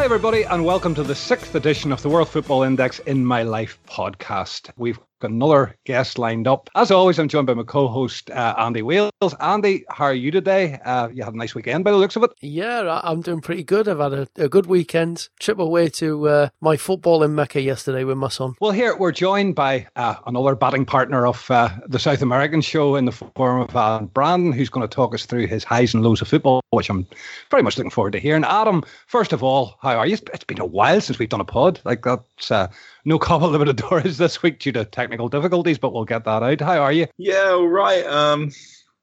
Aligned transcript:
Hi, 0.00 0.06
everybody, 0.06 0.44
and 0.44 0.64
welcome 0.64 0.94
to 0.94 1.02
the 1.02 1.14
sixth 1.14 1.54
edition 1.54 1.92
of 1.92 2.00
the 2.00 2.08
World 2.08 2.30
Football 2.30 2.62
Index 2.62 3.00
in 3.00 3.22
My 3.22 3.42
Life 3.42 3.78
podcast. 3.90 4.70
We've 4.76 4.98
got 5.20 5.30
another 5.30 5.76
guest 5.84 6.18
lined 6.18 6.46
up. 6.46 6.70
As 6.74 6.90
always, 6.90 7.18
I'm 7.18 7.28
joined 7.28 7.46
by 7.46 7.54
my 7.54 7.62
co 7.62 7.88
host, 7.88 8.30
uh, 8.30 8.54
Andy 8.58 8.82
Wales. 8.82 9.10
Andy, 9.40 9.84
how 9.90 10.06
are 10.06 10.14
you 10.14 10.30
today? 10.30 10.78
Uh, 10.84 11.08
you 11.12 11.22
had 11.22 11.34
a 11.34 11.36
nice 11.36 11.54
weekend 11.54 11.84
by 11.84 11.90
the 11.90 11.96
looks 11.96 12.16
of 12.16 12.22
it. 12.22 12.30
Yeah, 12.40 13.00
I'm 13.02 13.20
doing 13.20 13.40
pretty 13.40 13.64
good. 13.64 13.88
I've 13.88 13.98
had 13.98 14.12
a, 14.12 14.28
a 14.36 14.48
good 14.48 14.66
weekend. 14.66 15.28
Trip 15.38 15.58
away 15.58 15.88
to 15.90 16.28
uh, 16.28 16.48
my 16.60 16.76
football 16.76 17.22
in 17.22 17.34
Mecca 17.34 17.60
yesterday 17.60 18.04
with 18.04 18.16
my 18.16 18.28
son. 18.28 18.54
Well, 18.60 18.72
here 18.72 18.96
we're 18.96 19.12
joined 19.12 19.54
by 19.54 19.86
uh, 19.96 20.14
another 20.26 20.54
batting 20.54 20.86
partner 20.86 21.26
of 21.26 21.50
uh, 21.50 21.70
the 21.86 21.98
South 21.98 22.22
American 22.22 22.60
show 22.60 22.96
in 22.96 23.04
the 23.04 23.12
form 23.12 23.62
of 23.62 23.76
Adam 23.76 24.06
Brandon, 24.06 24.52
who's 24.52 24.70
going 24.70 24.88
to 24.88 24.94
talk 24.94 25.14
us 25.14 25.26
through 25.26 25.46
his 25.46 25.64
highs 25.64 25.92
and 25.92 26.02
lows 26.02 26.22
of 26.22 26.28
football, 26.28 26.62
which 26.70 26.88
I'm 26.88 27.06
very 27.50 27.62
much 27.62 27.76
looking 27.76 27.90
forward 27.90 28.12
to 28.12 28.18
hearing. 28.20 28.44
Adam, 28.44 28.82
first 29.06 29.32
of 29.32 29.42
all, 29.42 29.76
how 29.82 29.98
are 29.98 30.06
you? 30.06 30.16
It's 30.32 30.44
been 30.44 30.60
a 30.60 30.66
while 30.66 31.00
since 31.00 31.18
we've 31.18 31.28
done 31.28 31.40
a 31.40 31.44
pod. 31.44 31.80
Like 31.84 32.02
that's 32.02 32.50
uh, 32.50 32.68
no 33.04 33.18
Copa 33.18 33.46
Libertadores 33.46 34.16
this 34.16 34.42
week 34.42 34.60
due 34.60 34.72
to 34.72 34.84
technical 34.84 35.28
difficulties, 35.28 35.78
but 35.78 35.92
we'll 35.92 36.04
get 36.04 36.24
that 36.24 36.42
out. 36.42 36.60
How 36.60 36.80
are 36.80 36.92
you? 36.92 37.06
Yeah, 37.16 37.50
all 37.50 37.68
right. 37.68 38.04
Um, 38.06 38.50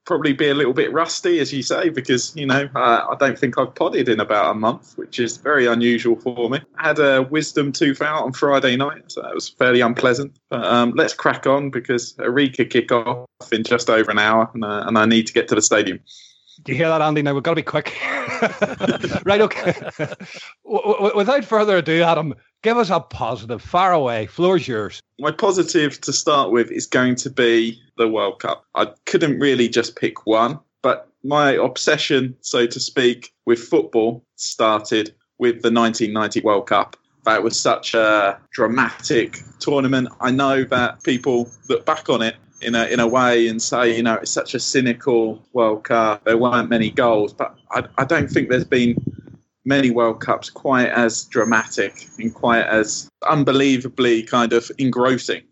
probably 0.08 0.32
be 0.32 0.48
a 0.48 0.54
little 0.54 0.72
bit 0.72 0.90
rusty, 0.90 1.38
as 1.38 1.52
you 1.52 1.62
say, 1.62 1.90
because 1.90 2.34
you 2.34 2.46
know 2.46 2.68
uh, 2.74 3.06
I 3.10 3.14
don't 3.20 3.38
think 3.38 3.58
I've 3.58 3.74
podded 3.74 4.08
in 4.08 4.20
about 4.20 4.50
a 4.50 4.54
month, 4.54 4.96
which 4.96 5.20
is 5.20 5.36
very 5.36 5.66
unusual 5.66 6.16
for 6.16 6.48
me. 6.48 6.60
I 6.78 6.88
had 6.88 6.98
a 6.98 7.22
wisdom 7.22 7.72
tooth 7.72 8.00
out 8.00 8.24
on 8.24 8.32
Friday 8.32 8.76
night, 8.76 9.12
so 9.12 9.20
that 9.22 9.34
was 9.34 9.50
fairly 9.50 9.82
unpleasant. 9.82 10.38
But 10.48 10.64
um, 10.64 10.94
let's 10.96 11.12
crack 11.12 11.46
on 11.46 11.70
because 11.70 12.14
Arica 12.18 12.64
kick 12.64 12.90
off 12.90 13.28
in 13.52 13.62
just 13.64 13.90
over 13.90 14.10
an 14.10 14.18
hour, 14.18 14.50
and, 14.54 14.64
uh, 14.64 14.84
and 14.86 14.98
I 14.98 15.04
need 15.04 15.26
to 15.26 15.32
get 15.32 15.46
to 15.48 15.54
the 15.54 15.62
stadium. 15.62 16.00
Do 16.64 16.72
you 16.72 16.78
hear 16.78 16.88
that, 16.88 17.02
Andy? 17.02 17.22
Now 17.22 17.34
we've 17.34 17.42
got 17.42 17.52
to 17.52 17.56
be 17.56 17.62
quick. 17.62 17.96
right, 19.24 19.40
okay. 19.40 19.74
Without 21.14 21.44
further 21.44 21.76
ado, 21.76 22.02
Adam, 22.02 22.34
give 22.62 22.76
us 22.78 22.90
a 22.90 23.00
positive. 23.00 23.62
Far 23.62 23.92
away. 23.92 24.26
Floor's 24.26 24.66
yours. 24.66 25.00
My 25.18 25.30
positive 25.30 26.00
to 26.02 26.12
start 26.12 26.50
with 26.50 26.70
is 26.70 26.86
going 26.86 27.16
to 27.16 27.30
be 27.30 27.80
the 27.96 28.08
World 28.08 28.40
Cup. 28.40 28.64
I 28.74 28.88
couldn't 29.06 29.38
really 29.38 29.68
just 29.68 29.96
pick 29.96 30.26
one, 30.26 30.58
but 30.82 31.08
my 31.24 31.52
obsession, 31.52 32.36
so 32.40 32.66
to 32.66 32.80
speak, 32.80 33.32
with 33.46 33.58
football 33.58 34.24
started 34.36 35.14
with 35.38 35.62
the 35.62 35.72
1990 35.72 36.40
World 36.40 36.66
Cup. 36.66 36.96
That 37.24 37.42
was 37.42 37.58
such 37.58 37.94
a 37.94 38.38
dramatic 38.52 39.38
tournament. 39.58 40.08
I 40.20 40.30
know 40.30 40.64
that 40.64 41.02
people 41.02 41.50
look 41.68 41.84
back 41.84 42.08
on 42.08 42.22
it 42.22 42.36
in 42.60 42.74
a 42.74 42.86
in 42.86 43.00
a 43.00 43.06
way 43.06 43.48
and 43.48 43.60
say, 43.60 43.96
you 43.96 44.02
know, 44.02 44.14
it's 44.14 44.30
such 44.30 44.54
a 44.54 44.60
cynical 44.60 45.42
World 45.52 45.84
Cup. 45.84 46.24
There 46.24 46.38
weren't 46.38 46.70
many 46.70 46.90
goals, 46.90 47.32
but 47.32 47.56
I, 47.70 47.84
I 47.98 48.04
don't 48.04 48.30
think 48.30 48.48
there's 48.48 48.64
been 48.64 48.96
many 49.68 49.90
World 49.90 50.20
Cups 50.20 50.50
quite 50.50 50.88
as 50.88 51.24
dramatic 51.24 52.08
and 52.18 52.34
quite 52.34 52.66
as 52.66 53.08
unbelievably 53.28 54.24
kind 54.24 54.52
of 54.52 54.70
engrossing 54.78 55.42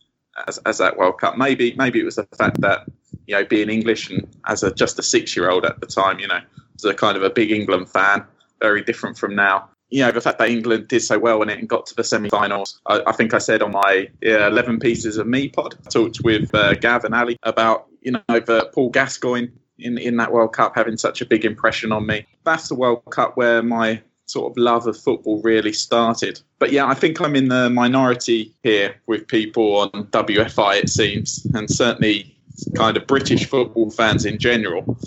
as, 0.48 0.58
as 0.58 0.78
that 0.78 0.96
World 0.96 1.20
Cup. 1.20 1.36
Maybe 1.36 1.74
maybe 1.76 2.00
it 2.00 2.04
was 2.04 2.16
the 2.16 2.26
fact 2.36 2.60
that 2.62 2.86
you 3.26 3.34
know 3.34 3.44
being 3.44 3.70
English 3.70 4.10
and 4.10 4.26
as 4.46 4.62
a 4.62 4.72
just 4.72 4.98
a 4.98 5.02
six 5.02 5.36
year 5.36 5.50
old 5.50 5.64
at 5.64 5.80
the 5.80 5.86
time, 5.86 6.18
you 6.18 6.26
know, 6.26 6.40
was 6.72 6.84
a 6.84 6.94
kind 6.94 7.16
of 7.16 7.22
a 7.22 7.30
big 7.30 7.52
England 7.52 7.88
fan, 7.88 8.24
very 8.60 8.82
different 8.82 9.16
from 9.18 9.34
now 9.34 9.68
you 9.88 10.02
know, 10.02 10.10
the 10.10 10.20
fact 10.20 10.38
that 10.38 10.48
England 10.50 10.88
did 10.88 11.00
so 11.00 11.18
well 11.18 11.42
in 11.42 11.48
it 11.48 11.58
and 11.58 11.68
got 11.68 11.86
to 11.86 11.94
the 11.94 12.02
semi-finals. 12.02 12.80
I, 12.86 13.02
I 13.06 13.12
think 13.12 13.34
I 13.34 13.38
said 13.38 13.62
on 13.62 13.72
my 13.72 14.08
yeah, 14.20 14.48
11 14.48 14.80
pieces 14.80 15.16
of 15.16 15.26
me 15.26 15.48
pod, 15.48 15.76
I 15.86 15.90
talked 15.90 16.20
with 16.24 16.52
uh, 16.54 16.74
Ali 17.12 17.36
about, 17.44 17.86
you 18.00 18.12
know, 18.12 18.40
the 18.40 18.70
Paul 18.74 18.90
Gascoigne 18.90 19.48
in, 19.78 19.98
in 19.98 20.16
that 20.16 20.32
World 20.32 20.52
Cup 20.52 20.74
having 20.74 20.96
such 20.96 21.20
a 21.20 21.26
big 21.26 21.44
impression 21.44 21.92
on 21.92 22.06
me. 22.06 22.26
That's 22.44 22.68
the 22.68 22.74
World 22.74 23.04
Cup 23.10 23.36
where 23.36 23.62
my 23.62 24.02
sort 24.26 24.50
of 24.50 24.56
love 24.56 24.86
of 24.86 24.96
football 24.96 25.40
really 25.42 25.72
started. 25.72 26.40
But 26.58 26.72
yeah, 26.72 26.86
I 26.86 26.94
think 26.94 27.20
I'm 27.20 27.36
in 27.36 27.48
the 27.48 27.70
minority 27.70 28.52
here 28.62 28.96
with 29.06 29.26
people 29.26 29.76
on 29.76 29.90
WFI, 30.08 30.82
it 30.82 30.90
seems, 30.90 31.46
and 31.54 31.70
certainly 31.70 32.36
kind 32.74 32.96
of 32.96 33.06
British 33.06 33.46
football 33.46 33.90
fans 33.90 34.24
in 34.24 34.38
general 34.38 34.98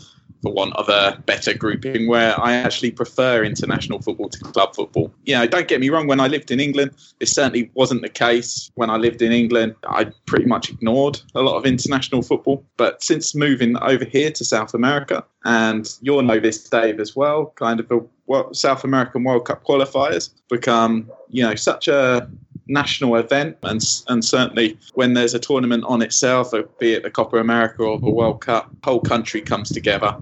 for 0.42 0.54
want 0.54 0.76
of 0.76 0.88
a 0.90 1.22
better 1.26 1.54
grouping, 1.54 2.08
where 2.08 2.40
I 2.40 2.54
actually 2.54 2.92
prefer 2.92 3.44
international 3.44 4.02
football 4.02 4.30
to 4.30 4.40
club 4.40 4.76
football. 4.76 5.14
You 5.26 5.36
know, 5.36 5.48
don't 5.48 5.68
get 5.68 5.80
me 5.80 5.90
wrong, 5.90 6.08
when 6.08 6.20
I 6.20 6.28
lived 6.28 6.52
in 6.52 6.60
England, 6.60 6.92
this 7.20 7.32
certainly 7.32 7.70
wasn't 7.74 8.02
the 8.02 8.10
case. 8.10 8.72
When 8.76 8.90
I 8.90 8.98
lived 8.98 9.22
in 9.22 9.32
England, 9.32 9.76
I 9.88 10.12
pretty 10.26 10.46
much 10.46 10.70
ignored 10.70 11.22
a 11.36 11.42
lot 11.42 11.58
of 11.58 11.66
international 11.66 12.22
football. 12.22 12.64
But 12.78 13.04
since 13.04 13.36
moving 13.36 13.78
over 13.78 14.06
here 14.06 14.32
to 14.32 14.46
South 14.46 14.74
America, 14.74 15.26
and 15.46 15.90
you'll 16.02 16.22
know 16.22 16.40
this, 16.40 16.64
Dave, 16.70 17.00
as 17.00 17.16
well, 17.16 17.54
kind 17.56 17.80
of 17.80 17.88
the 17.88 18.06
South 18.54 18.84
American 18.84 19.24
World 19.24 19.46
Cup 19.46 19.64
qualifiers 19.64 20.30
become, 20.50 21.10
you 21.30 21.44
know, 21.44 21.56
such 21.56 21.88
a 21.88 22.30
national 22.70 23.16
event, 23.16 23.58
and 23.64 23.82
and 24.08 24.24
certainly 24.24 24.78
when 24.94 25.14
there's 25.14 25.34
a 25.34 25.40
tournament 25.40 25.84
on 25.86 26.02
itself, 26.02 26.54
uh, 26.54 26.64
be 26.80 26.94
it 26.94 27.04
the 27.04 27.12
Copa 27.12 27.38
America 27.38 27.84
or 27.84 28.00
the 28.00 28.10
World 28.10 28.42
Cup, 28.42 28.72
whole 28.84 29.02
country 29.02 29.42
comes 29.42 29.72
together. 29.72 30.16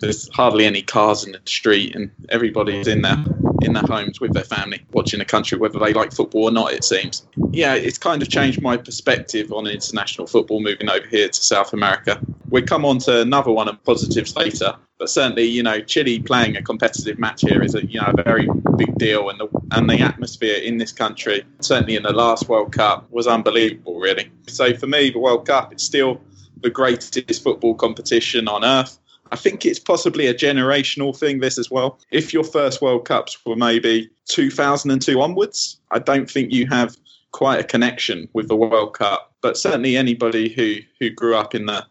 There's 0.00 0.28
hardly 0.32 0.64
any 0.64 0.82
cars 0.82 1.24
in 1.24 1.32
the 1.32 1.40
street, 1.44 1.94
and 1.94 2.10
everybody's 2.30 2.86
in 2.86 3.02
their 3.02 3.18
in 3.62 3.72
their 3.72 3.84
homes 3.84 4.20
with 4.20 4.32
their 4.32 4.44
family, 4.44 4.84
watching 4.92 5.20
a 5.20 5.24
country, 5.24 5.58
whether 5.58 5.78
they 5.78 5.92
like 5.92 6.12
football 6.12 6.44
or 6.44 6.50
not. 6.50 6.72
It 6.72 6.84
seems. 6.84 7.26
Yeah, 7.52 7.74
it's 7.74 7.98
kind 7.98 8.22
of 8.22 8.28
changed 8.28 8.62
my 8.62 8.76
perspective 8.76 9.52
on 9.52 9.66
international 9.66 10.26
football 10.26 10.60
moving 10.60 10.88
over 10.88 11.06
here 11.06 11.28
to 11.28 11.42
South 11.42 11.72
America. 11.72 12.20
We'll 12.48 12.64
come 12.64 12.84
on 12.84 12.98
to 13.00 13.20
another 13.20 13.50
one 13.50 13.68
of 13.68 13.82
positives 13.84 14.34
later, 14.36 14.74
but 14.98 15.10
certainly, 15.10 15.44
you 15.44 15.62
know, 15.62 15.80
Chile 15.80 16.20
playing 16.20 16.56
a 16.56 16.62
competitive 16.62 17.18
match 17.18 17.42
here 17.42 17.62
is 17.62 17.74
a 17.74 17.84
you 17.84 18.00
know 18.00 18.12
a 18.16 18.22
very 18.22 18.48
big 18.76 18.96
deal, 18.96 19.28
and 19.30 19.40
the 19.40 19.48
and 19.72 19.88
the 19.88 20.00
atmosphere 20.00 20.56
in 20.56 20.78
this 20.78 20.92
country, 20.92 21.44
certainly 21.60 21.96
in 21.96 22.02
the 22.02 22.12
last 22.12 22.48
World 22.48 22.72
Cup, 22.72 23.10
was 23.10 23.26
unbelievable. 23.26 23.98
Really. 23.98 24.30
So 24.46 24.74
for 24.74 24.86
me, 24.86 25.10
the 25.10 25.18
World 25.18 25.46
Cup 25.46 25.72
it's 25.72 25.84
still 25.84 26.20
the 26.60 26.70
greatest 26.70 27.42
football 27.42 27.74
competition 27.74 28.48
on 28.48 28.64
earth. 28.64 28.98
I 29.30 29.36
think 29.36 29.64
it's 29.64 29.78
possibly 29.78 30.26
a 30.26 30.34
generational 30.34 31.16
thing, 31.16 31.40
this 31.40 31.58
as 31.58 31.70
well. 31.70 31.98
If 32.10 32.32
your 32.32 32.44
first 32.44 32.80
World 32.80 33.04
Cups 33.04 33.38
were 33.44 33.56
maybe 33.56 34.10
2002 34.26 35.20
onwards, 35.20 35.80
I 35.90 35.98
don't 35.98 36.30
think 36.30 36.52
you 36.52 36.66
have 36.68 36.96
quite 37.32 37.60
a 37.60 37.64
connection 37.64 38.28
with 38.32 38.48
the 38.48 38.56
World 38.56 38.94
Cup. 38.94 39.32
But 39.40 39.56
certainly 39.56 39.96
anybody 39.96 40.48
who, 40.48 40.76
who 40.98 41.10
grew 41.10 41.36
up 41.36 41.54
in 41.54 41.66
the 41.66 41.86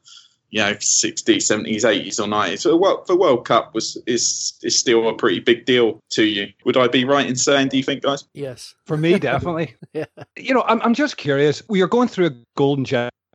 you 0.49 0.61
know 0.61 0.73
60s 0.73 1.25
70s 1.25 1.83
80s 1.83 2.19
or 2.19 2.27
90s 2.27 2.59
so 2.59 3.03
the 3.05 3.15
world 3.15 3.45
cup 3.45 3.73
was 3.73 3.97
is 4.07 4.57
is 4.63 4.79
still 4.79 5.09
a 5.09 5.13
pretty 5.13 5.39
big 5.39 5.65
deal 5.65 5.99
to 6.09 6.23
you 6.23 6.47
would 6.63 6.77
i 6.77 6.87
be 6.87 7.03
right 7.03 7.27
in 7.27 7.35
saying 7.35 7.67
do 7.67 7.75
you 7.75 7.83
think 7.83 8.03
guys 8.03 8.23
yes 8.33 8.73
for 8.85 8.95
me 8.95 9.19
definitely 9.19 9.75
yeah. 9.93 10.05
you 10.37 10.53
know 10.53 10.63
I'm, 10.65 10.81
I'm 10.83 10.93
just 10.93 11.17
curious 11.17 11.61
we 11.67 11.81
are 11.81 11.87
going 11.87 12.07
through 12.07 12.27
a 12.27 12.35
golden 12.55 12.85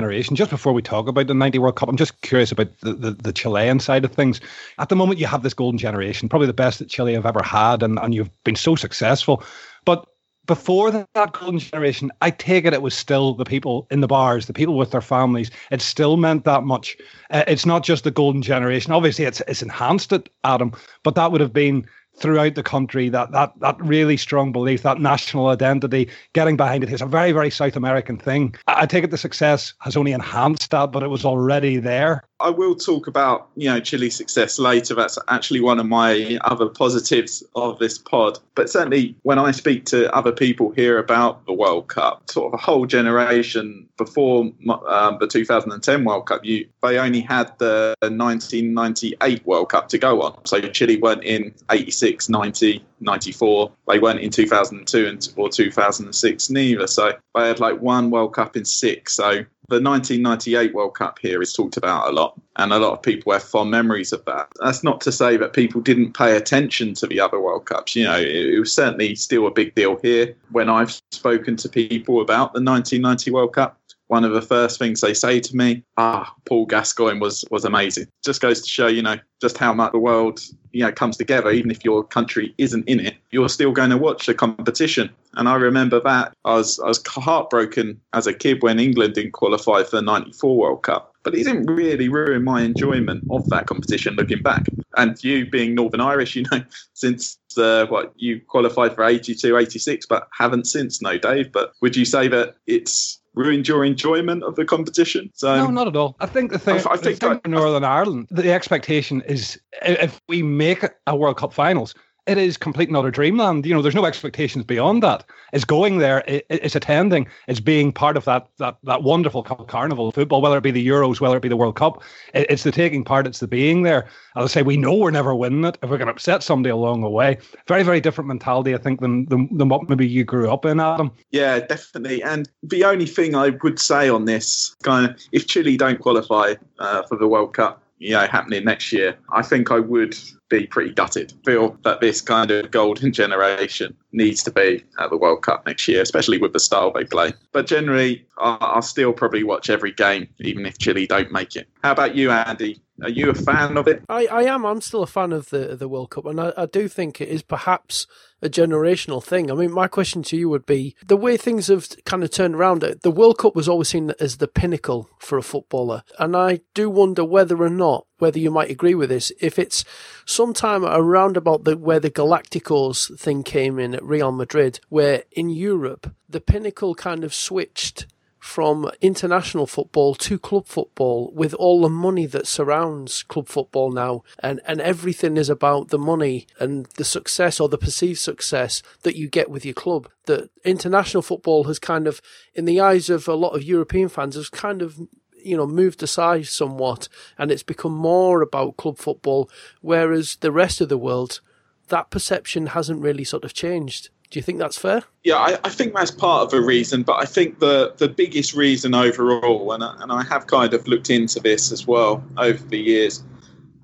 generation 0.03 0.35
just 0.35 0.51
before 0.51 0.73
we 0.73 0.83
talk 0.83 1.07
about 1.07 1.27
the 1.27 1.35
90 1.35 1.59
world 1.59 1.77
cup 1.77 1.89
i'm 1.89 1.97
just 1.97 2.21
curious 2.23 2.51
about 2.51 2.69
the, 2.81 2.93
the, 2.93 3.11
the 3.13 3.33
chilean 3.33 3.79
side 3.79 4.05
of 4.05 4.13
things 4.13 4.41
at 4.79 4.89
the 4.89 4.97
moment 4.97 5.21
you 5.21 5.27
have 5.27 5.43
this 5.43 5.55
golden 5.55 5.79
generation 5.79 6.29
probably 6.29 6.47
the 6.47 6.53
best 6.53 6.79
that 6.79 6.89
chile 6.89 7.15
have 7.15 7.27
ever 7.27 7.43
had 7.43 7.83
and, 7.83 7.99
and 8.01 8.15
you've 8.15 8.31
been 8.45 8.57
so 8.57 8.75
successful 8.75 9.43
but 9.85 10.07
before 10.47 10.91
that 10.91 11.33
golden 11.33 11.59
generation, 11.61 12.11
I 12.21 12.31
take 12.31 12.65
it 12.65 12.75
it 12.75 12.83
was 12.83 12.95
still 12.95 13.35
the 13.35 13.45
people 13.45 13.87
in 13.91 14.01
the 14.01 14.09
bars, 14.09 14.47
the 14.47 14.53
people 14.53 14.77
with 14.77 14.91
their 14.91 15.01
families. 15.01 15.51
It 15.71 15.81
still 15.81 16.17
meant 16.17 16.45
that 16.45 16.65
much. 16.65 16.97
Uh, 17.31 17.45
it's 17.47 17.65
not 17.65 17.85
just 17.85 18.03
the 18.05 18.11
golden 18.11 18.43
generation. 18.43 18.93
Obviously, 18.93 19.25
it's 19.25 19.41
it's 19.47 19.63
enhanced 19.63 20.13
it, 20.13 20.29
Adam, 20.43 20.73
but 21.05 21.15
that 21.15 21.31
would 21.31 21.41
have 21.41 21.53
been 21.53 21.87
throughout 22.17 22.55
the 22.55 22.63
country 22.63 23.09
that 23.09 23.33
that 23.33 23.53
that 23.61 23.81
really 23.81 24.17
strong 24.17 24.53
belief 24.53 24.83
that 24.83 25.01
national 25.01 25.49
identity 25.49 26.09
getting 26.35 26.57
behind 26.57 26.85
it 26.85 26.93
is 26.93 27.01
a 27.03 27.07
very 27.07 27.33
very 27.33 27.51
south 27.51 27.77
american 27.77 28.17
thing. 28.19 28.55
I 28.67 28.87
take 28.87 29.05
it 29.05 29.11
the 29.11 29.19
success 29.19 29.75
has 29.81 29.97
only 29.97 30.13
enhanced 30.13 30.71
that 30.71 30.93
but 30.93 31.03
it 31.03 31.09
was 31.09 31.25
already 31.25 31.79
there 31.79 32.25
I 32.43 32.51
will 32.51 32.75
talk 32.75 33.07
about 33.07 33.49
you 33.57 33.69
know 33.69 33.81
Chile's 33.81 34.15
success 34.15 34.59
later. 34.59 34.95
That's 34.95 35.19
actually 35.29 35.61
one 35.61 35.79
of 35.79 35.87
my 35.87 36.39
other 36.43 36.69
positives 36.69 37.43
of 37.55 37.79
this 37.79 37.99
pod. 37.99 38.39
But 38.55 38.69
certainly, 38.69 39.15
when 39.23 39.39
I 39.39 39.53
speak 39.53 39.85
to 39.87 40.13
other 40.15 40.33
people 40.33 40.71
here 40.71 40.99
about 40.99 41.47
the 41.47 41.53
World 41.53 41.89
Cup, 41.89 42.31
sort 42.31 42.53
of 42.53 42.59
a 42.59 42.63
whole 42.63 42.87
generation 42.87 43.89
before 43.97 44.51
um, 44.89 45.19
the 45.21 45.29
2010 45.29 46.05
World 46.05 46.27
Cup, 46.27 46.45
you 46.45 46.69
they 46.83 46.99
only 46.99 47.21
had 47.21 47.57
the 47.59 47.95
1998 48.01 49.47
World 49.47 49.71
Cup 49.71 49.89
to 49.89 49.99
go 49.99 50.23
on. 50.23 50.45
So 50.45 50.61
Chile 50.61 50.99
weren't 50.99 51.25
in 51.25 51.55
86, 51.71 52.29
90, 52.29 52.85
94. 53.01 53.73
They 53.89 53.99
weren't 53.99 54.21
in 54.21 54.31
2002 54.31 55.07
and, 55.07 55.29
or 55.37 55.49
2006 55.49 56.51
neither. 56.51 56.87
So 56.87 57.13
they 57.35 57.49
had 57.49 57.61
like 57.61 57.81
one 57.81 58.11
World 58.11 58.35
Cup 58.35 58.57
in 58.57 58.65
six. 58.65 59.15
So 59.15 59.45
the 59.73 59.81
1998 59.81 60.75
World 60.75 60.95
Cup 60.95 61.19
here 61.19 61.41
is 61.41 61.55
talked 61.55 61.79
about 61.79 62.09
a 62.09 62.13
lot, 62.13 62.39
and 62.57 62.73
a 62.73 62.79
lot 62.79 62.93
of 62.93 63.03
people 63.03 63.33
have 63.33 63.43
fond 63.43 63.71
memories 63.71 64.13
of 64.13 64.23
that. 64.27 64.49
That's 64.61 64.85
not 64.85 65.01
to 65.03 65.13
say 65.13 65.39
that 65.39 65.55
people 65.55 65.81
didn't 65.81 66.13
pay 66.13 66.37
attention 66.37 66.93
to 66.95 67.07
the 67.07 67.19
other 67.19 67.41
World 67.41 67.65
Cups. 67.65 67.97
You 67.97 68.05
know, 68.05 68.19
it, 68.19 68.29
it 68.29 68.61
was 68.61 68.73
certainly 68.73 69.15
still 69.15 69.47
a 69.47 69.51
big 69.51 69.75
deal 69.75 69.99
here. 70.03 70.37
When 70.51 70.69
I've 70.69 71.01
spoken 71.11 71.57
to 71.57 71.69
people 71.71 72.21
about 72.21 72.53
the 72.53 72.63
1990 72.63 73.31
World 73.31 73.55
Cup, 73.55 73.79
one 74.13 74.25
of 74.25 74.33
the 74.33 74.43
first 74.43 74.79
things 74.79 75.01
they 75.01 75.15
say 75.15 75.41
to 75.41 75.57
me, 75.57 75.83
ah, 75.97 76.35
Paul 76.45 76.67
Gascoigne 76.67 77.19
was 77.19 77.47
was 77.51 77.65
amazing. 77.65 78.09
Just 78.23 78.43
goes 78.43 78.61
to 78.61 78.69
show, 78.69 78.87
you 78.87 79.01
know, 79.01 79.17
just 79.41 79.57
how 79.57 79.73
much 79.73 79.93
the 79.93 79.99
world, 79.99 80.39
you 80.73 80.85
know, 80.85 80.93
comes 80.93 81.17
together. 81.17 81.51
Even 81.51 81.71
if 81.71 81.83
your 81.83 82.05
country 82.05 82.55
isn't 82.59 82.87
in 82.87 83.01
it, 83.01 83.15
you're 83.31 83.49
still 83.49 83.73
going 83.73 83.89
to 83.89 83.97
watch 83.97 84.27
the 84.27 84.35
competition. 84.35 85.09
And 85.33 85.49
I 85.49 85.55
remember 85.55 85.99
that 86.01 86.35
I 86.45 86.57
was 86.57 86.79
I 86.81 86.89
was 86.89 87.03
heartbroken 87.07 87.99
as 88.13 88.27
a 88.27 88.35
kid 88.35 88.63
when 88.63 88.79
England 88.79 89.15
didn't 89.15 89.33
qualify 89.33 89.83
for 89.83 89.97
the 89.97 90.03
'94 90.03 90.59
World 90.59 90.83
Cup. 90.83 91.15
But 91.23 91.35
it 91.35 91.45
didn't 91.45 91.65
really 91.67 92.11
ruin 92.11 92.45
my 92.45 92.61
enjoyment 92.61 93.25
of 93.31 93.49
that 93.49 93.67
competition 93.67 94.17
looking 94.17 94.43
back. 94.43 94.67
And 94.99 95.17
you 95.25 95.49
being 95.49 95.75
Northern 95.75 96.03
Irish, 96.03 96.37
you 96.37 96.45
know, 96.53 96.63
since 96.93 97.39
uh, 97.57 97.87
what 97.87 98.13
you 98.17 98.43
qualified 98.47 98.95
for 98.95 99.05
82, 99.05 99.57
86, 99.57 100.05
but 100.05 100.29
haven't 100.39 100.67
since, 100.67 101.01
no, 101.01 101.17
Dave. 101.17 101.51
But 101.51 101.73
would 101.81 101.97
you 101.97 102.05
say 102.05 102.29
that 102.29 102.57
it's 102.67 103.22
ruined 103.35 103.69
your 103.69 103.85
enjoyment 103.85 104.43
of 104.43 104.57
the 104.57 104.65
competition? 104.65 105.31
So 105.35 105.57
no, 105.57 105.67
um, 105.67 105.75
not 105.75 105.89
at 105.89 105.97
all. 105.97 106.17
I 106.21 106.27
think 106.27 106.53
the 106.53 106.59
thing, 106.59 106.75
I, 106.87 106.93
I 106.93 106.97
think 106.97 107.19
the 107.21 107.29
thing 107.29 107.41
for 107.41 107.49
Northern 107.49 107.85
Ireland, 107.85 108.29
the 108.31 108.53
expectation 108.53 109.23
is 109.23 109.61
if 109.83 110.21
we 110.29 110.43
make 110.43 110.85
a 111.07 111.17
World 111.17 111.37
Cup 111.37 111.53
finals, 111.53 111.95
it 112.27 112.39
is 112.39 112.57
complete 112.57 112.89
and 112.89 112.97
utter 112.97 113.11
dreamland. 113.11 113.67
You 113.67 113.75
know, 113.75 113.83
there's 113.83 113.95
no 113.95 114.05
expectations 114.05 114.65
beyond 114.65 115.03
that. 115.03 115.25
It's 115.53 115.65
going 115.65 115.99
there, 115.99 116.23
it's 116.27 116.77
attending, 116.77 117.27
it's 117.49 117.61
being 117.61 117.93
part 117.93 118.17
of 118.17 118.25
that 118.27 118.49
that 118.59 118.77
that 118.85 119.03
wonderful 119.03 119.43
carnival 119.43 120.09
of 120.09 120.15
football, 120.15 120.41
whether 120.41 120.57
it 120.57 120.63
be 120.63 120.71
the 120.71 120.87
Euros, 120.87 121.21
whether 121.21 121.37
it 121.37 121.43
be 121.43 121.49
the 121.49 121.57
World 121.57 121.77
Cup. 121.77 122.03
It's 122.33 122.63
the 122.63 122.71
taking 122.73 123.05
part, 123.05 123.27
it's 123.27 123.41
the 123.41 123.49
being 123.49 123.83
there. 123.83 124.09
As 124.37 124.45
I 124.45 124.47
say, 124.47 124.63
we 124.63 124.77
know 124.77 124.95
we're 124.95 125.11
never 125.11 125.35
winning 125.35 125.65
it 125.65 125.79
if 125.83 125.91
we're 125.91 125.99
going 125.99 126.07
to 126.07 126.13
upset 126.13 126.43
somebody 126.43 126.71
along 126.71 127.03
the 127.03 127.11
way. 127.11 127.39
Very, 127.67 127.83
very 127.83 128.01
different 128.01 128.29
mentality, 128.29 128.75
I 128.75 128.79
think, 128.79 129.01
than, 129.01 129.27
than 129.27 129.49
than 129.57 129.69
what 129.69 129.89
maybe 129.89 130.07
you 130.07 130.25
grew 130.25 130.51
up 130.51 130.65
in, 130.65 130.79
Adam. 130.79 131.11
Yeah, 131.31 131.59
definitely. 131.61 132.23
And 132.23 132.49
the 132.63 132.85
only 132.85 133.07
thing 133.07 133.35
I 133.35 133.51
would 133.63 133.81
say 133.81 134.09
on 134.09 134.27
this 134.27 134.77
kind 134.83 135.11
of, 135.11 135.21
if 135.33 135.49
Chile 135.49 135.77
don't 135.77 135.99
qualify 135.99 136.55
uh, 136.79 137.03
for 137.03 137.17
the 137.17 137.27
World 137.27 137.55
Cup, 137.55 137.82
you 138.03 138.13
know, 138.13 138.27
happening 138.27 138.65
next 138.65 138.93
year, 138.93 139.17
I 139.33 139.43
think 139.43 139.71
I 139.71 139.79
would 139.79 140.17
be 140.49 140.67
pretty 140.67 140.93
gutted. 140.93 141.33
Feel 141.45 141.79
that 141.85 142.01
this 142.01 142.21
kind 142.21 142.51
of 142.51 142.71
golden 142.71 143.13
generation 143.23 143.97
needs 144.13 144.43
to 144.43 144.51
be 144.51 144.85
at 144.99 145.11
the 145.11 145.17
World 145.17 145.43
Cup 145.43 145.65
next 145.67 145.87
year, 145.87 146.03
especially 146.03 146.39
with 146.39 146.53
the 146.53 146.61
style 146.61 146.93
they 146.93 147.05
play. 147.05 147.33
But 147.53 147.67
generally, 147.67 148.27
I'll 148.39 148.83
still 148.83 149.13
probably 149.13 149.45
watch 149.45 149.71
every 149.71 149.93
game, 149.93 150.29
even 150.41 150.67
if 150.67 150.79
Chile 150.79 151.07
don't 151.07 151.31
make 151.31 151.55
it. 151.55 151.69
How 151.85 151.93
about 151.93 152.17
you, 152.17 152.33
Andy? 152.33 152.83
Are 153.03 153.09
you 153.09 153.31
a 153.31 153.35
fan 153.35 153.77
of 153.77 153.87
it? 153.87 154.03
I, 154.09 154.27
I 154.27 154.43
am. 154.43 154.67
I'm 154.67 154.81
still 154.81 155.03
a 155.03 155.07
fan 155.07 155.33
of 155.33 155.51
the 155.51 155.77
the 155.77 155.89
World 155.89 156.11
Cup, 156.11 156.27
and 156.27 156.41
I, 156.41 156.53
I 156.57 156.67
do 156.67 156.89
think 156.89 157.21
it 157.21 157.29
is 157.29 157.43
perhaps 157.43 158.07
a 158.43 158.49
generational 158.49 159.23
thing. 159.23 159.51
I 159.51 159.55
mean, 159.55 159.71
my 159.71 159.87
question 159.87 160.23
to 160.25 160.37
you 160.37 160.49
would 160.49 160.67
be 160.67 160.95
the 161.07 161.17
way 161.17 161.37
things 161.37 161.69
have 161.69 161.89
kind 162.05 162.25
of 162.25 162.31
turned 162.31 162.57
around. 162.57 162.83
Uh, 162.83 162.95
the 163.01 163.11
World 163.11 163.39
Cup 163.39 163.55
was 163.55 163.69
always 163.69 163.89
seen 163.89 164.13
as 164.19 164.37
the 164.37 164.49
pinnacle 164.49 165.09
for 165.19 165.39
a 165.39 165.43
footballer, 165.43 166.03
and 166.19 166.37
I 166.37 166.61
do 166.75 166.91
wonder 166.91 167.25
whether 167.25 167.63
or 167.63 167.71
not 167.71 168.07
whether 168.19 168.39
you 168.39 168.51
might 168.51 168.71
agree 168.71 168.95
with 168.95 169.09
this. 169.09 169.33
If 169.41 169.59
it's 169.59 169.85
sometime 170.27 170.85
around 170.85 171.37
about 171.37 171.65
the 171.65 171.77
where 171.77 172.01
the 172.01 172.11
Galacticos 172.11 173.19
thing 173.19 173.43
came 173.43 173.79
in 173.79 173.95
at 173.95 174.05
Real 174.05 174.33
Madrid, 174.33 174.81
where 174.89 175.25
in 175.33 175.49
Europe 175.49 176.15
the 176.29 176.41
pinnacle 176.41 176.95
kind 176.95 177.25
of 177.25 177.35
switched 177.35 178.07
from 178.43 178.91
international 179.01 179.69
football 179.69 180.17
to 180.17 180.37
club 180.37 180.67
football 180.67 181.31
with 181.33 181.55
all 181.55 181.81
the 181.81 181.89
money 181.89 182.27
that 182.27 182.45
surrounds 182.45 183.23
club 183.23 183.47
football 183.47 183.93
now 183.93 184.25
and, 184.41 184.61
and 184.67 184.81
everything 184.81 185.37
is 185.37 185.49
about 185.49 185.91
the 185.91 185.99
money 185.99 186.49
and 186.59 186.87
the 186.97 187.05
success 187.05 187.61
or 187.61 187.69
the 187.69 187.79
perceived 187.79 188.19
success 188.19 188.83
that 189.05 189.15
you 189.15 189.29
get 189.29 189.49
with 189.49 189.65
your 189.65 189.75
club. 189.75 190.09
That 190.25 190.51
international 190.65 191.23
football 191.23 191.65
has 191.65 191.79
kind 191.79 192.09
of, 192.09 192.21
in 192.53 192.65
the 192.65 192.81
eyes 192.81 193.09
of 193.09 193.29
a 193.29 193.37
lot 193.37 193.55
of 193.55 193.63
European 193.63 194.09
fans, 194.09 194.35
has 194.35 194.49
kind 194.49 194.83
of 194.83 194.99
you 195.37 195.57
know 195.57 195.67
moved 195.67 196.03
aside 196.03 196.47
somewhat 196.47 197.09
and 197.39 197.53
it's 197.53 197.63
become 197.63 197.95
more 197.95 198.43
about 198.43 198.77
club 198.77 198.99
football 198.99 199.51
whereas 199.81 200.37
the 200.37 200.53
rest 200.53 200.81
of 200.81 200.89
the 200.89 200.99
world 200.99 201.41
that 201.89 202.11
perception 202.11 202.67
hasn't 202.67 203.03
really 203.03 203.25
sort 203.25 203.45
of 203.45 203.53
changed 203.53 204.09
do 204.33 204.39
you 204.39 204.43
think 204.43 204.59
that's 204.59 204.79
fair? 204.79 205.03
Yeah, 205.25 205.37
I, 205.37 205.59
I, 205.63 205.69
think 205.69 205.95
that's 205.95 206.11
part 206.11 206.47
of 206.47 206.59
a 206.59 206.61
reason, 206.65 207.03
but 207.03 207.17
I 207.21 207.27
think 207.27 207.59
the, 207.59 207.93
the 207.99 208.09
biggest 208.09 208.55
reason 208.55 208.95
overall, 208.95 209.73
and 209.73 209.85
I, 209.85 209.95
and 210.01 210.11
I 210.11 210.23
have 210.25 210.47
kind 210.47 210.73
of 210.73 210.89
looked 210.89 211.11
into 211.11 211.39
this 211.39 211.71
as 211.71 211.87
well 211.87 212.25
over 212.39 212.65
the 212.65 212.79
years, 212.79 213.23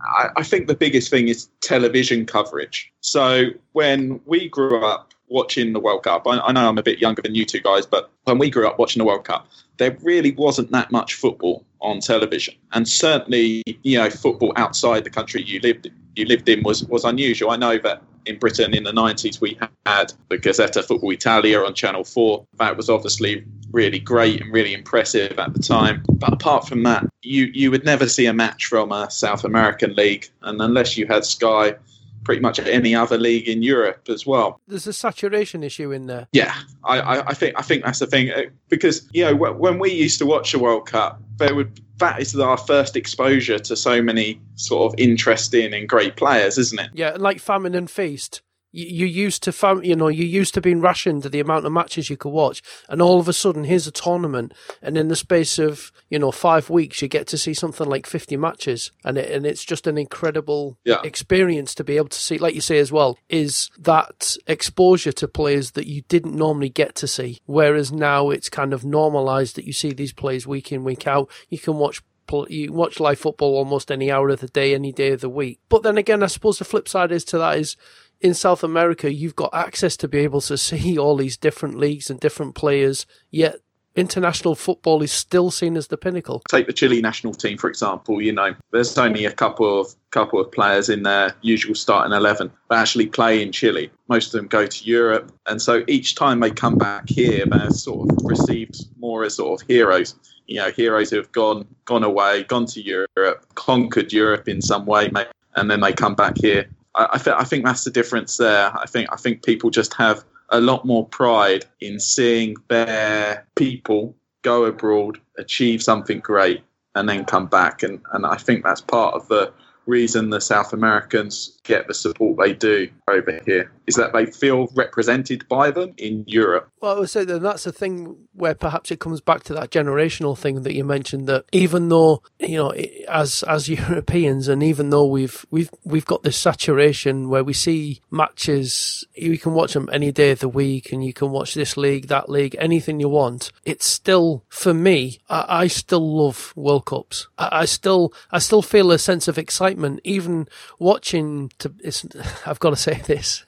I, 0.00 0.30
I 0.38 0.42
think 0.42 0.66
the 0.66 0.74
biggest 0.74 1.10
thing 1.10 1.28
is 1.28 1.50
television 1.60 2.24
coverage. 2.24 2.90
So 3.02 3.48
when 3.72 4.20
we 4.24 4.48
grew 4.48 4.82
up 4.86 5.12
watching 5.28 5.74
the 5.74 5.80
World 5.80 6.04
Cup, 6.04 6.26
I, 6.26 6.38
I 6.38 6.52
know 6.52 6.66
I'm 6.66 6.78
a 6.78 6.82
bit 6.82 6.98
younger 6.98 7.20
than 7.20 7.34
you 7.34 7.44
two 7.44 7.60
guys, 7.60 7.84
but 7.84 8.10
when 8.24 8.38
we 8.38 8.48
grew 8.48 8.66
up 8.66 8.78
watching 8.78 9.00
the 9.00 9.06
World 9.06 9.24
Cup, 9.24 9.46
there 9.76 9.98
really 10.02 10.32
wasn't 10.32 10.70
that 10.70 10.90
much 10.90 11.12
football 11.12 11.62
on 11.82 12.00
television, 12.00 12.54
and 12.72 12.88
certainly, 12.88 13.62
you 13.82 13.98
know, 13.98 14.10
football 14.10 14.52
outside 14.56 15.04
the 15.04 15.10
country 15.10 15.42
you 15.42 15.60
lived 15.60 15.88
you 16.16 16.24
lived 16.24 16.48
in 16.48 16.64
was 16.64 16.84
was 16.84 17.04
unusual. 17.04 17.50
I 17.50 17.56
know 17.56 17.78
that 17.78 18.02
in 18.26 18.38
Britain 18.38 18.74
in 18.74 18.84
the 18.84 18.92
90s, 18.92 19.40
we 19.40 19.58
had 19.86 20.12
the 20.28 20.38
Gazzetta 20.38 20.84
Football 20.84 21.12
Italia 21.12 21.60
on 21.60 21.74
Channel 21.74 22.04
4. 22.04 22.46
That 22.58 22.76
was 22.76 22.90
obviously 22.90 23.44
really 23.70 23.98
great 23.98 24.40
and 24.40 24.52
really 24.52 24.74
impressive 24.74 25.38
at 25.38 25.52
the 25.54 25.60
time. 25.60 26.02
But 26.08 26.32
apart 26.32 26.66
from 26.66 26.82
that, 26.84 27.06
you, 27.22 27.50
you 27.52 27.70
would 27.70 27.84
never 27.84 28.08
see 28.08 28.26
a 28.26 28.32
match 28.32 28.66
from 28.66 28.92
a 28.92 29.10
South 29.10 29.44
American 29.44 29.94
league. 29.94 30.28
And 30.42 30.60
unless 30.60 30.96
you 30.96 31.06
had 31.06 31.24
Sky, 31.24 31.76
pretty 32.24 32.40
much 32.40 32.58
any 32.58 32.94
other 32.94 33.18
league 33.18 33.48
in 33.48 33.62
Europe 33.62 34.08
as 34.08 34.26
well. 34.26 34.60
There's 34.66 34.86
a 34.86 34.92
saturation 34.92 35.62
issue 35.62 35.92
in 35.92 36.06
there. 36.06 36.28
Yeah, 36.32 36.54
I, 36.84 37.00
I, 37.00 37.28
I 37.28 37.34
think 37.34 37.54
I 37.58 37.62
think 37.62 37.84
that's 37.84 37.98
the 37.98 38.06
thing 38.06 38.30
uh, 38.30 38.42
because 38.68 39.08
you 39.12 39.24
know 39.24 39.34
when 39.34 39.78
we 39.78 39.92
used 39.92 40.18
to 40.18 40.26
watch 40.26 40.52
the 40.52 40.58
World 40.58 40.86
Cup, 40.86 41.20
there 41.36 41.54
would 41.54 41.80
that 41.98 42.20
is 42.20 42.36
our 42.36 42.56
first 42.56 42.96
exposure 42.96 43.58
to 43.58 43.76
so 43.76 44.00
many 44.00 44.40
sort 44.54 44.92
of 44.92 44.98
interesting 45.00 45.74
and 45.74 45.88
great 45.88 46.16
players, 46.16 46.58
isn't 46.58 46.78
it? 46.78 46.90
Yeah, 46.94 47.16
like 47.18 47.40
famine 47.40 47.74
and 47.74 47.90
feast 47.90 48.42
you, 48.72 49.06
used 49.06 49.42
to 49.44 49.52
fam- 49.52 49.82
you 49.82 49.96
know 49.96 50.08
you 50.08 50.24
used 50.24 50.54
to 50.54 50.60
being 50.60 50.80
rationed 50.80 51.22
to 51.22 51.28
the 51.28 51.40
amount 51.40 51.64
of 51.64 51.72
matches 51.72 52.10
you 52.10 52.16
could 52.16 52.30
watch 52.30 52.62
and 52.88 53.00
all 53.00 53.18
of 53.18 53.28
a 53.28 53.32
sudden 53.32 53.64
here's 53.64 53.86
a 53.86 53.92
tournament 53.92 54.52
and 54.82 54.98
in 54.98 55.08
the 55.08 55.16
space 55.16 55.58
of 55.58 55.90
you 56.10 56.18
know 56.18 56.30
5 56.30 56.70
weeks 56.70 57.00
you 57.00 57.08
get 57.08 57.26
to 57.28 57.38
see 57.38 57.54
something 57.54 57.88
like 57.88 58.06
50 58.06 58.36
matches 58.36 58.92
and 59.04 59.16
it, 59.16 59.30
and 59.30 59.46
it's 59.46 59.64
just 59.64 59.86
an 59.86 59.96
incredible 59.96 60.78
yeah. 60.84 61.00
experience 61.02 61.74
to 61.74 61.84
be 61.84 61.96
able 61.96 62.08
to 62.08 62.18
see 62.18 62.38
like 62.38 62.54
you 62.54 62.60
say 62.60 62.78
as 62.78 62.92
well 62.92 63.18
is 63.28 63.70
that 63.78 64.36
exposure 64.46 65.12
to 65.12 65.28
players 65.28 65.72
that 65.72 65.86
you 65.86 66.02
didn't 66.02 66.34
normally 66.34 66.68
get 66.68 66.94
to 66.96 67.06
see 67.06 67.40
whereas 67.46 67.90
now 67.90 68.30
it's 68.30 68.50
kind 68.50 68.72
of 68.72 68.84
normalized 68.84 69.56
that 69.56 69.64
you 69.64 69.72
see 69.72 69.92
these 69.92 70.12
players 70.12 70.46
week 70.46 70.70
in 70.72 70.84
week 70.84 71.06
out 71.06 71.30
you 71.48 71.58
can 71.58 71.74
watch 71.74 72.02
you 72.48 72.72
watch 72.72 73.00
live 73.00 73.18
football 73.18 73.56
almost 73.56 73.90
any 73.90 74.10
hour 74.10 74.28
of 74.28 74.40
the 74.40 74.48
day, 74.48 74.74
any 74.74 74.92
day 74.92 75.12
of 75.12 75.20
the 75.20 75.28
week. 75.28 75.60
But 75.68 75.82
then 75.82 75.98
again, 75.98 76.22
I 76.22 76.26
suppose 76.26 76.58
the 76.58 76.64
flip 76.64 76.88
side 76.88 77.12
is 77.12 77.24
to 77.26 77.38
that 77.38 77.58
is 77.58 77.76
in 78.20 78.34
South 78.34 78.64
America, 78.64 79.12
you've 79.12 79.36
got 79.36 79.54
access 79.54 79.96
to 79.98 80.08
be 80.08 80.18
able 80.18 80.40
to 80.42 80.58
see 80.58 80.98
all 80.98 81.16
these 81.16 81.36
different 81.36 81.78
leagues 81.78 82.10
and 82.10 82.18
different 82.20 82.54
players, 82.54 83.06
yet 83.30 83.56
international 83.96 84.54
football 84.54 85.02
is 85.02 85.10
still 85.10 85.50
seen 85.50 85.76
as 85.76 85.88
the 85.88 85.96
pinnacle. 85.96 86.42
Take 86.48 86.66
the 86.66 86.72
Chile 86.72 87.00
national 87.00 87.34
team, 87.34 87.58
for 87.58 87.68
example, 87.68 88.22
you 88.22 88.32
know, 88.32 88.54
there's 88.70 88.96
only 88.96 89.24
a 89.24 89.32
couple 89.32 89.80
of 89.80 89.94
couple 90.10 90.40
of 90.40 90.50
players 90.50 90.88
in 90.88 91.02
their 91.02 91.34
usual 91.42 91.74
starting 91.74 92.16
11 92.16 92.50
that 92.70 92.78
actually 92.78 93.06
play 93.06 93.42
in 93.42 93.52
Chile. 93.52 93.90
Most 94.08 94.32
of 94.32 94.40
them 94.40 94.46
go 94.46 94.66
to 94.66 94.84
Europe. 94.84 95.30
And 95.46 95.60
so 95.60 95.84
each 95.86 96.14
time 96.14 96.40
they 96.40 96.50
come 96.50 96.78
back 96.78 97.08
here, 97.08 97.44
they're 97.44 97.70
sort 97.70 98.10
of 98.10 98.18
received 98.22 98.86
more 98.98 99.24
as 99.24 99.34
sort 99.34 99.60
of 99.60 99.68
heroes. 99.68 100.14
You 100.46 100.60
know, 100.60 100.70
heroes 100.70 101.10
who 101.10 101.16
have 101.16 101.30
gone 101.32 101.66
gone 101.84 102.04
away, 102.04 102.44
gone 102.44 102.66
to 102.66 102.80
Europe, 102.80 103.44
conquered 103.54 104.12
Europe 104.12 104.48
in 104.48 104.62
some 104.62 104.86
way, 104.86 105.10
and 105.56 105.70
then 105.70 105.80
they 105.80 105.92
come 105.92 106.14
back 106.14 106.38
here 106.38 106.66
I, 106.98 107.08
I, 107.12 107.18
th- 107.18 107.36
I 107.38 107.44
think 107.44 107.64
that's 107.64 107.84
the 107.84 107.90
difference 107.90 108.36
there. 108.36 108.76
I 108.76 108.86
think 108.86 109.08
I 109.12 109.16
think 109.16 109.44
people 109.44 109.70
just 109.70 109.94
have 109.94 110.24
a 110.50 110.60
lot 110.60 110.84
more 110.84 111.06
pride 111.06 111.64
in 111.80 112.00
seeing 112.00 112.56
their 112.68 113.46
people 113.54 114.14
go 114.42 114.64
abroad, 114.64 115.18
achieve 115.38 115.82
something 115.82 116.20
great, 116.20 116.62
and 116.94 117.08
then 117.08 117.24
come 117.24 117.46
back. 117.46 117.82
And, 117.82 118.00
and 118.12 118.26
I 118.26 118.36
think 118.36 118.64
that's 118.64 118.80
part 118.80 119.14
of 119.14 119.28
the 119.28 119.52
reason 119.86 120.30
the 120.30 120.40
South 120.40 120.72
Americans 120.72 121.58
get 121.64 121.86
the 121.86 121.94
support 121.94 122.38
they 122.38 122.52
do 122.52 122.88
over 123.08 123.40
here 123.46 123.70
is 123.88 123.94
that 123.94 124.12
they 124.12 124.26
feel 124.26 124.68
represented 124.74 125.48
by 125.48 125.70
them 125.70 125.94
in 125.96 126.22
Europe. 126.26 126.70
Well, 126.80 126.94
I 126.94 126.98
would 127.00 127.10
say 127.10 127.24
that 127.24 127.40
that's 127.40 127.64
the 127.64 127.72
thing 127.72 128.28
where 128.34 128.54
perhaps 128.54 128.90
it 128.90 129.00
comes 129.00 129.22
back 129.22 129.42
to 129.44 129.54
that 129.54 129.70
generational 129.70 130.36
thing 130.36 130.62
that 130.62 130.74
you 130.74 130.84
mentioned. 130.84 131.26
That 131.26 131.46
even 131.52 131.88
though 131.88 132.22
you 132.38 132.58
know, 132.58 132.70
as 133.08 133.42
as 133.44 133.68
Europeans, 133.68 134.46
and 134.46 134.62
even 134.62 134.90
though 134.90 135.06
we've 135.06 135.44
we've 135.50 135.70
we've 135.84 136.04
got 136.04 136.22
this 136.22 136.36
saturation 136.36 137.30
where 137.30 137.42
we 137.42 137.54
see 137.54 138.00
matches, 138.10 139.06
you 139.14 139.38
can 139.38 139.54
watch 139.54 139.72
them 139.72 139.88
any 139.90 140.12
day 140.12 140.32
of 140.32 140.40
the 140.40 140.48
week, 140.48 140.92
and 140.92 141.02
you 141.02 141.14
can 141.14 141.30
watch 141.30 141.54
this 141.54 141.78
league, 141.78 142.08
that 142.08 142.28
league, 142.28 142.54
anything 142.58 143.00
you 143.00 143.08
want. 143.08 143.50
It's 143.64 143.86
still 143.86 144.44
for 144.50 144.74
me. 144.74 145.18
I, 145.30 145.62
I 145.62 145.66
still 145.66 146.24
love 146.24 146.52
World 146.54 146.84
Cups. 146.84 147.26
I, 147.38 147.60
I 147.60 147.64
still 147.64 148.12
I 148.30 148.38
still 148.38 148.62
feel 148.62 148.92
a 148.92 148.98
sense 148.98 149.28
of 149.28 149.38
excitement 149.38 150.00
even 150.04 150.46
watching. 150.78 151.50
To 151.60 151.72
I've 152.46 152.60
got 152.60 152.70
to 152.70 152.76
say 152.76 153.00
this 153.06 153.44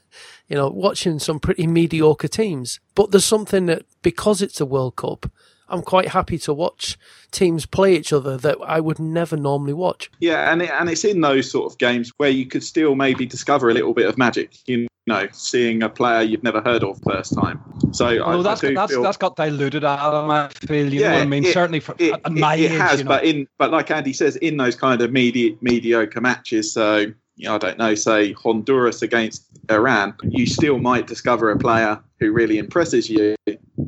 you 0.51 0.57
know, 0.57 0.69
watching 0.69 1.19
some 1.21 1.41
pretty 1.41 1.67
mediocre 1.67 2.29
teams. 2.29 2.81
But 2.95 3.13
there's 3.13 3.25
something 3.25 3.67
that, 3.67 3.85
because 4.03 4.43
it's 4.43 4.61
a 4.61 4.67
World 4.67 4.97
Cup, 4.97 5.31
I'm 5.69 5.83
quite 5.83 6.09
happy 6.09 6.37
to 6.39 6.53
watch 6.53 6.99
teams 7.31 7.65
play 7.65 7.95
each 7.95 8.13
other 8.13 8.37
that 8.39 8.59
I 8.67 8.81
would 8.81 8.99
never 8.99 9.37
normally 9.37 9.73
watch. 9.73 10.11
Yeah, 10.19 10.53
and 10.53 10.63
it, 10.63 10.71
and 10.71 10.91
it's 10.91 11.05
in 11.05 11.21
those 11.21 11.49
sort 11.49 11.73
of 11.73 11.79
games 11.79 12.13
where 12.17 12.31
you 12.31 12.47
could 12.47 12.65
still 12.65 12.97
maybe 12.97 13.25
discover 13.25 13.71
a 13.71 13.75
little 13.75 13.95
bit 13.95 14.07
of 14.07 14.19
magic. 14.19 14.57
You 14.67 14.89
know, 15.07 15.29
seeing 15.31 15.85
a 15.85 15.89
player 15.89 16.23
you've 16.23 16.43
never 16.43 16.61
heard 16.61 16.83
of 16.83 17.01
first 17.07 17.35
time. 17.35 17.63
So 17.93 18.07
well, 18.07 18.41
I, 18.41 18.43
that's 18.43 18.65
I 18.65 18.75
that's, 18.75 18.93
feel, 18.93 19.03
that's 19.05 19.17
got 19.17 19.37
diluted, 19.37 19.85
Adam. 19.85 20.29
I 20.29 20.49
feel. 20.49 20.93
You 20.93 21.01
yeah, 21.03 21.11
know 21.11 21.15
what 21.19 21.23
I 21.23 21.27
mean? 21.27 21.45
It, 21.45 21.55
Certainly 21.55 21.81
for 21.81 21.95
it, 21.99 22.21
at 22.25 22.33
my 22.33 22.57
it, 22.57 22.73
age, 22.73 22.79
has, 22.79 22.99
you 22.99 23.05
know. 23.05 23.09
but 23.11 23.25
in 23.25 23.47
but 23.57 23.71
like 23.71 23.93
Andy 23.93 24.13
says, 24.13 24.35
in 24.37 24.57
those 24.57 24.75
kind 24.75 25.01
of 25.01 25.13
medi- 25.13 25.57
mediocre 25.61 26.21
matches, 26.21 26.73
so 26.73 27.07
you 27.41 27.49
know, 27.49 27.55
I 27.55 27.59
don't 27.59 27.79
know, 27.79 27.95
say 27.95 28.33
Honduras 28.33 29.01
against 29.01 29.47
Iran, 29.71 30.15
you 30.23 30.47
still 30.47 30.79
might 30.79 31.07
discover 31.07 31.51
a 31.51 31.59
player 31.59 31.99
who 32.19 32.33
really 32.33 32.59
impresses 32.59 33.09
you 33.09 33.35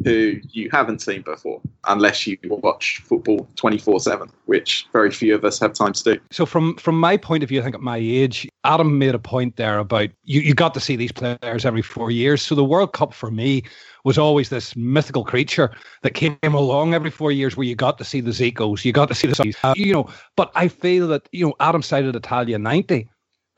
who 0.05 0.41
you 0.51 0.71
haven't 0.73 1.03
seen 1.03 1.21
before, 1.21 1.61
unless 1.87 2.27
you 2.27 2.39
watch 2.45 3.03
football 3.05 3.47
24 3.57 4.01
7, 4.01 4.31
which 4.47 4.87
very 4.91 5.11
few 5.11 5.35
of 5.35 5.45
us 5.45 5.61
have 5.61 5.75
time 5.75 5.93
to 5.93 6.03
do. 6.03 6.21
So, 6.31 6.47
from 6.47 6.77
from 6.77 6.99
my 6.99 7.19
point 7.19 7.43
of 7.43 7.51
view, 7.51 7.61
I 7.61 7.65
think 7.65 7.75
at 7.75 7.83
my 7.83 7.99
age, 7.99 8.49
Adam 8.65 8.99
made 8.99 9.15
a 9.15 9.19
point 9.19 9.57
there 9.57 9.79
about 9.79 10.09
you, 10.25 10.41
you 10.41 10.55
got 10.55 10.73
to 10.75 10.81
see 10.81 10.97
these 10.97 11.13
players 11.13 11.67
every 11.67 11.83
four 11.83 12.11
years. 12.11 12.41
So, 12.41 12.55
the 12.55 12.65
World 12.65 12.95
Cup 12.95 13.13
for 13.13 13.31
me 13.31 13.65
was 14.05 14.17
always 14.17 14.49
this 14.49 14.75
mythical 14.75 15.25
creature 15.25 15.71
that 16.03 16.15
came 16.15 16.37
along 16.43 16.95
every 16.95 17.11
four 17.11 17.31
years 17.31 17.57
where 17.57 17.67
you 17.67 17.75
got 17.75 17.99
to 17.99 18.05
see 18.05 18.21
the 18.21 18.31
Zicos, 18.31 18.85
you 18.85 18.93
got 18.93 19.09
to 19.09 19.15
see 19.15 19.29
the, 19.29 19.55
uh, 19.63 19.75
you 19.77 19.93
know, 19.93 20.09
but 20.37 20.51
I 20.55 20.69
feel 20.69 21.07
that, 21.09 21.29
you 21.33 21.47
know, 21.47 21.55
Adam 21.61 21.83
cited 21.83 22.17
Italia 22.17 22.59
90. 22.59 23.09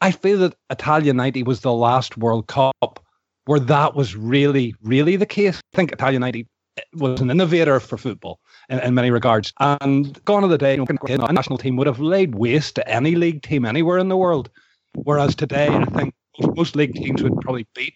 I 0.05 0.11
feel 0.11 0.37
that 0.41 0.55
Italia 0.69 1.15
90 1.15 1.45
was 1.45 1.63
the 1.63 1.73
last 1.73 2.19
World 2.19 2.47
Cup 2.47 3.03
where 3.47 3.59
that 3.59 3.95
was 3.95 4.15
really, 4.15 4.75
really 4.83 5.17
the 5.17 5.25
case. 5.25 5.63
I 5.73 5.77
think 5.77 5.93
Italia 5.93 6.19
90 6.19 6.47
was 6.93 7.23
an 7.23 7.31
innovator 7.31 7.81
for 7.81 7.97
football 7.97 8.39
in, 8.69 8.81
in 8.81 8.93
many 8.93 9.11
regards. 9.11 9.55
And 9.61 10.23
gone 10.27 10.45
are 10.45 10.49
the 10.49 10.59
day, 10.59 10.75
you 10.75 10.85
know, 11.17 11.25
a 11.25 11.33
national 11.33 11.57
team 11.57 11.77
would 11.77 11.87
have 11.87 12.01
laid 12.01 12.35
waste 12.35 12.75
to 12.75 12.87
any 12.87 13.15
league 13.15 13.41
team 13.41 13.65
anywhere 13.65 13.97
in 13.97 14.09
the 14.09 14.17
world. 14.19 14.51
Whereas 14.95 15.35
today, 15.35 15.69
I 15.69 15.87
think 15.87 16.13
most 16.55 16.77
league 16.77 16.93
teams 16.93 17.23
would 17.23 17.41
probably 17.41 17.67
beat 17.75 17.95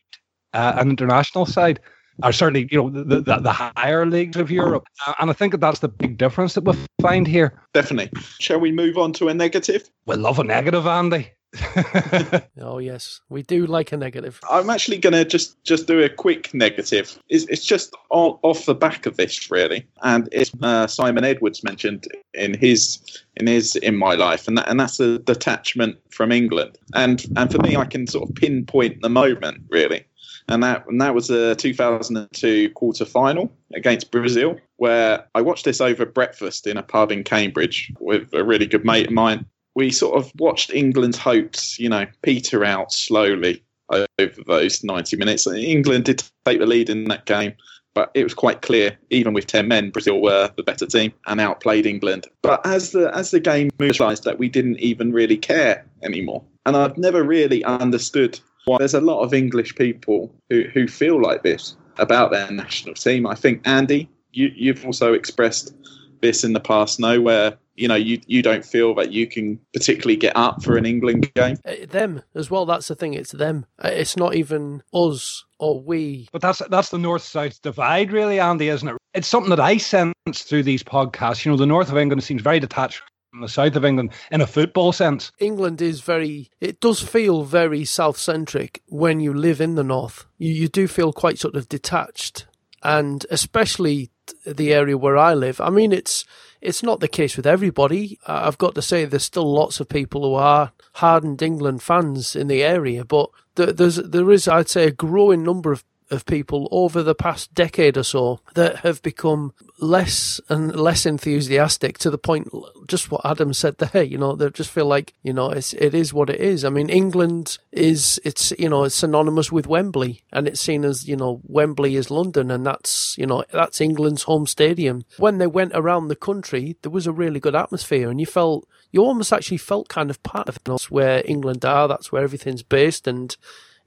uh, 0.54 0.76
an 0.76 0.88
international 0.88 1.44
side, 1.44 1.78
or 2.22 2.32
certainly, 2.32 2.68
you 2.70 2.82
know, 2.82 2.88
the, 2.88 3.20
the, 3.20 3.36
the 3.36 3.52
higher 3.52 4.06
leagues 4.06 4.38
of 4.38 4.50
Europe. 4.50 4.84
Uh, 5.06 5.12
and 5.20 5.28
I 5.28 5.34
think 5.34 5.52
that 5.52 5.60
that's 5.60 5.80
the 5.80 5.90
big 5.90 6.16
difference 6.16 6.54
that 6.54 6.64
we 6.64 6.72
find 7.02 7.26
here. 7.26 7.60
Definitely. 7.74 8.18
Shall 8.40 8.60
we 8.60 8.72
move 8.72 8.96
on 8.96 9.12
to 9.14 9.28
a 9.28 9.34
negative? 9.34 9.90
We 10.06 10.16
love 10.16 10.38
a 10.38 10.44
negative, 10.44 10.86
Andy. 10.86 11.32
oh 12.60 12.78
yes, 12.78 13.20
we 13.30 13.42
do 13.42 13.66
like 13.66 13.92
a 13.92 13.96
negative. 13.96 14.38
I'm 14.50 14.68
actually 14.68 14.98
going 14.98 15.14
to 15.14 15.24
just 15.24 15.62
just 15.64 15.86
do 15.86 16.02
a 16.02 16.08
quick 16.08 16.52
negative. 16.52 17.18
It's, 17.28 17.44
it's 17.44 17.64
just 17.64 17.94
off 18.10 18.66
the 18.66 18.74
back 18.74 19.06
of 19.06 19.16
this 19.16 19.50
really, 19.50 19.86
and 20.02 20.28
it's 20.30 20.52
uh, 20.62 20.86
Simon 20.86 21.24
Edwards 21.24 21.64
mentioned 21.64 22.06
in 22.34 22.52
his 22.52 22.98
in 23.36 23.46
his 23.46 23.76
in 23.76 23.96
my 23.96 24.14
life, 24.14 24.46
and 24.46 24.58
that, 24.58 24.68
and 24.68 24.78
that's 24.78 25.00
a 25.00 25.20
detachment 25.20 25.96
from 26.10 26.32
England. 26.32 26.76
And 26.94 27.24
and 27.36 27.50
for 27.50 27.58
me, 27.58 27.76
I 27.76 27.86
can 27.86 28.06
sort 28.06 28.28
of 28.28 28.36
pinpoint 28.36 29.00
the 29.00 29.10
moment 29.10 29.62
really. 29.70 30.04
And 30.50 30.62
that 30.62 30.86
and 30.86 31.00
that 31.00 31.14
was 31.14 31.30
a 31.30 31.54
2002 31.54 32.70
quarter 32.70 33.04
final 33.06 33.50
against 33.74 34.10
Brazil, 34.10 34.58
where 34.76 35.24
I 35.34 35.40
watched 35.40 35.64
this 35.64 35.80
over 35.80 36.04
breakfast 36.04 36.66
in 36.66 36.76
a 36.76 36.82
pub 36.82 37.10
in 37.10 37.24
Cambridge 37.24 37.90
with 38.00 38.32
a 38.34 38.44
really 38.44 38.66
good 38.66 38.84
mate 38.84 39.06
of 39.06 39.12
mine 39.12 39.46
we 39.74 39.90
sort 39.90 40.16
of 40.16 40.32
watched 40.38 40.72
England's 40.72 41.18
hopes, 41.18 41.78
you 41.78 41.88
know, 41.88 42.06
peter 42.22 42.64
out 42.64 42.92
slowly 42.92 43.62
over 43.90 44.42
those 44.46 44.84
90 44.84 45.16
minutes. 45.16 45.46
England 45.46 46.04
did 46.04 46.22
take 46.44 46.58
the 46.58 46.66
lead 46.66 46.90
in 46.90 47.04
that 47.04 47.26
game, 47.26 47.54
but 47.94 48.10
it 48.14 48.24
was 48.24 48.34
quite 48.34 48.62
clear, 48.62 48.96
even 49.10 49.32
with 49.32 49.46
10 49.46 49.66
men, 49.66 49.90
Brazil 49.90 50.20
were 50.20 50.50
the 50.56 50.62
better 50.62 50.86
team 50.86 51.12
and 51.26 51.40
outplayed 51.40 51.86
England. 51.86 52.26
But 52.42 52.64
as 52.66 52.92
the 52.92 53.10
as 53.14 53.30
the 53.30 53.40
game 53.40 53.70
moved, 53.78 53.98
that 53.98 54.36
we 54.38 54.48
didn't 54.48 54.78
even 54.78 55.12
really 55.12 55.36
care 55.36 55.84
anymore. 56.02 56.44
And 56.66 56.76
I've 56.76 56.98
never 56.98 57.22
really 57.22 57.64
understood 57.64 58.38
why 58.66 58.76
there's 58.78 58.94
a 58.94 59.00
lot 59.00 59.22
of 59.22 59.32
English 59.32 59.74
people 59.74 60.32
who, 60.50 60.64
who 60.74 60.86
feel 60.86 61.20
like 61.20 61.42
this 61.42 61.76
about 61.96 62.30
their 62.30 62.50
national 62.50 62.94
team. 62.94 63.26
I 63.26 63.34
think, 63.34 63.66
Andy, 63.66 64.08
you, 64.32 64.52
you've 64.54 64.84
also 64.84 65.14
expressed 65.14 65.74
this 66.20 66.44
in 66.44 66.52
the 66.52 66.60
past, 66.60 67.00
no, 67.00 67.20
where 67.20 67.56
you 67.78 67.86
know 67.88 67.94
you 67.94 68.20
you 68.26 68.42
don't 68.42 68.64
feel 68.64 68.94
that 68.96 69.12
you 69.12 69.26
can 69.26 69.58
particularly 69.72 70.16
get 70.16 70.36
up 70.36 70.62
for 70.62 70.76
an 70.76 70.84
England 70.84 71.32
game. 71.34 71.56
Uh, 71.64 71.86
them 71.88 72.22
as 72.34 72.50
well. 72.50 72.66
That's 72.66 72.88
the 72.88 72.94
thing. 72.94 73.14
It's 73.14 73.32
them. 73.32 73.66
Uh, 73.82 73.88
it's 73.88 74.16
not 74.16 74.34
even 74.34 74.82
us 74.92 75.44
or 75.58 75.80
we. 75.80 76.28
But 76.32 76.42
that's 76.42 76.60
that's 76.70 76.90
the 76.90 76.98
north 76.98 77.22
south 77.22 77.62
divide, 77.62 78.12
really, 78.12 78.40
Andy, 78.40 78.68
isn't 78.68 78.88
it? 78.88 78.96
It's 79.14 79.28
something 79.28 79.50
that 79.50 79.60
I 79.60 79.76
sense 79.76 80.14
through 80.34 80.64
these 80.64 80.82
podcasts. 80.82 81.44
You 81.44 81.52
know, 81.52 81.56
the 81.56 81.66
north 81.66 81.90
of 81.90 81.96
England 81.96 82.24
seems 82.24 82.42
very 82.42 82.60
detached 82.60 83.02
from 83.30 83.40
the 83.40 83.48
south 83.48 83.76
of 83.76 83.84
England 83.84 84.12
in 84.30 84.40
a 84.40 84.46
football 84.46 84.92
sense. 84.92 85.30
England 85.38 85.80
is 85.80 86.00
very, 86.00 86.50
it 86.60 86.80
does 86.80 87.00
feel 87.00 87.44
very 87.44 87.84
south 87.84 88.18
centric 88.18 88.82
when 88.86 89.20
you 89.20 89.32
live 89.32 89.60
in 89.60 89.74
the 89.74 89.84
north. 89.84 90.26
You, 90.38 90.52
you 90.52 90.68
do 90.68 90.88
feel 90.88 91.12
quite 91.12 91.38
sort 91.38 91.56
of 91.56 91.68
detached. 91.68 92.46
And 92.82 93.26
especially 93.30 94.10
the 94.46 94.72
area 94.72 94.96
where 94.96 95.16
I 95.16 95.34
live. 95.34 95.60
I 95.60 95.70
mean, 95.70 95.92
it's 95.92 96.24
it's 96.60 96.82
not 96.82 97.00
the 97.00 97.08
case 97.08 97.36
with 97.36 97.46
everybody. 97.46 98.18
Uh, 98.26 98.42
I've 98.44 98.58
got 98.58 98.74
to 98.74 98.82
say, 98.82 99.04
there's 99.04 99.24
still 99.24 99.52
lots 99.52 99.80
of 99.80 99.88
people 99.88 100.22
who 100.22 100.34
are 100.34 100.72
hardened 100.94 101.42
England 101.42 101.82
fans 101.82 102.34
in 102.34 102.48
the 102.48 102.62
area, 102.62 103.04
but 103.04 103.30
there's 103.54 103.96
there 103.96 104.30
is, 104.30 104.48
I'd 104.48 104.68
say, 104.68 104.86
a 104.86 104.92
growing 104.92 105.42
number 105.42 105.72
of 105.72 105.84
of 106.10 106.26
people 106.26 106.68
over 106.70 107.02
the 107.02 107.14
past 107.14 107.54
decade 107.54 107.96
or 107.96 108.02
so 108.02 108.40
that 108.54 108.76
have 108.76 109.02
become 109.02 109.52
less 109.78 110.40
and 110.48 110.74
less 110.74 111.06
enthusiastic 111.06 111.98
to 111.98 112.10
the 112.10 112.18
point 112.18 112.48
just 112.86 113.10
what 113.10 113.24
Adam 113.24 113.52
said 113.52 113.78
there 113.78 114.02
you 114.02 114.18
know 114.18 114.34
they 114.34 114.50
just 114.50 114.70
feel 114.70 114.86
like 114.86 115.14
you 115.22 115.32
know 115.32 115.50
it's 115.50 115.72
it 115.74 115.94
is 115.94 116.12
what 116.12 116.30
it 116.30 116.40
is 116.40 116.64
I 116.64 116.70
mean 116.70 116.88
England 116.88 117.58
is 117.72 118.20
it's 118.24 118.52
you 118.58 118.68
know 118.68 118.84
it's 118.84 118.94
synonymous 118.94 119.52
with 119.52 119.66
Wembley 119.66 120.22
and 120.32 120.48
it's 120.48 120.60
seen 120.60 120.84
as 120.84 121.06
you 121.08 121.16
know 121.16 121.40
Wembley 121.44 121.96
is 121.96 122.10
London 122.10 122.50
and 122.50 122.66
that's 122.66 123.16
you 123.18 123.26
know 123.26 123.44
that's 123.52 123.80
England's 123.80 124.24
home 124.24 124.46
stadium 124.46 125.04
when 125.18 125.38
they 125.38 125.46
went 125.46 125.72
around 125.74 126.08
the 126.08 126.16
country 126.16 126.76
there 126.82 126.92
was 126.92 127.06
a 127.06 127.12
really 127.12 127.40
good 127.40 127.54
atmosphere 127.54 128.10
and 128.10 128.20
you 128.20 128.26
felt 128.26 128.66
you 128.90 129.02
almost 129.02 129.32
actually 129.32 129.58
felt 129.58 129.88
kind 129.88 130.10
of 130.10 130.22
part 130.22 130.48
of 130.48 130.56
it. 130.56 130.64
That's 130.64 130.90
where 130.90 131.22
England 131.24 131.64
are 131.64 131.88
that's 131.88 132.10
where 132.10 132.22
everything's 132.22 132.62
based 132.62 133.06
and 133.06 133.36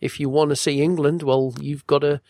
if 0.01 0.19
you 0.19 0.29
want 0.29 0.49
to 0.49 0.55
see 0.55 0.81
England, 0.81 1.23
well, 1.23 1.53
you've 1.59 1.87
got 1.87 1.99
to 1.99 2.21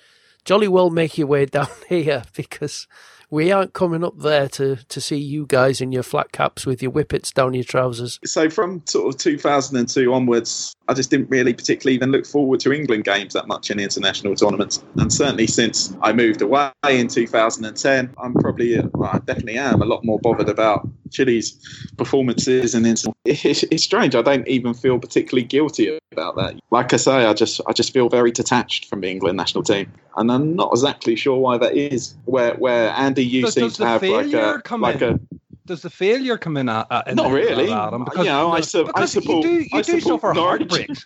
jolly 0.45 0.67
well 0.67 0.89
make 0.89 1.17
your 1.17 1.27
way 1.27 1.45
down 1.47 1.67
here 1.87 2.23
because 2.35 2.87
we 3.31 3.49
aren't 3.49 3.71
coming 3.71 4.03
up 4.03 4.19
there 4.19 4.49
to, 4.49 4.75
to 4.75 4.99
see 4.99 5.17
you 5.17 5.45
guys 5.47 5.79
in 5.79 5.93
your 5.93 6.03
flat 6.03 6.33
caps 6.33 6.65
with 6.65 6.81
your 6.81 6.91
whippets 6.91 7.31
down 7.31 7.53
your 7.53 7.63
trousers. 7.63 8.19
So 8.25 8.49
from 8.49 8.81
sort 8.85 9.15
of 9.15 9.19
2002 9.21 10.13
onwards, 10.13 10.75
I 10.89 10.93
just 10.93 11.09
didn't 11.09 11.29
really 11.29 11.53
particularly 11.53 11.95
even 11.95 12.11
look 12.11 12.25
forward 12.25 12.59
to 12.59 12.73
England 12.73 13.05
games 13.05 13.33
that 13.33 13.47
much 13.47 13.71
in 13.71 13.79
international 13.79 14.35
tournaments. 14.35 14.83
And 14.97 15.11
certainly 15.11 15.47
since 15.47 15.95
I 16.01 16.11
moved 16.11 16.41
away 16.41 16.71
in 16.89 17.07
2010, 17.07 18.13
I'm 18.21 18.33
probably, 18.33 18.77
well, 18.93 19.11
I 19.13 19.19
definitely 19.19 19.57
am 19.57 19.81
a 19.81 19.85
lot 19.85 20.03
more 20.03 20.19
bothered 20.19 20.49
about 20.49 20.87
Chile's 21.11 21.51
performances. 21.97 22.73
And 22.73 22.87
it's, 22.87 23.05
it's 23.25 23.83
strange. 23.83 24.15
I 24.15 24.21
don't 24.21 24.47
even 24.47 24.73
feel 24.73 24.99
particularly 24.99 25.45
guilty 25.45 25.99
about 26.11 26.35
that. 26.37 26.59
Like 26.71 26.93
I 26.93 26.97
say, 26.97 27.25
I 27.25 27.33
just 27.33 27.61
I 27.67 27.73
just 27.73 27.93
feel 27.93 28.09
very 28.09 28.31
detached 28.31 28.85
from 28.85 29.01
the 29.01 29.09
England 29.09 29.37
national 29.37 29.63
team, 29.63 29.91
and 30.17 30.31
I'm 30.31 30.55
not 30.55 30.71
exactly 30.71 31.15
sure 31.15 31.37
why 31.37 31.57
that 31.57 31.75
is. 31.75 32.15
Where 32.25 32.55
where 32.55 32.89
Andy, 32.89 33.25
you 33.25 33.43
does, 33.43 33.53
seem 33.53 33.63
does 33.65 33.77
to 33.77 33.85
have 33.85 34.01
like 34.01 34.33
a 34.33 34.61
like 34.77 35.01
in? 35.01 35.13
a 35.15 35.19
does 35.65 35.81
the 35.83 35.89
failure 35.89 36.37
come 36.37 36.57
in? 36.57 36.67
Uh, 36.67 36.85
uh, 36.89 37.03
at, 37.05 37.09
at 37.09 37.15
not 37.15 37.31
really. 37.31 37.71
Adam? 37.71 38.03
Because, 38.03 38.25
you 38.25 38.31
know, 38.31 38.51
I, 38.51 38.61
su- 38.61 38.91
I 38.93 39.05
support. 39.05 39.45
You 39.45 39.51
do, 39.51 39.61
you 39.61 39.69
I 39.73 39.81
do 39.81 40.01
suffer 40.01 40.33
heartbreaks. 40.33 41.05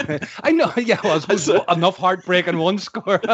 I 0.42 0.50
know. 0.52 0.72
Yeah, 0.82 0.98
well, 1.04 1.20
suppose 1.20 1.48
enough 1.48 1.96
heartbreak 1.96 2.48
in 2.48 2.58
one 2.58 2.78
score. 2.78 3.20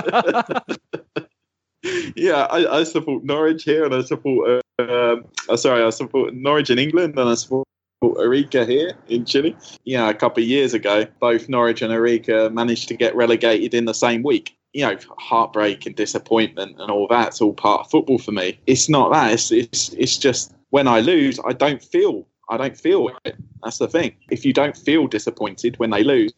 yeah, 2.15 2.47
I, 2.51 2.81
I, 2.81 2.85
support 2.85 3.25
Norwich 3.25 3.65
here, 3.65 3.87
and 3.87 3.95
I 3.95 4.03
support. 4.03 4.51
Uh, 4.51 4.61
Uh, 4.79 5.17
sorry, 5.57 5.83
I 5.83 5.91
support 5.91 6.35
Norwich 6.35 6.71
in 6.71 6.79
England, 6.79 7.19
and 7.19 7.29
I 7.29 7.35
support 7.35 7.67
Arica 8.03 8.65
here 8.65 8.93
in 9.09 9.25
Chile. 9.25 9.57
Yeah, 9.85 10.09
a 10.09 10.15
couple 10.15 10.43
of 10.43 10.49
years 10.49 10.73
ago, 10.75 11.07
both 11.21 11.49
Norwich 11.49 11.83
and 11.83 11.93
Arica 11.93 12.51
managed 12.51 12.89
to 12.89 12.97
get 12.97 13.15
relegated 13.17 13.75
in 13.75 13.87
the 13.87 13.95
same 13.95 14.23
week. 14.23 14.57
You 14.73 14.87
know, 14.87 14.99
heartbreak 15.19 15.87
and 15.87 15.97
disappointment 15.97 16.77
and 16.79 16.91
all 16.91 17.09
that's 17.09 17.41
all 17.41 17.55
part 17.55 17.81
of 17.81 17.91
football 17.91 18.19
for 18.19 18.33
me. 18.33 18.61
It's 18.67 18.89
not 18.89 19.13
that. 19.13 19.33
It's 19.33 19.51
it's 19.51 19.93
it's 19.95 20.19
just 20.19 20.55
when 20.71 20.87
I 20.87 21.01
lose, 21.01 21.41
I 21.45 21.55
don't 21.55 21.83
feel 21.83 22.27
I 22.51 22.57
don't 22.57 22.77
feel 22.77 23.11
it. 23.25 23.37
That's 23.63 23.79
the 23.79 23.89
thing. 23.89 24.15
If 24.31 24.45
you 24.45 24.53
don't 24.53 24.77
feel 24.77 25.07
disappointed 25.07 25.79
when 25.79 25.91
they 25.91 26.05
lose, 26.05 26.33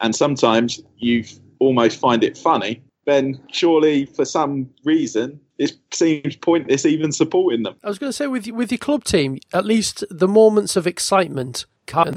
and 0.00 0.14
sometimes 0.14 0.82
you 0.98 1.24
almost 1.58 1.98
find 1.98 2.24
it 2.24 2.38
funny, 2.38 2.82
then 3.04 3.40
surely 3.50 4.06
for 4.06 4.24
some 4.24 4.70
reason 4.84 5.40
it 5.58 5.72
seems 5.92 6.36
pointless 6.36 6.84
even 6.86 7.12
supporting 7.12 7.62
them. 7.62 7.76
I 7.84 7.88
was 7.88 7.98
going 7.98 8.08
to 8.10 8.16
say 8.16 8.26
with 8.26 8.46
with 8.48 8.70
your 8.70 8.78
club 8.78 9.04
team, 9.04 9.38
at 9.52 9.64
least 9.64 10.04
the 10.10 10.28
moments 10.28 10.76
of 10.76 10.86
excitement 10.86 11.66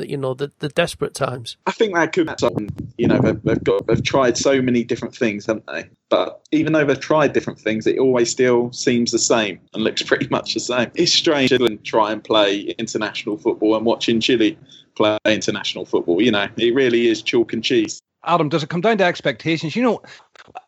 you 0.08 0.18
know, 0.18 0.34
the, 0.34 0.52
the 0.60 0.70
desperate 0.70 1.14
times. 1.14 1.58
I 1.66 1.72
think 1.72 1.96
that 1.96 2.14
could 2.14 2.28
be 2.28 2.34
something. 2.38 2.70
You 2.98 3.08
know, 3.08 3.20
they've, 3.20 3.42
they've 3.44 3.64
got 3.64 3.88
they've 3.88 4.04
tried 4.04 4.38
so 4.38 4.62
many 4.62 4.84
different 4.84 5.16
things, 5.16 5.46
haven't 5.46 5.66
they? 5.68 5.90
But 6.10 6.42
even 6.52 6.74
though 6.74 6.86
they've 6.86 7.00
tried 7.00 7.34
different 7.34 7.60
things, 7.60 7.88
it 7.88 8.00
always 8.00 8.30
still 8.30 8.72
seems 8.72 9.12
the 9.12 9.20
same 9.20 9.60
and 9.74 9.84
looks 9.84 10.02
pretty 10.12 10.28
much 10.30 10.54
the 10.54 10.60
same. 10.60 10.92
It's 10.96 11.14
strange 11.14 11.50
to 11.50 11.78
try 11.84 12.12
and 12.12 12.24
play 12.24 12.62
international 12.78 13.38
football 13.38 13.76
and 13.76 13.86
watching 13.86 14.20
Chile 14.20 14.58
play 14.96 15.18
international 15.26 15.86
football. 15.86 16.22
You 16.22 16.32
know, 16.32 16.48
it 16.58 16.74
really 16.74 17.08
is 17.08 17.22
chalk 17.22 17.54
and 17.54 17.64
cheese. 17.64 18.02
Adam, 18.26 18.50
does 18.50 18.64
it 18.64 18.70
come 18.70 18.82
down 18.82 18.98
to 18.98 19.04
expectations? 19.04 19.76
You 19.76 19.84
know, 19.84 20.02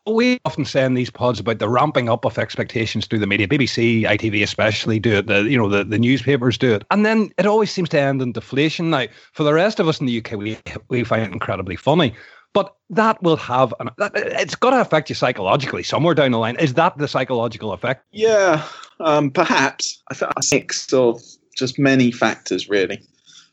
we 0.06 0.38
often 0.44 0.64
say 0.64 0.84
in 0.84 0.94
these 0.94 1.10
pods 1.10 1.40
about 1.40 1.58
the 1.58 1.68
ramping 1.68 2.08
up 2.08 2.24
of 2.24 2.38
expectations 2.38 3.06
through 3.06 3.18
the 3.18 3.26
media. 3.26 3.48
BBC, 3.48 4.02
ITV 4.02 4.42
especially 4.42 4.98
do 4.98 5.18
it. 5.18 5.26
The 5.26 5.42
you 5.42 5.58
know 5.58 5.68
the, 5.68 5.84
the 5.84 5.98
newspapers 5.98 6.58
do 6.58 6.74
it, 6.74 6.84
and 6.90 7.04
then 7.04 7.30
it 7.38 7.46
always 7.46 7.70
seems 7.70 7.88
to 7.90 8.00
end 8.00 8.22
in 8.22 8.32
deflation. 8.32 8.90
Now, 8.90 9.06
for 9.32 9.42
the 9.42 9.54
rest 9.54 9.80
of 9.80 9.88
us 9.88 10.00
in 10.00 10.06
the 10.06 10.18
UK, 10.18 10.32
we 10.32 10.58
we 10.88 11.04
find 11.04 11.22
it 11.22 11.32
incredibly 11.32 11.76
funny. 11.76 12.14
But 12.54 12.74
that 12.90 13.22
will 13.22 13.36
have 13.36 13.74
an, 13.78 13.90
it's 14.14 14.54
got 14.54 14.70
to 14.70 14.80
affect 14.80 15.10
you 15.10 15.14
psychologically 15.14 15.82
somewhere 15.82 16.14
down 16.14 16.30
the 16.30 16.38
line. 16.38 16.56
Is 16.56 16.74
that 16.74 16.96
the 16.96 17.06
psychological 17.06 17.72
effect? 17.72 18.04
Yeah, 18.10 18.66
um, 19.00 19.30
perhaps. 19.30 20.02
I 20.10 20.14
think 20.14 20.32
a 20.32 20.40
mix 20.50 20.92
of 20.92 21.20
just 21.54 21.78
many 21.78 22.10
factors, 22.10 22.68
really, 22.68 23.02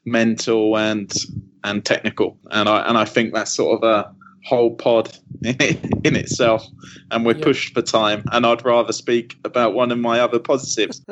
mental 0.06 0.78
and 0.78 1.14
and 1.64 1.84
technical, 1.84 2.38
and 2.52 2.70
I 2.70 2.88
and 2.88 2.98
I 2.98 3.06
think 3.06 3.34
that's 3.34 3.52
sort 3.52 3.84
of 3.84 3.90
a 3.90 4.14
whole 4.46 4.76
pod 4.76 5.18
in 5.44 6.16
itself, 6.16 6.66
and 7.12 7.26
we're 7.26 7.36
yeah. 7.36 7.44
pushed 7.44 7.74
for 7.74 7.82
time. 7.82 8.24
And 8.32 8.46
I'd 8.46 8.64
rather 8.64 8.94
speak 8.94 9.38
about 9.44 9.74
one 9.74 9.92
of 9.92 10.00
my 10.00 10.20
other 10.20 10.40
positives, 10.40 11.04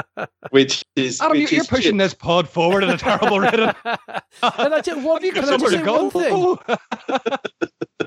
which 0.50 0.84
is 0.94 1.20
Adam, 1.20 1.38
which 1.38 1.52
you're 1.52 1.62
is 1.62 1.66
pushing 1.66 1.96
this 1.96 2.14
pod 2.14 2.48
forward 2.48 2.84
in 2.84 2.90
a 2.90 2.98
terrible 2.98 3.40
rhythm. 3.40 3.74
and 3.84 4.74
I 4.74 4.80
just, 4.80 5.00
what, 5.00 5.22
can 5.22 5.44
I 5.44 5.56
just 5.56 5.70
say 5.70 5.82
one 5.82 6.10
thing? 6.10 6.58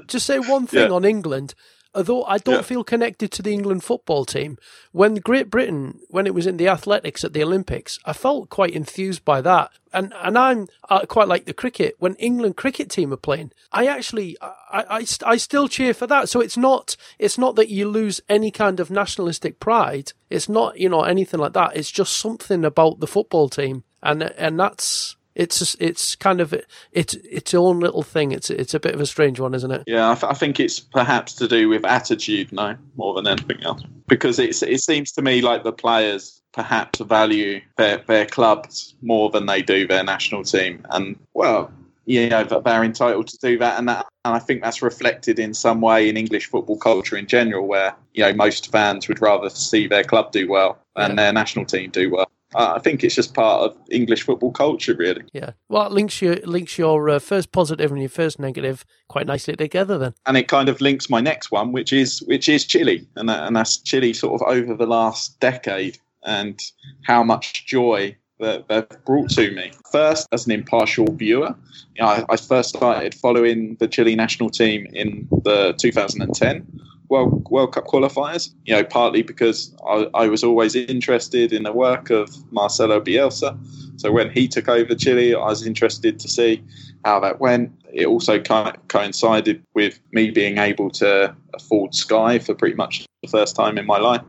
just 0.07 0.25
say 0.25 0.39
one 0.39 0.67
thing 0.67 0.89
yeah. 0.89 0.95
on 0.95 1.03
England 1.03 1.53
although 1.97 2.23
I 2.25 2.37
don't 2.37 2.55
yeah. 2.57 2.61
feel 2.61 2.83
connected 2.83 3.31
to 3.31 3.41
the 3.41 3.51
England 3.51 3.83
football 3.83 4.23
team, 4.23 4.59
when 4.91 5.15
Great 5.15 5.49
Britain, 5.49 5.99
when 6.09 6.27
it 6.27 6.35
was 6.35 6.45
in 6.45 6.57
the 6.57 6.67
athletics 6.67 7.23
at 7.23 7.33
the 7.33 7.43
Olympics, 7.43 7.97
I 8.05 8.13
felt 8.13 8.49
quite 8.49 8.75
enthused 8.75 9.25
by 9.25 9.41
that. 9.41 9.71
And 9.91 10.13
and 10.21 10.37
I'm 10.37 10.67
I 10.89 11.05
quite 11.05 11.27
like 11.27 11.45
the 11.45 11.53
cricket. 11.53 11.95
When 11.97 12.13
England 12.15 12.55
cricket 12.55 12.91
team 12.91 13.11
are 13.11 13.17
playing, 13.17 13.51
I 13.71 13.87
actually 13.87 14.37
I, 14.41 14.83
I, 15.01 15.05
I 15.25 15.37
still 15.37 15.67
cheer 15.67 15.93
for 15.93 16.05
that. 16.05 16.29
So 16.29 16.39
it's 16.39 16.57
not 16.57 16.95
it's 17.17 17.37
not 17.37 17.55
that 17.55 17.69
you 17.69 17.89
lose 17.89 18.21
any 18.29 18.51
kind 18.51 18.79
of 18.79 18.91
nationalistic 18.91 19.59
pride. 19.59 20.13
It's 20.29 20.47
not 20.47 20.79
you 20.79 20.89
know 20.89 21.01
anything 21.01 21.39
like 21.39 21.53
that. 21.53 21.75
It's 21.75 21.89
just 21.89 22.17
something 22.17 22.63
about 22.63 22.99
the 22.99 23.07
football 23.07 23.49
team, 23.49 23.83
and 24.03 24.21
and 24.21 24.59
that's 24.59 25.16
it's 25.37 25.75
it's 25.79 26.15
kind 26.15 26.41
of 26.41 26.53
it's 26.91 27.13
its 27.13 27.53
own 27.53 27.79
little 27.79 28.01
thing. 28.01 28.31
It's 28.31 28.49
it's 28.49 28.73
a 28.73 28.79
bit 28.79 28.95
of 28.95 29.01
a 29.01 29.05
strange 29.05 29.39
one, 29.39 29.53
isn't 29.53 29.71
it? 29.71 29.83
Yeah, 29.85 30.11
I, 30.11 30.15
th- 30.15 30.31
I 30.31 30.33
think 30.33 30.59
it's 30.59 30.79
perhaps 30.79 31.33
to 31.35 31.47
do 31.47 31.69
with 31.69 31.85
attitude, 31.85 32.51
no, 32.51 32.75
more 32.95 33.13
than 33.13 33.27
anything 33.27 33.63
else. 33.63 33.83
Because 34.07 34.39
it's 34.39 34.63
it 34.63 34.81
seems 34.81 35.11
to 35.13 35.21
me 35.21 35.41
like 35.41 35.63
the 35.63 35.71
players 35.71 36.41
perhaps 36.53 36.99
value 36.99 37.61
their 37.77 37.99
their 38.07 38.25
clubs 38.25 38.95
more 39.01 39.29
than 39.29 39.45
they 39.45 39.61
do 39.61 39.87
their 39.87 40.03
national 40.03 40.43
team, 40.43 40.85
and 40.89 41.17
well, 41.35 41.71
you 42.05 42.27
know 42.29 42.43
they're 42.43 42.83
entitled 42.83 43.27
to 43.27 43.37
do 43.37 43.59
that, 43.59 43.77
and 43.77 43.87
that 43.87 44.07
and 44.25 44.33
I 44.33 44.39
think 44.39 44.63
that's 44.63 44.81
reflected 44.81 45.37
in 45.37 45.53
some 45.53 45.81
way 45.81 46.09
in 46.09 46.17
English 46.17 46.47
football 46.47 46.77
culture 46.77 47.15
in 47.15 47.27
general, 47.27 47.67
where 47.67 47.95
you 48.15 48.23
know 48.23 48.33
most 48.33 48.71
fans 48.71 49.07
would 49.07 49.21
rather 49.21 49.51
see 49.51 49.87
their 49.87 50.03
club 50.03 50.31
do 50.31 50.49
well 50.49 50.79
than 50.95 51.11
yeah. 51.11 51.15
their 51.15 51.33
national 51.33 51.65
team 51.65 51.91
do 51.91 52.09
well. 52.09 52.31
Uh, 52.55 52.73
I 52.75 52.79
think 52.79 53.03
it's 53.03 53.15
just 53.15 53.33
part 53.33 53.63
of 53.63 53.77
English 53.91 54.23
football 54.23 54.51
culture, 54.51 54.95
really. 54.95 55.23
Yeah. 55.33 55.51
Well, 55.67 55.87
it 55.87 55.91
links 55.91 56.21
your 56.21 56.35
links 56.37 56.77
your 56.77 57.09
uh, 57.09 57.19
first 57.19 57.51
positive 57.51 57.91
and 57.91 57.99
your 57.99 58.09
first 58.09 58.39
negative 58.39 58.85
quite 59.09 59.27
nicely 59.27 59.55
together, 59.55 59.97
then. 59.97 60.13
And 60.25 60.37
it 60.37 60.47
kind 60.47 60.69
of 60.69 60.79
links 60.79 61.09
my 61.09 61.19
next 61.19 61.51
one, 61.51 61.71
which 61.71 61.91
is 61.91 62.21
which 62.21 62.47
is 62.47 62.65
Chile, 62.65 63.05
and 63.15 63.27
that, 63.27 63.45
and 63.45 63.55
that's 63.55 63.77
Chile 63.77 64.13
sort 64.13 64.41
of 64.41 64.47
over 64.47 64.75
the 64.75 64.87
last 64.87 65.39
decade 65.39 65.97
and 66.23 66.59
how 67.03 67.23
much 67.23 67.65
joy 67.65 68.15
that 68.39 68.67
they've 68.67 69.05
brought 69.05 69.29
to 69.31 69.51
me. 69.51 69.71
First, 69.91 70.27
as 70.31 70.45
an 70.45 70.51
impartial 70.51 71.11
viewer, 71.13 71.55
you 71.95 72.03
know, 72.03 72.07
I, 72.07 72.25
I 72.29 72.37
first 72.37 72.69
started 72.69 73.15
following 73.15 73.75
the 73.79 73.87
Chile 73.87 74.15
national 74.15 74.49
team 74.49 74.87
in 74.93 75.27
the 75.43 75.73
2010 75.77 76.65
World, 77.09 77.47
World 77.49 77.73
Cup 77.73 77.85
qualifiers, 77.85 78.53
you 78.65 78.75
know, 78.75 78.83
partly 78.83 79.21
because 79.21 79.73
I, 79.87 80.07
I, 80.13 80.27
was 80.27 80.43
always 80.43 80.75
interested 80.75 81.53
in 81.53 81.63
the 81.63 81.71
work 81.71 82.09
of 82.09 82.29
Marcelo 82.51 82.99
Bielsa. 82.99 83.57
So 83.99 84.11
when 84.11 84.29
he 84.29 84.47
took 84.47 84.67
over 84.67 84.93
Chile, 84.93 85.33
I 85.33 85.45
was 85.45 85.65
interested 85.65 86.19
to 86.19 86.27
see 86.27 86.63
how 87.05 87.19
that 87.21 87.39
went. 87.39 87.71
It 87.93 88.07
also 88.07 88.39
kind 88.39 88.75
of 88.75 88.87
coincided 88.89 89.63
with 89.73 89.99
me 90.11 90.31
being 90.31 90.57
able 90.57 90.89
to 90.91 91.35
afford 91.53 91.95
Sky 91.95 92.39
for 92.39 92.53
pretty 92.53 92.75
much 92.75 93.05
the 93.23 93.29
first 93.29 93.55
time 93.55 93.77
in 93.77 93.85
my 93.85 93.97
life. 93.97 94.21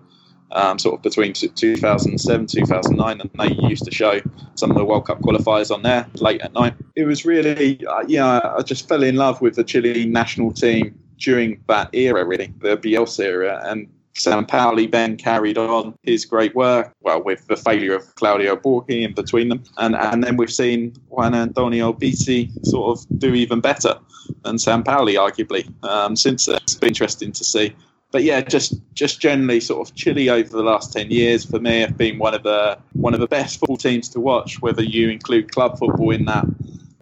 Um, 0.50 0.78
sort 0.78 0.94
of 0.94 1.02
between 1.02 1.34
2007 1.34 2.46
2009 2.46 3.20
and 3.20 3.30
they 3.38 3.54
used 3.68 3.84
to 3.84 3.90
show 3.90 4.18
some 4.54 4.70
of 4.70 4.78
the 4.78 4.84
world 4.86 5.06
cup 5.06 5.20
qualifiers 5.20 5.70
on 5.70 5.82
there 5.82 6.06
late 6.14 6.40
at 6.40 6.54
night 6.54 6.72
it 6.96 7.04
was 7.04 7.26
really 7.26 7.86
uh, 7.86 8.02
yeah 8.08 8.40
i 8.56 8.62
just 8.62 8.88
fell 8.88 9.02
in 9.02 9.16
love 9.16 9.42
with 9.42 9.56
the 9.56 9.62
chile 9.62 10.06
national 10.06 10.50
team 10.50 10.98
during 11.18 11.62
that 11.68 11.90
era, 11.92 12.24
really, 12.24 12.52
the 12.60 12.76
Bielsa 12.76 13.24
era. 13.24 13.62
And 13.64 13.88
Sampaoli 14.14 14.90
then 14.90 15.16
carried 15.16 15.58
on 15.58 15.94
his 16.02 16.24
great 16.24 16.54
work, 16.54 16.92
well, 17.02 17.22
with 17.22 17.46
the 17.46 17.56
failure 17.56 17.94
of 17.94 18.14
Claudio 18.16 18.56
Borghi 18.56 19.02
in 19.02 19.14
between 19.14 19.48
them. 19.48 19.62
And, 19.76 19.94
and 19.94 20.24
then 20.24 20.36
we've 20.36 20.52
seen 20.52 20.94
Juan 21.08 21.34
Antonio 21.34 21.92
Pizzi 21.92 22.50
sort 22.66 22.98
of 22.98 23.18
do 23.18 23.34
even 23.34 23.60
better 23.60 23.98
than 24.44 24.56
Sampaoli, 24.56 25.14
arguably, 25.14 25.70
um, 25.84 26.16
since 26.16 26.46
then. 26.46 26.56
It's 26.62 26.74
been 26.74 26.88
interesting 26.88 27.32
to 27.32 27.44
see. 27.44 27.74
But 28.10 28.22
yeah, 28.22 28.40
just 28.40 28.74
just 28.94 29.20
generally, 29.20 29.60
sort 29.60 29.86
of 29.86 29.94
Chile 29.94 30.30
over 30.30 30.48
the 30.48 30.62
last 30.62 30.94
ten 30.94 31.10
years 31.10 31.44
for 31.44 31.60
me 31.60 31.80
have 31.80 31.98
been 31.98 32.18
one 32.18 32.32
of 32.32 32.42
the 32.42 32.78
one 32.94 33.12
of 33.12 33.20
the 33.20 33.26
best 33.26 33.60
football 33.60 33.76
teams 33.76 34.08
to 34.10 34.20
watch. 34.20 34.62
Whether 34.62 34.82
you 34.82 35.10
include 35.10 35.52
club 35.52 35.78
football 35.78 36.10
in 36.10 36.24
that, 36.24 36.46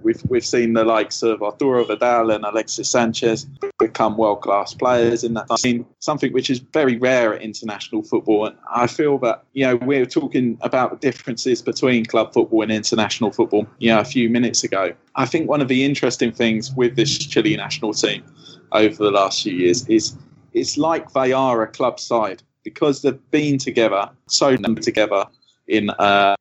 We've 0.06 0.22
we've 0.28 0.46
seen 0.46 0.74
the 0.74 0.84
likes 0.84 1.24
of 1.24 1.42
Arturo 1.42 1.82
Vidal 1.82 2.30
and 2.30 2.44
Alexis 2.44 2.88
Sanchez 2.88 3.44
become 3.80 4.16
world 4.16 4.40
class 4.40 4.72
players 4.72 5.24
in 5.24 5.34
that 5.34 5.58
scene, 5.58 5.84
something 5.98 6.32
which 6.32 6.48
is 6.48 6.60
very 6.60 6.96
rare 6.96 7.34
at 7.34 7.42
international 7.42 8.04
football. 8.04 8.46
And 8.46 8.56
I 8.72 8.86
feel 8.86 9.18
that 9.18 9.42
you 9.52 9.66
know 9.66 9.74
we 9.74 9.96
are 9.96 10.06
talking 10.06 10.58
about 10.60 10.92
the 10.92 10.96
differences 10.98 11.60
between 11.60 12.04
club 12.04 12.32
football 12.32 12.62
and 12.62 12.70
international 12.70 13.32
football. 13.32 13.66
You 13.78 13.90
know, 13.90 13.98
a 13.98 14.04
few 14.04 14.30
minutes 14.30 14.62
ago. 14.62 14.94
I 15.16 15.26
think 15.26 15.48
one 15.48 15.60
of 15.60 15.66
the 15.66 15.84
interesting 15.84 16.30
things 16.30 16.72
with 16.76 16.94
this 16.94 17.18
Chile 17.18 17.56
national 17.56 17.92
team 17.92 18.22
over 18.70 19.02
the 19.02 19.10
last 19.10 19.42
few 19.42 19.54
years 19.54 19.88
is 19.88 20.16
it's 20.52 20.78
like 20.78 21.14
they 21.14 21.32
are 21.32 21.62
a 21.62 21.66
club 21.66 21.98
side 21.98 22.44
because 22.62 23.02
they've 23.02 23.30
been 23.32 23.58
together, 23.58 24.08
so 24.28 24.56
together 24.56 25.26
in 25.66 25.90
uh, 25.90 26.36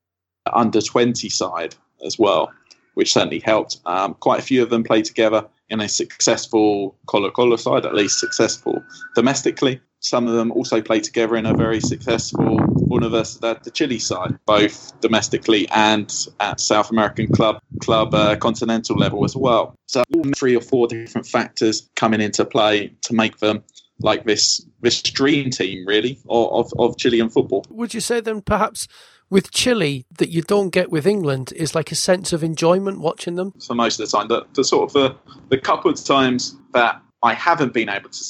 under 0.54 0.82
20 0.82 1.30
side 1.30 1.74
as 2.06 2.20
well 2.20 2.52
which 2.96 3.14
certainly 3.14 3.40
helped. 3.40 3.80
Um, 3.86 4.16
quite 4.16 4.40
a 4.40 4.44
few 4.44 4.64
of 4.64 4.70
them 4.70 4.84
played 4.84 5.06
together 5.06 5.48
in 5.70 5.80
a 5.80 5.88
successful 5.88 6.98
Colo 7.06 7.32
Colo 7.32 7.56
side, 7.56 7.86
at 7.86 7.94
least 7.94 8.20
successful 8.20 8.84
domestically. 9.16 9.80
Some 10.00 10.28
of 10.28 10.34
them 10.34 10.52
also 10.52 10.82
played 10.82 11.04
together 11.04 11.36
in 11.36 11.46
a 11.46 11.54
very 11.54 11.80
successful 11.80 12.60
Universidad 12.90 13.64
de 13.64 13.72
Chile 13.72 13.98
side, 13.98 14.38
both 14.46 15.00
domestically 15.02 15.68
and 15.70 16.14
at 16.40 16.60
South 16.60 16.92
American 16.92 17.28
club 17.28 17.60
club 17.82 18.14
uh, 18.14 18.36
continental 18.36 18.96
level 18.96 19.26
as 19.26 19.36
well. 19.36 19.76
So 19.88 20.04
three 20.36 20.56
or 20.56 20.62
four 20.62 20.88
different 20.88 21.28
factors 21.28 21.90
coming 21.96 22.22
into 22.22 22.46
play 22.46 22.94
to 23.04 23.14
make 23.14 23.38
them 23.40 23.64
like 24.00 24.26
this 24.26 24.66
this 24.82 25.02
dream 25.02 25.50
team 25.50 25.86
really 25.88 26.20
of, 26.30 26.72
of 26.78 26.98
Chilean 26.98 27.30
football. 27.30 27.66
Would 27.70 27.94
you 27.94 28.02
say 28.02 28.20
then 28.20 28.42
perhaps 28.42 28.88
with 29.30 29.52
Chile 29.52 30.06
that 30.18 30.30
you 30.30 30.42
don't 30.42 30.70
get 30.70 30.92
with 30.92 31.08
England 31.08 31.54
is 31.56 31.76
like 31.76 31.92
a 31.92 31.96
sense 31.96 32.34
of 32.34 32.44
enjoyment 32.44 33.00
watching 33.00 33.36
them. 33.36 33.54
So 33.58 33.74
most 33.74 34.00
of 34.00 34.10
the 34.10 34.18
time, 34.18 34.28
the, 34.28 34.46
the 34.54 34.64
sort 34.64 34.90
of 34.90 34.94
the, 34.94 35.16
the 35.50 35.58
couple 35.58 35.92
of 35.92 36.04
times 36.04 36.56
that 36.74 37.02
I 37.24 37.34
haven't 37.34 37.74
been 37.74 37.90
able 37.90 38.10
to 38.10 38.24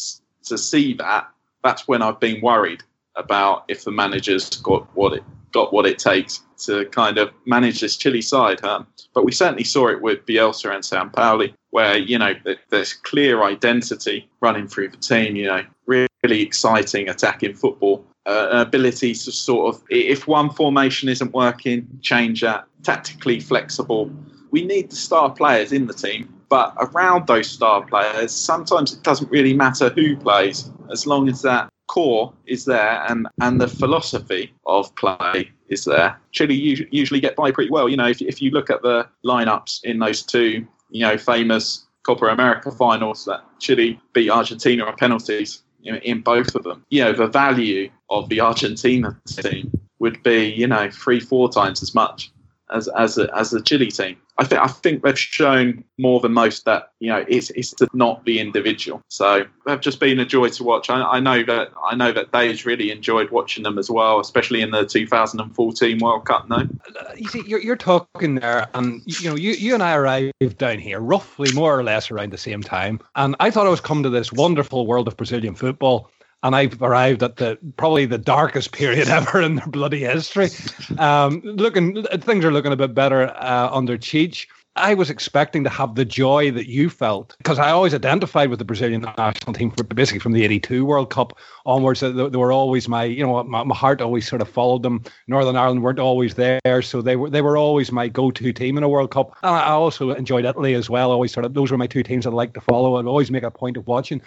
to 0.46 0.58
see 0.58 0.94
that, 0.94 1.28
that's 1.64 1.88
when 1.88 2.02
I've 2.02 2.20
been 2.20 2.40
worried 2.42 2.84
about 3.16 3.66
if 3.68 3.84
the 3.84 3.92
manager's 3.92 4.50
got 4.50 4.88
what 4.96 5.14
it 5.14 5.24
got 5.52 5.74
what 5.74 5.86
it 5.86 5.98
takes 5.98 6.42
to 6.58 6.86
kind 6.88 7.18
of 7.18 7.32
manage 7.46 7.80
this 7.80 7.96
Chile 7.96 8.22
side. 8.22 8.60
But 8.62 9.24
we 9.24 9.32
certainly 9.32 9.64
saw 9.64 9.88
it 9.88 10.02
with 10.02 10.26
Bielsa 10.26 10.74
and 10.74 10.84
Sampaoli, 10.84 11.54
where 11.72 11.98
you 11.98 12.18
know 12.18 12.34
there's 12.70 12.94
clear 12.94 13.44
identity 13.44 14.30
running 14.42 14.68
through 14.68 14.90
the 14.90 14.98
team. 14.98 15.36
You 15.36 15.48
know, 15.48 15.64
really 15.86 16.42
exciting 16.42 17.10
attacking 17.10 17.56
football 17.56 18.06
uh, 18.26 18.50
ability 18.52 19.14
to 19.14 19.32
sort 19.32 19.74
of, 19.74 19.84
if 19.90 20.28
one 20.28 20.50
formation 20.50 21.10
isn't 21.10 21.34
working, 21.34 21.88
change 22.02 22.42
that. 22.42 22.66
Tactically 22.84 23.40
flexible. 23.40 24.12
We 24.52 24.66
need 24.66 24.92
the 24.92 24.96
star 24.96 25.32
players 25.32 25.72
in 25.72 25.88
the 25.88 25.94
team, 25.94 26.34
but 26.50 26.74
around 26.78 27.28
those 27.28 27.50
star 27.50 27.84
players, 27.84 28.32
sometimes 28.32 28.94
it 28.94 29.04
doesn't 29.04 29.30
really 29.32 29.54
matter 29.54 29.90
who 29.90 30.16
plays, 30.18 30.70
as 30.92 31.08
long 31.08 31.28
as 31.28 31.42
that 31.42 31.70
core 31.88 32.34
is 32.46 32.66
there 32.66 33.04
and, 33.10 33.28
and 33.42 33.62
the 33.62 33.68
philosophy 33.68 34.54
of 34.66 34.94
play 34.96 35.52
is 35.70 35.86
there. 35.86 36.20
Chile 36.32 36.56
usually 36.92 37.20
get 37.20 37.36
by 37.36 37.52
pretty 37.52 37.70
well. 37.70 37.90
You 37.90 37.98
know, 37.98 38.08
if, 38.08 38.22
if 38.22 38.42
you 38.42 38.52
look 38.52 38.70
at 38.70 38.82
the 38.82 39.08
lineups 39.26 39.84
in 39.84 40.00
those 40.00 40.24
two, 40.24 40.66
you 40.90 41.02
know, 41.02 41.18
famous 41.18 41.86
Copa 42.06 42.26
America 42.26 42.72
finals 42.72 43.26
that 43.26 43.44
Chile 43.60 44.00
beat 44.14 44.30
Argentina 44.30 44.86
on 44.86 44.96
penalties 44.96 45.64
in, 45.86 46.22
both 46.22 46.56
of 46.56 46.64
them, 46.64 46.86
you 46.90 47.04
know, 47.04 47.14
the 47.14 47.28
value 47.28 47.90
of 48.10 48.30
the 48.30 48.42
Argentina 48.42 49.20
team 49.28 49.72
would 50.00 50.22
be, 50.24 50.46
you 50.46 50.68
know, 50.68 50.90
three, 50.90 51.20
four 51.20 51.50
times 51.50 51.82
as 51.82 51.96
much 51.96 52.32
as 52.72 52.88
as 52.90 53.18
a, 53.18 53.34
as 53.36 53.54
a 53.54 53.62
Chile 53.62 53.92
team. 53.92 54.18
I 54.38 54.44
think 54.44 54.62
I 54.62 54.68
think 54.68 55.04
they've 55.04 55.18
shown 55.18 55.84
more 55.98 56.20
than 56.20 56.34
most 56.34 56.66
that 56.66 56.92
you 57.00 57.10
know 57.10 57.24
it's 57.28 57.52
it's 57.52 57.74
not 57.94 58.26
the 58.26 58.40
individual. 58.40 59.02
So 59.08 59.46
they've 59.66 59.80
just 59.80 60.00
been 60.00 60.20
a 60.20 60.26
joy 60.26 60.50
to 60.50 60.64
watch. 60.64 60.90
I, 60.90 61.02
I 61.02 61.20
know 61.20 61.44
that 61.44 61.72
I 61.84 61.96
know 61.96 62.12
that 62.12 62.32
Dave's 62.32 62.66
really 62.66 62.92
enjoyed 62.92 63.30
watching 63.30 63.64
them 63.64 63.78
as 63.78 63.90
well, 63.90 64.20
especially 64.20 64.62
in 64.62 64.72
the 64.72 64.86
2014 64.86 66.00
World 66.00 66.26
Cup. 66.26 66.50
No, 66.50 66.68
you 67.16 67.28
see, 67.30 67.44
you're, 67.46 67.62
you're 67.62 67.78
talking 67.78 68.36
there, 68.36 68.68
and 68.74 69.02
you 69.06 69.30
know, 69.30 69.36
you 69.36 69.52
you 69.52 69.74
and 69.74 69.84
I 69.84 69.96
arrived 69.96 70.58
down 70.58 70.80
here 70.80 71.00
roughly 71.00 71.52
more 71.54 71.78
or 71.78 71.84
less 71.84 72.12
around 72.12 72.34
the 72.34 72.38
same 72.38 72.62
time, 72.62 73.00
and 73.16 73.36
I 73.40 73.52
thought 73.52 73.68
I 73.68 73.70
was 73.70 73.82
coming 73.82 74.04
to 74.04 74.10
this 74.10 74.34
wonderful 74.34 74.86
world 74.86 75.08
of 75.08 75.16
Brazilian 75.16 75.56
football 75.56 76.12
and 76.44 76.56
I've 76.56 76.82
arrived 76.82 77.24
at 77.24 77.38
the 77.38 77.58
probably 77.78 78.06
the 78.06 78.18
darkest 78.18 78.72
period 78.72 79.08
ever 79.10 79.42
in 79.42 79.56
their 79.56 79.68
bloody 79.68 80.02
history. 80.02 80.50
Um, 80.98 81.42
looking, 81.44 82.04
things 82.04 82.46
are 82.46 82.52
looking 82.52 82.72
a 82.72 82.78
bit 82.78 82.94
better 82.94 83.30
uh, 83.38 83.70
under 83.72 83.98
Tite. 83.98 84.46
I 84.78 84.94
was 84.94 85.10
expecting 85.10 85.64
to 85.64 85.70
have 85.70 85.96
the 85.96 86.04
joy 86.04 86.52
that 86.52 86.68
you 86.68 86.90
felt 86.90 87.36
because 87.38 87.60
I 87.60 87.70
always 87.70 87.94
identified 87.94 88.50
with 88.50 88.60
the 88.60 88.66
Brazilian 88.66 89.02
national 89.18 89.54
team, 89.54 89.72
for, 89.72 89.86
basically 89.86 90.20
from 90.20 90.34
the 90.34 90.44
'82 90.44 90.84
World 90.84 91.10
Cup 91.12 91.38
onwards. 91.66 92.02
They, 92.02 92.12
they 92.12 92.38
were 92.38 92.52
always 92.52 92.90
my, 92.90 93.06
you 93.06 93.26
know, 93.26 93.42
my, 93.46 93.64
my, 93.64 93.76
heart 93.76 94.02
always 94.02 94.28
sort 94.28 94.42
of 94.42 94.50
followed 94.50 94.84
them. 94.84 95.02
Northern 95.28 95.56
Ireland 95.56 95.82
weren't 95.82 96.00
always 96.00 96.36
there, 96.36 96.82
so 96.82 97.02
they 97.02 97.16
were 97.16 97.30
they 97.30 97.42
were 97.42 97.56
always 97.56 97.94
my 97.94 98.10
go-to 98.10 98.52
team 98.52 98.78
in 98.78 98.84
a 98.84 98.90
World 98.90 99.12
Cup. 99.12 99.38
And 99.44 99.56
I 99.56 99.70
also 99.70 100.12
enjoyed 100.12 100.44
Italy 100.44 100.74
as 100.74 100.90
well. 100.90 101.12
Always 101.12 101.32
sort 101.32 101.46
of 101.46 101.54
those 101.54 101.72
were 101.72 101.78
my 101.78 101.88
two 101.88 102.04
teams 102.04 102.28
I 102.28 102.32
liked 102.32 102.56
to 102.56 102.62
follow. 102.62 102.98
I'd 102.98 103.06
always 103.06 103.32
make 103.32 103.44
a 103.44 103.52
point 103.52 103.78
of 103.78 103.88
watching, 103.88 104.22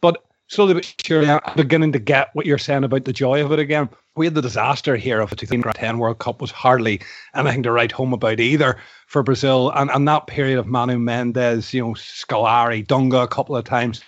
but 0.00 0.24
slowly 0.48 0.74
but 0.74 0.94
surely 1.04 1.28
I'm 1.28 1.40
beginning 1.56 1.92
to 1.92 1.98
get 1.98 2.30
what 2.34 2.46
you're 2.46 2.58
saying 2.58 2.84
about 2.84 3.04
the 3.04 3.12
joy 3.12 3.44
of 3.44 3.52
it 3.52 3.58
again. 3.58 3.88
We 4.16 4.26
had 4.26 4.34
the 4.34 4.42
disaster 4.42 4.96
here 4.96 5.20
of 5.20 5.30
the 5.30 5.36
2010 5.36 5.98
World 5.98 6.18
Cup 6.18 6.40
was 6.40 6.50
hardly 6.50 7.00
anything 7.34 7.62
to 7.64 7.72
write 7.72 7.92
home 7.92 8.12
about 8.12 8.38
either 8.38 8.76
for 9.06 9.22
Brazil. 9.22 9.70
And, 9.70 9.90
and 9.90 10.06
that 10.06 10.26
period 10.26 10.58
of 10.58 10.66
Mano 10.66 10.96
Menezes, 10.96 11.72
you 11.72 11.82
know, 11.82 11.94
Scolari, 11.94 12.86
Dunga 12.86 13.24
a 13.24 13.28
couple 13.28 13.56
of 13.56 13.64
times, 13.64 14.02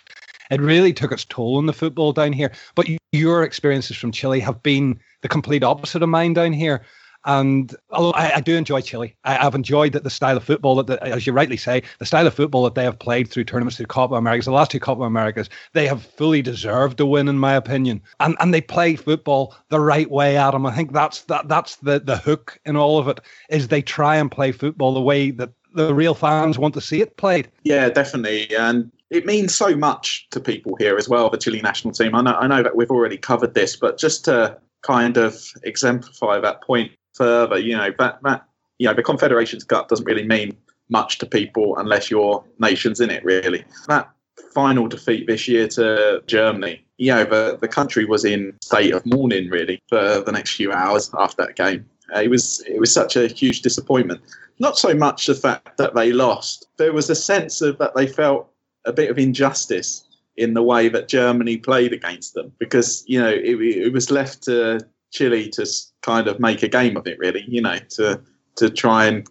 it 0.50 0.60
really 0.60 0.92
took 0.92 1.10
its 1.10 1.24
toll 1.24 1.56
on 1.56 1.66
the 1.66 1.72
football 1.72 2.12
down 2.12 2.32
here. 2.32 2.52
But 2.76 2.86
your 3.12 3.42
experiences 3.42 3.96
from 3.96 4.12
Chile 4.12 4.40
have 4.40 4.62
been 4.62 5.00
the 5.22 5.28
complete 5.28 5.64
opposite 5.64 6.02
of 6.02 6.08
mine 6.08 6.34
down 6.34 6.52
here. 6.52 6.82
And 7.26 7.74
I, 7.90 8.32
I, 8.36 8.40
do 8.40 8.54
enjoy 8.56 8.80
Chile. 8.80 9.16
I, 9.24 9.34
have 9.34 9.56
enjoyed 9.56 9.92
the, 9.92 10.00
the, 10.00 10.10
style 10.10 10.36
of 10.36 10.44
football 10.44 10.76
that, 10.76 10.86
the, 10.86 11.02
as 11.02 11.26
you 11.26 11.32
rightly 11.32 11.56
say, 11.56 11.82
the 11.98 12.06
style 12.06 12.24
of 12.24 12.34
football 12.34 12.62
that 12.64 12.76
they 12.76 12.84
have 12.84 13.00
played 13.00 13.28
through 13.28 13.44
tournaments 13.44 13.76
through 13.76 13.86
Copa 13.86 14.14
Americas. 14.14 14.44
The 14.44 14.52
last 14.52 14.70
two 14.70 14.78
Copa 14.78 15.02
Americas, 15.02 15.50
they 15.72 15.88
have 15.88 16.04
fully 16.04 16.40
deserved 16.40 16.98
to 16.98 17.06
win, 17.06 17.26
in 17.26 17.38
my 17.38 17.54
opinion. 17.54 18.00
And 18.20 18.36
and 18.38 18.54
they 18.54 18.60
play 18.60 18.94
football 18.94 19.56
the 19.70 19.80
right 19.80 20.08
way, 20.08 20.36
Adam. 20.36 20.66
I 20.66 20.74
think 20.74 20.92
that's 20.92 21.22
that 21.22 21.48
that's 21.48 21.76
the 21.76 21.98
the 21.98 22.16
hook 22.16 22.60
in 22.64 22.76
all 22.76 22.98
of 22.98 23.08
it 23.08 23.20
is 23.50 23.68
they 23.68 23.82
try 23.82 24.16
and 24.16 24.30
play 24.30 24.52
football 24.52 24.94
the 24.94 25.00
way 25.00 25.32
that 25.32 25.50
the 25.74 25.92
real 25.92 26.14
fans 26.14 26.58
want 26.58 26.74
to 26.74 26.80
see 26.80 27.02
it 27.02 27.16
played. 27.16 27.48
Yeah, 27.64 27.88
definitely. 27.88 28.54
And 28.56 28.90
it 29.10 29.26
means 29.26 29.52
so 29.52 29.76
much 29.76 30.28
to 30.30 30.40
people 30.40 30.76
here 30.76 30.96
as 30.96 31.08
well. 31.08 31.28
The 31.28 31.38
Chile 31.38 31.60
national 31.60 31.92
team. 31.92 32.14
I 32.14 32.22
know, 32.22 32.34
I 32.34 32.46
know 32.46 32.62
that 32.62 32.76
we've 32.76 32.90
already 32.90 33.18
covered 33.18 33.54
this, 33.54 33.74
but 33.76 33.98
just 33.98 34.24
to 34.26 34.58
kind 34.82 35.16
of 35.16 35.36
exemplify 35.64 36.38
that 36.38 36.62
point 36.62 36.92
further, 37.16 37.58
you 37.58 37.76
know, 37.76 37.90
that, 37.98 38.22
that 38.22 38.46
you 38.78 38.86
know, 38.86 38.94
the 38.94 39.02
Confederations 39.02 39.64
Cup 39.64 39.88
doesn't 39.88 40.04
really 40.04 40.26
mean 40.26 40.56
much 40.88 41.18
to 41.18 41.26
people 41.26 41.76
unless 41.78 42.10
your 42.10 42.44
nation's 42.58 43.00
in 43.00 43.10
it, 43.10 43.24
really. 43.24 43.64
That 43.88 44.08
final 44.54 44.86
defeat 44.86 45.26
this 45.26 45.48
year 45.48 45.68
to 45.68 46.22
Germany, 46.26 46.84
you 46.98 47.12
know, 47.12 47.24
the, 47.24 47.58
the 47.60 47.68
country 47.68 48.04
was 48.04 48.24
in 48.24 48.54
state 48.62 48.94
of 48.94 49.04
mourning, 49.04 49.50
really, 49.50 49.82
for 49.88 50.20
the 50.20 50.32
next 50.32 50.54
few 50.54 50.72
hours 50.72 51.10
after 51.18 51.44
that 51.44 51.56
game. 51.56 51.88
Uh, 52.14 52.20
it 52.20 52.30
was 52.30 52.62
it 52.66 52.78
was 52.78 52.92
such 52.92 53.16
a 53.16 53.26
huge 53.26 53.62
disappointment. 53.62 54.20
Not 54.58 54.78
so 54.78 54.94
much 54.94 55.26
the 55.26 55.34
fact 55.34 55.76
that 55.76 55.94
they 55.94 56.12
lost. 56.12 56.68
There 56.78 56.92
was 56.92 57.10
a 57.10 57.16
sense 57.16 57.60
of 57.60 57.78
that 57.78 57.94
they 57.94 58.06
felt 58.06 58.48
a 58.84 58.92
bit 58.92 59.10
of 59.10 59.18
injustice 59.18 60.06
in 60.36 60.54
the 60.54 60.62
way 60.62 60.88
that 60.88 61.08
Germany 61.08 61.56
played 61.56 61.92
against 61.92 62.34
them 62.34 62.52
because 62.58 63.02
you 63.06 63.20
know 63.20 63.28
it, 63.28 63.60
it 63.60 63.92
was 63.92 64.10
left 64.10 64.44
to 64.44 64.80
Chile 65.10 65.48
to 65.50 65.66
kind 66.06 66.28
of 66.28 66.38
make 66.38 66.62
a 66.62 66.68
game 66.68 66.96
of 66.96 67.06
it, 67.06 67.18
really, 67.18 67.44
you 67.48 67.60
know, 67.60 67.78
to 67.96 68.20
to 68.56 68.70
try 68.70 69.06
and 69.06 69.28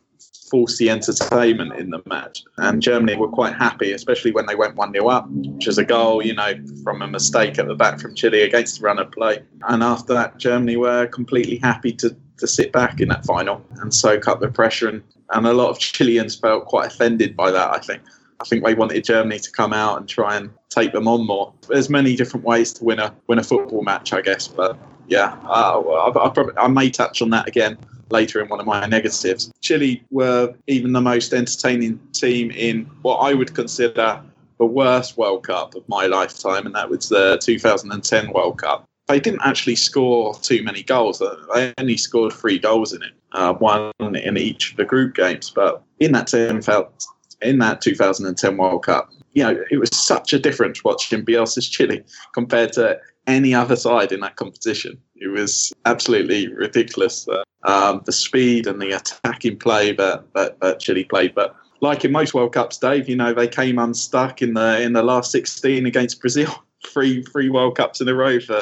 force 0.50 0.78
the 0.78 0.90
entertainment 0.90 1.74
in 1.74 1.90
the 1.90 2.02
match. 2.06 2.44
And 2.58 2.82
Germany 2.82 3.16
were 3.16 3.30
quite 3.30 3.56
happy, 3.56 3.92
especially 3.94 4.32
when 4.32 4.46
they 4.46 4.56
went 4.56 4.76
1 4.76 4.94
0 4.94 5.08
up, 5.08 5.28
which 5.30 5.68
is 5.68 5.80
a 5.80 5.84
goal, 5.84 6.24
you 6.24 6.36
know, 6.36 6.54
from 6.84 7.02
a 7.02 7.08
mistake 7.08 7.58
at 7.58 7.68
the 7.68 7.74
back 7.74 8.00
from 8.00 8.14
Chile 8.14 8.44
against 8.44 8.80
the 8.80 8.86
run 8.86 9.00
of 9.00 9.12
play. 9.12 9.42
And 9.68 9.82
after 9.82 10.14
that, 10.14 10.38
Germany 10.38 10.78
were 10.78 11.08
completely 11.08 11.58
happy 11.58 11.92
to, 11.94 12.16
to 12.38 12.48
sit 12.48 12.72
back 12.72 13.02
in 13.02 13.08
that 13.10 13.26
final 13.26 13.66
and 13.82 13.92
soak 13.92 14.28
up 14.28 14.40
the 14.40 14.50
pressure. 14.50 14.88
And, 14.88 15.02
and 15.32 15.48
a 15.48 15.54
lot 15.54 15.70
of 15.70 15.80
Chileans 15.80 16.36
felt 16.36 16.66
quite 16.66 16.88
offended 16.88 17.36
by 17.36 17.50
that, 17.50 17.74
I 17.74 17.80
think. 17.80 18.04
I 18.40 18.44
think 18.46 18.64
they 18.64 18.76
wanted 18.76 19.04
Germany 19.04 19.40
to 19.40 19.52
come 19.52 19.74
out 19.74 19.98
and 19.98 20.08
try 20.08 20.36
and 20.36 20.52
take 20.70 20.92
them 20.92 21.08
on 21.08 21.26
more. 21.26 21.54
There's 21.68 21.90
many 21.90 22.16
different 22.16 22.46
ways 22.46 22.74
to 22.74 22.84
win 22.84 23.00
a 23.00 23.16
win 23.28 23.40
a 23.40 23.44
football 23.44 23.82
match, 23.82 24.14
I 24.14 24.22
guess, 24.22 24.48
but 24.48 24.78
yeah, 25.08 25.38
uh, 25.46 25.80
I, 25.80 26.10
I, 26.10 26.30
probably, 26.30 26.54
I 26.58 26.68
may 26.68 26.90
touch 26.90 27.22
on 27.22 27.30
that 27.32 27.48
again 27.48 27.78
later 28.10 28.42
in 28.42 28.50
one 28.50 28.60
of 28.60 28.66
my 28.66 28.86
negatives. 28.86 29.52
Chile 29.62 30.04
were 30.12 30.54
even 30.68 30.94
the 30.94 31.02
most 31.02 31.34
entertaining 31.34 32.00
team 32.14 32.52
in 32.52 32.86
what 33.02 33.18
I 33.18 33.34
would 33.34 33.54
consider 33.56 34.22
the 34.58 34.66
worst 34.66 35.18
World 35.18 35.44
Cup 35.44 35.76
of 35.76 35.88
my 35.90 36.06
lifetime, 36.06 36.66
and 36.66 36.76
that 36.76 36.90
was 36.90 37.10
the 37.10 37.38
2010 37.42 38.32
World 38.32 38.60
Cup. 38.60 38.86
They 39.08 39.20
didn't 39.20 39.42
actually 39.44 39.76
score 39.76 40.34
too 40.36 40.64
many 40.64 40.82
goals. 40.82 41.22
They 41.54 41.74
only 41.78 41.98
scored 41.98 42.34
three 42.34 42.58
goals 42.58 42.94
in 42.94 43.04
it, 43.04 43.12
uh, 43.34 43.54
one 43.54 43.92
in 44.00 44.38
each 44.38 44.72
of 44.72 44.78
the 44.78 44.86
group 44.86 45.16
games. 45.16 45.52
But 45.54 45.84
in 46.00 46.12
that 46.14 46.28
10 46.28 46.62
felt 46.62 47.06
in 47.42 47.60
that 47.60 47.82
2010 47.82 48.58
World 48.58 48.84
Cup, 48.86 49.12
you 49.34 49.44
know, 49.44 49.64
it 49.70 49.78
was 49.78 49.90
such 49.94 50.34
a 50.34 50.40
difference 50.40 50.84
watching 50.84 51.24
Bielsa's 51.24 51.68
Chile 51.68 52.04
compared 52.34 52.74
to 52.74 53.00
any 53.28 53.54
other 53.54 53.76
side 53.76 54.12
in 54.12 54.20
that 54.22 54.36
competition. 54.36 54.98
It 55.16 55.28
was 55.28 55.74
absolutely 55.86 56.48
ridiculous. 56.54 57.28
Uh, 57.28 57.44
um, 57.64 58.02
the 58.06 58.12
speed 58.12 58.68
and 58.68 58.82
the 58.82 58.92
attacking 58.92 59.58
play 59.58 59.92
that, 59.94 60.24
that, 60.34 60.60
that 60.60 60.80
Chile 60.80 61.04
played. 61.04 61.34
But 61.34 61.56
like 61.82 62.06
in 62.06 62.12
most 62.12 62.34
World 62.34 62.54
Cups, 62.54 62.78
Dave, 62.78 63.10
you 63.10 63.16
know 63.16 63.34
they 63.34 63.48
came 63.48 63.80
unstuck 63.80 64.42
in 64.42 64.54
the 64.54 64.82
in 64.82 64.94
the 64.94 65.04
last 65.04 65.32
16 65.32 65.86
against 65.86 66.22
Brazil. 66.22 66.54
Three 66.86 67.24
three 67.24 67.50
World 67.50 67.76
Cups 67.76 68.00
in 68.00 68.08
a 68.08 68.14
row 68.14 68.40
for 68.40 68.62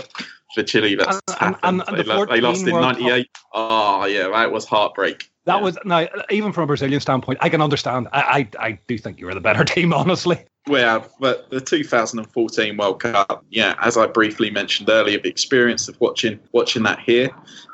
for 0.56 0.64
Chile. 0.64 0.96
That's 0.96 1.20
and, 1.28 1.38
happened. 1.38 1.60
And, 1.64 1.84
and 1.90 1.98
they, 1.98 2.04
the 2.04 2.26
they, 2.26 2.40
lost 2.40 2.66
in 2.66 2.74
'98. 2.74 3.28
Oh 3.54 4.06
yeah, 4.06 4.30
that 4.30 4.50
was 4.50 4.64
heartbreak. 4.64 5.30
That 5.44 5.58
yeah. 5.58 5.62
was 5.62 5.78
now 5.84 6.08
even 6.30 6.54
from 6.54 6.64
a 6.64 6.68
Brazilian 6.68 7.02
standpoint, 7.02 7.40
I 7.42 7.50
can 7.50 7.62
understand. 7.62 8.08
I, 8.14 8.48
I, 8.60 8.66
I 8.68 8.80
do 8.88 8.98
think 8.98 9.20
you 9.20 9.26
were 9.26 9.34
the 9.34 9.42
better 9.42 9.66
team, 9.66 9.94
honestly. 9.94 10.46
Well, 10.68 11.10
but 11.20 11.50
the 11.50 11.60
2014 11.60 12.78
World 12.78 13.02
Cup, 13.02 13.44
yeah, 13.50 13.76
as 13.82 13.98
I 13.98 14.08
briefly 14.08 14.50
mentioned 14.50 14.90
earlier, 14.90 15.20
the 15.20 15.28
experience 15.28 15.90
of 15.90 16.00
watching 16.00 16.40
watching 16.54 16.84
that 16.84 17.00
here 17.00 17.30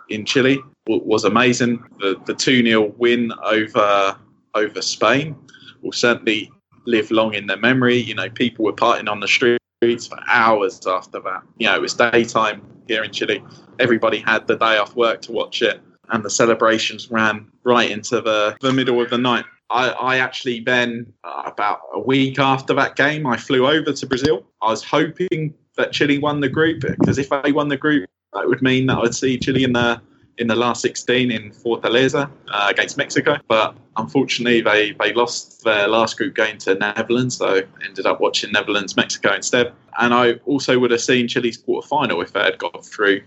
in 0.09 0.25
Chile 0.25 0.59
was 0.87 1.23
amazing. 1.23 1.83
The 1.99 2.35
two 2.35 2.63
0 2.65 2.93
win 2.97 3.31
over 3.43 4.17
over 4.55 4.81
Spain 4.81 5.35
will 5.81 5.91
certainly 5.91 6.51
live 6.85 7.11
long 7.11 7.35
in 7.35 7.45
their 7.45 7.57
memory. 7.57 7.97
You 7.97 8.15
know, 8.15 8.29
people 8.29 8.65
were 8.65 8.73
partying 8.73 9.09
on 9.09 9.19
the 9.19 9.27
streets 9.27 10.07
for 10.07 10.19
hours 10.27 10.85
after 10.87 11.19
that. 11.19 11.43
You 11.57 11.67
know, 11.67 11.75
it 11.75 11.81
was 11.81 11.93
daytime 11.93 12.61
here 12.87 13.03
in 13.03 13.11
Chile. 13.11 13.43
Everybody 13.77 14.17
had 14.17 14.47
the 14.47 14.55
day 14.55 14.77
off 14.77 14.95
work 14.95 15.21
to 15.23 15.31
watch 15.31 15.61
it, 15.61 15.79
and 16.09 16.23
the 16.23 16.29
celebrations 16.29 17.11
ran 17.11 17.47
right 17.63 17.89
into 17.89 18.19
the, 18.21 18.57
the 18.61 18.73
middle 18.73 18.99
of 18.99 19.11
the 19.11 19.17
night. 19.17 19.45
I, 19.71 19.89
I 19.89 20.17
actually 20.17 20.61
then, 20.61 21.13
uh, 21.23 21.43
about 21.45 21.81
a 21.93 21.99
week 21.99 22.39
after 22.39 22.73
that 22.73 22.95
game, 22.95 23.27
I 23.27 23.37
flew 23.37 23.67
over 23.67 23.93
to 23.93 24.05
Brazil. 24.07 24.45
I 24.61 24.71
was 24.71 24.83
hoping 24.83 25.53
that 25.77 25.91
Chile 25.91 26.17
won 26.17 26.39
the 26.39 26.49
group 26.49 26.81
because 26.81 27.17
if 27.17 27.29
they 27.29 27.51
won 27.51 27.67
the 27.67 27.77
group, 27.77 28.09
that 28.33 28.47
would 28.47 28.61
mean 28.61 28.87
that 28.87 28.97
I'd 28.97 29.15
see 29.15 29.37
Chile 29.37 29.63
in 29.63 29.73
the 29.73 30.01
in 30.39 30.47
the 30.47 30.55
last 30.55 30.81
16 30.81 31.31
in 31.31 31.51
Fortaleza 31.51 32.29
uh, 32.47 32.67
against 32.69 32.97
Mexico. 32.97 33.37
But 33.47 33.75
unfortunately, 33.97 34.61
they, 34.61 34.93
they 34.93 35.13
lost 35.13 35.63
their 35.63 35.87
last 35.87 36.17
group 36.17 36.35
game 36.35 36.57
to 36.59 36.75
Netherlands, 36.75 37.37
so 37.37 37.61
ended 37.85 38.05
up 38.05 38.21
watching 38.21 38.51
Netherlands 38.51 38.95
Mexico 38.95 39.33
instead. 39.33 39.73
And 39.99 40.13
I 40.13 40.33
also 40.45 40.79
would 40.79 40.91
have 40.91 41.01
seen 41.01 41.27
Chile's 41.27 41.57
quarter 41.57 41.85
final 41.85 42.21
if 42.21 42.31
they 42.31 42.41
had 42.41 42.57
got 42.57 42.85
through 42.85 43.21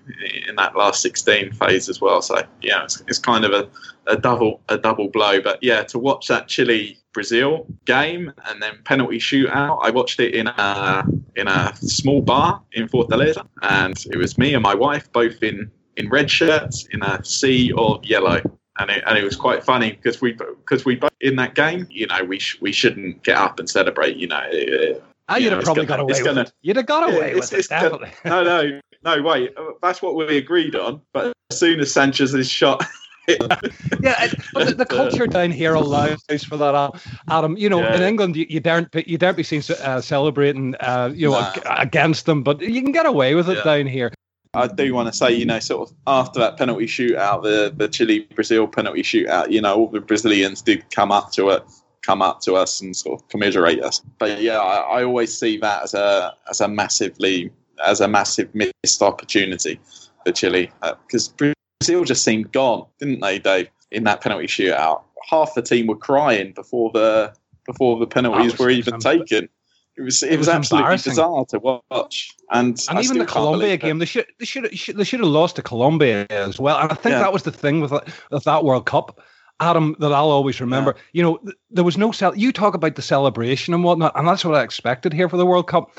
in 0.49 0.57
that 0.57 0.75
last 0.75 1.03
16 1.03 1.53
phase 1.53 1.91
as 1.91 2.01
well. 2.01 2.23
So 2.23 2.43
yeah, 2.63 2.85
it's, 2.85 3.03
it's 3.07 3.19
kind 3.19 3.45
of 3.45 3.53
a, 3.53 3.69
a 4.07 4.17
double 4.17 4.63
a 4.71 4.79
double 4.79 5.09
blow. 5.09 5.41
But 5.43 5.63
yeah, 5.63 5.83
to 5.85 5.99
watch 5.99 6.29
that 6.29 6.49
Chile 6.49 6.99
Brazil 7.13 7.67
game 7.85 8.33
and 8.49 8.63
then 8.63 8.79
penalty 8.85 9.19
shootout. 9.19 9.81
I 9.83 9.91
watched 9.91 10.19
it 10.19 10.35
in 10.35 10.47
a 10.47 11.05
in 11.37 11.47
a 11.47 11.77
small 11.77 12.23
bar 12.23 12.63
in 12.73 12.89
Fortaleza, 12.89 13.47
and 13.61 14.03
it 14.11 14.17
was 14.17 14.39
me 14.39 14.55
and 14.55 14.63
my 14.63 14.75
wife 14.75 15.13
both 15.13 15.43
in 15.43 15.71
in 15.97 16.09
red 16.09 16.31
shirts 16.31 16.87
in 16.91 17.03
a 17.03 17.25
sea 17.25 17.73
of 17.77 18.05
yellow. 18.05 18.41
And 18.79 18.91
it, 18.91 19.05
and 19.07 19.19
it 19.19 19.25
was 19.25 19.37
quite 19.37 19.63
funny 19.63 19.93
because 19.93 20.21
we 20.21 20.33
because 20.33 20.85
we 20.85 20.97
both 20.97 21.13
in 21.21 21.37
that 21.37 21.55
game, 21.55 21.87
you 21.91 22.07
know, 22.07 22.25
we 22.25 22.39
sh- 22.39 22.59
we 22.61 22.73
shouldn't 22.73 23.23
get 23.23 23.37
up 23.37 23.59
and 23.59 23.69
celebrate. 23.69 24.17
You 24.17 24.29
know, 24.29 24.41
it, 24.51 25.05
ah, 25.29 25.37
you'd 25.37 25.51
know, 25.51 25.57
have 25.57 25.65
probably 25.65 25.85
gonna, 25.85 26.05
got 26.05 26.11
away 26.11 26.23
with 26.23 26.39
it. 26.39 26.53
You'd 26.63 26.77
have 26.77 26.87
got 26.87 27.13
away 27.13 27.35
with 27.35 27.53
it, 27.53 27.69
definitely. 27.69 28.11
Gonna, 28.25 28.45
no, 28.45 28.63
no, 28.63 28.81
no, 29.05 29.23
wait. 29.23 29.55
That's 29.83 30.01
what 30.01 30.17
we 30.17 30.39
agreed 30.39 30.75
on. 30.75 31.03
But 31.13 31.35
as 31.51 31.59
soon 31.59 31.81
as 31.81 31.93
Sanchez 31.93 32.33
is 32.33 32.49
shot 32.49 32.83
yeah, 33.29 34.33
but 34.53 34.67
the, 34.67 34.75
the, 34.79 34.87
culture 34.87 35.29
down 35.29 35.53
here 35.53 35.75
allows 35.75 36.23
for 36.45 36.57
that, 36.57 37.01
Adam. 37.29 37.57
You 37.57 37.69
know, 37.69 37.81
yeah. 37.81 37.95
in 37.95 38.03
England, 38.03 38.35
you, 38.35 38.47
you 38.49 38.59
daren't 38.59 38.89
you 39.07 39.17
daren't 39.17 39.37
be 39.37 39.45
seen 39.45 39.63
uh, 39.81 40.01
celebrating, 40.01 40.75
uh, 40.81 41.13
you 41.15 41.31
know, 41.31 41.39
nah. 41.39 41.53
against 41.79 42.27
them, 42.27 42.43
but 42.43 42.61
you 42.61 42.83
can 42.83 42.91
get 42.91 43.07
away 43.07 43.37
with 43.37 43.49
it 43.49 43.59
yeah. 43.59 43.65
down 43.65 43.87
here. 43.87 44.13
I 44.55 44.67
do 44.67 44.93
want 44.93 45.09
to 45.09 45.17
say, 45.17 45.33
you 45.33 45.47
know, 45.47 45.59
sort 45.61 45.89
of 45.89 45.97
after 46.07 46.39
that 46.41 46.59
penalty 46.59 46.87
shootout, 46.87 47.43
the 47.43 47.73
the 47.75 47.89
Chile 47.89 48.29
Brazil 48.35 48.67
penalty 48.67 49.03
shootout, 49.03 49.51
you 49.51 49.63
know, 49.63 49.75
all 49.75 49.89
the 49.89 50.01
Brazilians 50.01 50.61
did 50.61 50.91
come 50.91 51.11
up 51.11 51.33
to 51.33 51.49
it, 51.51 51.63
come 52.03 52.21
up 52.21 52.41
to 52.43 52.55
us 52.55 52.81
and 52.83 52.95
sort 52.95 53.21
of 53.21 53.29
commiserate 53.29 53.83
us. 53.83 54.03
But 54.19 54.43
yeah, 54.43 54.59
I, 54.59 55.01
I 55.01 55.05
always 55.05 55.37
see 55.37 55.57
that 55.59 55.85
as 55.85 55.95
a 55.95 56.35
as 56.51 56.61
a 56.61 56.69
massively 56.69 57.51
as 57.85 58.03
a 58.03 58.09
massive 58.09 58.55
missed 58.55 59.01
opportunity 59.01 59.81
for 60.25 60.33
Chile 60.33 60.71
because 61.07 61.31
uh, 61.31 61.53
Brazil 61.81 62.05
just 62.05 62.23
seemed 62.23 62.53
gone, 62.53 62.87
didn't 62.99 63.21
they, 63.21 63.39
Dave? 63.39 63.71
In 63.91 64.05
that 64.05 64.21
penalty 64.21 64.47
shootout, 64.47 65.03
half 65.29 65.55
the 65.55 65.63
team 65.63 65.87
were 65.87 65.97
crying 65.97 66.53
before 66.53 66.91
the 66.93 67.33
before 67.65 67.99
the 67.99 68.07
penalties 68.07 68.59
were 68.59 68.69
even 68.69 68.99
taken. 68.99 69.49
It 69.97 70.03
was 70.03 70.23
it, 70.23 70.33
it 70.33 70.39
was, 70.39 70.47
was 70.47 70.55
absolutely 70.55 70.97
bizarre 70.97 71.45
to 71.47 71.59
watch. 71.59 72.31
And 72.51 72.81
and 72.89 73.05
even 73.05 73.19
the 73.19 73.27
Colombia 73.27 73.77
game, 73.77 73.99
they 73.99 74.07
should 74.07 74.27
they 74.39 74.45
should 74.45 74.71
they 74.73 75.05
should 75.05 75.21
have 75.21 75.29
lost 75.29 75.57
to 75.57 75.63
Colombia 75.63 76.27
as 76.31 76.59
well. 76.59 76.79
And 76.79 76.91
I 76.91 76.95
think 76.95 77.13
yeah. 77.13 77.21
that 77.21 77.33
was 77.33 77.43
the 77.43 77.53
thing 77.53 77.81
with 77.81 77.93
with 78.31 78.45
that 78.45 78.65
World 78.65 78.87
Cup. 78.87 79.21
Adam, 79.61 79.95
that 80.01 80.13
I'll 80.13 80.31
always 80.31 80.61
remember. 80.61 80.95
Yeah. 80.97 81.03
You 81.13 81.23
know, 81.23 81.53
there 81.71 81.85
was 81.85 81.97
no 81.97 82.11
cel- 82.11 82.37
You 82.37 82.51
talk 82.51 82.75
about 82.75 82.97
the 82.97 83.03
celebration 83.03 83.73
and 83.73 83.85
whatnot, 83.85 84.13
and 84.17 84.27
that's 84.27 84.45
what 84.45 84.57
I 84.57 84.63
expected 84.63 85.13
here 85.13 85.29
for 85.29 85.37
the 85.37 85.47
World 85.47 85.69
Cup. 85.69 85.97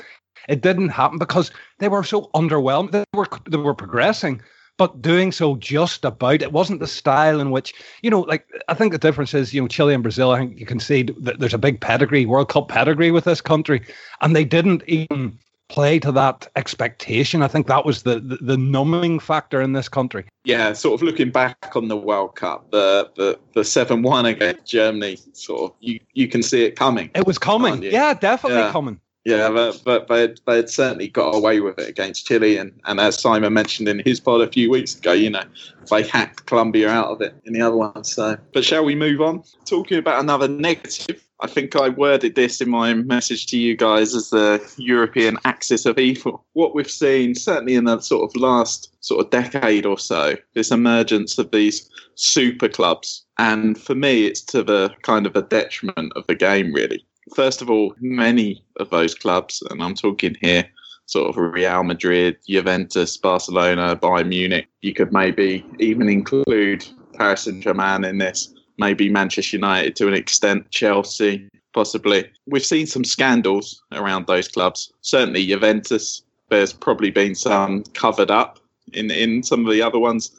It 0.48 0.60
didn't 0.60 0.90
happen 0.90 1.18
because 1.18 1.50
they 1.78 1.88
were 1.88 2.04
so 2.04 2.30
underwhelmed. 2.34 2.90
They 2.90 3.04
were 3.14 3.28
they 3.48 3.56
were 3.56 3.74
progressing, 3.74 4.42
but 4.76 5.00
doing 5.00 5.32
so 5.32 5.56
just 5.56 6.04
about. 6.04 6.42
It 6.42 6.52
wasn't 6.52 6.80
the 6.80 6.86
style 6.86 7.40
in 7.40 7.50
which, 7.50 7.72
you 8.02 8.10
know, 8.10 8.20
like 8.20 8.46
I 8.68 8.74
think 8.74 8.92
the 8.92 8.98
difference 8.98 9.34
is, 9.34 9.54
you 9.54 9.60
know, 9.60 9.68
Chile 9.68 9.94
and 9.94 10.02
Brazil, 10.02 10.30
I 10.32 10.38
think 10.38 10.58
you 10.58 10.66
can 10.66 10.80
see 10.80 11.02
that 11.20 11.38
there's 11.38 11.54
a 11.54 11.58
big 11.58 11.80
pedigree, 11.80 12.26
World 12.26 12.48
Cup 12.48 12.68
pedigree 12.68 13.10
with 13.10 13.24
this 13.24 13.40
country, 13.40 13.82
and 14.20 14.34
they 14.34 14.44
didn't 14.44 14.82
even 14.86 15.38
play 15.68 15.98
to 15.98 16.12
that 16.12 16.48
expectation. 16.56 17.42
I 17.42 17.48
think 17.48 17.66
that 17.66 17.84
was 17.84 18.02
the, 18.02 18.20
the, 18.20 18.36
the 18.40 18.56
numbing 18.56 19.18
factor 19.18 19.60
in 19.62 19.72
this 19.72 19.88
country. 19.88 20.24
Yeah, 20.44 20.72
sort 20.72 20.94
of 20.94 21.02
looking 21.02 21.30
back 21.30 21.74
on 21.74 21.88
the 21.88 21.96
World 21.96 22.36
Cup, 22.36 22.70
the 22.70 23.10
the 23.16 23.38
the 23.54 23.64
seven 23.64 24.02
one 24.02 24.26
against 24.26 24.66
Germany, 24.66 25.18
sort 25.32 25.70
of 25.70 25.76
you 25.80 26.00
you 26.12 26.28
can 26.28 26.42
see 26.42 26.64
it 26.64 26.76
coming. 26.76 27.10
It 27.14 27.26
was 27.26 27.38
coming. 27.38 27.82
Yeah, 27.82 28.14
definitely 28.14 28.60
yeah. 28.60 28.72
coming. 28.72 29.00
Yeah, 29.24 29.48
but, 29.48 29.82
but 29.84 30.08
they, 30.08 30.20
had, 30.20 30.40
they 30.46 30.56
had 30.56 30.68
certainly 30.68 31.08
got 31.08 31.34
away 31.34 31.60
with 31.60 31.78
it 31.78 31.88
against 31.88 32.26
Chile. 32.26 32.58
And, 32.58 32.78
and 32.84 33.00
as 33.00 33.18
Simon 33.18 33.54
mentioned 33.54 33.88
in 33.88 34.02
his 34.04 34.20
pod 34.20 34.42
a 34.42 34.52
few 34.52 34.70
weeks 34.70 34.98
ago, 34.98 35.12
you 35.12 35.30
know, 35.30 35.44
they 35.90 36.02
hacked 36.02 36.44
Colombia 36.44 36.90
out 36.90 37.08
of 37.08 37.22
it 37.22 37.34
in 37.46 37.54
the 37.54 37.62
other 37.62 37.76
one. 37.76 38.04
So, 38.04 38.36
But 38.52 38.66
shall 38.66 38.84
we 38.84 38.94
move 38.94 39.22
on? 39.22 39.42
Talking 39.64 39.96
about 39.96 40.20
another 40.20 40.46
negative, 40.46 41.24
I 41.40 41.46
think 41.46 41.74
I 41.74 41.88
worded 41.88 42.34
this 42.34 42.60
in 42.60 42.68
my 42.68 42.92
message 42.92 43.46
to 43.46 43.58
you 43.58 43.74
guys 43.78 44.14
as 44.14 44.28
the 44.28 44.62
European 44.76 45.38
axis 45.46 45.86
of 45.86 45.98
evil. 45.98 46.44
What 46.52 46.74
we've 46.74 46.90
seen, 46.90 47.34
certainly 47.34 47.76
in 47.76 47.84
the 47.84 48.00
sort 48.00 48.30
of 48.30 48.38
last 48.38 48.94
sort 49.00 49.24
of 49.24 49.30
decade 49.30 49.86
or 49.86 49.98
so, 49.98 50.36
this 50.52 50.70
emergence 50.70 51.38
of 51.38 51.50
these 51.50 51.88
super 52.14 52.68
clubs. 52.68 53.24
And 53.38 53.80
for 53.80 53.94
me, 53.94 54.26
it's 54.26 54.42
to 54.42 54.62
the 54.62 54.90
kind 55.00 55.24
of 55.26 55.34
a 55.34 55.42
detriment 55.42 56.12
of 56.14 56.26
the 56.26 56.34
game, 56.34 56.74
really 56.74 57.06
first 57.34 57.62
of 57.62 57.70
all, 57.70 57.94
many 58.00 58.64
of 58.78 58.90
those 58.90 59.14
clubs, 59.14 59.62
and 59.70 59.82
I'm 59.82 59.94
talking 59.94 60.36
here 60.40 60.66
sort 61.06 61.28
of 61.28 61.36
Real 61.36 61.82
Madrid, 61.82 62.36
Juventus, 62.48 63.16
Barcelona, 63.16 63.96
Bayern 63.96 64.28
Munich. 64.28 64.68
You 64.80 64.94
could 64.94 65.12
maybe 65.12 65.64
even 65.78 66.08
include 66.08 66.86
Paris 67.14 67.42
Saint 67.42 67.62
Germain 67.62 68.04
in 68.04 68.18
this, 68.18 68.54
maybe 68.78 69.08
Manchester 69.08 69.56
United 69.56 69.96
to 69.96 70.08
an 70.08 70.14
extent, 70.14 70.70
Chelsea, 70.70 71.48
possibly. 71.72 72.30
We've 72.46 72.64
seen 72.64 72.86
some 72.86 73.04
scandals 73.04 73.82
around 73.92 74.26
those 74.26 74.48
clubs. 74.48 74.92
Certainly, 75.02 75.46
Juventus, 75.46 76.22
there's 76.48 76.72
probably 76.72 77.10
been 77.10 77.34
some 77.34 77.84
covered 77.94 78.30
up 78.30 78.58
in, 78.92 79.10
in 79.10 79.42
some 79.42 79.66
of 79.66 79.72
the 79.72 79.82
other 79.82 79.98
ones 79.98 80.30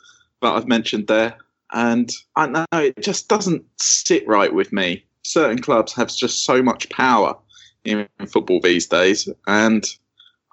that 0.41 0.53
I've 0.53 0.67
mentioned 0.67 1.07
there. 1.07 1.37
And 1.73 2.11
I 2.35 2.47
know 2.47 2.65
it 2.73 3.01
just 3.01 3.27
doesn't 3.27 3.63
sit 3.77 4.27
right 4.27 4.53
with 4.53 4.71
me 4.71 5.03
certain 5.25 5.59
clubs 5.59 5.93
have 5.93 6.13
just 6.13 6.45
so 6.45 6.61
much 6.61 6.89
power 6.89 7.35
in 7.83 8.07
football 8.27 8.59
these 8.61 8.87
days, 8.87 9.29
and 9.47 9.85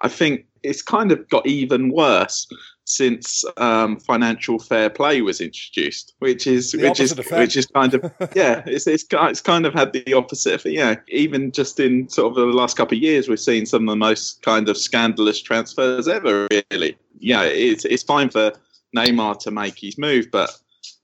I 0.01 0.07
think 0.07 0.45
it's 0.63 0.81
kind 0.81 1.11
of 1.11 1.27
got 1.29 1.45
even 1.45 1.89
worse 1.89 2.47
since 2.85 3.45
um, 3.57 3.97
financial 3.97 4.59
fair 4.59 4.89
play 4.89 5.21
was 5.21 5.39
introduced, 5.39 6.13
which 6.19 6.45
is 6.47 6.73
which 6.75 6.99
is 6.99 7.15
which 7.31 7.55
is 7.55 7.65
kind 7.67 7.93
of 7.93 8.13
yeah, 8.35 8.63
it's, 8.65 8.87
it's 8.87 9.05
it's 9.11 9.41
kind 9.41 9.65
of 9.65 9.73
had 9.73 9.93
the 9.93 10.13
opposite 10.13 10.55
effect. 10.55 10.75
Yeah, 10.75 10.95
even 11.07 11.51
just 11.51 11.79
in 11.79 12.09
sort 12.09 12.31
of 12.31 12.35
the 12.35 12.45
last 12.45 12.77
couple 12.77 12.97
of 12.97 13.03
years, 13.03 13.29
we've 13.29 13.39
seen 13.39 13.65
some 13.65 13.87
of 13.87 13.91
the 13.91 13.97
most 13.97 14.41
kind 14.41 14.67
of 14.69 14.77
scandalous 14.77 15.41
transfers 15.41 16.07
ever. 16.07 16.47
Really, 16.71 16.97
yeah, 17.19 17.43
it's 17.43 17.85
it's 17.85 18.03
fine 18.03 18.29
for 18.29 18.51
Neymar 18.95 19.39
to 19.39 19.51
make 19.51 19.79
his 19.79 19.97
move, 19.97 20.27
but 20.31 20.49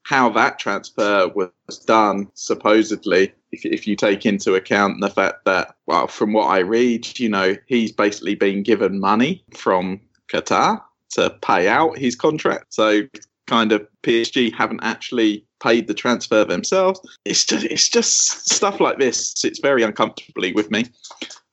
how 0.03 0.29
that 0.29 0.59
transfer 0.59 1.27
was 1.29 1.51
done, 1.85 2.27
supposedly, 2.33 3.31
if, 3.51 3.65
if 3.65 3.87
you 3.87 3.95
take 3.95 4.25
into 4.25 4.55
account 4.55 5.01
the 5.01 5.09
fact 5.09 5.45
that, 5.45 5.75
well, 5.85 6.07
from 6.07 6.33
what 6.33 6.47
I 6.47 6.59
read, 6.59 7.19
you 7.19 7.29
know, 7.29 7.55
he's 7.67 7.91
basically 7.91 8.35
been 8.35 8.63
given 8.63 8.99
money 8.99 9.43
from 9.55 9.99
Qatar 10.31 10.81
to 11.11 11.29
pay 11.41 11.67
out 11.67 11.97
his 11.97 12.15
contract. 12.15 12.73
So 12.73 13.03
kind 13.47 13.71
of 13.71 13.85
PSG 14.03 14.53
haven't 14.53 14.81
actually 14.83 15.43
paid 15.61 15.87
the 15.87 15.93
transfer 15.93 16.45
themselves. 16.45 16.99
It's 17.25 17.43
just 17.43 17.65
it's 17.65 17.89
just 17.89 18.49
stuff 18.49 18.79
like 18.79 18.99
this 18.99 19.43
It's 19.43 19.59
very 19.59 19.83
uncomfortably 19.83 20.53
with 20.53 20.71
me, 20.71 20.85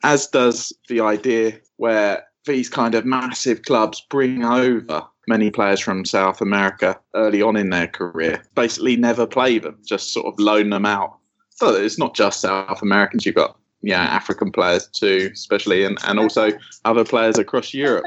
as 0.05 0.27
does 0.29 0.73
the 0.89 1.01
idea 1.01 1.59
where 1.77 2.25
these 2.45 2.69
kind 2.69 2.95
of 2.95 3.05
massive 3.05 3.63
clubs 3.63 4.01
bring 4.09 4.45
over 4.45 5.03
many 5.27 5.51
players 5.51 5.81
from 5.81 6.05
South 6.05 6.41
America 6.41 6.99
early 7.15 7.43
on 7.43 7.57
in 7.57 7.71
their 7.71 7.89
career. 7.89 8.45
Basically, 8.55 8.97
never 8.97 9.27
play 9.27 9.59
them, 9.59 9.77
just 9.85 10.13
sort 10.13 10.27
of 10.27 10.39
loan 10.39 10.71
them 10.71 10.87
out. 10.87 11.19
So 11.57 11.75
it's 11.75 11.99
not 11.99 12.15
just 12.15 12.41
South 12.41 12.83
Americans. 12.83 13.27
You've 13.27 13.35
got 13.35 13.57
yeah 13.83 14.03
African 14.03 14.53
players 14.53 14.87
too, 14.89 15.31
especially, 15.33 15.85
and, 15.85 15.99
and 16.07 16.19
also 16.19 16.51
other 16.85 17.05
players 17.05 17.39
across 17.39 17.75
Europe. 17.75 18.05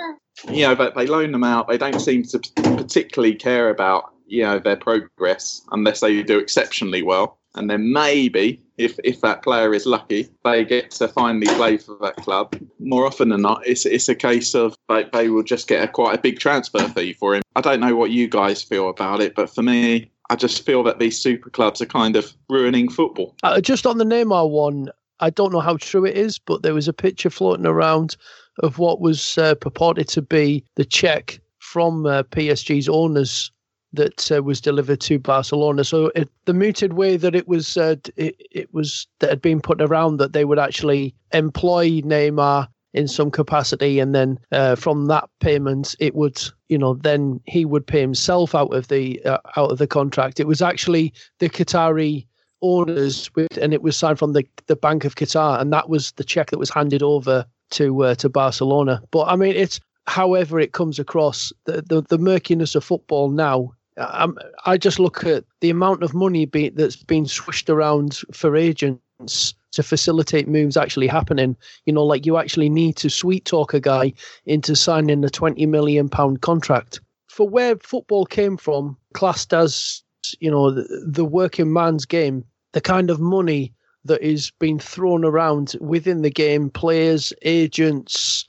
You 0.49 0.67
know, 0.67 0.75
but 0.75 0.95
they 0.95 1.05
loan 1.05 1.31
them 1.31 1.43
out. 1.43 1.67
They 1.67 1.77
don't 1.77 1.99
seem 1.99 2.23
to 2.23 2.39
particularly 2.55 3.35
care 3.35 3.69
about 3.69 4.13
you 4.27 4.43
know 4.43 4.59
their 4.59 4.77
progress 4.77 5.62
unless 5.71 5.99
they 5.99 6.21
do 6.23 6.38
exceptionally 6.38 7.01
well 7.01 7.39
and 7.55 7.69
then 7.69 7.91
maybe 7.91 8.62
if 8.77 8.97
if 9.03 9.21
that 9.21 9.43
player 9.43 9.73
is 9.73 9.85
lucky, 9.85 10.29
they 10.45 10.63
get 10.63 10.91
to 10.91 11.07
finally 11.07 11.47
play 11.55 11.77
for 11.77 11.97
that 12.01 12.15
club. 12.17 12.55
More 12.79 13.05
often 13.05 13.29
than 13.29 13.41
not, 13.41 13.65
it's 13.65 13.85
it's 13.85 14.07
a 14.07 14.15
case 14.15 14.53
of 14.53 14.75
they, 14.88 15.05
they 15.12 15.29
will 15.29 15.43
just 15.43 15.67
get 15.67 15.83
a 15.83 15.88
quite 15.88 16.17
a 16.17 16.21
big 16.21 16.39
transfer 16.39 16.88
fee 16.89 17.13
for 17.13 17.35
him. 17.35 17.41
I 17.55 17.62
don't 17.62 17.79
know 17.79 17.95
what 17.95 18.12
you 18.12 18.27
guys 18.27 18.62
feel 18.62 18.89
about 18.89 19.19
it, 19.21 19.35
but 19.35 19.53
for 19.53 19.63
me, 19.63 20.12
I 20.29 20.35
just 20.35 20.65
feel 20.65 20.83
that 20.83 20.99
these 20.99 21.19
super 21.19 21.49
clubs 21.49 21.81
are 21.81 21.87
kind 21.87 22.15
of 22.15 22.33
ruining 22.49 22.89
football. 22.89 23.35
Uh, 23.43 23.59
just 23.61 23.87
on 23.87 23.97
the 23.97 24.03
Neymar 24.03 24.49
one, 24.49 24.89
I 25.19 25.29
don't 25.29 25.51
know 25.51 25.59
how 25.59 25.77
true 25.77 26.05
it 26.05 26.17
is, 26.17 26.37
but 26.37 26.61
there 26.61 26.73
was 26.73 26.87
a 26.87 26.93
picture 26.93 27.29
floating 27.29 27.65
around 27.65 28.15
of 28.59 28.77
what 28.77 29.01
was 29.01 29.37
uh, 29.37 29.55
purported 29.55 30.07
to 30.09 30.21
be 30.21 30.63
the 30.75 30.85
check 30.85 31.39
from 31.59 32.05
uh, 32.05 32.23
PSG's 32.23 32.89
owners 32.89 33.51
that 33.93 34.31
uh, 34.31 34.43
was 34.43 34.61
delivered 34.61 35.01
to 35.01 35.17
Barcelona. 35.17 35.83
So 35.83 36.11
it, 36.15 36.29
the 36.45 36.53
mooted 36.53 36.93
way 36.93 37.17
that 37.17 37.35
it 37.35 37.47
was 37.47 37.75
uh, 37.75 37.95
it, 38.15 38.35
it 38.51 38.73
was 38.73 39.07
that 39.19 39.29
had 39.29 39.41
been 39.41 39.61
put 39.61 39.81
around 39.81 40.17
that 40.17 40.33
they 40.33 40.45
would 40.45 40.59
actually 40.59 41.15
employ 41.33 42.01
Neymar 42.01 42.67
in 42.93 43.08
some 43.08 43.30
capacity, 43.32 43.99
and 43.99 44.15
then 44.15 44.39
uh, 44.52 44.75
from 44.75 45.06
that 45.08 45.30
payment, 45.39 45.95
it 45.99 46.15
would 46.15 46.41
you 46.69 46.78
know 46.78 46.95
then 46.95 47.39
he 47.45 47.65
would 47.65 47.86
pay 47.86 48.02
himself 48.02 48.56
out 48.56 48.73
of 48.73 48.88
the 48.88 49.23
uh, 49.25 49.38
out 49.58 49.71
of 49.71 49.78
the 49.78 49.88
contract. 49.88 50.39
It 50.39 50.47
was 50.47 50.62
actually 50.62 51.13
the 51.39 51.49
Qatari 51.49 52.25
owners 52.62 53.34
with, 53.36 53.58
and 53.58 53.73
it 53.73 53.82
was 53.82 53.95
signed 53.95 54.19
from 54.19 54.34
the 54.34 54.45
the 54.67 54.75
Bank 54.75 55.06
of 55.06 55.15
Qatar, 55.15 55.60
and 55.60 55.71
that 55.73 55.89
was 55.89 56.12
the 56.13 56.23
check 56.23 56.49
that 56.52 56.60
was 56.60 56.69
handed 56.69 57.04
over 57.04 57.45
to 57.71 58.04
uh, 58.04 58.15
to 58.15 58.30
Barcelona. 58.30 59.02
But 59.12 59.28
I 59.28 59.36
mean, 59.36 59.56
it's 59.56 59.80
however 60.08 60.60
it 60.60 60.71
comes 60.71 60.97
across 60.97 61.54
the, 61.65 61.84
the, 61.84 62.02
the 62.02 62.17
murkiness 62.17 62.73
of 62.73 62.84
football 62.84 63.30
now 63.30 63.71
I'm, 63.99 64.38
I 64.65 64.78
just 64.78 64.99
look 64.99 65.25
at 65.25 65.43
the 65.62 65.69
amount 65.69 66.04
of 66.04 66.13
money 66.13 66.45
be, 66.45 66.69
that's 66.69 66.95
been 66.95 67.25
swished 67.25 67.69
around 67.69 68.21
for 68.32 68.56
agents 68.56 69.54
to 69.71 69.84
facilitate 69.84 70.47
moves 70.47 70.77
actually 70.77 71.08
happening. 71.08 71.55
You 71.86 71.93
know, 71.93 72.03
like 72.03 72.25
you 72.25 72.38
actually 72.38 72.69
need 72.69 72.95
to 72.97 73.10
sweet 73.10 73.45
talk 73.45 73.73
a 73.73 73.79
guy 73.79 74.13
into 74.45 74.75
signing 74.75 75.23
a 75.23 75.29
twenty 75.29 75.65
million 75.65 76.10
pound 76.10 76.41
contract 76.41 76.99
for 77.39 77.47
where 77.47 77.77
football 77.77 78.25
came 78.25 78.58
from, 78.58 78.97
classed 79.13 79.53
as 79.53 80.03
you 80.39 80.51
know 80.51 80.71
the, 80.71 81.05
the 81.08 81.23
working 81.23 81.71
man's 81.71 82.05
game, 82.05 82.43
the 82.73 82.82
kind 82.82 83.10
of 83.10 83.21
money 83.21 83.73
that 84.03 84.21
is 84.21 84.51
being 84.60 84.77
thrown 84.77 85.23
around 85.23 85.75
within 85.79 86.21
the 86.21 86.29
game, 86.29 86.69
players, 86.69 87.32
agents, 87.43 88.45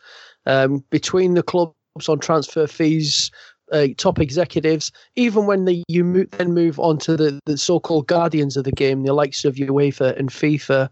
um, 0.46 0.82
between 0.90 1.34
the 1.34 1.42
clubs 1.42 1.74
on 2.08 2.18
transfer 2.18 2.66
fees, 2.66 3.30
uh, 3.72 3.88
top 3.96 4.18
executives, 4.18 4.92
even 5.16 5.46
when 5.46 5.64
the, 5.64 5.82
you 5.88 6.04
mo- 6.04 6.26
then 6.32 6.52
move 6.52 6.78
on 6.80 6.98
to 6.98 7.16
the, 7.16 7.40
the 7.46 7.56
so-called 7.56 8.06
guardians 8.06 8.56
of 8.56 8.64
the 8.64 8.72
game, 8.72 9.02
the 9.02 9.12
likes 9.12 9.44
of 9.44 9.56
UEFA 9.56 10.18
and 10.18 10.30
FIFA, 10.30 10.88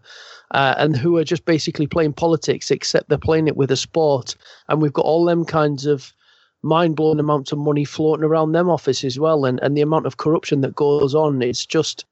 uh, 0.51 0.75
and 0.77 0.95
who 0.95 1.17
are 1.17 1.23
just 1.23 1.45
basically 1.45 1.87
playing 1.87 2.13
politics, 2.13 2.71
except 2.71 3.09
they're 3.09 3.17
playing 3.17 3.47
it 3.47 3.57
with 3.57 3.71
a 3.71 3.77
sport. 3.77 4.35
And 4.67 4.81
we've 4.81 4.93
got 4.93 5.05
all 5.05 5.25
them 5.25 5.45
kinds 5.45 5.85
of 5.85 6.13
mind-blowing 6.61 7.19
amounts 7.19 7.51
of 7.51 7.57
money 7.57 7.85
floating 7.85 8.25
around 8.25 8.51
them 8.51 8.69
office 8.69 9.03
as 9.03 9.17
well, 9.17 9.45
and, 9.45 9.59
and 9.61 9.77
the 9.77 9.81
amount 9.81 10.05
of 10.05 10.17
corruption 10.17 10.61
that 10.61 10.75
goes 10.75 11.15
on. 11.15 11.41
It's 11.41 11.65
just 11.65 12.05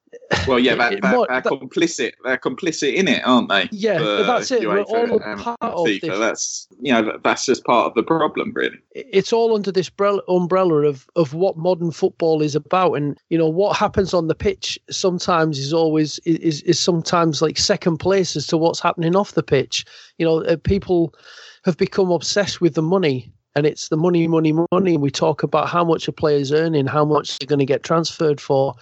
well, 0.47 0.59
yeah, 0.59 0.75
they're, 0.75 0.99
they're, 1.01 1.25
they're 1.27 1.41
complicit. 1.41 2.13
They're 2.23 2.37
complicit 2.37 2.93
in 2.93 3.07
it, 3.07 3.21
aren't 3.25 3.49
they? 3.49 3.69
Yeah, 3.71 3.97
that's 4.25 4.51
it. 4.51 4.67
We're 4.67 4.81
all 4.81 5.19
part 5.19 5.57
of 5.61 5.85
FIFA. 5.85 6.01
this. 6.01 6.19
That's 6.19 6.67
you 6.81 6.93
know, 6.93 7.19
that's 7.23 7.45
just 7.45 7.63
part 7.63 7.87
of 7.87 7.93
the 7.95 8.03
problem, 8.03 8.51
really. 8.55 8.77
It's 8.91 9.33
all 9.33 9.55
under 9.55 9.71
this 9.71 9.91
umbrella 10.27 10.87
of 10.87 11.07
of 11.15 11.33
what 11.33 11.57
modern 11.57 11.91
football 11.91 12.41
is 12.41 12.55
about, 12.55 12.93
and 12.93 13.17
you 13.29 13.37
know 13.37 13.49
what 13.49 13.77
happens 13.77 14.13
on 14.13 14.27
the 14.27 14.35
pitch. 14.35 14.79
Sometimes 14.89 15.59
is 15.59 15.73
always 15.73 16.19
is 16.19 16.61
is 16.61 16.79
sometimes 16.79 17.41
like 17.41 17.57
second 17.57 17.97
place 17.97 18.35
as 18.35 18.47
to 18.47 18.57
what's 18.57 18.79
happening 18.79 19.15
off 19.15 19.33
the 19.33 19.43
pitch. 19.43 19.85
You 20.17 20.25
know, 20.25 20.43
uh, 20.43 20.57
people 20.57 21.13
have 21.65 21.77
become 21.77 22.11
obsessed 22.11 22.61
with 22.61 22.75
the 22.75 22.81
money 22.81 23.31
and 23.57 23.65
it's 23.65 23.89
the 23.89 23.97
money, 23.97 24.27
money, 24.27 24.53
money. 24.71 24.93
And 24.93 25.01
we 25.01 25.09
talk 25.09 25.41
about 25.41 25.67
how 25.67 25.83
much 25.83 26.07
a 26.07 26.11
player's 26.11 26.51
earning, 26.51 26.85
how 26.85 27.03
much 27.03 27.39
they're 27.39 27.47
going 27.47 27.59
to 27.59 27.65
get 27.65 27.81
transferred 27.81 28.39
for 28.39 28.75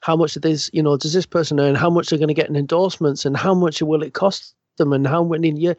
how 0.00 0.16
much 0.16 0.36
of 0.36 0.42
this, 0.42 0.70
you 0.72 0.82
know, 0.82 0.96
does 0.96 1.12
this 1.12 1.26
person 1.26 1.60
earn? 1.60 1.74
How 1.74 1.90
much 1.90 2.08
they're 2.08 2.18
going 2.18 2.28
to 2.28 2.34
get 2.34 2.48
in 2.48 2.56
endorsements, 2.56 3.24
and 3.24 3.36
how 3.36 3.54
much 3.54 3.82
will 3.82 4.02
it 4.02 4.14
cost 4.14 4.54
them, 4.76 4.92
and 4.92 5.06
how 5.06 5.24
many 5.24 5.50
year? 5.50 5.76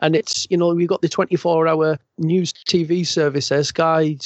And 0.00 0.14
it's 0.14 0.46
you 0.50 0.56
know 0.56 0.74
we've 0.74 0.88
got 0.88 1.02
the 1.02 1.08
twenty 1.08 1.36
four 1.36 1.66
hour 1.66 1.98
news 2.18 2.52
TV 2.52 3.06
service 3.06 3.48
there, 3.48 3.64
Sky 3.64 4.16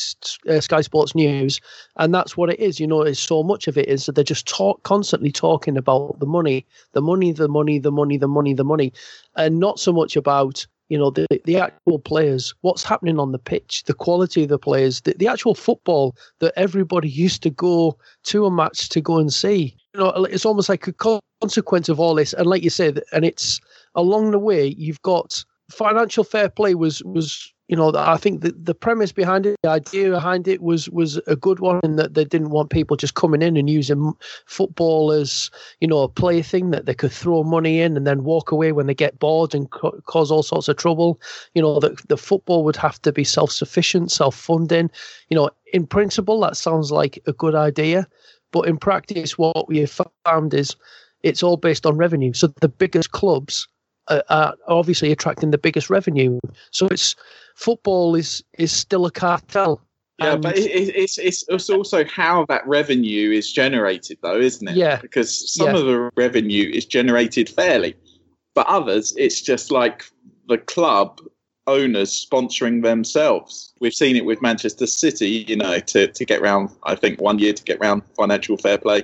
uh, 0.48 0.61
Sky 0.61 0.80
Sports 0.80 1.14
News, 1.14 1.61
and 1.96 2.14
that's 2.14 2.37
what 2.37 2.50
it 2.50 2.61
is. 2.61 2.80
You 2.80 2.87
know, 2.87 3.02
it's 3.02 3.20
so 3.20 3.42
much 3.42 3.68
of 3.68 3.78
it 3.78 3.88
is 3.88 4.06
that 4.06 4.14
they're 4.14 4.24
just 4.24 4.48
talk 4.48 4.82
constantly 4.82 5.32
talking 5.32 5.76
about 5.76 6.18
the 6.18 6.26
money, 6.26 6.66
the 6.92 7.02
money, 7.02 7.32
the 7.32 7.48
money, 7.48 7.78
the 7.78 7.92
money, 7.92 8.16
the 8.16 8.28
money, 8.28 8.54
the 8.54 8.64
money, 8.64 8.92
and 9.37 9.61
not 9.61 9.78
so 9.78 9.92
much 9.92 10.16
about 10.16 10.66
you 10.88 10.99
know 10.99 11.11
the 11.11 11.27
the 11.44 11.57
actual 11.57 11.99
players 11.99 12.55
what's 12.61 12.85
happening 12.85 13.18
on 13.18 13.33
the 13.33 13.38
pitch 13.38 13.83
the 13.85 13.94
quality 13.94 14.44
of 14.44 14.49
the 14.49 14.59
players 14.59 15.01
the, 15.03 15.14
the 15.18 15.27
actual 15.27 15.55
football 15.55 16.14
that 16.40 16.53
everybody 16.57 17.09
used 17.09 17.42
to 17.42 17.51
go 17.51 17.96
to 18.25 18.46
a 18.46 18.51
match 18.51 18.88
to 18.90 19.01
go 19.01 19.18
and 19.18 19.33
see. 19.33 19.77
You 19.94 20.01
know 20.01 20.11
it's 20.25 20.46
almost 20.46 20.68
like 20.68 20.87
a 20.87 21.20
consequence 21.40 21.88
of 21.88 22.01
all 22.01 22.14
this. 22.14 22.33
And 22.33 22.46
like 22.46 22.62
you 22.62 22.70
said 22.70 23.03
and 23.12 23.25
it's 23.25 23.61
along 23.94 24.31
the 24.31 24.38
way 24.38 24.75
you've 24.79 25.03
got 25.03 25.44
financial 25.70 26.25
fair 26.25 26.49
play 26.49 26.75
was 26.75 27.03
was 27.05 27.53
you 27.68 27.76
know, 27.76 27.92
I 27.96 28.16
think 28.16 28.42
the, 28.42 28.52
the 28.52 28.74
premise 28.74 29.11
behind 29.11 29.44
it, 29.44 29.57
the 29.62 29.70
idea 29.70 30.11
behind 30.11 30.46
it 30.46 30.62
was 30.62 30.88
was 30.90 31.16
a 31.26 31.35
good 31.35 31.59
one 31.59 31.81
in 31.83 31.96
that 31.96 32.14
they 32.14 32.24
didn't 32.24 32.50
want 32.50 32.70
people 32.70 32.96
just 32.96 33.14
coming 33.14 33.42
in 33.42 33.57
and 33.57 33.68
using 33.68 34.12
football 34.46 35.11
as, 35.11 35.50
you 35.81 35.88
know, 35.88 36.02
a 36.02 36.09
plaything 36.09 36.70
that 36.70 36.87
they 36.87 36.94
could 36.94 37.11
throw 37.11 37.42
money 37.42 37.81
in 37.81 37.96
and 37.96 38.07
then 38.07 38.22
walk 38.22 38.52
away 38.52 38.70
when 38.70 38.87
they 38.87 38.94
get 38.94 39.18
bored 39.18 39.52
and 39.52 39.70
co- 39.72 40.00
cause 40.07 40.31
all 40.31 40.44
sorts 40.44 40.68
of 40.68 40.76
trouble. 40.76 41.20
You 41.55 41.62
know, 41.62 41.81
that 41.81 42.07
the 42.09 42.16
football 42.16 42.62
would 42.64 42.76
have 42.76 43.02
to 43.02 43.12
be 43.12 43.24
self 43.24 43.50
sufficient, 43.50 44.12
self 44.12 44.37
funding. 44.37 44.88
You 45.29 45.37
know, 45.37 45.50
in 45.72 45.87
principle, 45.87 46.38
that 46.40 46.57
sounds 46.57 46.92
like 46.92 47.20
a 47.26 47.33
good 47.33 47.57
idea. 47.57 48.07
But 48.52 48.68
in 48.68 48.79
practice, 48.79 49.37
what 49.37 49.68
we 49.68 49.79
have 49.79 50.00
found 50.24 50.55
is 50.55 50.76
it's 51.24 51.42
all 51.42 51.57
based 51.57 51.85
on 51.85 51.96
revenue. 51.96 52.33
So 52.33 52.46
the 52.61 52.68
biggest 52.68 53.11
clubs 53.11 53.66
Uh, 54.09 54.23
are 54.29 54.55
obviously 54.69 55.11
attracting 55.11 55.51
the 55.51 55.59
biggest 55.59 55.90
revenue. 55.90 56.38
So 56.71 56.87
it's 56.87 57.16
football 57.57 58.14
is 58.14 58.45
is 58.57 58.71
still 58.71 59.05
a 59.05 59.11
cartel. 59.11 59.83
Yeah, 60.19 60.37
but 60.37 60.57
it, 60.57 60.95
it's, 60.97 61.19
it's 61.19 61.45
it's 61.49 61.69
also 61.69 62.05
how 62.05 62.47
that 62.47 62.66
revenue 62.66 63.31
is 63.33 63.53
generated, 63.53 64.19
though, 64.23 64.38
isn't 64.38 64.69
it? 64.69 64.77
Yeah. 64.77 65.01
Because 65.01 65.53
some 65.53 65.75
yeah. 65.75 65.77
of 65.77 65.87
the 65.87 66.11
revenue 66.16 66.71
is 66.73 66.87
generated 66.87 67.49
fairly, 67.49 67.97
but 68.55 68.66
others, 68.66 69.12
it's 69.16 69.42
just 69.42 69.71
like 69.71 70.05
the 70.49 70.59
club 70.59 71.21
owners 71.66 72.11
sponsoring 72.12 72.83
themselves. 72.83 73.75
We've 73.81 73.92
seen 73.92 74.16
it 74.16 74.25
with 74.25 74.40
Manchester 74.40 74.87
City, 74.87 75.45
you 75.49 75.57
know, 75.57 75.81
to, 75.81 76.07
to 76.07 76.25
get 76.25 76.40
round, 76.40 76.71
I 76.85 76.95
think, 76.95 77.21
one 77.21 77.40
year 77.40 77.53
to 77.53 77.62
get 77.64 77.81
round 77.81 78.03
financial 78.16 78.57
fair 78.57 78.79
play 78.79 79.03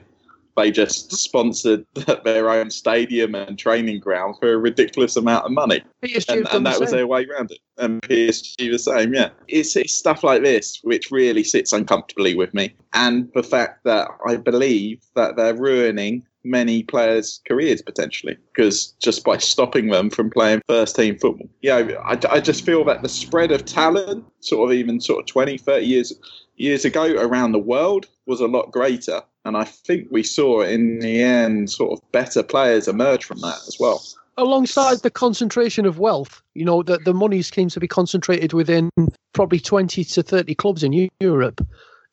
they 0.56 0.70
just 0.70 1.12
sponsored 1.12 1.86
their 2.24 2.50
own 2.50 2.70
stadium 2.70 3.34
and 3.34 3.58
training 3.58 4.00
ground 4.00 4.36
for 4.38 4.52
a 4.52 4.58
ridiculous 4.58 5.16
amount 5.16 5.46
of 5.46 5.52
money. 5.52 5.82
and, 6.28 6.46
and 6.52 6.66
that 6.66 6.74
the 6.74 6.80
was 6.80 6.90
their 6.90 7.06
way 7.06 7.26
around 7.26 7.50
it. 7.50 7.58
And 7.78 8.02
PSG 8.02 8.70
the 8.70 8.78
same, 8.78 9.14
yeah. 9.14 9.30
It's, 9.48 9.76
it's 9.76 9.94
stuff 9.94 10.22
like 10.22 10.42
this 10.42 10.80
which 10.82 11.10
really 11.10 11.44
sits 11.44 11.72
uncomfortably 11.72 12.34
with 12.34 12.52
me. 12.54 12.74
And 12.92 13.30
the 13.34 13.42
fact 13.42 13.84
that 13.84 14.08
I 14.26 14.36
believe 14.36 15.02
that 15.14 15.36
they're 15.36 15.56
ruining 15.56 16.26
many 16.44 16.82
players' 16.82 17.40
careers 17.46 17.82
potentially 17.82 18.36
because 18.52 18.94
just 19.00 19.24
by 19.24 19.38
stopping 19.38 19.88
them 19.88 20.10
from 20.10 20.30
playing 20.30 20.60
first 20.68 20.96
team 20.96 21.16
football. 21.18 21.48
Yeah, 21.60 21.88
I, 22.04 22.18
I 22.28 22.40
just 22.40 22.66
feel 22.66 22.84
that 22.86 23.02
the 23.02 23.08
spread 23.08 23.52
of 23.52 23.64
talent, 23.64 24.24
sort 24.40 24.70
of 24.70 24.76
even 24.76 25.00
sort 25.00 25.20
of 25.20 25.26
20, 25.26 25.58
30 25.58 25.86
years 25.86 26.12
years 26.56 26.84
ago 26.84 27.14
around 27.16 27.52
the 27.52 27.58
world 27.58 28.06
was 28.26 28.40
a 28.40 28.46
lot 28.46 28.70
greater. 28.70 29.22
And 29.44 29.56
I 29.56 29.64
think 29.64 30.08
we 30.10 30.22
saw 30.22 30.62
in 30.62 31.00
the 31.00 31.22
end 31.22 31.70
sort 31.70 31.92
of 31.92 32.12
better 32.12 32.42
players 32.42 32.86
emerge 32.86 33.24
from 33.24 33.40
that 33.40 33.58
as 33.66 33.76
well. 33.80 34.02
Alongside 34.38 34.98
the 34.98 35.10
concentration 35.10 35.84
of 35.84 35.98
wealth, 35.98 36.42
you 36.54 36.64
know, 36.64 36.82
that 36.84 37.04
the 37.04 37.12
money 37.12 37.42
seems 37.42 37.74
to 37.74 37.80
be 37.80 37.88
concentrated 37.88 38.52
within 38.52 38.90
probably 39.34 39.60
20 39.60 40.04
to 40.04 40.22
30 40.22 40.54
clubs 40.54 40.82
in 40.82 41.08
Europe. 41.20 41.60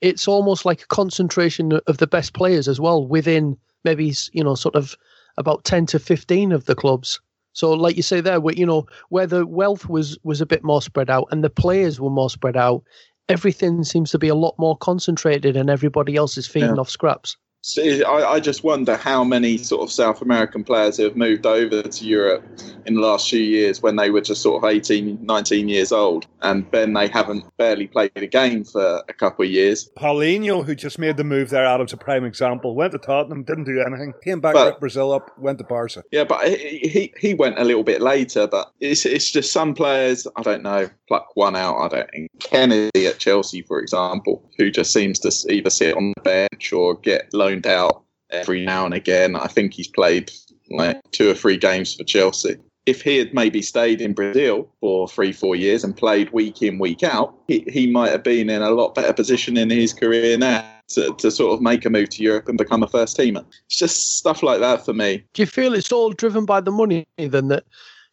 It's 0.01 0.27
almost 0.27 0.65
like 0.65 0.81
a 0.81 0.87
concentration 0.87 1.79
of 1.87 1.97
the 1.97 2.07
best 2.07 2.33
players 2.33 2.67
as 2.67 2.79
well 2.79 3.05
within 3.05 3.57
maybe, 3.83 4.13
you 4.33 4.43
know, 4.43 4.55
sort 4.55 4.75
of 4.75 4.95
about 5.37 5.63
10 5.63 5.85
to 5.87 5.99
15 5.99 6.51
of 6.51 6.65
the 6.65 6.75
clubs. 6.75 7.19
So, 7.53 7.71
like 7.73 7.97
you 7.97 8.03
say 8.03 8.21
there, 8.21 8.39
where 8.39 8.53
you 8.53 8.65
know 8.65 8.85
where 9.09 9.27
the 9.27 9.45
wealth 9.45 9.89
was 9.89 10.17
was 10.23 10.39
a 10.39 10.45
bit 10.45 10.63
more 10.63 10.81
spread 10.81 11.09
out 11.09 11.27
and 11.31 11.43
the 11.43 11.49
players 11.49 11.99
were 11.99 12.09
more 12.09 12.29
spread 12.29 12.55
out, 12.55 12.83
everything 13.29 13.83
seems 13.83 14.11
to 14.11 14.19
be 14.19 14.27
a 14.27 14.35
lot 14.35 14.55
more 14.57 14.75
concentrated 14.77 15.55
and 15.55 15.69
everybody 15.69 16.15
else 16.15 16.37
is 16.37 16.47
feeding 16.47 16.75
yeah. 16.75 16.81
off 16.81 16.89
scraps. 16.89 17.37
See, 17.61 18.03
I, 18.03 18.33
I, 18.33 18.39
just 18.39 18.63
wonder 18.63 18.95
how 18.95 19.25
many 19.25 19.57
sort 19.57 19.81
of 19.81 19.91
South 19.91 20.21
American 20.21 20.63
players 20.63 20.95
have 20.95 21.17
moved 21.17 21.45
over 21.45 21.81
to 21.81 22.05
Europe 22.05 22.41
in 22.85 22.93
the 22.95 23.01
last 23.01 23.29
few 23.29 23.41
years 23.41 23.81
when 23.81 23.97
they 23.97 24.11
were 24.11 24.21
just 24.21 24.41
sort 24.41 24.63
of 24.63 24.69
18, 24.69 25.19
19 25.21 25.67
years 25.67 25.91
old. 25.91 26.25
And 26.41 26.65
then 26.71 26.93
they 26.93 27.09
haven't 27.09 27.43
barely 27.57 27.87
played 27.87 28.11
a 28.15 28.27
game 28.27 28.63
for 28.63 29.03
a 29.09 29.13
couple 29.13 29.43
of 29.43 29.51
years. 29.51 29.89
Paulinho, 29.97 30.63
who 30.63 30.73
just 30.73 30.97
made 30.99 31.17
the 31.17 31.25
move 31.25 31.49
there, 31.49 31.65
Adam's 31.65 31.91
a 31.91 31.97
prime 31.97 32.23
example. 32.23 32.75
Went 32.75 32.93
to 32.93 32.97
Tottenham, 32.97 33.43
didn't 33.43 33.65
do 33.65 33.83
anything. 33.85 34.13
Came 34.23 34.39
back, 34.39 34.53
but, 34.53 34.79
Brazil 34.79 35.11
up, 35.11 35.37
went 35.37 35.57
to 35.57 35.65
Barca. 35.65 36.03
Yeah, 36.11 36.23
but 36.23 36.47
he, 36.47 37.13
he 37.19 37.33
went 37.33 37.59
a 37.59 37.65
little 37.65 37.83
bit 37.83 38.01
later. 38.01 38.47
But 38.47 38.71
it's, 38.79 39.05
it's 39.05 39.31
just 39.31 39.51
some 39.51 39.73
players, 39.73 40.25
I 40.37 40.43
don't 40.43 40.63
know, 40.63 40.89
pluck 41.09 41.35
one 41.35 41.57
out. 41.57 41.77
I 41.77 41.87
don't 41.89 42.09
think. 42.11 42.31
Kenedy 42.39 43.05
at 43.05 43.19
Chelsea, 43.19 43.63
for 43.63 43.79
example, 43.79 44.49
who 44.57 44.71
just 44.71 44.93
seems 44.93 45.19
to 45.19 45.53
either 45.53 45.69
sit 45.69 45.97
on 45.97 46.13
the 46.15 46.21
bench 46.21 46.71
or 46.71 46.95
get 46.95 47.33
low 47.33 47.48
loaned 47.49 47.67
out 47.67 48.03
every 48.29 48.65
now 48.65 48.85
and 48.85 48.93
again. 48.93 49.35
I 49.35 49.47
think 49.47 49.73
he's 49.73 49.87
played 49.87 50.31
like 50.69 50.99
two 51.11 51.29
or 51.29 51.33
three 51.33 51.57
games 51.57 51.95
for 51.95 52.03
Chelsea. 52.03 52.57
If 52.85 53.01
he 53.01 53.17
had 53.17 53.33
maybe 53.33 53.61
stayed 53.61 54.01
in 54.01 54.13
Brazil 54.13 54.67
for 54.79 55.07
three, 55.07 55.31
four 55.31 55.55
years 55.55 55.83
and 55.83 55.95
played 55.95 56.31
week 56.31 56.61
in, 56.61 56.79
week 56.79 57.03
out, 57.03 57.35
he, 57.47 57.65
he 57.67 57.87
might 57.87 58.11
have 58.11 58.23
been 58.23 58.49
in 58.49 58.61
a 58.61 58.71
lot 58.71 58.95
better 58.95 59.13
position 59.13 59.57
in 59.57 59.69
his 59.69 59.93
career 59.93 60.37
now 60.37 60.65
to, 60.89 61.13
to 61.17 61.29
sort 61.29 61.53
of 61.53 61.61
make 61.61 61.85
a 61.85 61.89
move 61.89 62.09
to 62.09 62.23
Europe 62.23 62.47
and 62.47 62.57
become 62.57 62.81
a 62.81 62.87
first 62.87 63.17
teamer. 63.17 63.45
It's 63.65 63.77
just 63.77 64.17
stuff 64.17 64.41
like 64.41 64.59
that 64.59 64.85
for 64.85 64.93
me. 64.93 65.23
Do 65.33 65.41
you 65.41 65.45
feel 65.45 65.73
it's 65.73 65.91
all 65.91 66.11
driven 66.11 66.45
by 66.45 66.61
the 66.61 66.71
money 66.71 67.05
then 67.17 67.49
that 67.49 67.65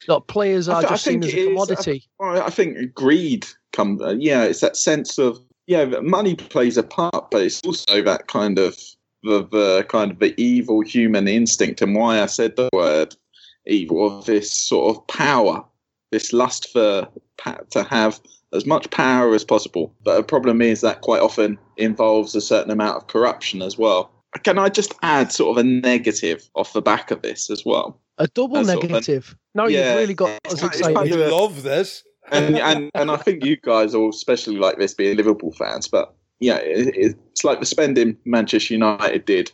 like 0.09 0.27
players 0.27 0.69
are 0.69 0.83
th- 0.83 0.91
just 0.91 1.05
seen 1.05 1.25
as 1.25 1.33
a 1.33 1.47
commodity? 1.47 2.05
I, 2.21 2.41
I, 2.41 2.51
think 2.51 2.93
greed 2.93 3.47
comes, 3.73 4.03
yeah, 4.19 4.43
it's 4.43 4.61
that 4.61 4.77
sense 4.77 5.17
of, 5.17 5.39
yeah, 5.67 5.87
money 6.03 6.35
plays 6.35 6.77
a 6.77 6.83
part, 6.83 7.31
but 7.31 7.43
it's 7.43 7.63
also 7.63 8.03
that 8.03 8.27
kind 8.27 8.59
of 8.59 8.79
the, 9.27 9.41
uh, 9.41 9.49
the 9.51 9.85
kind 9.89 10.11
of 10.11 10.19
the 10.19 10.35
evil 10.41 10.81
human 10.81 11.29
instinct 11.29 11.83
and 11.83 11.95
why 11.95 12.23
I 12.23 12.27
said 12.27 12.57
the 12.57 12.69
word 12.73 13.15
evil, 13.67 14.19
of 14.19 14.27
this 14.27 14.51
sort 14.51 14.97
of 14.97 15.07
power, 15.07 15.65
this 16.11 16.33
lust 16.33 16.69
for 16.73 17.09
to 17.71 17.83
have 17.83 18.21
as 18.53 18.65
much 18.67 18.91
power 18.91 19.35
as 19.35 19.45
possible. 19.45 19.95
But 20.03 20.17
the 20.17 20.23
problem 20.23 20.63
is 20.63 20.81
that 20.81 21.03
quite 21.03 21.21
often 21.21 21.59
involves 21.77 22.35
a 22.35 22.41
certain 22.41 22.71
amount 22.71 22.97
of 22.97 23.07
corruption 23.09 23.63
as 23.63 23.77
well. 23.77 24.11
Can 24.43 24.59
I 24.59 24.69
just 24.69 24.95
add 25.03 25.33
sort 25.33 25.57
of 25.57 25.65
a 25.65 25.69
negative 25.69 26.49
off 26.55 26.73
the 26.73 26.83
back 26.83 27.11
of 27.11 27.23
this 27.23 27.51
as 27.51 27.65
well? 27.65 28.01
A 28.19 28.27
double 28.29 28.63
negative. 28.65 29.05
Sort 29.05 29.09
of 29.19 29.37
no, 29.55 29.67
yeah, 29.67 29.91
you've 29.91 30.01
really 30.01 30.15
got 30.15 30.41
us 30.47 30.63
excited. 30.63 30.95
Kind 30.95 31.13
of 31.13 31.33
love 31.33 31.63
this. 31.63 32.03
and, 32.31 32.57
and 32.57 32.91
and 32.95 33.11
I 33.11 33.17
think 33.17 33.45
you 33.45 33.57
guys 33.57 33.95
all 33.95 34.11
especially 34.11 34.57
like 34.57 34.79
this 34.79 34.95
being 34.95 35.17
Liverpool 35.17 35.53
fans, 35.53 35.87
but 35.87 36.15
yeah, 36.41 36.57
it, 36.57 36.95
it's 36.97 37.45
like 37.45 37.61
the 37.61 37.67
spending 37.67 38.17
Manchester 38.25 38.75
United 38.75 39.25
did 39.25 39.53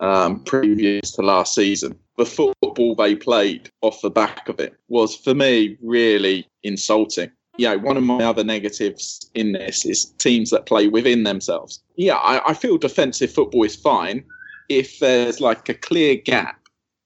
um, 0.00 0.40
previous 0.44 1.12
to 1.12 1.22
last 1.22 1.54
season. 1.54 1.98
The 2.16 2.26
football 2.26 2.94
they 2.94 3.14
played 3.14 3.70
off 3.82 4.00
the 4.00 4.10
back 4.10 4.48
of 4.48 4.58
it 4.58 4.74
was, 4.88 5.14
for 5.14 5.34
me, 5.34 5.76
really 5.82 6.46
insulting. 6.62 7.30
Yeah, 7.58 7.74
one 7.76 7.96
of 7.96 8.02
my 8.02 8.22
other 8.22 8.44
negatives 8.44 9.30
in 9.34 9.52
this 9.52 9.84
is 9.84 10.06
teams 10.18 10.50
that 10.50 10.66
play 10.66 10.88
within 10.88 11.22
themselves. 11.22 11.82
Yeah, 11.96 12.16
I, 12.16 12.50
I 12.50 12.54
feel 12.54 12.76
defensive 12.76 13.32
football 13.32 13.64
is 13.64 13.76
fine 13.76 14.24
if 14.68 14.98
there's 14.98 15.40
like 15.40 15.68
a 15.68 15.74
clear 15.74 16.16
gap 16.16 16.60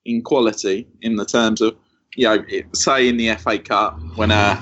in 0.04 0.22
quality 0.22 0.88
in 1.02 1.16
the 1.16 1.24
terms 1.24 1.60
of, 1.60 1.76
you 2.16 2.26
know, 2.26 2.44
say 2.74 3.08
in 3.08 3.16
the 3.16 3.34
FA 3.36 3.58
Cup 3.58 4.00
when 4.16 4.30
a 4.30 4.60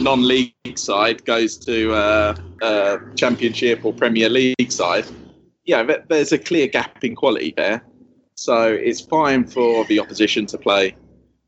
non-league 0.00 0.54
side 0.76 1.24
goes 1.24 1.56
to 1.58 1.94
a, 1.94 2.36
a 2.62 2.98
Championship 3.16 3.84
or 3.84 3.92
Premier 3.92 4.28
League 4.28 4.70
side, 4.70 5.06
yeah, 5.64 5.96
there's 6.08 6.32
a 6.32 6.38
clear 6.38 6.66
gap 6.66 7.02
in 7.04 7.14
quality 7.14 7.54
there. 7.56 7.82
So 8.34 8.72
it's 8.72 9.00
fine 9.00 9.44
for 9.44 9.84
the 9.84 10.00
opposition 10.00 10.46
to 10.46 10.58
play 10.58 10.96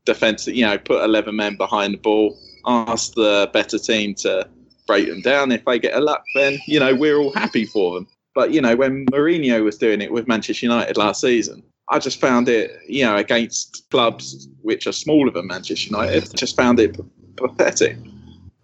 defence, 0.05 0.47
you 0.47 0.65
know, 0.65 0.77
put 0.77 1.03
11 1.03 1.35
men 1.35 1.55
behind 1.57 1.93
the 1.93 1.97
ball, 1.97 2.37
ask 2.65 3.13
the 3.13 3.49
better 3.53 3.77
team 3.77 4.13
to 4.15 4.47
break 4.85 5.07
them 5.07 5.21
down. 5.21 5.51
If 5.51 5.65
they 5.65 5.79
get 5.79 5.95
a 5.95 6.01
luck, 6.01 6.23
then, 6.35 6.59
you 6.67 6.79
know, 6.79 6.93
we're 6.93 7.17
all 7.17 7.33
happy 7.33 7.65
for 7.65 7.95
them. 7.95 8.07
But, 8.35 8.51
you 8.51 8.61
know, 8.61 8.75
when 8.75 9.05
Mourinho 9.07 9.63
was 9.63 9.77
doing 9.77 10.01
it 10.01 10.11
with 10.11 10.27
Manchester 10.27 10.65
United 10.65 10.97
last 10.97 11.21
season, 11.21 11.63
I 11.93 11.99
just 11.99 12.19
found 12.19 12.49
it, 12.49 12.71
you 12.87 13.05
know, 13.05 13.15
against 13.15 13.87
clubs 13.91 14.47
which 14.63 14.87
are 14.87 14.91
smaller 14.91 15.29
than 15.29 15.45
Manchester 15.45 15.89
United, 15.89 16.35
just 16.35 16.55
found 16.55 16.79
it 16.79 16.97
p- 16.97 17.03
pathetic. 17.35 17.97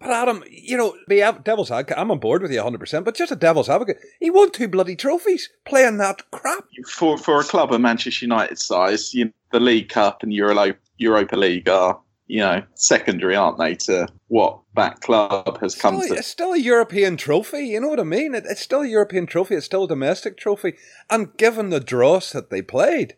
But 0.00 0.10
Adam, 0.10 0.42
you 0.50 0.76
know, 0.76 0.96
be 1.08 1.22
devil's 1.44 1.70
advocate. 1.70 1.96
I'm 1.96 2.10
on 2.10 2.18
board 2.18 2.42
with 2.42 2.50
you 2.50 2.56
100, 2.56 2.78
percent 2.78 3.04
but 3.04 3.14
just 3.14 3.30
a 3.30 3.36
devil's 3.36 3.68
advocate. 3.68 3.98
He 4.18 4.30
won 4.30 4.50
two 4.50 4.66
bloody 4.66 4.96
trophies 4.96 5.48
playing 5.64 5.98
that 5.98 6.28
crap. 6.32 6.64
For 6.88 7.16
for 7.18 7.38
a 7.38 7.44
club 7.44 7.72
of 7.72 7.80
Manchester 7.80 8.24
United 8.24 8.58
size, 8.58 9.14
you 9.14 9.26
know, 9.26 9.32
the 9.52 9.60
League 9.60 9.90
Cup 9.90 10.24
and 10.24 10.32
Euro, 10.32 10.74
Europa 10.98 11.36
League 11.36 11.68
are 11.68 12.00
you 12.26 12.40
know 12.40 12.62
secondary, 12.74 13.36
aren't 13.36 13.58
they, 13.58 13.74
to 13.74 14.08
what 14.28 14.60
that 14.74 15.02
club 15.02 15.60
has 15.60 15.74
come 15.74 16.00
still, 16.00 16.14
to? 16.14 16.18
It's 16.18 16.28
still 16.28 16.52
a 16.52 16.58
European 16.58 17.16
trophy. 17.16 17.66
You 17.66 17.80
know 17.80 17.88
what 17.88 18.00
I 18.00 18.04
mean? 18.04 18.34
It, 18.34 18.44
it's 18.48 18.62
still 18.62 18.80
a 18.80 18.88
European 18.88 19.26
trophy. 19.26 19.54
It's 19.54 19.66
still 19.66 19.84
a 19.84 19.88
domestic 19.88 20.36
trophy. 20.36 20.74
And 21.10 21.36
given 21.36 21.70
the 21.70 21.80
dross 21.80 22.32
that 22.32 22.50
they 22.50 22.62
played, 22.62 23.16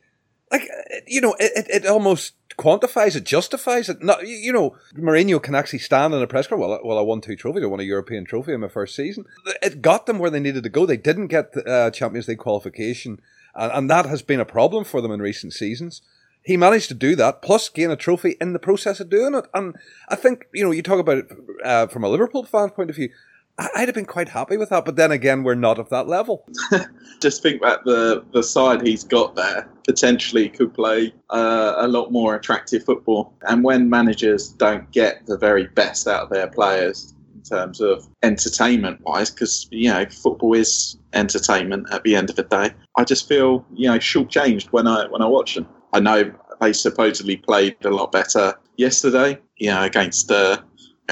like 0.53 0.69
you 1.07 1.21
know, 1.21 1.35
it, 1.41 1.67
it 1.69 1.87
almost 1.87 2.35
quantifies 2.57 3.17
it, 3.17 3.25
justifies 3.25 3.89
it. 3.89 4.03
Not, 4.03 4.27
you 4.27 4.53
know, 4.53 4.77
Mourinho 4.95 5.43
can 5.43 5.55
actually 5.55 5.79
stand 5.79 6.15
in 6.15 6.23
a 6.23 6.27
press 6.27 6.47
conference. 6.47 6.69
Well, 6.69 6.81
well, 6.85 6.99
I 6.99 7.03
won 7.03 7.21
two 7.21 7.37
trophies. 7.37 7.65
I 7.65 7.67
won 7.67 7.81
a 7.81 7.85
European 7.85 8.25
trophy 8.25 8.53
in 8.53 8.61
my 8.61 8.69
first 8.69 8.95
season. 8.95 9.25
It 9.63 9.83
got 9.83 10.07
them 10.07 10.19
where 10.19 10.31
they 10.31 10.41
needed 10.41 10.63
to 10.63 10.69
go. 10.69 10.87
They 10.87 10.97
didn't 10.97 11.29
get 11.29 11.53
the 11.53 11.65
uh, 11.65 11.91
Champions 11.91 12.29
League 12.29 12.39
qualification, 12.39 13.21
and, 13.55 13.73
and 13.73 13.91
that 13.91 14.07
has 14.07 14.23
been 14.23 14.41
a 14.41 14.45
problem 14.45 14.85
for 14.85 15.01
them 15.01 15.11
in 15.11 15.21
recent 15.21 15.55
seasons. 15.55 16.03
He 16.45 16.57
managed 16.57 16.89
to 16.89 16.95
do 16.95 17.15
that, 17.17 17.41
plus 17.41 17.69
gain 17.69 17.91
a 17.91 17.97
trophy 17.97 18.37
in 18.41 18.53
the 18.53 18.59
process 18.59 18.99
of 18.99 19.09
doing 19.09 19.35
it. 19.35 19.47
And 19.55 19.77
I 20.09 20.17
think, 20.17 20.47
you 20.53 20.65
know, 20.65 20.73
you 20.73 20.83
talk 20.83 20.99
about 20.99 21.19
it 21.19 21.27
uh, 21.65 21.87
from 21.87 22.03
a 22.03 22.09
Liverpool 22.09 22.45
fan's 22.45 22.73
point 22.73 22.91
of 22.91 22.97
view. 22.97 23.11
I'd 23.59 23.89
have 23.89 23.95
been 23.95 24.07
quite 24.07 24.31
happy 24.31 24.57
with 24.57 24.71
that, 24.71 24.85
but 24.85 24.97
then 24.97 25.13
again, 25.13 25.43
we're 25.43 25.55
not 25.55 25.79
of 25.79 25.91
that 25.91 26.09
level. 26.09 26.47
Just 27.21 27.43
think 27.43 27.61
that 27.63 27.85
the 27.85 28.25
the 28.33 28.43
side 28.43 28.87
he's 28.87 29.05
got 29.05 29.37
there 29.37 29.69
potentially 29.87 30.49
could 30.49 30.73
play 30.73 31.13
uh, 31.31 31.75
a 31.77 31.87
lot 31.87 32.11
more 32.13 32.35
attractive 32.35 32.85
football. 32.85 33.35
And 33.43 33.63
when 33.63 33.91
managers 33.91 34.49
don't 34.49 34.91
get 34.91 35.27
the 35.27 35.37
very 35.37 35.67
best 35.67 36.09
out 36.09 36.23
of 36.25 36.31
their 36.31 36.47
players 36.47 37.15
in 37.35 37.43
terms 37.43 37.81
of 37.81 38.09
entertainment 38.23 39.01
wise, 39.03 39.31
because 39.31 39.69
you 39.71 39.91
know 39.91 40.07
football 40.07 40.55
is 40.55 40.97
entertainment 41.13 41.87
at 41.93 42.03
the 42.05 42.17
end 42.17 42.31
of 42.31 42.37
the 42.37 42.45
day, 42.45 42.73
I 42.97 43.05
just 43.05 43.29
feel 43.29 43.67
you 43.75 43.89
know 43.89 43.99
shortchanged 43.99 44.69
when 44.69 44.87
I 44.87 45.07
when 45.09 45.21
I 45.21 45.27
watch 45.27 45.57
them. 45.57 45.69
I 45.93 46.01
know 46.01 46.33
they 46.63 46.73
supposedly 46.73 47.37
played 47.37 47.77
a 47.85 47.91
lot 47.91 48.13
better 48.13 48.55
yesterday, 48.77 49.39
you 49.59 49.69
know, 49.69 49.83
against. 49.83 50.31
Uh, 50.31 50.59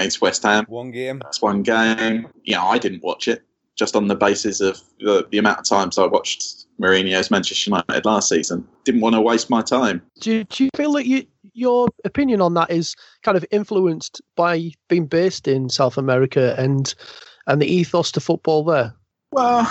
against 0.01 0.21
West 0.21 0.43
Ham. 0.43 0.65
One 0.69 0.91
game. 0.91 1.21
That's 1.21 1.43
one 1.43 1.63
game. 1.63 2.29
Yeah, 2.45 2.65
I 2.65 2.79
didn't 2.79 3.03
watch 3.03 3.29
it 3.29 3.43
just 3.77 3.97
on 3.97 4.09
the 4.09 4.15
basis 4.15 4.61
of 4.61 4.81
the, 4.99 5.27
the 5.31 5.39
amount 5.39 5.59
of 5.59 5.65
times 5.65 5.97
I 5.99 6.07
watched 6.07 6.67
Mourinho's 6.81 7.31
Manchester 7.31 7.71
United 7.71 8.05
last 8.05 8.29
season. 8.29 8.67
Didn't 8.85 9.01
want 9.01 9.15
to 9.15 9.21
waste 9.21 9.49
my 9.49 9.63
time. 9.63 10.03
Do 10.21 10.33
you, 10.33 10.45
do 10.45 10.65
you 10.65 10.71
feel 10.77 10.93
that 10.93 11.07
you, 11.07 11.25
your 11.55 11.89
opinion 12.05 12.41
on 12.41 12.55
that 12.55 12.71
is 12.71 12.95
kind 13.23 13.37
of 13.37 13.45
influenced 13.51 14.21
by 14.37 14.71
being 14.89 15.07
based 15.07 15.49
in 15.49 15.69
South 15.69 15.97
America 15.97 16.55
and 16.59 16.95
and 17.47 17.61
the 17.61 17.67
ethos 17.67 18.13
to 18.13 18.21
football 18.21 18.65
there? 18.65 18.95
Well, 19.33 19.63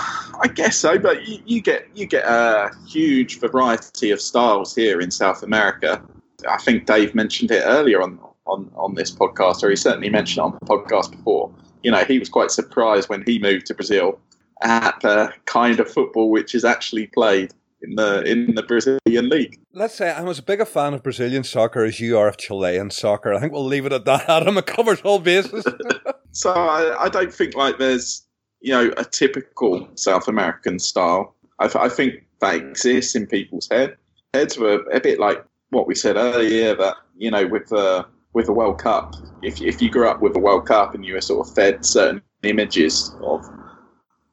I 0.42 0.48
guess 0.52 0.76
so, 0.76 0.98
but 0.98 1.26
you, 1.26 1.38
you 1.46 1.62
get 1.62 1.88
you 1.94 2.06
get 2.06 2.24
a 2.24 2.70
huge 2.88 3.38
variety 3.38 4.10
of 4.10 4.20
styles 4.20 4.74
here 4.74 5.00
in 5.00 5.10
South 5.10 5.42
America. 5.42 6.02
I 6.48 6.56
think 6.58 6.86
Dave 6.86 7.14
mentioned 7.14 7.50
it 7.50 7.62
earlier 7.64 8.02
on 8.02 8.18
on, 8.46 8.70
on 8.76 8.94
this 8.94 9.10
podcast, 9.10 9.62
or 9.62 9.70
he 9.70 9.76
certainly 9.76 10.10
mentioned 10.10 10.38
it 10.38 10.46
on 10.46 10.58
the 10.60 10.66
podcast 10.66 11.10
before. 11.10 11.52
You 11.82 11.90
know, 11.90 12.04
he 12.04 12.18
was 12.18 12.28
quite 12.28 12.50
surprised 12.50 13.08
when 13.08 13.22
he 13.24 13.38
moved 13.38 13.66
to 13.66 13.74
Brazil 13.74 14.18
at 14.62 15.00
the 15.00 15.32
kind 15.46 15.80
of 15.80 15.90
football 15.90 16.30
which 16.30 16.54
is 16.54 16.64
actually 16.64 17.06
played 17.06 17.54
in 17.82 17.94
the 17.94 18.22
in 18.24 18.54
the 18.54 18.62
Brazilian 18.62 19.28
league. 19.28 19.58
Let's 19.72 19.94
say 19.94 20.12
I'm 20.12 20.28
as 20.28 20.40
big 20.40 20.60
a 20.60 20.66
fan 20.66 20.94
of 20.94 21.02
Brazilian 21.02 21.44
soccer 21.44 21.84
as 21.84 22.00
you 22.00 22.18
are 22.18 22.28
of 22.28 22.36
Chilean 22.36 22.90
soccer. 22.90 23.32
I 23.32 23.40
think 23.40 23.52
we'll 23.52 23.64
leave 23.64 23.86
it 23.86 23.92
at 23.92 24.04
that. 24.04 24.28
Adam, 24.28 24.58
it 24.58 24.66
covers 24.66 25.00
all 25.02 25.18
bases. 25.18 25.64
so 26.32 26.52
I, 26.52 27.04
I, 27.04 27.08
don't 27.08 27.32
think 27.32 27.54
like 27.54 27.78
there's 27.78 28.26
you 28.60 28.72
know 28.72 28.92
a 28.96 29.04
typical 29.04 29.88
South 29.94 30.28
American 30.28 30.78
style. 30.78 31.34
I, 31.58 31.70
I 31.74 31.88
think 31.88 32.26
that 32.40 32.54
exists 32.56 33.14
in 33.14 33.26
people's 33.26 33.68
head. 33.70 33.96
Heads 34.34 34.58
were 34.58 34.84
a 34.92 35.00
bit 35.00 35.18
like 35.18 35.44
what 35.70 35.86
we 35.86 35.94
said 35.94 36.16
earlier 36.16 36.74
that 36.74 36.96
you 37.16 37.30
know 37.30 37.46
with 37.46 37.68
the 37.68 38.06
with 38.32 38.46
the 38.46 38.52
World 38.52 38.78
Cup, 38.78 39.14
if 39.42 39.60
if 39.60 39.82
you 39.82 39.90
grew 39.90 40.08
up 40.08 40.20
with 40.20 40.34
the 40.34 40.38
World 40.38 40.66
Cup 40.66 40.94
and 40.94 41.04
you 41.04 41.14
were 41.14 41.20
sort 41.20 41.46
of 41.46 41.54
fed 41.54 41.84
certain 41.84 42.22
images 42.42 43.14
of 43.22 43.44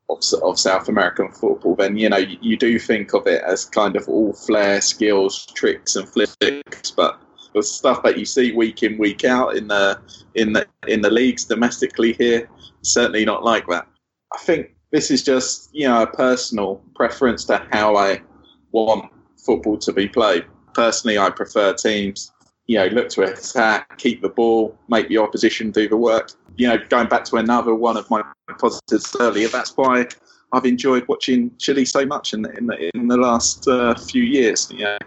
of, 0.09 0.19
of 0.41 0.59
South 0.59 0.87
American 0.87 1.31
football, 1.31 1.75
then 1.75 1.97
you 1.97 2.09
know 2.09 2.17
you, 2.17 2.37
you, 2.41 2.57
do 2.57 2.79
think 2.79 3.13
of 3.13 3.27
it 3.27 3.41
as 3.43 3.65
kind 3.65 3.95
of 3.95 4.07
all 4.07 4.33
flair, 4.33 4.79
skills, 4.81 5.45
tricks, 5.47 5.95
and 5.95 6.07
flicks. 6.07 6.91
But 6.91 7.19
the 7.53 7.63
stuff 7.63 8.03
that 8.03 8.17
you 8.17 8.25
see 8.25 8.53
week 8.53 8.83
in, 8.83 8.97
week 8.97 9.25
out 9.25 9.55
in 9.57 9.67
the 9.67 9.99
in 10.35 10.53
the 10.53 10.67
in 10.87 11.01
the 11.01 11.09
leagues 11.09 11.45
domestically 11.45 12.13
here, 12.13 12.49
certainly 12.83 13.25
not 13.25 13.43
like 13.43 13.67
that. 13.67 13.87
I 14.33 14.37
think 14.39 14.75
this 14.91 15.11
is 15.11 15.23
just 15.23 15.69
you 15.73 15.87
know 15.87 16.03
a 16.03 16.07
personal 16.07 16.83
preference 16.95 17.45
to 17.45 17.65
how 17.71 17.95
I 17.95 18.21
want 18.71 19.11
football 19.45 19.77
to 19.79 19.91
be 19.91 20.07
played. 20.07 20.45
Personally, 20.73 21.17
I 21.17 21.31
prefer 21.31 21.73
teams 21.73 22.31
you 22.67 22.77
know, 22.77 22.85
look 22.87 23.09
to 23.09 23.23
attack, 23.23 23.97
keep 23.97 24.21
the 24.21 24.29
ball, 24.29 24.77
make 24.89 25.07
the 25.07 25.17
opposition 25.17 25.71
do 25.71 25.87
the 25.87 25.97
work. 25.97 26.31
You 26.57 26.67
know, 26.67 26.77
going 26.89 27.07
back 27.07 27.23
to 27.25 27.37
another 27.37 27.73
one 27.73 27.97
of 27.97 28.09
my 28.09 28.23
positives 28.59 29.15
earlier, 29.19 29.47
that's 29.47 29.75
why 29.75 30.07
I've 30.51 30.65
enjoyed 30.65 31.07
watching 31.07 31.51
Chile 31.57 31.85
so 31.85 32.05
much 32.05 32.33
in 32.33 32.41
the, 32.41 32.57
in 32.57 32.67
the, 32.67 32.91
in 32.95 33.07
the 33.07 33.17
last 33.17 33.67
uh, 33.67 33.95
few 33.95 34.23
years. 34.23 34.69
You 34.71 34.83
know, 34.83 34.97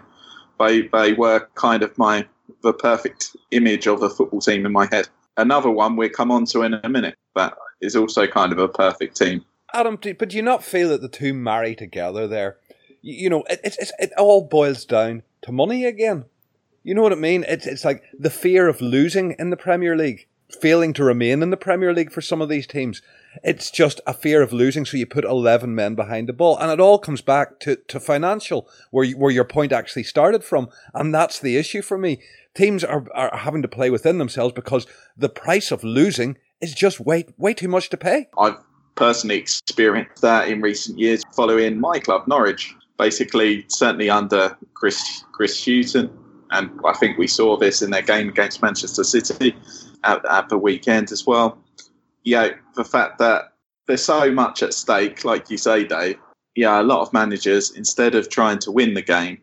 they, 0.59 0.87
they 0.87 1.13
were 1.13 1.47
kind 1.55 1.83
of 1.83 1.97
my 1.97 2.27
the 2.63 2.73
perfect 2.73 3.35
image 3.51 3.87
of 3.87 4.03
a 4.03 4.09
football 4.09 4.41
team 4.41 4.65
in 4.65 4.71
my 4.71 4.87
head. 4.91 5.07
Another 5.37 5.69
one 5.69 5.95
we'll 5.95 6.09
come 6.09 6.31
on 6.31 6.45
to 6.45 6.61
in 6.61 6.73
a 6.73 6.89
minute 6.89 7.15
that 7.35 7.53
is 7.81 7.95
also 7.95 8.27
kind 8.27 8.51
of 8.51 8.59
a 8.59 8.67
perfect 8.67 9.17
team. 9.17 9.43
Adam, 9.73 9.97
but 10.19 10.29
do 10.29 10.37
you 10.37 10.43
not 10.43 10.63
feel 10.63 10.89
that 10.89 11.01
the 11.01 11.07
two 11.07 11.33
marry 11.33 11.75
together 11.75 12.27
there? 12.27 12.57
You, 13.01 13.29
know, 13.29 13.43
it, 13.49 13.61
it, 13.63 13.91
it 13.97 14.11
all 14.17 14.47
boils 14.47 14.85
down 14.85 15.23
to 15.43 15.51
money 15.51 15.85
again. 15.85 16.25
You 16.83 16.95
know 16.95 17.01
what 17.01 17.11
I 17.13 17.15
mean? 17.15 17.45
It's 17.47 17.67
it's 17.67 17.85
like 17.85 18.03
the 18.17 18.29
fear 18.29 18.67
of 18.67 18.81
losing 18.81 19.35
in 19.37 19.49
the 19.51 19.57
Premier 19.57 19.95
League, 19.95 20.27
failing 20.49 20.93
to 20.93 21.03
remain 21.03 21.43
in 21.43 21.51
the 21.51 21.57
Premier 21.57 21.93
League 21.93 22.11
for 22.11 22.21
some 22.21 22.41
of 22.41 22.49
these 22.49 22.65
teams. 22.65 23.01
It's 23.43 23.69
just 23.71 24.01
a 24.07 24.13
fear 24.13 24.41
of 24.41 24.51
losing, 24.51 24.85
so 24.85 24.97
you 24.97 25.05
put 25.05 25.23
eleven 25.23 25.75
men 25.75 25.95
behind 25.95 26.27
the 26.27 26.33
ball, 26.33 26.57
and 26.57 26.71
it 26.71 26.79
all 26.79 26.97
comes 26.97 27.21
back 27.21 27.59
to, 27.61 27.75
to 27.87 27.99
financial, 27.99 28.67
where 28.89 29.09
where 29.11 29.31
your 29.31 29.45
point 29.45 29.71
actually 29.71 30.03
started 30.03 30.43
from, 30.43 30.69
and 30.93 31.13
that's 31.13 31.39
the 31.39 31.57
issue 31.57 31.81
for 31.81 31.97
me. 31.97 32.21
Teams 32.55 32.83
are 32.83 33.05
are 33.13 33.37
having 33.37 33.61
to 33.61 33.67
play 33.67 33.89
within 33.89 34.17
themselves 34.17 34.53
because 34.53 34.87
the 35.15 35.29
price 35.29 35.71
of 35.71 35.83
losing 35.83 36.37
is 36.61 36.73
just 36.73 36.99
way 36.99 37.25
way 37.37 37.53
too 37.53 37.67
much 37.67 37.89
to 37.89 37.97
pay. 37.97 38.27
I've 38.37 38.57
personally 38.95 39.37
experienced 39.37 40.21
that 40.21 40.49
in 40.49 40.61
recent 40.61 40.97
years, 40.99 41.23
following 41.35 41.79
my 41.79 41.99
club 41.99 42.27
Norwich. 42.27 42.73
Basically, 42.97 43.65
certainly 43.67 44.09
under 44.09 44.57
Chris 44.73 45.23
Chris 45.31 45.63
Hughton, 45.63 46.11
and 46.51 46.69
I 46.85 46.93
think 46.93 47.17
we 47.17 47.27
saw 47.27 47.57
this 47.57 47.81
in 47.81 47.91
their 47.91 48.01
game 48.01 48.29
against 48.29 48.61
Manchester 48.61 49.03
City 49.03 49.55
at, 50.03 50.23
at 50.25 50.49
the 50.49 50.57
weekend 50.57 51.11
as 51.11 51.25
well. 51.25 51.57
Yeah, 52.23 52.49
the 52.75 52.83
fact 52.83 53.17
that 53.19 53.53
there's 53.87 54.03
so 54.03 54.31
much 54.31 54.61
at 54.61 54.73
stake, 54.73 55.25
like 55.25 55.49
you 55.49 55.57
say, 55.57 55.83
Dave. 55.85 56.17
Yeah, 56.55 56.81
a 56.81 56.83
lot 56.83 57.01
of 57.01 57.13
managers, 57.13 57.71
instead 57.71 58.13
of 58.15 58.29
trying 58.29 58.59
to 58.59 58.71
win 58.71 58.93
the 58.93 59.01
game, 59.01 59.39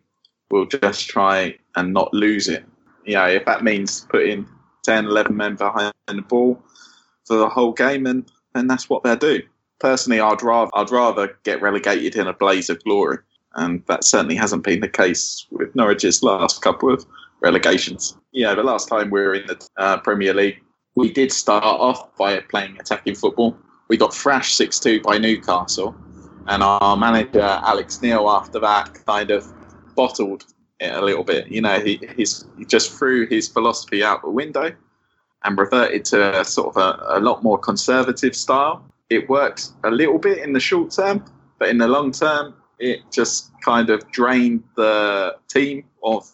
will 0.51 0.65
just 0.65 1.09
try 1.09 1.57
and 1.75 1.93
not 1.93 2.13
lose 2.13 2.47
it. 2.47 2.63
Yeah, 3.05 3.27
if 3.27 3.45
that 3.45 3.63
means 3.63 4.05
putting 4.09 4.47
10, 4.83 5.05
11 5.05 5.35
men 5.35 5.55
behind 5.55 5.93
the 6.07 6.21
ball 6.21 6.63
for 7.25 7.37
the 7.37 7.49
whole 7.49 7.73
game, 7.73 8.03
then, 8.03 8.25
then 8.53 8.67
that's 8.67 8.89
what 8.89 9.03
they'll 9.03 9.15
do. 9.15 9.41
personally, 9.79 10.19
I'd 10.19 10.43
rather 10.43 10.71
I'd 10.75 10.91
rather 10.91 11.37
get 11.43 11.61
relegated 11.61 12.15
in 12.15 12.27
a 12.27 12.33
blaze 12.33 12.69
of 12.69 12.83
glory, 12.83 13.17
and 13.55 13.83
that 13.87 14.03
certainly 14.03 14.35
hasn't 14.35 14.63
been 14.63 14.79
the 14.79 14.89
case 14.89 15.45
with 15.51 15.73
Norwich's 15.75 16.23
last 16.23 16.61
couple 16.61 16.93
of 16.93 17.05
relegations. 17.41 18.17
Yeah, 18.31 18.53
the 18.55 18.63
last 18.63 18.87
time 18.87 19.09
we 19.09 19.21
were 19.21 19.33
in 19.33 19.47
the 19.47 19.67
uh, 19.77 19.97
Premier 19.97 20.33
League, 20.33 20.61
we 20.95 21.11
did 21.11 21.31
start 21.31 21.63
off 21.63 22.15
by 22.17 22.39
playing 22.41 22.77
attacking 22.79 23.15
football. 23.15 23.57
We 23.87 23.97
got 23.97 24.13
thrashed 24.13 24.55
six 24.55 24.79
two 24.79 25.01
by 25.01 25.17
Newcastle, 25.17 25.95
and 26.47 26.61
our 26.61 26.95
manager 26.97 27.41
Alex 27.41 28.01
Neil 28.01 28.29
after 28.29 28.59
that 28.59 28.93
kind 29.05 29.31
of 29.31 29.45
bottled 29.95 30.45
it 30.79 30.93
a 30.93 31.01
little 31.01 31.23
bit. 31.23 31.47
You 31.47 31.61
know, 31.61 31.79
he 31.79 31.99
he's, 32.15 32.45
he 32.57 32.65
just 32.65 32.91
threw 32.91 33.27
his 33.27 33.47
philosophy 33.47 34.03
out 34.03 34.21
the 34.21 34.29
window 34.29 34.71
and 35.43 35.57
reverted 35.57 36.05
to 36.05 36.39
a 36.39 36.45
sort 36.45 36.75
of 36.75 36.77
a, 36.77 37.17
a 37.17 37.19
lot 37.19 37.43
more 37.43 37.57
conservative 37.57 38.35
style. 38.35 38.85
It 39.09 39.29
worked 39.29 39.69
a 39.83 39.89
little 39.89 40.19
bit 40.19 40.39
in 40.39 40.53
the 40.53 40.59
short 40.59 40.91
term, 40.91 41.23
but 41.57 41.69
in 41.69 41.77
the 41.77 41.87
long 41.87 42.11
term, 42.11 42.53
it 42.79 43.01
just 43.11 43.51
kind 43.61 43.89
of 43.89 44.09
drained 44.11 44.63
the 44.75 45.35
team 45.49 45.83
of 46.03 46.29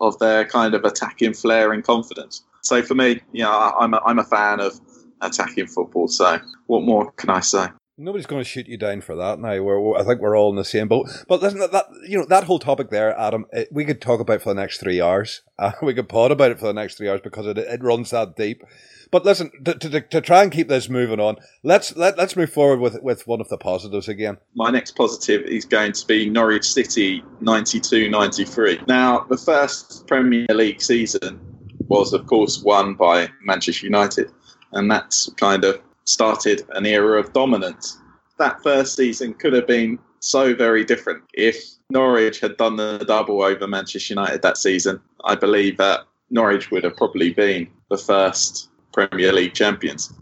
of 0.00 0.18
their 0.20 0.44
kind 0.44 0.74
of 0.74 0.84
attacking 0.84 1.34
flair 1.34 1.72
and 1.72 1.82
confidence. 1.82 2.44
So 2.62 2.82
for 2.82 2.94
me, 2.94 3.20
you 3.32 3.42
know, 3.42 3.50
I'm 3.50 3.94
a, 3.94 4.00
I'm 4.06 4.20
a 4.20 4.24
fan 4.24 4.60
of 4.60 4.80
attacking 5.20 5.66
football. 5.66 6.06
So 6.06 6.38
what 6.66 6.84
more 6.84 7.10
can 7.12 7.30
I 7.30 7.40
say? 7.40 7.66
Nobody's 8.00 8.26
going 8.26 8.40
to 8.40 8.48
shoot 8.48 8.68
you 8.68 8.76
down 8.76 9.00
for 9.00 9.16
that 9.16 9.40
now. 9.40 9.60
We're, 9.60 9.96
I 9.96 10.04
think 10.04 10.20
we're 10.20 10.38
all 10.38 10.50
in 10.50 10.56
the 10.56 10.64
same 10.64 10.86
boat. 10.86 11.08
But 11.26 11.42
listen, 11.42 11.58
that, 11.58 11.72
that 11.72 11.86
you 12.06 12.16
know 12.16 12.26
that 12.26 12.44
whole 12.44 12.60
topic 12.60 12.90
there, 12.90 13.18
Adam, 13.18 13.46
it, 13.52 13.68
we 13.72 13.84
could 13.84 14.00
talk 14.00 14.20
about 14.20 14.40
for 14.40 14.50
the 14.50 14.60
next 14.60 14.78
three 14.78 15.00
hours. 15.00 15.42
Uh, 15.60 15.72
we 15.82 15.92
could 15.92 16.08
pod 16.08 16.30
about 16.30 16.52
it 16.52 16.60
for 16.60 16.66
the 16.66 16.72
next 16.72 16.96
three 16.96 17.08
hours 17.08 17.20
because 17.20 17.44
it, 17.44 17.58
it 17.58 17.82
runs 17.82 18.10
that 18.10 18.36
deep. 18.36 18.62
But 19.10 19.24
listen, 19.24 19.50
to, 19.64 19.74
to, 19.74 20.00
to 20.00 20.20
try 20.20 20.44
and 20.44 20.52
keep 20.52 20.68
this 20.68 20.88
moving 20.88 21.18
on, 21.18 21.38
let's 21.64 21.96
let, 21.96 22.16
let's 22.16 22.36
move 22.36 22.52
forward 22.52 22.78
with 22.78 23.02
with 23.02 23.26
one 23.26 23.40
of 23.40 23.48
the 23.48 23.58
positives 23.58 24.06
again. 24.06 24.38
My 24.54 24.70
next 24.70 24.94
positive 24.94 25.42
is 25.42 25.64
going 25.64 25.90
to 25.94 26.06
be 26.06 26.30
Norwich 26.30 26.64
City 26.64 27.24
92-93. 27.42 28.86
Now, 28.86 29.26
the 29.28 29.36
first 29.36 30.06
Premier 30.06 30.46
League 30.50 30.80
season 30.80 31.40
was, 31.88 32.12
of 32.12 32.26
course, 32.28 32.62
won 32.62 32.94
by 32.94 33.28
Manchester 33.42 33.86
United, 33.86 34.30
and 34.74 34.88
that's 34.88 35.28
kind 35.38 35.64
of 35.64 35.80
started 36.08 36.64
an 36.70 36.86
era 36.86 37.20
of 37.20 37.32
dominance. 37.34 37.98
That 38.38 38.62
first 38.62 38.96
season 38.96 39.34
could 39.34 39.52
have 39.52 39.66
been 39.66 39.98
so 40.20 40.54
very 40.54 40.84
different 40.84 41.22
if 41.34 41.62
Norwich 41.90 42.40
had 42.40 42.56
done 42.56 42.76
the 42.76 43.04
double 43.06 43.42
over 43.42 43.66
Manchester 43.66 44.14
United 44.14 44.42
that 44.42 44.56
season. 44.56 45.00
I 45.24 45.34
believe 45.34 45.76
that 45.76 46.00
Norwich 46.30 46.70
would 46.70 46.84
have 46.84 46.96
probably 46.96 47.32
been 47.32 47.68
the 47.90 47.98
first 47.98 48.70
Premier 48.92 49.32
League 49.32 49.52
champions. 49.52 50.12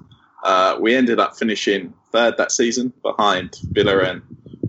Uh, 0.43 0.77
we 0.81 0.95
ended 0.95 1.21
up 1.21 1.37
finishing 1.37 1.95
third 2.11 2.37
that 2.37 2.51
season 2.51 2.93
behind 3.03 3.57
Villa 3.71 3.99
and 4.01 4.23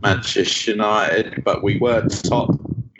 Manchester 0.03 0.71
United, 0.71 1.43
but 1.43 1.63
we 1.63 1.79
were 1.79 2.07
top 2.07 2.51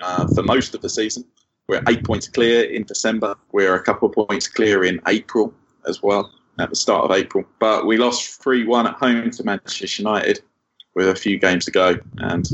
uh, 0.02 0.28
for 0.34 0.42
most 0.42 0.74
of 0.74 0.82
the 0.82 0.90
season. 0.90 1.24
We're 1.68 1.84
eight 1.88 2.04
points 2.04 2.28
clear 2.28 2.64
in 2.64 2.84
December. 2.84 3.36
We're 3.52 3.76
a 3.76 3.84
couple 3.84 4.10
of 4.10 4.16
points 4.16 4.48
clear 4.48 4.84
in 4.84 5.02
April 5.06 5.54
as 5.86 6.02
well 6.02 6.32
at 6.60 6.70
the 6.70 6.76
start 6.76 7.06
of 7.06 7.12
April. 7.12 7.46
But 7.60 7.86
we 7.86 7.98
lost 7.98 8.42
3 8.42 8.66
1 8.66 8.88
at 8.88 8.94
home 8.96 9.30
to 9.32 9.44
Manchester 9.44 10.02
United 10.02 10.42
with 10.96 11.10
a 11.10 11.16
few 11.16 11.38
games 11.38 11.66
to 11.66 11.72
go, 11.72 11.98
and 12.18 12.48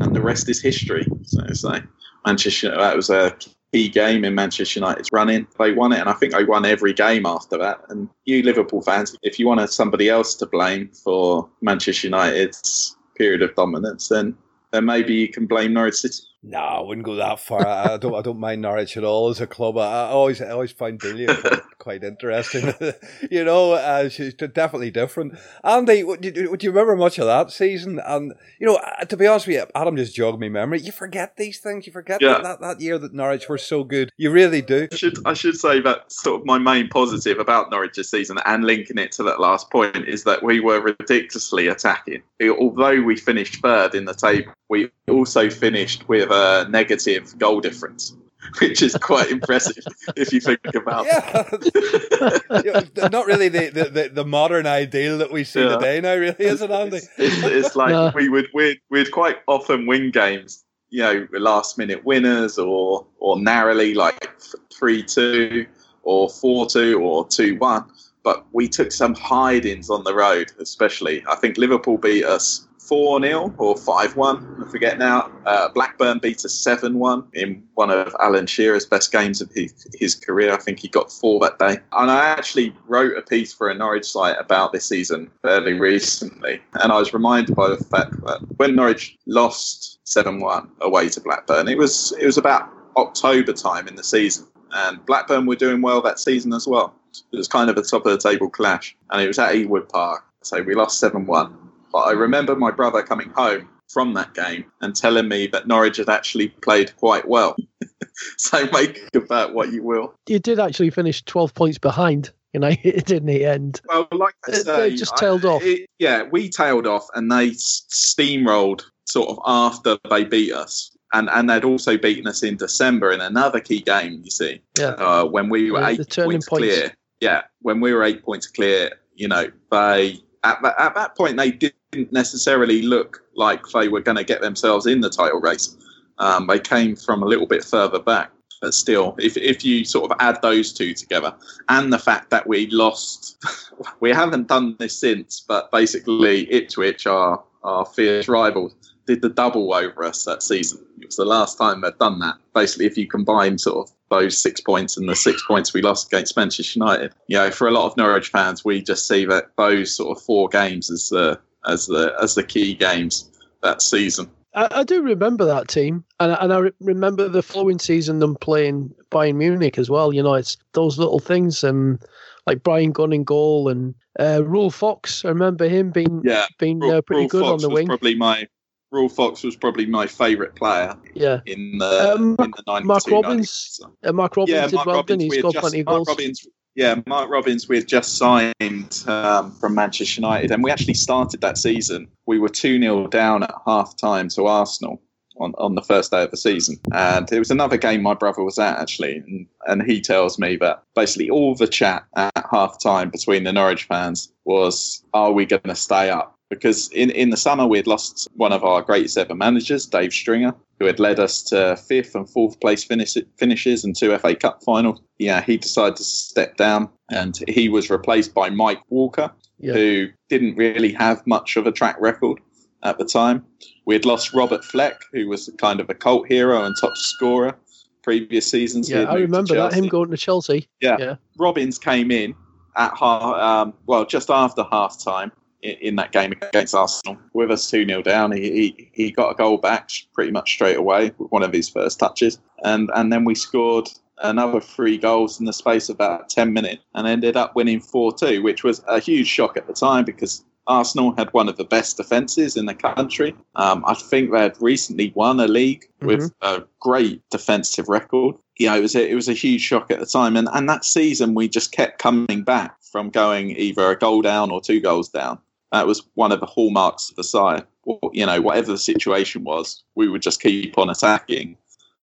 and 0.00 0.16
the 0.16 0.22
rest 0.22 0.48
is 0.48 0.60
history. 0.60 1.06
So 1.24 1.42
to 1.42 1.54
say. 1.54 1.82
Manchester, 2.26 2.76
that 2.76 2.96
was 2.96 3.08
a 3.08 3.34
key 3.72 3.88
game 3.88 4.24
in 4.24 4.34
Manchester 4.34 4.80
United's 4.80 5.08
running. 5.12 5.46
They 5.58 5.72
won 5.72 5.92
it, 5.92 6.00
and 6.00 6.08
I 6.08 6.12
think 6.14 6.32
they 6.32 6.44
won 6.44 6.64
every 6.64 6.92
game 6.92 7.26
after 7.26 7.56
that. 7.58 7.80
And 7.88 8.08
you 8.24 8.42
Liverpool 8.42 8.82
fans, 8.82 9.16
if 9.22 9.38
you 9.38 9.46
wanted 9.46 9.68
somebody 9.68 10.08
else 10.08 10.34
to 10.36 10.46
blame 10.46 10.88
for 10.88 11.48
Manchester 11.62 12.08
United's 12.08 12.96
period 13.16 13.42
of 13.42 13.54
dominance, 13.54 14.08
then 14.08 14.36
then 14.72 14.84
maybe 14.84 15.14
you 15.14 15.28
can 15.28 15.46
blame 15.46 15.72
Norwich 15.72 15.96
City. 15.96 16.22
No, 16.42 16.58
I 16.58 16.80
wouldn't 16.80 17.04
go 17.04 17.16
that 17.16 17.40
far. 17.40 17.66
I 17.66 17.96
don't. 17.98 18.14
I 18.14 18.22
don't 18.22 18.38
mind 18.38 18.62
Norwich 18.62 18.96
at 18.96 19.04
all 19.04 19.28
as 19.28 19.40
a 19.40 19.46
club. 19.46 19.76
I 19.76 20.08
always, 20.08 20.40
I 20.40 20.50
always 20.50 20.72
find 20.72 20.98
Delia 20.98 21.36
quite, 21.80 22.04
interesting. 22.04 22.72
you 23.30 23.44
know, 23.44 23.72
uh, 23.72 24.08
she's 24.08 24.34
definitely 24.34 24.92
different. 24.92 25.36
Andy, 25.64 26.04
would 26.04 26.24
you, 26.24 26.50
would 26.50 26.62
you 26.62 26.70
remember 26.70 26.94
much 26.94 27.18
of 27.18 27.26
that 27.26 27.50
season? 27.50 28.00
And 28.04 28.34
you 28.60 28.66
know, 28.66 28.76
uh, 28.76 29.04
to 29.06 29.16
be 29.16 29.26
honest 29.26 29.48
with 29.48 29.56
you, 29.56 29.66
Adam 29.74 29.96
just 29.96 30.14
jogged 30.14 30.38
me 30.38 30.48
memory. 30.48 30.80
You 30.80 30.92
forget 30.92 31.36
these 31.36 31.58
things. 31.58 31.86
You 31.86 31.92
forget 31.92 32.22
yeah. 32.22 32.34
that, 32.34 32.42
that, 32.42 32.60
that 32.60 32.80
year 32.80 32.98
that 32.98 33.12
Norwich 33.12 33.48
were 33.48 33.58
so 33.58 33.82
good. 33.82 34.10
You 34.16 34.30
really 34.30 34.62
do. 34.62 34.86
I 34.92 34.94
should 34.94 35.18
I 35.26 35.32
should 35.32 35.56
say 35.56 35.80
that 35.80 36.12
sort 36.12 36.40
of 36.40 36.46
my 36.46 36.58
main 36.58 36.88
positive 36.88 37.38
about 37.38 37.70
Norwich 37.70 37.96
this 37.96 38.10
season, 38.10 38.38
and 38.44 38.64
linking 38.64 38.98
it 38.98 39.10
to 39.12 39.22
that 39.24 39.40
last 39.40 39.70
point, 39.70 40.06
is 40.06 40.24
that 40.24 40.42
we 40.42 40.60
were 40.60 40.80
ridiculously 40.80 41.66
attacking. 41.66 42.22
Although 42.42 43.02
we 43.02 43.16
finished 43.16 43.56
third 43.62 43.94
in 43.94 44.04
the 44.04 44.14
table, 44.14 44.52
we 44.68 44.90
also 45.08 45.50
finished 45.50 46.08
with 46.08 46.30
a 46.30 46.68
negative 46.70 47.36
goal 47.38 47.60
difference. 47.60 48.14
Which 48.60 48.82
is 48.82 48.96
quite 48.96 49.30
impressive 49.30 49.84
if 50.16 50.32
you 50.32 50.40
think 50.40 50.60
about 50.74 51.06
yeah. 51.06 51.44
it. 51.52 52.96
Not 53.12 53.26
really 53.26 53.48
the, 53.48 53.68
the, 53.68 54.10
the, 54.12 54.24
modern 54.24 54.66
ideal 54.66 55.18
that 55.18 55.30
we 55.30 55.44
see 55.44 55.62
yeah. 55.62 55.76
today 55.76 56.00
now, 56.00 56.14
really, 56.14 56.34
is 56.38 56.62
it, 56.62 56.70
Andy? 56.70 56.96
It's, 56.96 57.08
it's, 57.18 57.42
it's 57.44 57.76
like 57.76 57.90
no. 57.90 58.12
we 58.14 58.28
would 58.28 58.48
we'd, 58.54 58.78
we'd 58.90 59.10
quite 59.12 59.38
often 59.46 59.86
win 59.86 60.10
games, 60.10 60.64
you 60.88 61.02
know, 61.02 61.28
last 61.32 61.78
minute 61.78 62.04
winners 62.04 62.58
or 62.58 63.06
or 63.18 63.38
narrowly 63.38 63.94
like 63.94 64.30
three 64.72 65.02
two 65.02 65.66
or 66.02 66.28
four 66.28 66.66
two 66.66 67.00
or 67.00 67.26
two 67.28 67.56
one. 67.56 67.84
But 68.22 68.46
we 68.52 68.68
took 68.68 68.92
some 68.92 69.14
hidings 69.14 69.90
on 69.90 70.04
the 70.04 70.14
road, 70.14 70.52
especially. 70.58 71.24
I 71.28 71.36
think 71.36 71.56
Liverpool 71.56 71.98
beat 71.98 72.24
us 72.24 72.66
4 72.90 73.22
0 73.22 73.54
or 73.56 73.76
5 73.76 74.16
1, 74.16 74.64
I 74.66 74.68
forget 74.68 74.98
now. 74.98 75.30
Uh, 75.46 75.68
Blackburn 75.68 76.18
beat 76.18 76.44
us 76.44 76.52
7 76.54 76.98
1 76.98 77.28
in 77.34 77.62
one 77.74 77.88
of 77.88 78.16
Alan 78.20 78.48
Shearer's 78.48 78.84
best 78.84 79.12
games 79.12 79.40
of 79.40 79.48
his, 79.54 79.86
his 79.94 80.16
career. 80.16 80.52
I 80.52 80.56
think 80.56 80.80
he 80.80 80.88
got 80.88 81.12
four 81.12 81.38
that 81.38 81.60
day. 81.60 81.78
And 81.92 82.10
I 82.10 82.30
actually 82.30 82.74
wrote 82.88 83.16
a 83.16 83.22
piece 83.22 83.54
for 83.54 83.70
a 83.70 83.74
Norwich 83.74 84.06
site 84.06 84.34
about 84.40 84.72
this 84.72 84.86
season 84.86 85.30
fairly 85.40 85.74
recently. 85.74 86.60
And 86.80 86.90
I 86.90 86.98
was 86.98 87.14
reminded 87.14 87.54
by 87.54 87.68
the 87.68 87.76
fact 87.76 88.10
that 88.26 88.40
when 88.56 88.74
Norwich 88.74 89.16
lost 89.24 90.00
7 90.02 90.40
1 90.40 90.68
away 90.80 91.10
to 91.10 91.20
Blackburn, 91.20 91.68
it 91.68 91.78
was, 91.78 92.12
it 92.20 92.26
was 92.26 92.38
about 92.38 92.70
October 92.96 93.52
time 93.52 93.86
in 93.86 93.94
the 93.94 94.02
season. 94.02 94.48
And 94.72 95.06
Blackburn 95.06 95.46
were 95.46 95.54
doing 95.54 95.80
well 95.80 96.02
that 96.02 96.18
season 96.18 96.52
as 96.52 96.66
well. 96.66 96.92
It 97.32 97.36
was 97.36 97.46
kind 97.46 97.70
of 97.70 97.76
a 97.76 97.82
top 97.82 98.04
of 98.04 98.10
the 98.10 98.28
table 98.28 98.50
clash. 98.50 98.96
And 99.10 99.22
it 99.22 99.28
was 99.28 99.38
at 99.38 99.54
Ewood 99.54 99.88
Park. 99.88 100.24
So 100.42 100.60
we 100.60 100.74
lost 100.74 100.98
7 100.98 101.24
1 101.24 101.59
but 101.92 102.00
I 102.00 102.12
remember 102.12 102.56
my 102.56 102.70
brother 102.70 103.02
coming 103.02 103.30
home 103.30 103.68
from 103.88 104.14
that 104.14 104.34
game 104.34 104.64
and 104.80 104.94
telling 104.94 105.28
me 105.28 105.46
that 105.48 105.66
Norwich 105.66 105.96
had 105.96 106.08
actually 106.08 106.48
played 106.48 106.94
quite 106.96 107.26
well. 107.26 107.56
so 108.38 108.68
make 108.72 109.00
of 109.14 109.28
that 109.28 109.52
what 109.52 109.72
you 109.72 109.82
will. 109.82 110.14
You 110.28 110.38
did 110.38 110.60
actually 110.60 110.90
finish 110.90 111.24
12 111.24 111.54
points 111.54 111.78
behind. 111.78 112.30
You 112.52 112.60
didn't 112.82 113.26
the 113.26 113.44
end. 113.44 113.80
Well, 113.88 114.08
like 114.12 114.34
I 114.48 114.52
say, 114.52 114.90
they 114.90 114.96
just 114.96 115.16
tailed 115.16 115.44
I, 115.44 115.48
off. 115.48 115.62
It, 115.62 115.88
yeah, 115.98 116.24
we 116.24 116.48
tailed 116.48 116.86
off, 116.86 117.06
and 117.14 117.30
they 117.30 117.50
steamrolled 117.50 118.82
sort 119.04 119.28
of 119.28 119.38
after 119.46 119.98
they 120.08 120.24
beat 120.24 120.52
us, 120.52 120.96
and 121.12 121.30
and 121.30 121.48
they'd 121.48 121.64
also 121.64 121.96
beaten 121.96 122.26
us 122.26 122.42
in 122.42 122.56
December 122.56 123.12
in 123.12 123.20
another 123.20 123.60
key 123.60 123.80
game. 123.80 124.20
You 124.24 124.30
see, 124.32 124.60
yeah, 124.76 124.88
uh, 124.88 125.24
when 125.26 125.48
we 125.48 125.70
were 125.70 125.80
yeah, 125.80 125.88
eight 125.90 125.96
points, 125.98 126.16
points 126.16 126.46
clear. 126.48 126.92
Yeah, 127.20 127.42
when 127.60 127.80
we 127.80 127.92
were 127.92 128.02
eight 128.02 128.24
points 128.24 128.48
clear, 128.48 128.98
you 129.14 129.28
know, 129.28 129.48
they 129.70 130.18
at 130.42 130.60
that, 130.62 130.74
at 130.76 130.94
that 130.96 131.16
point 131.16 131.36
they 131.36 131.52
didn't 131.92 132.12
necessarily 132.12 132.82
look 132.82 133.24
like 133.34 133.66
they 133.68 133.88
were 133.88 134.00
going 134.00 134.16
to 134.16 134.24
get 134.24 134.40
themselves 134.40 134.86
in 134.86 135.00
the 135.00 135.10
title 135.10 135.40
race. 135.40 135.76
Um, 136.18 136.46
they 136.46 136.58
came 136.58 136.94
from 136.94 137.22
a 137.22 137.26
little 137.26 137.46
bit 137.46 137.64
further 137.64 137.98
back, 137.98 138.30
but 138.60 138.74
still, 138.74 139.16
if 139.18 139.36
if 139.36 139.64
you 139.64 139.84
sort 139.84 140.10
of 140.10 140.16
add 140.20 140.40
those 140.42 140.72
two 140.72 140.94
together, 140.94 141.34
and 141.68 141.92
the 141.92 141.98
fact 141.98 142.30
that 142.30 142.46
we 142.46 142.68
lost, 142.68 143.38
we 144.00 144.10
haven't 144.10 144.48
done 144.48 144.76
this 144.78 144.98
since, 144.98 145.40
but 145.40 145.70
basically 145.72 146.52
Ipswich, 146.52 147.06
our 147.06 147.42
our 147.64 147.84
fierce 147.86 148.28
rivals, 148.28 148.74
did 149.06 149.22
the 149.22 149.28
double 149.30 149.74
over 149.74 150.04
us 150.04 150.24
that 150.24 150.42
season. 150.42 150.84
It 151.00 151.06
was 151.06 151.16
the 151.16 151.24
last 151.24 151.58
time 151.58 151.80
they'd 151.80 151.98
done 151.98 152.18
that. 152.20 152.36
Basically, 152.54 152.86
if 152.86 152.96
you 152.98 153.08
combine 153.08 153.58
sort 153.58 153.88
of 153.88 153.94
those 154.10 154.36
six 154.36 154.60
points 154.60 154.96
and 154.96 155.08
the 155.08 155.16
six 155.16 155.42
points 155.46 155.72
we 155.72 155.82
lost 155.82 156.12
against 156.12 156.36
Manchester 156.36 156.78
United, 156.78 157.14
you 157.28 157.38
know, 157.38 157.50
for 157.50 157.66
a 157.66 157.70
lot 157.70 157.86
of 157.86 157.96
Norwich 157.96 158.28
fans, 158.28 158.64
we 158.64 158.82
just 158.82 159.08
see 159.08 159.24
that 159.24 159.50
those 159.56 159.96
sort 159.96 160.16
of 160.16 160.22
four 160.22 160.48
games 160.48 160.90
as 160.90 161.08
the 161.08 161.40
as 161.66 161.86
the 161.86 162.14
as 162.22 162.34
the 162.34 162.42
key 162.42 162.74
games 162.74 163.30
that 163.62 163.82
season. 163.82 164.30
I, 164.54 164.68
I 164.70 164.84
do 164.84 165.02
remember 165.02 165.44
that 165.44 165.68
team, 165.68 166.04
and 166.18 166.36
and 166.40 166.52
I 166.52 166.58
re- 166.58 166.72
remember 166.80 167.28
the 167.28 167.42
following 167.42 167.78
season 167.78 168.18
them 168.18 168.36
playing 168.36 168.94
Bayern 169.10 169.36
Munich 169.36 169.78
as 169.78 169.88
well. 169.88 170.12
You 170.12 170.22
know, 170.22 170.34
it's 170.34 170.56
those 170.72 170.98
little 170.98 171.20
things, 171.20 171.62
and 171.62 171.98
um, 171.98 172.08
like 172.46 172.62
Bryan 172.62 172.92
Gunn 172.92 173.12
in 173.12 173.24
goal 173.24 173.68
and 173.68 173.94
uh, 174.18 174.42
Ruel 174.44 174.70
Fox. 174.70 175.24
I 175.24 175.28
remember 175.28 175.68
him 175.68 175.90
being 175.90 176.22
yeah, 176.24 176.46
being 176.58 176.82
uh, 176.82 177.02
pretty 177.02 177.28
good 177.28 177.42
Fox 177.42 177.62
on 177.62 177.68
the 177.68 177.74
wing. 177.74 177.86
Probably 177.86 178.14
my 178.14 178.48
Ruel 178.90 179.08
Fox 179.08 179.42
was 179.44 179.56
probably 179.56 179.86
my 179.86 180.06
favourite 180.06 180.54
player. 180.56 180.96
Yeah. 181.14 181.40
In 181.46 181.78
the 181.78 182.14
um, 182.14 182.36
in 182.40 182.50
the 182.50 182.80
Mark 182.84 183.06
Robins. 183.08 183.80
Uh, 184.02 184.12
Mark 184.12 184.36
Robins 184.36 184.54
yeah, 184.54 184.66
did 184.66 184.74
Mark 184.74 184.86
well. 184.86 184.96
Robins, 184.96 185.22
He 185.22 185.38
scored 185.38 185.54
plenty 185.54 185.80
of 185.80 185.86
goals. 185.86 186.08
Mark 186.08 186.18
Robins, 186.18 186.48
Yeah, 186.76 187.00
Mark 187.06 187.30
Robins, 187.30 187.68
we 187.68 187.76
had 187.76 187.88
just 187.88 188.16
signed 188.16 189.04
um, 189.06 189.50
from 189.52 189.74
Manchester 189.74 190.20
United, 190.20 190.52
and 190.52 190.62
we 190.62 190.70
actually 190.70 190.94
started 190.94 191.40
that 191.40 191.58
season. 191.58 192.08
We 192.26 192.38
were 192.38 192.48
2 192.48 192.80
0 192.80 193.08
down 193.08 193.42
at 193.42 193.54
half 193.66 193.96
time 193.96 194.28
to 194.30 194.46
Arsenal 194.46 195.02
on, 195.40 195.54
on 195.58 195.74
the 195.74 195.82
first 195.82 196.10
day 196.10 196.22
of 196.22 196.30
the 196.30 196.36
season. 196.36 196.78
And 196.92 197.30
it 197.32 197.38
was 197.38 197.50
another 197.50 197.76
game 197.76 198.02
my 198.02 198.14
brother 198.14 198.44
was 198.44 198.58
at, 198.58 198.78
actually. 198.78 199.16
And, 199.16 199.46
and 199.66 199.82
he 199.82 200.00
tells 200.00 200.38
me 200.38 200.56
that 200.56 200.82
basically 200.94 201.30
all 201.30 201.54
the 201.54 201.66
chat 201.66 202.04
at 202.16 202.46
half 202.50 202.80
time 202.80 203.10
between 203.10 203.44
the 203.44 203.52
Norwich 203.52 203.84
fans 203.84 204.32
was, 204.44 205.04
Are 205.12 205.32
we 205.32 205.46
going 205.46 205.62
to 205.62 205.74
stay 205.74 206.10
up? 206.10 206.36
Because 206.50 206.90
in, 206.90 207.10
in 207.10 207.30
the 207.30 207.36
summer, 207.36 207.64
we 207.64 207.78
had 207.78 207.86
lost 207.86 208.28
one 208.34 208.52
of 208.52 208.64
our 208.64 208.82
greatest 208.82 209.16
ever 209.16 209.36
managers, 209.36 209.86
Dave 209.86 210.12
Stringer, 210.12 210.52
who 210.80 210.86
had 210.86 210.98
led 210.98 211.20
us 211.20 211.42
to 211.44 211.76
fifth 211.76 212.16
and 212.16 212.28
fourth 212.28 212.58
place 212.60 212.82
finish, 212.82 213.16
finishes 213.38 213.84
and 213.84 213.96
two 213.96 214.16
FA 214.18 214.34
Cup 214.34 214.62
finals. 214.64 215.00
Yeah, 215.18 215.42
he 215.42 215.56
decided 215.56 215.96
to 215.96 216.02
step 216.02 216.56
down 216.56 216.88
and 217.10 217.38
he 217.48 217.68
was 217.68 217.88
replaced 217.88 218.34
by 218.34 218.50
Mike 218.50 218.82
Walker, 218.88 219.30
yeah. 219.58 219.74
who 219.74 220.08
didn't 220.28 220.56
really 220.56 220.92
have 220.92 221.24
much 221.26 221.56
of 221.56 221.66
a 221.66 221.72
track 221.72 221.96
record 222.00 222.40
at 222.82 222.98
the 222.98 223.04
time. 223.04 223.44
We 223.86 223.94
had 223.94 224.04
lost 224.04 224.34
Robert 224.34 224.64
Fleck, 224.64 225.00
who 225.12 225.28
was 225.28 225.50
kind 225.58 225.78
of 225.78 225.88
a 225.88 225.94
cult 225.94 226.26
hero 226.26 226.64
and 226.64 226.74
top 226.80 226.96
scorer 226.96 227.56
previous 228.02 228.50
seasons. 228.50 228.90
Yeah, 228.90 229.02
I 229.02 229.14
remember 229.14 229.54
that 229.54 229.72
him 229.72 229.86
going 229.86 230.10
to 230.10 230.16
Chelsea. 230.16 230.68
Yeah, 230.80 230.96
yeah. 230.98 231.16
Robins 231.38 231.78
came 231.78 232.10
in 232.10 232.34
at 232.76 232.96
half, 232.96 233.22
um, 233.22 233.74
well, 233.86 234.04
just 234.04 234.30
after 234.30 234.64
half 234.70 235.02
time 235.02 235.32
in, 235.62 235.96
that 235.96 236.12
game 236.12 236.32
against 236.32 236.74
Arsenal 236.74 237.18
with 237.32 237.50
us 237.50 237.70
2 237.70 237.86
0 237.86 238.02
down. 238.02 238.32
He, 238.32 238.50
he, 238.50 238.90
he 238.92 239.10
got 239.10 239.30
a 239.30 239.34
goal 239.34 239.58
back 239.58 239.90
pretty 240.14 240.30
much 240.30 240.52
straight 240.52 240.76
away 240.76 241.12
with 241.18 241.30
one 241.30 241.42
of 241.42 241.52
his 241.52 241.68
first 241.68 241.98
touches. 241.98 242.38
And, 242.64 242.90
and 242.94 243.12
then 243.12 243.24
we 243.24 243.34
scored 243.34 243.88
another 244.22 244.60
three 244.60 244.98
goals 244.98 245.40
in 245.40 245.46
the 245.46 245.52
space 245.52 245.88
of 245.88 245.96
about 245.96 246.28
10 246.28 246.52
minutes 246.52 246.82
and 246.94 247.06
ended 247.06 247.36
up 247.36 247.54
winning 247.54 247.80
4 247.80 248.14
2, 248.14 248.42
which 248.42 248.64
was 248.64 248.82
a 248.88 249.00
huge 249.00 249.26
shock 249.26 249.56
at 249.56 249.66
the 249.66 249.72
time 249.72 250.04
because 250.04 250.44
Arsenal 250.66 251.14
had 251.16 251.32
one 251.32 251.48
of 251.48 251.56
the 251.56 251.64
best 251.64 251.96
defences 251.96 252.56
in 252.56 252.66
the 252.66 252.74
country. 252.74 253.34
Um, 253.56 253.82
I 253.86 253.94
think 253.94 254.30
they 254.30 254.40
had 254.40 254.60
recently 254.60 255.12
won 255.16 255.40
a 255.40 255.48
league 255.48 255.82
mm-hmm. 255.82 256.06
with 256.06 256.32
a 256.42 256.62
great 256.80 257.22
defensive 257.30 257.88
record. 257.88 258.36
You 258.56 258.68
know, 258.68 258.76
it 258.76 258.82
was 258.82 258.94
a, 258.94 259.10
it 259.10 259.14
was 259.14 259.28
a 259.28 259.32
huge 259.32 259.62
shock 259.62 259.90
at 259.90 260.00
the 260.00 260.06
time, 260.06 260.36
and 260.36 260.48
and 260.52 260.68
that 260.68 260.84
season 260.84 261.34
we 261.34 261.48
just 261.48 261.72
kept 261.72 261.98
coming 261.98 262.42
back 262.44 262.76
from 262.92 263.10
going 263.10 263.50
either 263.50 263.90
a 263.90 263.98
goal 263.98 264.22
down 264.22 264.50
or 264.50 264.60
two 264.60 264.80
goals 264.80 265.08
down. 265.08 265.38
That 265.72 265.86
was 265.86 266.02
one 266.14 266.32
of 266.32 266.40
the 266.40 266.46
hallmarks 266.46 267.10
of 267.10 267.16
the 267.16 267.24
side. 267.24 267.64
You 268.12 268.26
know, 268.26 268.40
whatever 268.40 268.72
the 268.72 268.78
situation 268.78 269.44
was, 269.44 269.82
we 269.94 270.08
would 270.08 270.22
just 270.22 270.42
keep 270.42 270.76
on 270.78 270.90
attacking, 270.90 271.56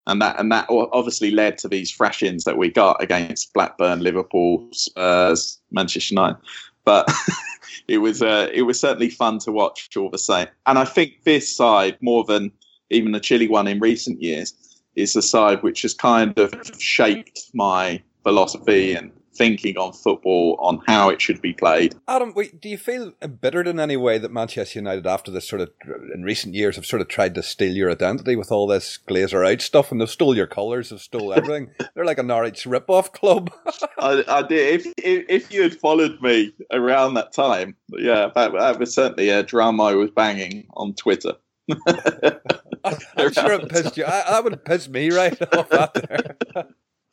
and 0.06 0.22
that 0.22 0.40
and 0.40 0.52
that 0.52 0.68
obviously 0.70 1.32
led 1.32 1.58
to 1.60 1.68
these 1.68 1.92
thrashings 1.92 2.46
that 2.46 2.58
we 2.58 2.70
got 2.70 3.02
against 3.02 3.54
Blackburn, 3.54 4.02
Liverpool, 4.02 4.68
Spurs, 4.72 5.60
Manchester 5.72 6.14
United. 6.14 6.38
But 6.86 7.12
it 7.88 8.00
was 8.00 8.22
uh, 8.22 8.50
it 8.54 8.64
was 8.64 8.80
certainly 8.80 9.10
fun 9.10 9.40
to 9.40 9.52
watch 9.52 9.96
all 9.98 10.10
the 10.10 10.18
same. 10.18 10.48
And 10.66 10.80
I 10.80 10.86
think 10.86 11.24
this 11.24 11.54
side, 11.54 11.98
more 12.02 12.24
than 12.24 12.52
even 12.90 13.12
the 13.12 13.20
Chile 13.20 13.48
one 13.48 13.68
in 13.68 13.80
recent 13.80 14.22
years, 14.22 14.54
is 14.96 15.14
the 15.14 15.22
side 15.22 15.62
which 15.62 15.82
has 15.84 15.94
kind 15.94 16.38
of 16.40 16.54
shaped 16.80 17.50
my 17.54 18.02
philosophy 18.24 18.94
and 18.94 19.12
thinking 19.38 19.78
on 19.78 19.94
football 19.94 20.58
on 20.60 20.82
how 20.88 21.10
it 21.10 21.22
should 21.22 21.42
be 21.42 21.54
played. 21.54 21.96
Adam, 22.08 22.34
wait, 22.36 22.60
do 22.60 22.68
you 22.68 22.78
feel 22.78 23.14
embittered 23.22 23.68
in 23.68 23.80
any 23.80 23.96
way 23.96 24.18
that 24.18 24.32
Manchester 24.32 24.80
United, 24.80 25.06
after 25.06 25.32
this 25.32 25.48
sort 25.48 25.62
of 25.62 25.70
in 26.14 26.24
recent 26.24 26.56
years, 26.56 26.76
have 26.76 26.86
sort 26.86 27.02
of 27.02 27.08
tried 27.08 27.36
to 27.36 27.44
steal 27.44 27.74
your 27.74 27.92
identity 27.92 28.36
with 28.36 28.52
all 28.52 28.68
this 28.68 28.98
Glazer 29.08 29.50
out 29.50 29.62
stuff, 29.62 29.92
and 29.92 30.02
they've 30.02 30.10
stole 30.10 30.36
your 30.36 30.48
colours, 30.48 30.90
they've 30.90 31.00
stole 31.00 31.34
everything? 31.34 31.70
They're 31.96 32.06
like 32.06 32.18
a 32.18 32.24
Norwich 32.24 32.66
rip-off 32.66 33.12
club. 33.12 33.52
I, 34.00 34.24
I, 34.28 34.42
did. 34.42 34.82
If, 34.82 34.94
if, 34.98 35.26
if 35.30 35.54
you 35.54 35.62
had 35.62 35.76
followed 35.76 36.22
me 36.22 36.54
around 36.72 37.14
that 37.14 37.34
time, 37.34 37.76
yeah, 37.90 38.30
that, 38.34 38.54
that 38.54 38.80
was 38.80 38.94
certainly 38.94 39.30
a 39.30 39.44
drum 39.44 39.80
I 39.80 39.94
was 39.94 40.12
banging 40.12 40.68
on 40.76 40.94
Twitter. 40.94 41.34
I'm 41.88 43.34
sure 43.34 43.52
it 43.52 43.70
pissed 43.70 43.98
you. 43.98 44.06
I, 44.06 44.24
that 44.30 44.44
would 44.44 44.54
have 44.54 44.66
pissed 44.66 44.90
me 44.90 45.12
right 45.12 45.40
off 45.54 45.72
out 45.74 45.94
there 45.94 46.38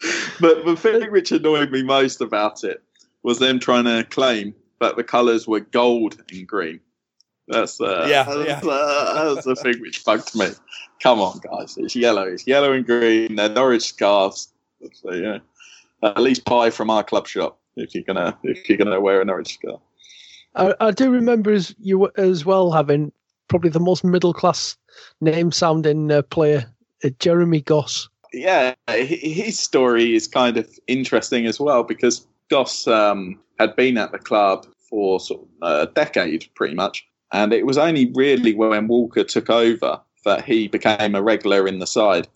but 0.40 0.64
the 0.64 0.76
thing 0.76 1.10
which 1.10 1.32
annoyed 1.32 1.70
me 1.70 1.82
most 1.82 2.20
about 2.20 2.64
it 2.64 2.82
was 3.22 3.38
them 3.38 3.58
trying 3.58 3.84
to 3.84 4.04
claim 4.10 4.54
that 4.80 4.96
the 4.96 5.04
colours 5.04 5.46
were 5.46 5.60
gold 5.60 6.22
and 6.30 6.46
green. 6.46 6.80
That's 7.48 7.80
uh, 7.80 8.06
yeah, 8.08 8.24
that's, 8.24 8.64
yeah. 8.64 8.70
Uh, 8.70 9.34
that's 9.34 9.46
the 9.46 9.56
thing 9.56 9.80
which 9.80 10.04
bugged 10.04 10.34
me. 10.34 10.48
Come 11.02 11.20
on, 11.20 11.40
guys, 11.40 11.76
it's 11.76 11.94
yellow. 11.94 12.22
It's 12.22 12.46
yellow 12.46 12.72
and 12.72 12.86
green. 12.86 13.36
They're 13.36 13.50
Norwich 13.50 13.84
scarves. 13.84 14.48
So 14.92 15.12
yeah, 15.12 15.38
at 16.02 16.20
least 16.20 16.44
buy 16.44 16.70
from 16.70 16.90
our 16.90 17.04
club 17.04 17.26
shop 17.26 17.58
if 17.76 17.94
you're 17.94 18.04
gonna 18.04 18.38
if 18.44 18.68
you're 18.68 18.78
gonna 18.78 19.00
wear 19.00 19.20
a 19.20 19.24
Norwich 19.24 19.54
scarf. 19.54 19.80
I, 20.54 20.74
I 20.80 20.90
do 20.90 21.10
remember 21.10 21.52
as 21.52 21.74
you 21.78 22.10
as 22.16 22.46
well 22.46 22.70
having 22.70 23.12
probably 23.48 23.70
the 23.70 23.80
most 23.80 24.04
middle 24.04 24.32
class 24.32 24.76
name 25.20 25.52
sounding 25.52 26.10
uh, 26.10 26.22
player, 26.22 26.72
uh, 27.04 27.10
Jeremy 27.18 27.60
Goss 27.60 28.08
yeah, 28.34 28.74
his 28.88 29.58
story 29.58 30.14
is 30.14 30.26
kind 30.26 30.56
of 30.56 30.68
interesting 30.86 31.46
as 31.46 31.60
well 31.60 31.82
because 31.82 32.26
Goss 32.50 32.86
um, 32.86 33.40
had 33.58 33.74
been 33.76 33.96
at 33.96 34.12
the 34.12 34.18
club 34.18 34.66
for 34.90 35.20
sort 35.20 35.42
of 35.42 35.48
a 35.62 35.92
decade, 35.92 36.46
pretty 36.54 36.74
much, 36.74 37.06
and 37.32 37.52
it 37.52 37.66
was 37.66 37.78
only 37.78 38.12
really 38.14 38.54
when 38.54 38.86
Walker 38.86 39.24
took 39.24 39.50
over 39.50 40.00
that 40.24 40.44
he 40.44 40.68
became 40.68 41.14
a 41.14 41.22
regular 41.22 41.66
in 41.66 41.78
the 41.78 41.86
side. 41.86 42.28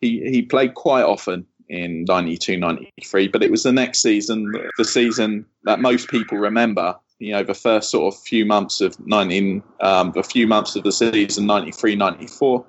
He 0.00 0.20
he 0.30 0.42
played 0.42 0.74
quite 0.74 1.04
often 1.04 1.46
in 1.68 2.04
92 2.04 2.58
93 2.58 3.28
but 3.28 3.42
it 3.42 3.50
was 3.50 3.62
the 3.62 3.72
next 3.72 4.02
season 4.02 4.52
the 4.76 4.84
season 4.84 5.46
that 5.64 5.80
most 5.80 6.10
people 6.10 6.36
remember 6.36 6.94
you 7.18 7.32
know 7.32 7.42
the 7.42 7.54
first 7.54 7.90
sort 7.90 8.12
of 8.12 8.20
few 8.20 8.44
months 8.44 8.80
of 8.80 8.98
19 9.06 9.62
um, 9.80 10.12
the 10.12 10.22
few 10.22 10.46
months 10.46 10.76
of 10.76 10.82
the 10.82 10.92
season 10.92 11.46
93 11.46 11.94
94 11.96 12.66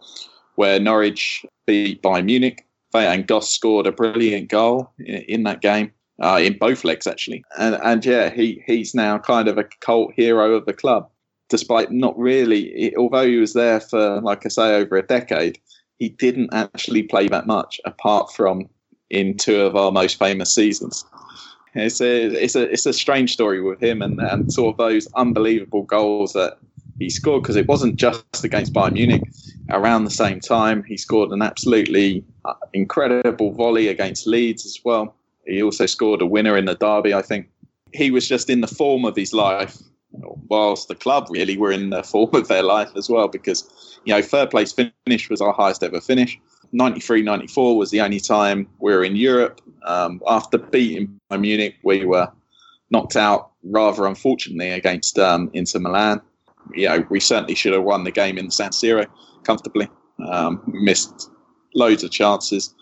where 0.55 0.79
Norwich 0.79 1.43
beat 1.65 2.01
Bayern 2.01 2.25
Munich. 2.25 2.65
And 2.95 3.25
Goss 3.25 3.51
scored 3.51 3.87
a 3.87 3.91
brilliant 3.91 4.49
goal 4.49 4.91
in, 4.99 5.23
in 5.23 5.43
that 5.43 5.61
game, 5.61 5.91
uh, 6.21 6.39
in 6.39 6.57
both 6.59 6.83
legs 6.83 7.07
actually. 7.07 7.43
And, 7.57 7.79
and 7.83 8.05
yeah, 8.05 8.29
he, 8.29 8.61
he's 8.67 8.93
now 8.93 9.17
kind 9.17 9.47
of 9.47 9.57
a 9.57 9.63
cult 9.79 10.13
hero 10.13 10.53
of 10.53 10.67
the 10.67 10.73
club, 10.73 11.09
despite 11.49 11.91
not 11.91 12.15
really, 12.19 12.95
although 12.95 13.25
he 13.25 13.37
was 13.37 13.53
there 13.53 13.79
for, 13.79 14.21
like 14.21 14.45
I 14.45 14.49
say, 14.49 14.75
over 14.75 14.95
a 14.95 15.01
decade, 15.01 15.59
he 15.97 16.09
didn't 16.09 16.53
actually 16.53 17.03
play 17.03 17.27
that 17.29 17.47
much 17.47 17.81
apart 17.85 18.31
from 18.31 18.69
in 19.09 19.37
two 19.37 19.61
of 19.61 19.75
our 19.75 19.91
most 19.91 20.19
famous 20.19 20.53
seasons. 20.53 21.03
It's 21.75 22.01
a 22.01 22.25
it's 22.25 22.55
a 22.55 22.71
it's 22.71 22.85
a 22.85 22.93
strange 22.93 23.33
story 23.33 23.59
with 23.61 23.81
him 23.81 24.03
and, 24.03 24.19
and 24.19 24.53
sort 24.53 24.73
of 24.73 24.77
those 24.77 25.07
unbelievable 25.15 25.83
goals 25.83 26.33
that 26.33 26.59
he 26.99 27.09
scored 27.09 27.41
because 27.41 27.55
it 27.55 27.67
wasn't 27.67 27.95
just 27.95 28.43
against 28.43 28.73
Bayern 28.73 28.93
Munich. 28.93 29.23
Around 29.69 30.03
the 30.03 30.11
same 30.11 30.39
time, 30.39 30.83
he 30.83 30.97
scored 30.97 31.31
an 31.31 31.41
absolutely 31.41 32.23
uh, 32.45 32.53
incredible 32.73 33.51
volley 33.51 33.87
against 33.87 34.27
Leeds 34.27 34.65
as 34.65 34.79
well. 34.83 35.15
He 35.45 35.63
also 35.63 35.85
scored 35.85 36.21
a 36.21 36.25
winner 36.25 36.57
in 36.57 36.65
the 36.65 36.75
derby, 36.75 37.13
I 37.13 37.21
think. 37.21 37.49
He 37.93 38.11
was 38.11 38.27
just 38.27 38.49
in 38.49 38.61
the 38.61 38.67
form 38.67 39.05
of 39.05 39.15
his 39.15 39.33
life, 39.33 39.77
whilst 40.11 40.87
the 40.87 40.95
club 40.95 41.27
really 41.29 41.57
were 41.57 41.71
in 41.71 41.91
the 41.91 42.03
form 42.13 42.33
of 42.33 42.47
their 42.47 42.63
life 42.63 42.89
as 42.95 43.09
well, 43.09 43.27
because, 43.27 43.99
you 44.05 44.13
know, 44.13 44.21
third 44.21 44.49
place 44.49 44.73
finish 44.73 45.29
was 45.29 45.41
our 45.41 45.53
highest 45.53 45.83
ever 45.83 46.01
finish. 46.01 46.39
93 46.71 47.21
94 47.21 47.77
was 47.77 47.91
the 47.91 48.01
only 48.01 48.19
time 48.19 48.67
we 48.79 48.93
were 48.93 49.03
in 49.03 49.15
Europe. 49.15 49.61
Um, 49.85 50.21
after 50.27 50.57
beating 50.57 51.19
Bayern 51.31 51.41
Munich, 51.41 51.75
we 51.83 52.03
were 52.03 52.31
knocked 52.89 53.15
out 53.15 53.51
rather 53.63 54.07
unfortunately 54.07 54.71
against 54.71 55.19
um, 55.19 55.49
Inter 55.53 55.79
Milan 55.79 56.21
you 56.73 56.87
know, 56.87 57.05
we 57.09 57.19
certainly 57.19 57.55
should 57.55 57.73
have 57.73 57.83
won 57.83 58.03
the 58.03 58.11
game 58.11 58.37
in 58.37 58.45
the 58.45 58.51
San 58.51 58.71
Siro 58.71 59.05
comfortably. 59.43 59.89
Um, 60.27 60.61
missed 60.67 61.29
loads 61.75 62.03
of 62.03 62.11
chances, 62.11 62.73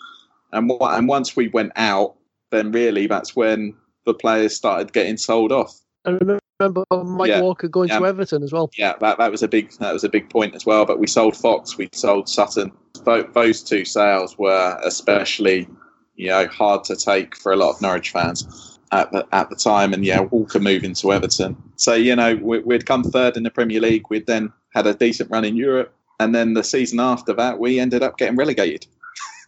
and 0.51 0.71
and 0.79 1.07
once 1.07 1.35
we 1.35 1.47
went 1.47 1.71
out, 1.75 2.15
then 2.51 2.71
really 2.71 3.07
that's 3.07 3.35
when 3.35 3.73
the 4.05 4.13
players 4.13 4.55
started 4.55 4.93
getting 4.93 5.17
sold 5.17 5.51
off. 5.51 5.79
I 6.05 6.17
remember 6.59 6.85
Mike 6.91 7.29
yeah. 7.29 7.41
Walker 7.41 7.67
going 7.67 7.89
yeah. 7.89 7.99
to 7.99 8.05
Everton 8.05 8.43
as 8.43 8.51
well. 8.51 8.69
Yeah, 8.77 8.93
that, 8.99 9.17
that 9.17 9.31
was 9.31 9.43
a 9.43 9.47
big 9.47 9.71
that 9.79 9.93
was 9.93 10.03
a 10.03 10.09
big 10.09 10.29
point 10.29 10.55
as 10.55 10.65
well. 10.65 10.85
But 10.85 10.99
we 10.99 11.07
sold 11.07 11.35
Fox, 11.37 11.77
we 11.77 11.89
sold 11.93 12.29
Sutton. 12.29 12.71
Those 13.05 13.63
two 13.63 13.85
sales 13.85 14.37
were 14.37 14.79
especially 14.83 15.67
you 16.15 16.27
know 16.27 16.47
hard 16.47 16.83
to 16.85 16.95
take 16.95 17.35
for 17.35 17.51
a 17.51 17.55
lot 17.55 17.71
of 17.71 17.81
Norwich 17.81 18.11
fans 18.11 18.79
at 18.91 19.11
the, 19.11 19.25
at 19.31 19.49
the 19.49 19.55
time, 19.55 19.93
and 19.93 20.05
yeah, 20.05 20.21
Walker 20.21 20.59
moving 20.59 20.93
to 20.95 21.13
Everton. 21.13 21.55
So 21.75 21.93
you 21.93 22.15
know 22.15 22.35
we, 22.35 22.59
would 22.59 22.85
come 22.85 23.03
third 23.03 23.37
in 23.37 23.43
the 23.43 23.51
Premier 23.51 23.79
League. 23.79 24.05
We'd 24.09 24.27
then 24.27 24.51
had 24.73 24.87
a 24.87 24.93
decent 24.93 25.29
run 25.29 25.45
in 25.45 25.55
Europe, 25.55 25.93
and 26.21 26.35
then 26.35 26.53
the 26.53 26.63
season 26.63 26.99
after 26.99 27.33
that, 27.33 27.59
we 27.59 27.79
ended 27.79 28.03
up 28.03 28.17
getting 28.17 28.35
relegated, 28.35 28.85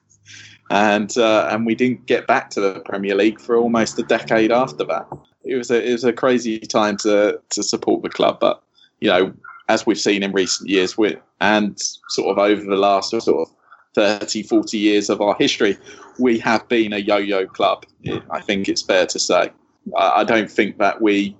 and 0.70 1.18
uh, 1.18 1.48
and 1.52 1.66
we 1.66 1.76
didn't 1.76 2.06
get 2.06 2.28
back 2.28 2.50
to 2.52 2.62
the 2.62 2.80
Premier 2.82 3.16
League 3.16 3.40
for 3.40 3.56
almost 3.56 4.00
a 4.00 4.04
decade 4.04 4.52
after 4.52 4.84
that. 4.86 5.08
It 5.44 5.56
was 5.56 5.72
a 5.72 5.88
it 5.88 5.92
was 5.92 6.04
a 6.04 6.14
crazy 6.14 6.60
time 6.60 6.98
to 6.98 7.40
to 7.50 7.64
support 7.64 8.04
the 8.04 8.10
club, 8.10 8.40
but 8.40 8.64
you 9.00 9.10
know 9.10 9.34
as 9.70 9.86
we've 9.86 10.00
seen 10.00 10.24
in 10.24 10.32
recent 10.32 10.70
years, 10.70 10.98
we 10.98 11.16
and 11.40 11.80
sort 12.10 12.30
of 12.30 12.38
over 12.38 12.64
the 12.64 12.76
last 12.76 13.12
sort 13.12 13.28
of 13.28 13.50
30, 13.96 14.44
40 14.44 14.78
years 14.78 15.10
of 15.10 15.22
our 15.22 15.36
history, 15.36 15.78
we 16.20 16.40
have 16.40 16.68
been 16.68 16.94
a 16.94 16.98
yo-yo 16.98 17.46
club. 17.46 17.86
I 18.32 18.42
think 18.42 18.68
it's 18.68 18.82
fair 18.82 19.06
to 19.06 19.20
say. 19.20 19.52
I, 19.98 20.22
I 20.22 20.24
don't 20.24 20.50
think 20.50 20.80
that 20.80 21.02
we 21.02 21.38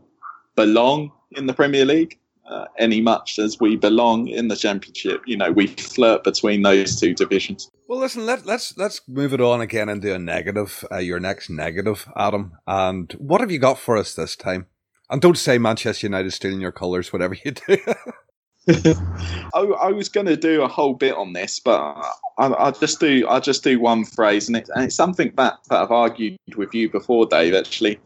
belong 0.56 1.12
in 1.32 1.48
the 1.48 1.54
Premier 1.54 1.86
League. 1.86 2.20
Uh, 2.46 2.66
any 2.78 3.00
much 3.00 3.40
as 3.40 3.58
we 3.62 3.78
belong 3.78 4.28
in 4.28 4.50
the 4.50 4.56
championship. 4.56 5.22
You 5.26 5.38
know, 5.38 5.52
we 5.52 5.68
flirt 5.68 6.26
between 6.26 6.62
those 6.62 7.00
two 7.00 7.14
divisions. 7.14 7.72
Well, 7.88 8.00
listen, 8.00 8.26
let, 8.26 8.46
let's 8.46 8.78
let's 8.78 9.00
move 9.08 9.34
it 9.34 9.40
on 9.40 9.62
again 9.62 9.88
into 9.88 10.14
a 10.14 10.20
negative. 10.20 10.84
Uh, 10.92 10.98
your 10.98 11.22
next 11.22 11.50
negative, 11.50 12.06
Adam. 12.18 12.52
And 12.68 13.14
what 13.14 13.40
have 13.40 13.50
you 13.50 13.60
got 13.60 13.80
for 13.80 13.96
us 13.96 14.14
this 14.14 14.36
time? 14.36 14.68
And 15.10 15.22
don't 15.22 15.38
say 15.38 15.58
Manchester 15.58 16.08
United 16.08 16.32
stealing 16.32 16.60
your 16.60 16.72
colours, 16.74 17.14
whatever 17.14 17.38
you 17.46 17.52
do. 17.52 17.78
I, 19.54 19.60
I, 19.60 19.92
was 19.92 20.08
going 20.08 20.28
to 20.28 20.38
do 20.38 20.64
a 20.64 20.68
whole 20.68 20.94
bit 20.94 21.14
on 21.16 21.34
this, 21.34 21.60
but 21.60 21.80
I, 22.38 22.48
will 22.48 22.72
just 22.72 23.00
do 23.00 23.28
I'll 23.28 23.42
just 23.42 23.64
do 23.64 23.80
one 23.80 24.06
phrase, 24.06 24.48
and, 24.48 24.56
it, 24.56 24.70
and 24.74 24.86
it's 24.86 24.96
something 24.96 25.34
that, 25.36 25.60
that 25.70 25.82
I've 25.82 25.92
argued 25.92 26.38
with 26.56 26.74
you 26.74 26.90
before, 26.90 27.26
Dave. 27.26 27.54
Actually, 27.54 28.00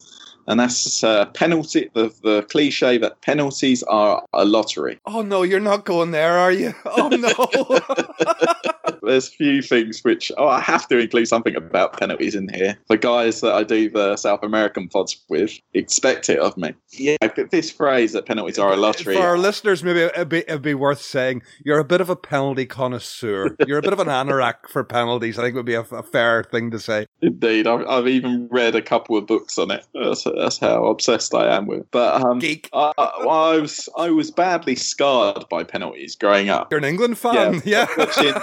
and 0.48 0.60
that's 0.60 1.04
uh, 1.04 1.26
penalty. 1.28 1.90
The, 1.94 2.14
the 2.24 2.44
cliche 2.44 2.98
that 2.98 3.22
penalties 3.22 3.84
are 3.84 4.24
a 4.34 4.46
lottery. 4.46 5.00
Oh 5.06 5.22
no, 5.22 5.44
you're 5.44 5.60
not 5.60 5.86
going 5.86 6.12
there, 6.12 6.38
are 6.38 6.52
you? 6.52 6.74
Oh 6.86 7.10
no. 7.10 8.94
There's 9.04 9.28
a 9.28 9.32
few 9.32 9.62
things 9.62 10.04
which 10.04 10.32
oh, 10.38 10.48
I 10.48 10.60
have 10.60 10.88
to 10.90 10.98
include 10.98 11.28
something 11.28 11.56
about 11.56 11.98
penalties 11.98 12.36
in 12.36 12.50
here. 12.50 12.78
The 12.90 12.98
guys 12.98 13.42
that 13.42 13.54
I 13.54 13.64
do 13.64 13.90
the 13.90 14.18
South 14.18 14.44
American 14.44 14.88
pods 14.90 15.24
with 15.30 15.60
expect 15.74 16.30
it 16.30 16.40
of 16.40 16.58
me. 16.58 16.74
Yeah, 16.92 17.18
this 17.52 17.72
phrase 17.72 18.14
that 18.14 18.26
penalties 18.26 18.60
are 18.60 18.74
a 18.74 18.76
lottery. 18.76 19.16
For 19.16 19.22
our 19.22 19.38
listeners, 19.38 19.84
maybe 19.84 20.02
it'd 20.02 20.30
be, 20.30 20.40
it'd 20.40 20.62
be 20.62 20.74
worth 20.74 21.02
saying 21.02 21.44
you're 21.64 21.80
a 21.80 21.86
bit 21.86 22.02
of 22.02 22.10
a 22.10 22.16
penalty 22.16 22.66
connoisseur. 22.66 23.56
You're 23.66 23.80
a 23.80 23.82
bit 23.82 23.94
of 23.94 24.00
an 24.00 24.08
anorak 24.08 24.70
for 24.70 24.84
penalties. 24.84 25.38
I 25.40 25.44
think 25.44 25.56
would 25.56 25.66
be 25.66 25.76
a, 25.76 25.82
a 25.82 26.04
fair 26.04 26.44
thing 26.44 26.72
to 26.72 26.80
say. 26.80 27.08
Indeed, 27.22 27.68
I've, 27.68 27.86
I've, 27.88 28.08
even 28.08 28.48
read 28.50 28.76
a 28.76 28.82
couple 28.82 29.18
of 29.18 29.28
books 29.28 29.58
on 29.58 29.72
it. 29.72 29.86
That's, 29.94 30.26
that's 30.40 30.58
how 30.58 30.86
obsessed 30.86 31.34
I 31.34 31.56
am 31.56 31.68
with. 31.68 31.90
But 31.92 32.24
um, 32.24 32.40
Geek. 32.40 32.70
I, 32.74 32.94
I, 32.98 33.26
was 33.26 33.90
I 33.98 34.10
was 34.10 34.32
badly 34.32 34.76
scarred 34.76 35.46
by 35.50 35.64
penalties 35.64 36.16
growing 36.16 36.50
up. 36.50 36.72
You're 36.72 36.80
an 36.80 36.84
England 36.84 37.18
fan, 37.18 37.62
yeah. 37.66 37.88
Yeah, 37.88 37.88
watching, 37.98 38.34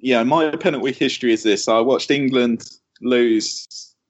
yeah. 0.00 0.22
My 0.22 0.50
penalty 0.56 0.92
history 0.92 1.32
is 1.32 1.42
this: 1.42 1.68
I 1.68 1.80
watched 1.80 2.10
England 2.10 2.68
lose 3.00 3.66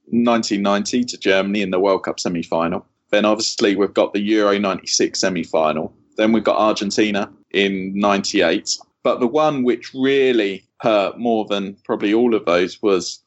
1990 0.06 1.04
to 1.04 1.18
Germany 1.18 1.62
in 1.62 1.70
the 1.70 1.80
World 1.80 2.04
Cup 2.04 2.20
semi-final. 2.20 2.84
Then 3.10 3.24
obviously 3.24 3.76
we've 3.76 3.94
got 3.94 4.12
the 4.12 4.20
Euro 4.20 4.58
96 4.58 5.18
semi-final. 5.18 5.94
Then 6.16 6.32
we've 6.32 6.44
got 6.44 6.56
Argentina 6.56 7.30
in 7.52 7.92
98. 7.94 8.78
But 9.02 9.20
the 9.20 9.26
one 9.26 9.64
which 9.64 9.92
really 9.94 10.64
hurt 10.80 11.18
more 11.18 11.44
than 11.46 11.76
probably 11.84 12.14
all 12.14 12.34
of 12.34 12.44
those 12.44 12.80
was 12.82 13.21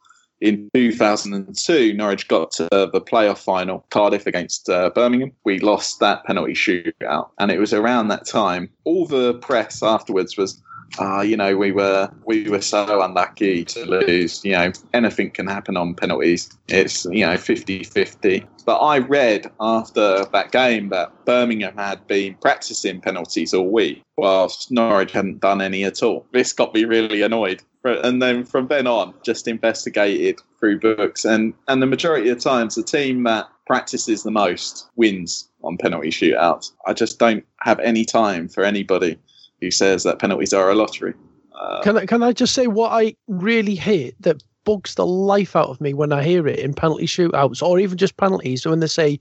in 0.46 0.70
2002, 0.76 1.93
Norwich 1.93 2.28
got 2.28 2.52
to 2.52 2.68
the 2.70 3.02
playoff 3.02 3.39
final, 3.39 3.84
Cardiff 3.89 4.28
against 4.28 4.70
uh, 4.70 4.91
Birmingham. 4.91 5.32
We 5.43 5.60
lost 5.60 6.00
that 6.02 6.24
penalty 6.24 6.54
shootout, 6.54 7.30
and 7.39 7.50
it 7.50 7.60
was 7.60 7.74
around 7.74 8.10
that 8.10 8.28
time. 8.28 8.70
All 8.84 9.08
the 9.08 9.34
press 9.36 9.82
afterwards 9.82 10.38
was, 10.38 10.62
ah, 11.00 11.18
uh, 11.18 11.22
you 11.24 11.36
know, 11.36 11.58
we 11.58 11.72
were 11.72 12.12
we 12.26 12.48
were 12.48 12.62
so 12.62 13.02
unlucky 13.02 13.66
to 13.66 13.86
lose. 13.86 14.46
You 14.46 14.52
know, 14.52 14.72
anything 14.93 15.32
can 15.32 15.48
happen 15.48 15.78
on 15.78 15.96
penalties. 15.96 16.56
It's 16.68 17.06
you 17.06 17.26
know 17.26 17.38
50-50. 17.38 18.46
But 18.66 18.78
I 18.78 19.00
read 19.00 19.52
after 19.60 20.26
that 20.26 20.52
game 20.52 20.89
that 20.89 21.26
Birmingham 21.26 21.76
had 21.76 22.06
been 22.06 22.36
practicing 22.36 23.02
penalties 23.02 23.52
all 23.52 23.72
week, 23.72 24.04
whilst 24.18 24.72
Norwich 24.72 25.12
hadn't 25.12 25.39
done 25.39 25.62
any 25.62 25.84
at 25.86 26.04
all. 26.04 26.28
This 26.34 26.54
got 26.54 26.74
me 26.76 26.86
really 26.86 27.24
annoyed 27.24 27.64
and 27.91 28.21
then 28.21 28.43
from 28.43 28.67
then 28.67 28.88
on, 28.88 29.13
just 29.23 29.47
investigated 29.47 30.39
through 30.59 30.79
books, 30.79 31.25
and 31.25 31.53
and 31.67 31.81
the 31.81 31.88
majority 31.88 32.29
of 32.29 32.39
times, 32.39 32.75
the 32.75 32.83
team 32.83 33.23
that 33.23 33.47
practices 33.65 34.23
the 34.23 34.31
most 34.31 34.89
wins 34.95 35.49
on 35.63 35.77
penalty 35.77 36.09
shootouts. 36.09 36.71
I 36.86 36.93
just 36.93 37.19
don't 37.19 37.43
have 37.61 37.79
any 37.79 38.05
time 38.05 38.47
for 38.47 38.63
anybody 38.63 39.17
who 39.61 39.71
says 39.71 40.03
that 40.03 40.19
penalties 40.19 40.53
are 40.53 40.69
a 40.69 40.75
lottery. 40.75 41.13
Uh, 41.59 41.81
can 41.81 41.97
I, 41.97 42.05
can 42.05 42.21
I 42.21 42.33
just 42.33 42.53
say 42.53 42.67
what 42.67 42.91
I 42.91 43.15
really 43.27 43.75
hate 43.75 44.21
that 44.21 44.43
bugs 44.65 44.95
the 44.95 45.05
life 45.05 45.55
out 45.55 45.69
of 45.69 45.79
me 45.79 45.93
when 45.93 46.11
I 46.11 46.23
hear 46.23 46.47
it 46.47 46.59
in 46.59 46.73
penalty 46.73 47.05
shootouts 47.05 47.61
or 47.61 47.79
even 47.79 47.97
just 47.97 48.17
penalties 48.17 48.65
when 48.65 48.79
they 48.79 48.88
say, 48.88 49.19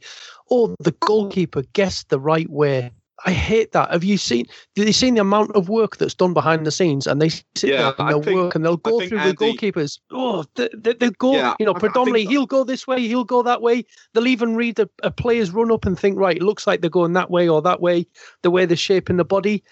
"Oh, 0.51 0.75
the 0.81 0.95
goalkeeper 1.07 1.63
guessed 1.73 2.09
the 2.09 2.21
right 2.21 2.51
way." 2.51 2.91
I 3.25 3.33
hate 3.33 3.73
that. 3.73 3.91
Have 3.91 4.05
you 4.05 4.19
seen? 4.19 4.47
Have 4.77 4.87
you 4.87 4.93
seen 4.93 5.15
the 5.15 5.23
amount 5.23 5.57
of 5.57 5.69
work 5.69 5.97
that's 5.97 6.15
done 6.15 6.35
behind 6.35 6.67
the 6.67 6.71
scenes? 6.71 7.07
And 7.07 7.23
they 7.23 7.31
sit 7.31 7.45
yeah, 7.65 7.77
there 7.79 7.95
and 7.99 8.11
they'll 8.11 8.23
think, 8.23 8.37
work 8.37 8.55
and 8.55 8.65
they'll 8.65 8.77
go 8.77 9.01
through 9.07 9.19
Andy, 9.19 9.31
the 9.31 9.37
goalkeepers. 9.37 9.99
Oh, 10.11 10.45
they, 10.57 10.69
they, 10.75 10.93
they 10.93 11.11
go. 11.11 11.33
Yeah, 11.33 11.55
you 11.59 11.65
know, 11.65 11.75
predominantly 11.75 12.27
he'll 12.27 12.47
go 12.47 12.65
this 12.65 12.87
way, 12.87 13.01
he'll 13.01 13.25
go 13.25 13.43
that 13.43 13.63
way. 13.63 13.85
They'll 14.13 14.27
even 14.27 14.57
read 14.57 14.79
a, 14.79 14.89
a 15.03 15.11
player's 15.11 15.53
run 15.53 15.73
up 15.73 15.87
and 15.87 15.99
think, 15.99 16.19
right, 16.19 16.37
it 16.37 16.43
looks 16.43 16.67
like 16.67 16.83
they're 16.83 16.91
going 16.91 17.15
that 17.15 17.31
way 17.31 17.49
or 17.49 17.63
that 17.63 17.81
way. 17.81 18.07
The 18.43 18.51
way 18.51 18.67
they're 18.67 18.77
shaping 18.77 19.17
the 19.17 19.25
body. 19.25 19.65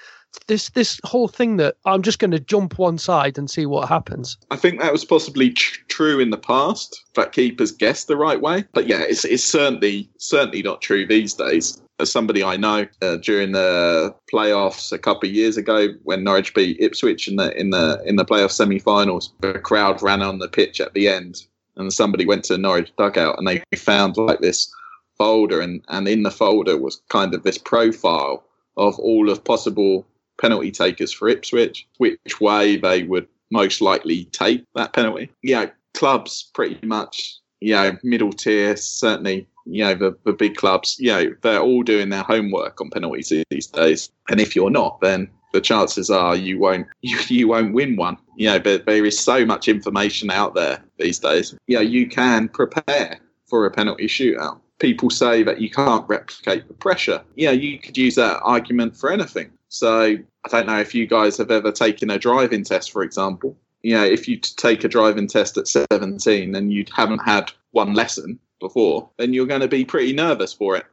This 0.47 0.71
this 0.71 0.99
whole 1.05 1.29
thing 1.29 1.59
that 1.59 1.77
I'm 1.85 2.01
just 2.01 2.19
going 2.19 2.31
to 2.31 2.41
jump 2.41 2.79
one 2.79 2.97
side 2.97 3.37
and 3.37 3.51
see 3.51 3.67
what 3.67 3.87
happens. 3.87 4.39
I 4.51 4.57
think 4.57 4.81
that 4.81 4.91
was 4.91 5.05
possibly 5.05 5.51
tr- 5.51 5.81
true 5.89 6.21
in 6.21 6.31
the 6.31 6.39
past 6.39 6.99
that 7.17 7.33
keepers 7.33 7.71
guessed 7.71 8.09
the 8.09 8.17
right 8.17 8.41
way, 8.41 8.65
but 8.73 8.87
yeah, 8.87 9.03
it's 9.03 9.27
it's 9.27 9.45
certainly 9.45 10.09
certainly 10.17 10.63
not 10.63 10.81
true 10.81 11.07
these 11.07 11.35
days 11.35 11.82
somebody 12.07 12.43
I 12.43 12.57
know 12.57 12.87
uh, 13.01 13.17
during 13.17 13.53
the 13.53 14.15
playoffs 14.33 14.93
a 14.93 14.99
couple 14.99 15.29
of 15.29 15.35
years 15.35 15.57
ago 15.57 15.89
when 16.05 16.25
Norwich 16.25 16.55
beat 16.55 16.81
Ipswich 16.81 17.29
in 17.29 17.37
the 17.37 17.57
in 17.59 17.71
the 17.71 18.03
in 18.05 18.17
the 18.17 18.25
playoff 18.25 18.51
semi-finals. 18.51 19.33
The 19.41 19.59
crowd 19.59 20.03
ran 20.03 20.23
on 20.23 20.39
the 20.39 20.49
pitch 20.49 20.81
at 20.81 20.95
the 20.95 21.09
end, 21.09 21.45
and 21.77 21.93
somebody 21.93 22.27
went 22.27 22.45
to 22.45 22.59
Norwich 22.59 22.93
dugout 22.97 23.39
and 23.39 23.47
they 23.47 23.63
found 23.77 24.17
like 24.17 24.41
this 24.41 24.73
folder, 25.19 25.61
and 25.61 25.83
and 25.89 26.09
in 26.09 26.23
the 26.23 26.31
folder 26.31 26.77
was 26.77 27.03
kind 27.09 27.35
of 27.35 27.43
this 27.43 27.59
profile 27.59 28.45
of 28.77 28.99
all 28.99 29.31
of 29.31 29.45
possible 29.45 30.07
penalty 30.41 30.71
takers 30.71 31.13
for 31.13 31.29
Ipswich, 31.29 31.87
which 31.99 32.41
way 32.41 32.77
they 32.77 33.03
would 33.05 33.29
most 33.51 33.81
likely 33.81 34.25
take 34.27 34.65
that 34.75 34.93
penalty. 34.93 35.31
Yeah, 35.43 35.67
clubs 35.95 36.51
pretty 36.55 36.85
much, 36.87 37.39
yeah, 37.63 37.93
middle 38.03 38.33
tier 38.33 38.77
certainly 38.77 39.47
you 39.65 39.85
know 39.85 39.95
the, 39.95 40.17
the 40.25 40.33
big 40.33 40.57
clubs 40.57 40.97
you 40.99 41.11
know 41.13 41.35
they're 41.43 41.61
all 41.61 41.83
doing 41.83 42.09
their 42.09 42.23
homework 42.23 42.81
on 42.81 42.91
penalties 42.91 43.33
these 43.51 43.67
days. 43.67 44.11
And 44.29 44.41
if 44.41 44.57
you're 44.57 44.71
not 44.71 45.01
then 45.01 45.31
the 45.53 45.61
chances 45.61 46.11
are 46.11 46.35
you 46.35 46.59
won't 46.59 46.87
you, 47.03 47.19
you 47.29 47.49
won't 47.49 47.75
win 47.75 47.97
one. 47.97 48.19
You 48.37 48.49
know 48.49 48.59
but 48.59 48.87
there 48.87 49.05
is 49.05 49.19
so 49.19 49.47
much 49.47 49.69
information 49.69 50.31
out 50.31 50.55
there 50.55 50.83
these 50.99 51.19
days. 51.19 51.55
You 51.67 51.77
know 51.77 51.83
you 51.83 52.09
can 52.09 52.49
prepare 52.49 53.21
for 53.47 53.67
a 53.67 53.71
penalty 53.71 54.07
shootout. 54.07 54.61
People 54.79 55.11
say 55.11 55.45
that 55.45 55.61
you 55.61 55.71
can't 55.71 56.09
replicate 56.09 56.67
the 56.67 56.75
pressure. 56.75 57.23
Yeah 57.37 57.53
you 57.53 57.79
could 57.79 57.97
use 57.97 58.17
that 58.17 58.41
argument 58.43 58.97
for 58.97 59.13
anything. 59.13 59.51
So 59.69 60.17
i 60.45 60.49
don't 60.49 60.67
know 60.67 60.81
if 60.81 60.95
you 60.95 61.07
guys 61.07 61.37
have 61.37 61.53
ever 61.53 61.71
taken 61.71 62.11
a 62.11 62.19
driving 62.19 62.65
test 62.65 62.91
for 62.91 63.05
example 63.05 63.57
you 63.83 63.95
know 63.95 64.05
if 64.05 64.29
you 64.29 64.37
take 64.37 64.85
a 64.85 64.89
driving 64.89 65.27
test 65.27 65.57
at 65.57 65.69
17 65.69 66.55
and 66.55 66.73
you 66.73 66.85
haven't 66.95 67.21
had 67.21 67.53
one 67.73 67.95
lesson 67.95 68.39
before, 68.61 69.11
then 69.19 69.35
you're 69.35 69.47
going 69.47 69.61
to 69.61 69.69
be 69.69 69.85
pretty 69.85 70.13
nervous 70.13 70.53
for 70.53 70.77
it 70.77 70.87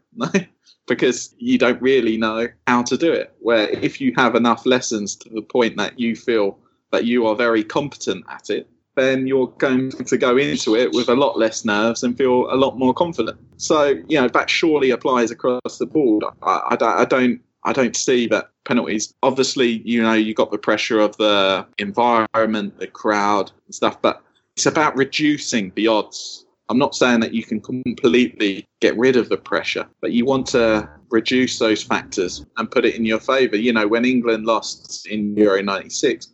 because 0.88 1.34
you 1.38 1.58
don't 1.58 1.82
really 1.82 2.18
know 2.18 2.48
how 2.68 2.82
to 2.84 2.98
do 2.98 3.14
it. 3.14 3.34
Where 3.40 3.70
if 3.70 4.02
you 4.02 4.14
have 4.18 4.36
enough 4.36 4.66
lessons 4.66 5.16
to 5.18 5.30
the 5.30 5.42
point 5.42 5.78
that 5.78 6.00
you 6.00 6.16
feel 6.16 6.58
that 6.92 7.06
you 7.06 7.28
are 7.28 7.36
very 7.36 7.64
competent 7.64 8.26
at 8.28 8.50
it, 8.50 8.68
then 8.96 9.28
you're 9.28 9.48
going 9.60 9.92
to 9.92 10.18
go 10.18 10.36
into 10.36 10.76
it 10.76 10.92
with 10.92 11.08
a 11.08 11.16
lot 11.16 11.38
less 11.38 11.64
nerves 11.64 12.04
and 12.04 12.18
feel 12.18 12.52
a 12.52 12.58
lot 12.58 12.78
more 12.78 12.94
confident. 12.94 13.40
So, 13.58 14.02
you 14.08 14.20
know, 14.20 14.28
that 14.28 14.50
surely 14.50 14.90
applies 14.90 15.32
across 15.32 15.78
the 15.78 15.86
board. 15.86 16.24
I, 16.42 16.76
I, 16.82 17.02
I 17.02 17.06
don't 17.06 17.40
I 17.64 17.74
don't 17.74 17.96
see 17.96 18.28
that 18.28 18.50
penalties. 18.66 19.14
Obviously, 19.24 19.82
you 19.86 20.02
know, 20.02 20.14
you 20.14 20.34
got 20.34 20.52
the 20.52 20.58
pressure 20.58 21.00
of 21.00 21.18
the 21.18 21.66
environment, 21.78 22.80
the 22.80 22.88
crowd, 22.88 23.52
and 23.66 23.76
stuff, 23.76 24.02
but 24.02 24.24
it's 24.56 24.66
about 24.66 24.96
reducing 24.96 25.72
the 25.76 25.88
odds 25.88 26.46
I'm 26.70 26.78
not 26.78 26.94
saying 26.94 27.20
that 27.22 27.34
you 27.34 27.44
can 27.44 27.60
completely 27.60 28.68
get 28.80 28.96
rid 28.96 29.16
of 29.16 29.28
the 29.28 29.38
pressure, 29.38 29.88
but 30.02 30.12
you 30.12 30.24
want 30.24 30.46
to 30.48 30.88
reduce 31.10 31.58
those 31.58 31.82
factors 31.82 32.46
and 32.58 32.70
put 32.70 32.86
it 32.86 32.96
in 32.96 33.06
your 33.06 33.20
favour. 33.20 33.56
You 33.56 33.74
know, 33.74 33.88
when 33.88 34.06
England 34.06 34.46
lost 34.46 35.08
in 35.08 35.36
Euro 35.36 35.64
96, 35.64 36.28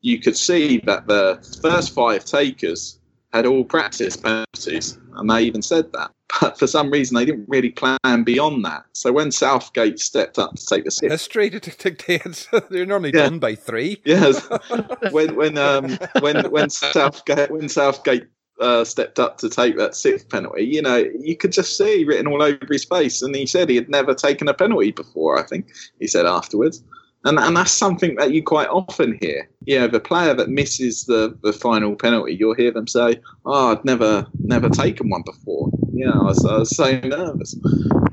you 0.00 0.20
could 0.20 0.36
see 0.36 0.78
that 0.86 1.08
the 1.08 1.40
first 1.60 1.92
five 1.92 2.24
takers 2.24 3.00
had 3.32 3.46
all 3.46 3.64
practiced 3.64 4.22
penalties, 4.22 4.96
and 5.14 5.28
they 5.28 5.42
even 5.42 5.60
said 5.60 5.92
that. 5.92 6.12
But 6.40 6.58
for 6.58 6.66
some 6.66 6.90
reason, 6.90 7.16
they 7.16 7.24
didn't 7.24 7.48
really 7.48 7.70
plan 7.70 8.24
beyond 8.24 8.64
that. 8.64 8.84
So 8.92 9.12
when 9.12 9.32
Southgate 9.32 9.98
stepped 9.98 10.38
up 10.38 10.54
to 10.54 10.66
take 10.66 10.84
the 10.84 10.90
sixth, 10.90 11.10
history 11.10 11.50
dictates 11.50 12.48
they're 12.70 12.86
normally 12.86 13.12
yeah. 13.14 13.24
done 13.24 13.38
by 13.38 13.54
three. 13.54 14.00
Yes, 14.04 14.46
when 15.10 15.34
when 15.36 15.58
um 15.58 15.98
when 16.20 16.50
when 16.50 16.70
Southgate 16.70 17.50
when 17.50 17.68
Southgate 17.68 18.26
uh, 18.60 18.84
stepped 18.84 19.18
up 19.18 19.38
to 19.38 19.48
take 19.48 19.76
that 19.78 19.94
sixth 19.94 20.28
penalty, 20.28 20.64
you 20.64 20.82
know, 20.82 21.04
you 21.18 21.36
could 21.36 21.52
just 21.52 21.76
see 21.76 22.04
written 22.04 22.26
all 22.26 22.42
over 22.42 22.66
his 22.68 22.84
face. 22.84 23.22
And 23.22 23.34
he 23.34 23.46
said 23.46 23.68
he 23.68 23.76
had 23.76 23.88
never 23.88 24.14
taken 24.14 24.48
a 24.48 24.54
penalty 24.54 24.92
before, 24.92 25.38
I 25.38 25.42
think 25.42 25.72
he 25.98 26.06
said 26.06 26.26
afterwards. 26.26 26.82
And, 27.24 27.38
and 27.38 27.54
that's 27.54 27.72
something 27.72 28.16
that 28.16 28.32
you 28.32 28.42
quite 28.42 28.68
often 28.68 29.18
hear. 29.20 29.48
You 29.66 29.80
know, 29.80 29.88
the 29.88 30.00
player 30.00 30.32
that 30.34 30.48
misses 30.48 31.04
the, 31.04 31.36
the 31.42 31.52
final 31.52 31.94
penalty, 31.94 32.34
you'll 32.34 32.54
hear 32.54 32.70
them 32.70 32.86
say, 32.86 33.20
Oh, 33.44 33.72
I'd 33.72 33.84
never 33.84 34.26
never 34.38 34.70
taken 34.70 35.10
one 35.10 35.22
before. 35.22 35.70
Yeah, 35.92 36.10
I 36.10 36.22
was, 36.22 36.44
I 36.44 36.58
was 36.58 36.76
so 36.76 37.00
nervous. 37.00 37.56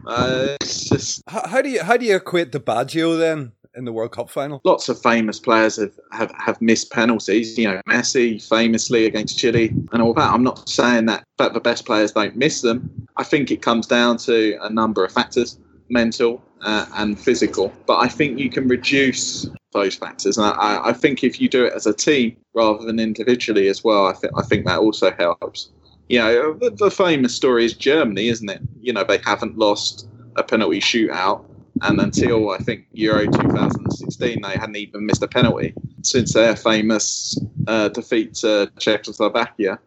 Uh, 0.05 0.55
it's 0.61 0.89
just 0.89 1.21
How, 1.27 1.47
how 1.47 1.61
do 1.61 1.69
you 1.69 1.83
how 1.83 1.97
do 1.97 2.05
you 2.05 2.15
equate 2.15 2.51
the 2.51 2.59
Baggio 2.59 3.17
then 3.17 3.51
in 3.75 3.85
the 3.85 3.91
World 3.91 4.11
Cup 4.11 4.29
final? 4.29 4.61
lots 4.63 4.89
of 4.89 4.99
famous 5.01 5.39
players 5.39 5.75
have, 5.75 5.93
have, 6.11 6.31
have 6.37 6.61
missed 6.61 6.91
penalties. 6.91 7.57
You 7.57 7.67
know, 7.67 7.81
Messi 7.87 8.41
famously 8.47 9.05
against 9.05 9.37
Chile 9.37 9.73
and 9.91 10.01
all 10.01 10.13
that. 10.13 10.33
I'm 10.33 10.43
not 10.43 10.67
saying 10.69 11.05
that, 11.07 11.23
that 11.37 11.53
the 11.53 11.59
best 11.59 11.85
players 11.85 12.11
don't 12.11 12.35
miss 12.35 12.61
them. 12.61 13.07
I 13.17 13.23
think 13.23 13.51
it 13.51 13.61
comes 13.61 13.85
down 13.85 14.17
to 14.19 14.57
a 14.61 14.69
number 14.69 15.03
of 15.05 15.11
factors, 15.11 15.59
mental 15.89 16.41
uh, 16.61 16.85
and 16.95 17.19
physical. 17.19 17.73
But 17.85 17.97
I 17.97 18.07
think 18.07 18.39
you 18.39 18.49
can 18.49 18.67
reduce 18.67 19.47
those 19.73 19.95
factors. 19.95 20.37
And 20.37 20.47
I, 20.47 20.89
I 20.89 20.93
think 20.93 21.23
if 21.23 21.39
you 21.39 21.49
do 21.49 21.65
it 21.65 21.73
as 21.73 21.85
a 21.85 21.93
team 21.93 22.37
rather 22.53 22.85
than 22.85 22.99
individually 22.99 23.67
as 23.67 23.83
well, 23.83 24.07
I, 24.07 24.13
th- 24.13 24.33
I 24.35 24.43
think 24.43 24.65
that 24.65 24.79
also 24.79 25.11
helps. 25.11 25.69
You 26.09 26.19
know, 26.19 26.53
the, 26.53 26.69
the 26.71 26.91
famous 26.91 27.35
story 27.35 27.65
is 27.65 27.73
Germany, 27.73 28.27
isn't 28.27 28.49
it? 28.49 28.61
You 28.79 28.93
know, 28.93 29.03
they 29.03 29.19
haven't 29.25 29.57
lost 29.57 30.07
a 30.35 30.43
penalty 30.43 30.79
shootout 30.79 31.43
and 31.81 31.99
until 31.99 32.51
I 32.51 32.57
think 32.57 32.85
Euro 32.93 33.25
2016, 33.25 34.41
they 34.41 34.51
hadn't 34.51 34.75
even 34.75 35.05
missed 35.05 35.23
a 35.23 35.27
penalty 35.27 35.73
since 36.03 36.33
their 36.33 36.55
famous 36.55 37.39
uh, 37.67 37.89
defeat 37.89 38.35
to 38.35 38.71
Czechoslovakia 38.79 39.79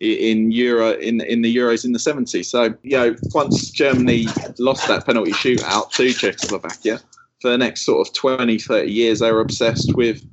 in 0.00 0.50
Euro 0.52 0.92
in 0.92 1.20
in 1.22 1.42
the 1.42 1.54
Euros 1.54 1.84
in 1.84 1.92
the 1.92 1.98
70s. 1.98 2.46
So 2.46 2.74
you 2.82 2.96
know, 2.96 3.16
once 3.34 3.70
Germany 3.70 4.26
lost 4.58 4.86
that 4.88 5.04
penalty 5.06 5.32
shootout 5.32 5.92
to 5.92 6.12
Czechoslovakia, 6.12 7.00
for 7.40 7.50
the 7.50 7.58
next 7.58 7.82
sort 7.82 8.06
of 8.06 8.14
20, 8.14 8.58
30 8.58 8.90
years, 8.90 9.20
they 9.20 9.30
were 9.32 9.40
obsessed 9.40 9.94
with 9.94 10.24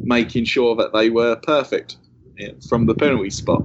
making 0.00 0.44
sure 0.44 0.74
that 0.76 0.92
they 0.92 1.10
were 1.10 1.36
perfect 1.36 1.96
eh, 2.38 2.52
from 2.68 2.86
the 2.86 2.94
penalty 2.94 3.30
spot 3.30 3.64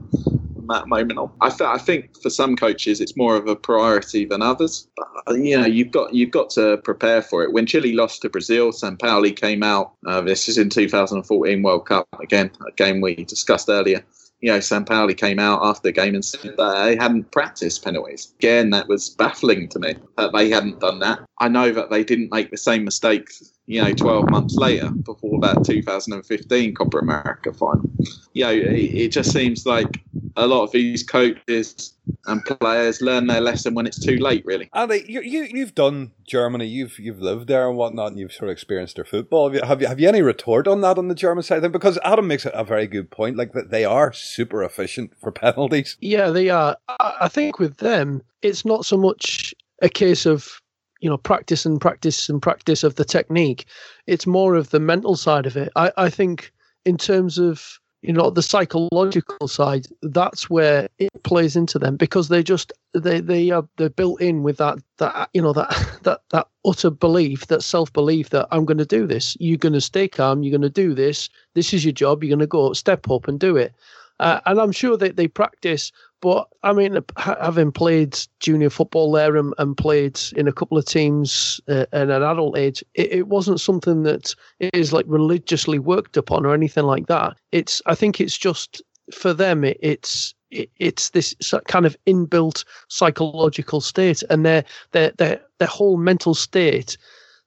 that 0.68 0.88
moment 0.88 1.20
on. 1.20 1.32
I, 1.42 1.50
th- 1.50 1.62
I 1.62 1.78
think 1.78 2.22
for 2.22 2.30
some 2.30 2.56
coaches 2.56 3.02
it's 3.02 3.16
more 3.18 3.36
of 3.36 3.48
a 3.48 3.56
priority 3.56 4.26
than 4.26 4.42
others. 4.42 4.88
But 4.96 5.08
uh, 5.28 5.34
you 5.36 5.60
know, 5.60 5.66
you've 5.66 5.92
got 5.92 6.14
you've 6.14 6.32
got 6.32 6.50
to 6.52 6.78
prepare 6.78 7.22
for 7.22 7.44
it. 7.44 7.54
When 7.54 7.66
Chile 7.66 7.94
lost 7.94 8.22
to 8.22 8.30
Brazil, 8.30 8.72
Sampaoli 8.72 9.36
came 9.36 9.64
out. 9.64 9.94
Uh, 10.06 10.22
this 10.22 10.48
is 10.48 10.58
in 10.58 10.70
2014 10.70 11.62
World 11.64 11.86
Cup 11.86 12.08
again, 12.22 12.52
a 12.68 12.72
game 12.74 13.02
we 13.02 13.16
discussed 13.16 13.70
earlier. 13.70 14.04
You 14.42 14.52
know, 14.52 14.60
Sampaoli 14.60 15.18
came 15.18 15.40
out 15.40 15.62
after 15.64 15.88
the 15.88 15.92
game 15.92 16.14
and 16.14 16.24
said 16.24 16.56
that 16.58 16.84
they 16.86 16.96
hadn't 16.96 17.32
practiced 17.32 17.84
penalties. 17.84 18.34
Again, 18.38 18.70
that 18.70 18.88
was 18.88 19.10
baffling 19.10 19.68
to 19.70 19.80
me 19.80 19.96
that 20.18 20.32
they 20.32 20.50
hadn't 20.50 20.80
done 20.80 21.00
that. 21.00 21.27
I 21.40 21.48
know 21.50 21.72
that 21.72 21.90
they 21.90 22.04
didn't 22.04 22.32
make 22.32 22.50
the 22.50 22.58
same 22.58 22.84
mistake, 22.84 23.30
you 23.68 23.84
know, 23.84 23.94
12 23.94 24.30
months 24.32 24.56
later 24.56 24.90
before 24.90 25.40
that 25.42 25.64
2015 25.64 26.74
Copa 26.74 26.98
America 26.98 27.54
final. 27.54 27.90
You 28.34 28.44
know, 28.46 28.52
it, 28.52 28.64
it 28.64 29.12
just 29.12 29.32
seems 29.32 29.66
like 29.66 30.02
a 30.36 30.48
lot 30.48 30.64
of 30.64 30.72
these 30.72 31.04
coaches 31.04 31.94
and 32.26 32.44
players 32.46 33.02
learn 33.02 33.28
their 33.28 33.42
lesson 33.42 33.76
when 33.76 33.86
it's 33.86 34.04
too 34.04 34.18
late, 34.18 34.46
really. 34.46 34.70
Andy, 34.74 35.06
you, 35.08 35.22
you 35.22 35.44
you've 35.44 35.76
done 35.76 36.12
Germany, 36.26 36.66
you've 36.66 36.98
you've 36.98 37.22
lived 37.22 37.48
there 37.48 37.68
and 37.68 37.78
whatnot, 37.78 38.12
and 38.12 38.20
you've 38.20 38.32
sort 38.32 38.50
of 38.50 38.54
experienced 38.54 38.96
their 38.96 39.06
football. 39.06 39.48
Have 39.48 39.56
you 39.56 39.68
have 39.68 39.82
you, 39.82 39.88
have 39.88 40.00
you 40.00 40.08
any 40.08 40.22
retort 40.22 40.68
on 40.68 40.82
that 40.82 40.98
on 40.98 41.08
the 41.08 41.16
German 41.16 41.44
side? 41.44 41.62
Then 41.62 41.72
because 41.72 42.00
Adam 42.04 42.28
makes 42.28 42.46
a, 42.46 42.50
a 42.50 42.64
very 42.64 42.88
good 42.88 43.12
point, 43.12 43.38
like 43.38 43.54
that 43.54 43.70
they 43.70 43.86
are 43.86 44.12
super 44.12 44.64
efficient 44.64 45.12
for 45.20 45.32
penalties. 45.44 45.98
Yeah, 46.02 46.30
they 46.30 46.50
are. 46.50 46.78
I 46.88 47.14
I 47.22 47.28
think 47.28 47.60
with 47.60 47.78
them, 47.78 48.22
it's 48.42 48.66
not 48.66 48.86
so 48.86 48.98
much 48.98 49.54
a 49.82 49.90
case 49.90 50.26
of 50.26 50.62
you 51.02 51.10
know 51.10 51.18
practice 51.18 51.66
and 51.66 51.80
practice 51.80 52.30
and 52.30 52.42
practice 52.42 52.84
of 52.84 52.96
the 52.96 53.06
technique. 53.06 53.66
It's 54.06 54.28
more 54.28 54.56
of 54.56 54.70
the 54.70 54.80
mental 54.80 55.16
side 55.16 55.46
of 55.46 55.58
it. 55.58 55.72
I, 55.76 55.92
I 55.98 56.10
think 56.10 56.52
in 56.86 56.98
terms 56.98 57.38
of 57.38 57.80
you 58.02 58.14
know 58.14 58.30
the 58.30 58.42
psychological 58.42 59.48
side, 59.48 59.88
that's 60.02 60.50
where 60.50 60.88
it 61.00 61.12
plays 61.24 61.56
into 61.56 61.80
them 61.80 61.98
because 61.98 62.30
they 62.30 62.44
just 62.44 62.72
they 62.94 63.20
they 63.20 63.50
are 63.50 63.68
they're 63.78 63.90
built 63.90 64.22
in 64.22 64.44
with 64.44 64.58
that 64.58 64.80
that 64.98 65.30
you 65.34 65.42
know 65.42 65.54
that 65.54 65.70
that 66.04 66.22
that 66.32 66.48
utter 66.66 66.90
belief, 66.90 67.48
that 67.48 67.64
self 67.64 67.92
belief 67.94 68.30
that 68.30 68.48
I'm 68.52 68.66
going 68.66 68.78
to 68.78 68.86
do 68.86 69.08
this. 69.08 69.36
You're 69.40 69.58
going 69.58 69.74
to 69.74 69.82
stay 69.82 70.08
calm. 70.08 70.44
You're 70.44 70.58
going 70.58 70.62
to 70.62 70.70
do 70.70 70.94
this. 70.94 71.30
This 71.54 71.74
is 71.74 71.84
your 71.84 71.94
job. 71.94 72.24
You're 72.24 72.36
going 72.36 72.40
to 72.40 72.48
go 72.48 72.74
step 72.74 73.10
up 73.10 73.28
and 73.28 73.40
do 73.40 73.58
it. 73.58 73.74
Uh, 74.20 74.40
and 74.46 74.60
I'm 74.60 74.72
sure 74.72 74.98
that 74.98 75.16
they 75.16 75.28
practice. 75.28 75.92
But 76.22 76.48
I 76.64 76.74
mean, 76.74 76.98
having 77.18 77.72
played 77.72 78.18
junior 78.40 78.70
football 78.70 79.12
there 79.12 79.36
and, 79.36 79.54
and 79.60 79.78
played 79.78 80.20
in 80.36 80.48
a 80.48 80.52
couple 80.52 80.78
of 80.78 80.86
teams 80.86 81.62
uh, 81.68 81.86
at 81.92 82.10
an 82.10 82.24
adult 82.24 82.58
age, 82.58 82.84
it, 82.96 83.12
it 83.12 83.28
wasn't 83.28 83.62
something 83.62 84.04
that 84.04 84.34
is 84.60 84.94
like 84.94 85.06
religiously 85.08 85.78
worked 85.78 86.18
upon 86.18 86.46
or 86.46 86.54
anything 86.54 86.86
like 86.86 87.06
that. 87.08 87.38
It's, 87.52 87.82
I 87.86 87.94
think, 87.94 88.20
it's 88.20 88.38
just 88.38 88.82
for 89.14 89.34
them. 89.34 89.64
It, 89.64 89.78
it's 89.82 90.34
it, 90.50 90.70
it's 90.78 91.10
this 91.10 91.36
kind 91.68 91.86
of 91.86 91.96
inbuilt 92.08 92.64
psychological 92.88 93.82
state, 93.82 94.24
and 94.30 94.46
their 94.46 94.64
their 94.92 95.12
their 95.18 95.42
their 95.60 95.68
whole 95.68 95.98
mental 95.98 96.34
state 96.34 96.98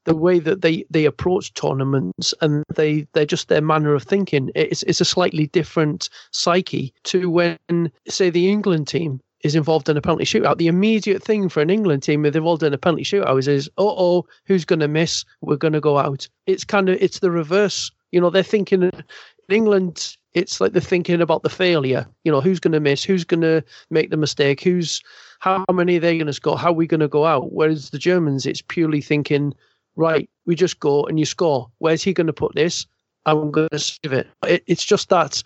the 0.05 0.17
way 0.17 0.39
that 0.39 0.63
they 0.63 0.85
they 0.91 1.05
approach 1.05 1.53
tournaments 1.55 2.35
and 2.41 2.65
they 2.75 3.07
they're 3.13 3.27
just 3.27 3.49
their 3.49 3.61
manner 3.61 3.95
of 3.95 4.03
thinking. 4.03 4.51
It's 4.55 4.83
it's 4.85 5.01
a 5.01 5.05
slightly 5.05 5.47
different 5.49 6.09
psyche 6.33 6.93
to 7.05 7.31
when 7.31 7.93
say 8.09 8.31
the 8.31 8.51
England 8.51 8.89
team 8.89 9.21
is 9.43 9.55
involved 9.55 9.89
in 9.89 9.97
a 9.97 10.03
penalty 10.03 10.25
shootout. 10.25 10.59
The 10.59 10.69
immediate 10.69 11.23
thing 11.23 11.49
for 11.49 11.61
an 11.61 11.71
England 11.71 12.03
team 12.03 12.25
if 12.25 12.33
they're 12.33 12.41
involved 12.41 12.63
in 12.63 12.75
a 12.75 12.79
penalty 12.79 13.05
shootout 13.05 13.47
is, 13.47 13.71
oh 13.79 13.95
oh 13.99 14.27
who's 14.47 14.65
going 14.65 14.81
to 14.81 14.89
miss? 14.89 15.25
We're 15.41 15.57
going 15.57 15.73
to 15.73 15.81
go 15.81 15.99
out. 15.99 16.29
It's 16.47 16.65
kind 16.65 16.89
of 16.89 16.99
it's 17.01 17.21
the 17.21 17.31
reverse. 17.31 17.91
You 18.13 18.21
know 18.21 18.31
they're 18.31 18.43
thinking 18.43 18.83
in 18.83 19.05
England 19.49 20.17
it's 20.33 20.61
like 20.61 20.73
they're 20.73 20.81
thinking 20.81 21.21
about 21.21 21.43
the 21.43 21.51
failure. 21.51 22.07
You 22.25 22.33
know 22.33 22.41
who's 22.41 22.61
going 22.61 22.73
to 22.73 22.81
miss? 22.81 23.03
Who's 23.03 23.25
going 23.25 23.41
to 23.41 23.65
make 23.91 24.11
the 24.11 24.17
mistake? 24.17 24.63
Who's 24.63 25.03
how 25.41 25.65
many 25.73 25.97
are 25.97 26.01
they 26.01 26.19
going 26.19 26.27
to 26.27 26.33
score? 26.33 26.59
How 26.59 26.71
are 26.71 26.75
we 26.75 26.87
going 26.87 27.01
to 27.01 27.09
go 27.09 27.27
out? 27.27 27.53
Whereas 27.53 27.91
the 27.91 27.99
Germans 27.99 28.47
it's 28.47 28.63
purely 28.63 29.01
thinking 29.01 29.55
right, 30.01 30.29
we 30.47 30.55
just 30.57 30.81
go 30.81 31.05
and 31.05 31.19
you 31.19 31.27
score. 31.27 31.71
Where's 31.79 32.03
he 32.03 32.13
going 32.13 32.27
to 32.27 32.33
put 32.33 32.55
this? 32.55 32.87
I'm 33.27 33.51
going 33.51 33.69
to 33.69 33.79
save 33.79 34.13
it. 34.13 34.27
it. 34.45 34.65
It's 34.67 34.85
just 34.85 35.11
that 35.11 35.43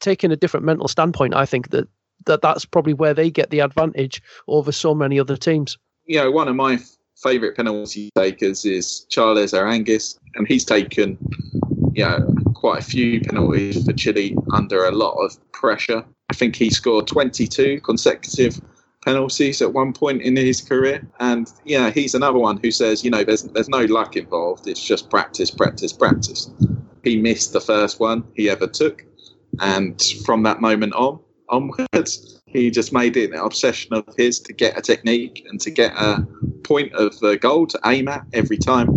taking 0.00 0.30
a 0.30 0.36
different 0.36 0.66
mental 0.66 0.88
standpoint. 0.88 1.34
I 1.34 1.46
think 1.46 1.70
that, 1.70 1.88
that 2.26 2.42
that's 2.42 2.64
probably 2.64 2.92
where 2.92 3.14
they 3.14 3.30
get 3.30 3.50
the 3.50 3.60
advantage 3.60 4.22
over 4.46 4.70
so 4.70 4.94
many 4.94 5.18
other 5.18 5.36
teams. 5.36 5.78
You 6.04 6.18
know, 6.18 6.30
one 6.30 6.48
of 6.48 6.54
my 6.54 6.78
favourite 7.16 7.56
penalty 7.56 8.10
takers 8.14 8.64
is 8.64 9.06
Charles 9.08 9.52
Aránguiz, 9.52 10.18
and 10.34 10.46
he's 10.46 10.64
taken, 10.64 11.16
you 11.94 12.04
know, 12.04 12.34
quite 12.54 12.80
a 12.80 12.84
few 12.84 13.20
penalties 13.20 13.84
for 13.84 13.92
Chile 13.94 14.36
under 14.52 14.84
a 14.84 14.92
lot 14.92 15.14
of 15.14 15.36
pressure. 15.52 16.04
I 16.28 16.34
think 16.34 16.56
he 16.56 16.68
scored 16.68 17.06
22 17.06 17.80
consecutive 17.80 18.60
penalties 19.04 19.60
at 19.60 19.72
one 19.72 19.92
point 19.92 20.22
in 20.22 20.36
his 20.36 20.60
career. 20.60 21.06
And 21.20 21.52
yeah, 21.64 21.90
he's 21.90 22.14
another 22.14 22.38
one 22.38 22.58
who 22.58 22.70
says, 22.70 23.04
you 23.04 23.10
know, 23.10 23.24
there's 23.24 23.42
there's 23.42 23.68
no 23.68 23.84
luck 23.84 24.16
involved. 24.16 24.66
It's 24.66 24.84
just 24.84 25.10
practice, 25.10 25.50
practice, 25.50 25.92
practice. 25.92 26.50
He 27.02 27.20
missed 27.20 27.52
the 27.52 27.60
first 27.60 28.00
one 28.00 28.24
he 28.34 28.48
ever 28.48 28.66
took, 28.66 29.04
and 29.60 30.02
from 30.24 30.42
that 30.44 30.60
moment 30.60 30.94
on 30.94 31.20
onwards, 31.50 32.40
he 32.46 32.70
just 32.70 32.92
made 32.92 33.16
it 33.16 33.32
an 33.32 33.38
obsession 33.38 33.92
of 33.92 34.04
his 34.16 34.40
to 34.40 34.52
get 34.52 34.78
a 34.78 34.80
technique 34.80 35.44
and 35.48 35.60
to 35.60 35.70
get 35.70 35.92
a 35.96 36.26
point 36.62 36.92
of 36.94 37.18
the 37.20 37.36
goal 37.36 37.66
to 37.66 37.78
aim 37.84 38.08
at 38.08 38.24
every 38.32 38.56
time, 38.56 38.88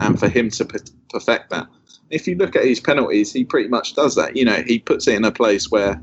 and 0.00 0.20
for 0.20 0.28
him 0.28 0.50
to 0.50 0.64
perfect 1.10 1.50
that. 1.50 1.66
If 2.10 2.28
you 2.28 2.36
look 2.36 2.54
at 2.54 2.64
his 2.64 2.78
penalties, 2.78 3.32
he 3.32 3.44
pretty 3.44 3.68
much 3.68 3.94
does 3.94 4.14
that. 4.16 4.36
You 4.36 4.44
know, 4.44 4.62
he 4.66 4.78
puts 4.78 5.08
it 5.08 5.14
in 5.14 5.24
a 5.24 5.32
place 5.32 5.70
where 5.70 6.00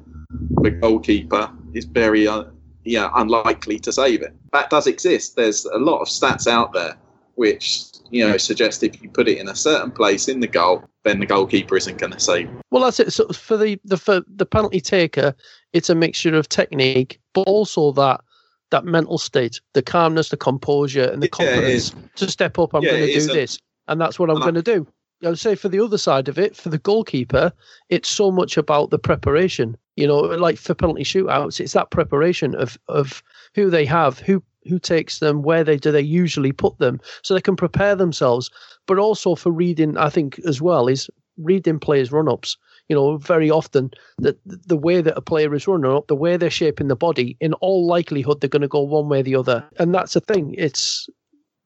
the 0.62 0.72
goalkeeper 0.72 1.50
is 1.74 1.86
very 1.86 2.28
uh, 2.28 2.44
yeah, 2.84 3.10
unlikely 3.16 3.80
to 3.80 3.92
save 3.92 4.22
it. 4.22 4.34
That 4.52 4.70
does 4.70 4.88
exist. 4.88 5.36
There's 5.36 5.66
a 5.66 5.78
lot 5.78 6.02
of 6.02 6.08
stats 6.08 6.48
out 6.48 6.74
there 6.74 6.98
which 7.36 7.86
you 8.12 8.26
know 8.26 8.38
suggest 8.38 8.84
if 8.84 9.02
you 9.02 9.10
put 9.10 9.28
it 9.28 9.40
in 9.40 9.48
a 9.50 9.56
certain 9.56 9.92
place 9.92 10.28
in 10.28 10.40
the 10.40 10.48
goal, 10.48 10.84
then 11.04 11.20
the 11.20 11.26
goalkeeper 11.26 11.76
isn't 11.76 11.98
going 11.98 12.12
to 12.12 12.20
save. 12.20 12.48
It. 12.48 12.56
Well, 12.72 12.84
that's 12.84 13.00
it. 13.00 13.12
So 13.12 13.28
for 13.30 13.58
the 13.58 13.80
the 13.86 13.98
for 13.98 14.22
the 14.28 14.46
penalty 14.46 14.82
taker, 14.82 15.34
it's 15.74 15.90
a 15.90 15.96
mixture 15.96 16.36
of 16.36 16.50
technique, 16.50 17.20
but 17.34 17.42
also 17.42 17.92
that 17.94 18.22
that 18.70 18.86
mental 18.86 19.18
state, 19.18 19.62
the 19.74 19.82
calmness, 19.82 20.30
the 20.30 20.38
composure, 20.38 21.10
and 21.10 21.22
the 21.22 21.28
confidence 21.28 21.94
to 22.16 22.30
step 22.30 22.58
up. 22.60 22.74
I'm 22.74 22.84
Yeah, 22.84 22.92
going 22.98 23.08
to 23.08 23.20
do 23.20 23.30
a- 23.32 23.34
this, 23.34 23.58
and 23.88 24.00
that's 24.00 24.20
what 24.20 24.30
I'm 24.30 24.40
going 24.40 24.56
to 24.56 24.62
do. 24.62 24.88
I 25.24 25.30
would 25.30 25.40
say 25.40 25.56
for 25.56 25.70
the 25.70 25.80
other 25.80 25.98
side 25.98 26.28
of 26.28 26.38
it, 26.38 26.56
for 26.56 26.70
the 26.70 26.78
goalkeeper, 26.80 27.54
it's 27.90 28.10
so 28.10 28.30
much 28.30 28.58
about 28.58 28.90
the 28.90 29.00
preparation. 29.00 29.78
You 29.96 30.08
know, 30.08 30.20
like 30.20 30.58
for 30.58 30.74
penalty 30.74 31.04
shootouts, 31.04 31.60
it's 31.60 31.74
that 31.74 31.92
preparation 31.92 32.56
of 32.56 32.78
of 32.88 33.22
who 33.56 33.70
they 33.70 33.86
have, 33.86 34.20
who 34.20 34.44
who 34.68 34.80
takes 34.80 35.20
them, 35.20 35.44
where 35.44 35.64
they 35.64 35.78
do 35.78 35.92
they 35.92 36.02
usually 36.02 36.52
put 36.52 36.78
them, 36.80 37.00
so 37.22 37.34
they 37.34 37.42
can 37.42 37.56
prepare 37.56 37.96
themselves. 37.96 38.50
But 38.88 38.98
also 38.98 39.36
for 39.36 39.52
reading, 39.52 39.98
I 39.98 40.10
think 40.10 40.40
as 40.48 40.62
well 40.62 40.88
is 40.88 41.10
reading 41.38 41.80
players' 41.80 42.12
run 42.12 42.30
ups. 42.30 42.58
You 42.90 42.96
know, 42.96 43.18
very 43.18 43.50
often 43.50 43.92
that 44.18 44.38
the 44.46 44.78
way 44.78 45.02
that 45.02 45.18
a 45.18 45.22
player 45.22 45.54
is 45.56 45.68
running 45.68 45.92
up, 45.92 46.08
the 46.08 46.16
way 46.16 46.38
they're 46.38 46.50
shaping 46.50 46.88
the 46.88 46.96
body, 46.96 47.38
in 47.40 47.54
all 47.56 47.88
likelihood 47.88 48.42
they're 48.42 48.50
going 48.50 48.62
to 48.62 48.68
go 48.68 48.82
one 48.82 49.10
way 49.10 49.20
or 49.20 49.24
the 49.24 49.36
other, 49.36 49.64
and 49.80 49.94
that's 49.94 50.14
the 50.14 50.22
thing. 50.22 50.54
It's 50.58 51.08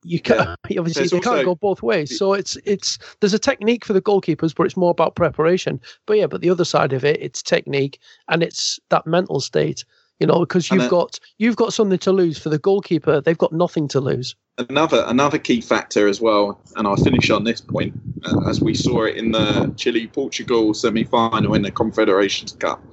you 0.07 0.19
can't 0.19 0.49
obviously 0.77 0.93
There's 0.93 1.11
you 1.11 1.21
can't 1.21 1.45
go 1.45 1.55
both 1.55 1.83
ways. 1.83 2.17
So 2.17 2.33
it's 2.33 2.57
it's 2.65 2.97
there's 3.19 3.33
a 3.33 3.39
technique 3.39 3.85
for 3.85 3.93
the 3.93 4.01
goalkeepers, 4.01 4.55
but 4.55 4.63
it's 4.63 4.77
more 4.77 4.91
about 4.91 5.15
preparation. 5.15 5.79
But 6.05 6.17
yeah, 6.17 6.27
but 6.27 6.41
the 6.41 6.49
other 6.49 6.65
side 6.65 6.93
of 6.93 7.03
it, 7.03 7.21
it's 7.21 7.41
technique 7.41 7.99
and 8.29 8.41
it's 8.41 8.79
that 8.89 9.05
mental 9.05 9.39
state. 9.39 9.85
You 10.19 10.25
know, 10.25 10.39
because 10.39 10.71
you've 10.71 10.89
got 10.89 11.19
you've 11.37 11.57
got 11.57 11.73
something 11.73 11.99
to 11.99 12.11
lose 12.11 12.39
for 12.39 12.49
the 12.49 12.57
goalkeeper. 12.57 13.21
They've 13.21 13.37
got 13.37 13.53
nothing 13.53 13.87
to 13.89 13.99
lose. 13.99 14.35
another 14.69 15.03
another 15.07 15.37
key 15.37 15.61
factor 15.61 16.07
as 16.07 16.19
well, 16.19 16.59
and 16.75 16.87
I'll 16.87 16.97
finish 16.97 17.29
on 17.29 17.43
this 17.43 17.61
point, 17.61 17.93
uh, 18.25 18.49
as 18.49 18.59
we 18.59 18.73
saw 18.73 19.03
it 19.03 19.15
in 19.15 19.31
the 19.31 19.71
Chile 19.77 20.07
Portugal 20.07 20.73
semi 20.73 21.03
final 21.03 21.53
in 21.53 21.61
the 21.61 21.69
Confederations 21.69 22.53
Cup, 22.53 22.83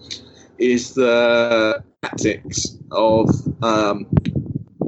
is 0.59 0.93
the 0.93 1.83
tactics 2.03 2.77
of 2.91 3.31
um, 3.63 4.07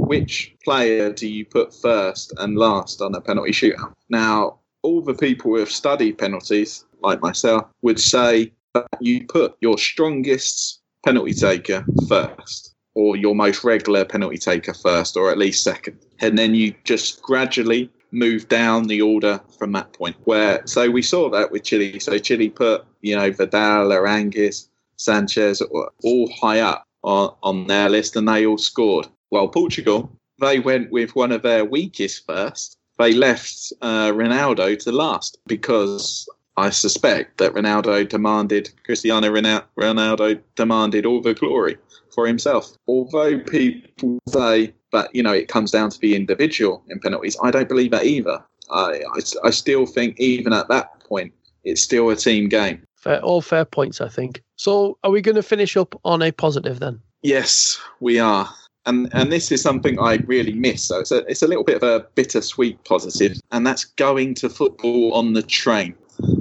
which 0.06 0.54
player 0.64 1.12
do 1.12 1.28
you 1.28 1.44
put 1.44 1.74
first 1.74 2.32
and 2.38 2.56
last 2.56 3.00
on 3.00 3.14
a 3.14 3.20
penalty 3.20 3.52
shootout. 3.52 3.92
Now, 4.08 4.58
all 4.82 5.02
the 5.02 5.14
people 5.14 5.50
who 5.50 5.58
have 5.58 5.70
studied 5.70 6.18
penalties, 6.18 6.84
like 7.02 7.20
myself, 7.20 7.66
would 7.82 8.00
say 8.00 8.52
that 8.74 8.86
you 9.00 9.26
put 9.26 9.56
your 9.60 9.78
strongest 9.78 10.80
penalty 11.04 11.34
taker 11.34 11.84
first 12.08 12.74
or 12.94 13.16
your 13.16 13.34
most 13.34 13.62
regular 13.62 14.04
penalty 14.04 14.38
taker 14.38 14.72
first, 14.72 15.16
or 15.16 15.30
at 15.30 15.36
least 15.36 15.62
second. 15.62 15.98
And 16.20 16.38
then 16.38 16.54
you 16.54 16.74
just 16.84 17.20
gradually 17.20 17.90
move 18.10 18.48
down 18.48 18.86
the 18.86 19.02
order 19.02 19.40
from 19.58 19.72
that 19.72 19.92
point. 19.92 20.16
Where 20.24 20.66
so 20.66 20.90
we 20.90 21.02
saw 21.02 21.28
that 21.30 21.52
with 21.52 21.62
Chile. 21.62 21.98
So 22.00 22.18
Chile 22.18 22.48
put 22.48 22.84
you 23.02 23.14
know 23.14 23.30
Vidal, 23.30 23.90
Aránguiz, 23.90 24.68
Sanchez 24.96 25.60
all 25.60 26.30
high 26.40 26.60
up 26.60 26.86
on, 27.02 27.34
on 27.42 27.66
their 27.66 27.90
list, 27.90 28.16
and 28.16 28.28
they 28.28 28.46
all 28.46 28.58
scored. 28.58 29.08
While 29.30 29.48
Portugal, 29.48 30.10
they 30.40 30.58
went 30.58 30.90
with 30.90 31.16
one 31.16 31.32
of 31.32 31.42
their 31.42 31.64
weakest 31.64 32.26
first. 32.26 32.76
They 32.98 33.12
left 33.12 33.72
uh, 33.82 34.10
Ronaldo 34.12 34.78
to 34.80 34.92
last 34.92 35.38
because 35.46 36.28
I 36.56 36.70
suspect 36.70 37.38
that 37.38 37.52
Ronaldo 37.52 38.08
demanded 38.08 38.70
Cristiano 38.84 39.28
Ronaldo 39.28 40.40
demanded 40.54 41.04
all 41.04 41.20
the 41.20 41.34
glory 41.34 41.76
for 42.14 42.26
himself. 42.26 42.72
Although 42.86 43.40
people 43.40 44.18
say 44.28 44.72
that 44.92 45.14
you 45.14 45.22
know 45.22 45.32
it 45.32 45.48
comes 45.48 45.70
down 45.70 45.90
to 45.90 45.98
the 45.98 46.16
individual 46.16 46.82
in 46.88 46.98
penalties, 47.00 47.36
I 47.42 47.50
don't 47.50 47.68
believe 47.68 47.90
that 47.90 48.04
either. 48.04 48.42
I, 48.70 49.02
I, 49.14 49.20
I 49.44 49.50
still 49.50 49.86
think 49.86 50.18
even 50.18 50.52
at 50.52 50.68
that 50.68 51.00
point, 51.04 51.32
it's 51.64 51.82
still 51.82 52.10
a 52.10 52.16
team 52.16 52.48
game. 52.48 52.82
Fair, 52.96 53.20
all 53.20 53.40
fair 53.40 53.64
points, 53.64 54.00
I 54.00 54.08
think. 54.08 54.42
So, 54.56 54.98
are 55.04 55.10
we 55.10 55.20
going 55.20 55.36
to 55.36 55.42
finish 55.42 55.76
up 55.76 55.94
on 56.04 56.22
a 56.22 56.32
positive 56.32 56.80
then? 56.80 57.00
Yes, 57.22 57.78
we 58.00 58.18
are. 58.18 58.48
And 58.86 59.08
and 59.12 59.30
this 59.32 59.50
is 59.50 59.60
something 59.62 59.98
I 59.98 60.16
really 60.26 60.52
miss. 60.54 60.84
So 60.84 61.00
it's 61.00 61.10
a 61.10 61.18
it's 61.26 61.42
a 61.42 61.48
little 61.48 61.64
bit 61.64 61.76
of 61.76 61.82
a 61.82 62.06
bittersweet 62.14 62.82
positive, 62.84 63.38
and 63.52 63.66
that's 63.66 63.84
going 63.84 64.34
to 64.34 64.48
football 64.48 65.12
on 65.14 65.32
the 65.32 65.42
train. 65.42 65.94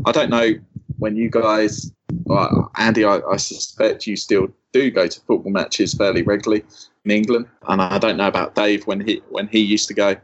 I 0.05 0.11
don't 0.11 0.29
know 0.29 0.53
when 0.99 1.15
you 1.15 1.29
guys, 1.29 1.91
well, 2.23 2.71
Andy, 2.77 3.03
I, 3.03 3.19
I 3.19 3.37
suspect 3.37 4.07
you 4.07 4.15
still 4.15 4.47
do 4.71 4.91
go 4.91 5.07
to 5.07 5.19
football 5.21 5.51
matches 5.51 5.93
fairly 5.93 6.21
regularly 6.21 6.63
in 7.03 7.11
England, 7.11 7.47
and 7.67 7.81
I 7.81 7.97
don't 7.97 8.17
know 8.17 8.27
about 8.27 8.55
Dave 8.55 8.85
when 8.87 9.05
he 9.05 9.21
when 9.29 9.47
he 9.47 9.59
used 9.59 9.87
to 9.87 9.93
go, 9.93 10.15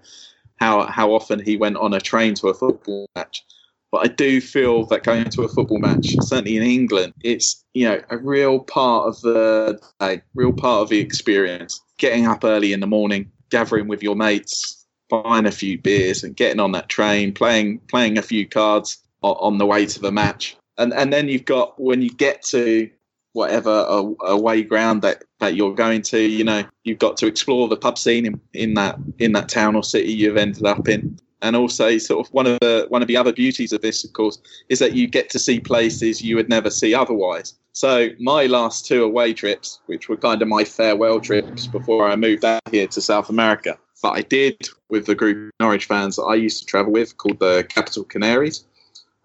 how 0.60 0.86
how 0.86 1.14
often 1.14 1.40
he 1.40 1.58
went 1.58 1.78
on 1.78 1.94
a 1.94 2.00
train 2.00 2.36
to 2.36 2.50
a 2.50 2.54
football 2.54 3.08
match. 3.16 3.44
But 3.92 4.06
I 4.06 4.08
do 4.08 4.40
feel 4.40 4.86
that 4.86 5.04
going 5.04 5.26
to 5.26 5.44
a 5.44 5.50
football 5.50 5.80
match, 5.80 6.16
certainly 6.22 6.56
in 6.56 6.64
England, 6.64 7.14
it's 7.24 7.66
you 7.74 7.86
know 7.88 8.02
a 8.10 8.18
real 8.18 8.60
part 8.60 9.08
of 9.08 9.22
the 9.22 9.80
day, 10.00 10.22
real 10.34 10.54
part 10.54 10.84
of 10.84 10.90
the 10.90 11.00
experience. 11.00 11.82
Getting 12.02 12.26
up 12.26 12.43
early 12.43 12.74
in 12.74 12.80
the 12.80 12.88
morning, 12.88 13.32
gathering 13.52 13.88
with 13.88 14.02
your 14.02 14.16
mates, 14.16 14.86
buying 15.08 15.45
a 15.45 15.52
few 15.52 15.78
beers, 15.78 16.24
and 16.24 16.36
getting 16.36 16.60
on 16.60 16.72
that 16.72 16.89
train, 16.89 17.32
playing 17.32 17.80
playing 17.88 18.18
a 18.18 18.24
few 18.24 18.47
cards 18.47 18.97
on 19.22 19.60
the 19.60 19.68
way 19.68 19.86
to 19.86 20.02
the 20.02 20.12
match, 20.12 20.58
and 20.80 20.93
and 20.93 21.14
then 21.14 21.30
you've 21.30 21.45
got 21.45 21.80
when 21.80 22.02
you 22.02 22.10
get 22.10 22.41
to 22.49 22.89
whatever 23.34 23.86
a- 23.88 24.26
away 24.26 24.64
ground 24.64 25.02
that, 25.04 25.24
that 25.39 25.56
you're 25.56 25.74
going 25.74 26.02
to, 26.02 26.20
you 26.20 26.43
know, 26.43 26.64
you've 26.84 26.99
got 26.99 27.18
to 27.18 27.28
explore 27.28 27.68
the 27.68 27.78
pub 27.78 27.97
scene 27.97 28.26
in, 28.26 28.41
in 28.54 28.74
that 28.74 28.97
in 29.20 29.32
that 29.34 29.47
town 29.49 29.76
or 29.76 29.84
city 29.84 30.12
you've 30.12 30.38
ended 30.38 30.66
up 30.66 30.88
in. 30.88 31.18
And 31.42 31.56
also, 31.56 31.98
sort 31.98 32.26
of 32.26 32.34
one 32.34 32.48
of 32.48 32.60
the 32.60 32.86
one 32.89 33.02
of 33.02 33.08
the 33.08 33.18
other 33.18 33.34
beauties 33.34 33.74
of 33.74 33.82
this, 33.82 34.04
of 34.04 34.14
course, 34.14 34.38
is 34.70 34.80
that 34.80 34.94
you 34.94 35.08
get 35.08 35.30
to 35.32 35.39
see 35.39 35.60
places 35.60 36.22
you 36.22 36.36
would 36.36 36.50
never 36.50 36.70
see 36.70 36.94
otherwise. 36.94 37.56
So 37.74 38.10
my 38.20 38.46
last 38.48 38.86
two 38.86 39.04
away 39.04 39.34
trips, 39.34 39.80
which 39.86 40.10
were 40.10 40.18
kind 40.18 40.42
of 40.42 40.48
my 40.48 40.64
farewell 40.64 41.20
trips 41.20 41.68
before 41.68 42.08
I 42.08 42.16
moved 42.16 42.44
out 42.44 42.62
here 42.70 42.88
to 42.88 43.02
South 43.02 43.30
America, 43.30 43.78
but 44.02 44.12
I 44.12 44.22
did 44.22 44.58
with 44.89 45.06
the 45.06 45.16
group 45.16 45.54
Norwich 45.60 45.86
fans 45.86 46.18
that 46.18 46.24
I 46.24 46.36
used 46.36 46.60
to 46.60 46.66
travel 46.66 46.92
with, 46.92 47.18
called 47.18 47.39
the 47.39 47.66
Capital 47.70 48.04
Canaries. 48.04 48.66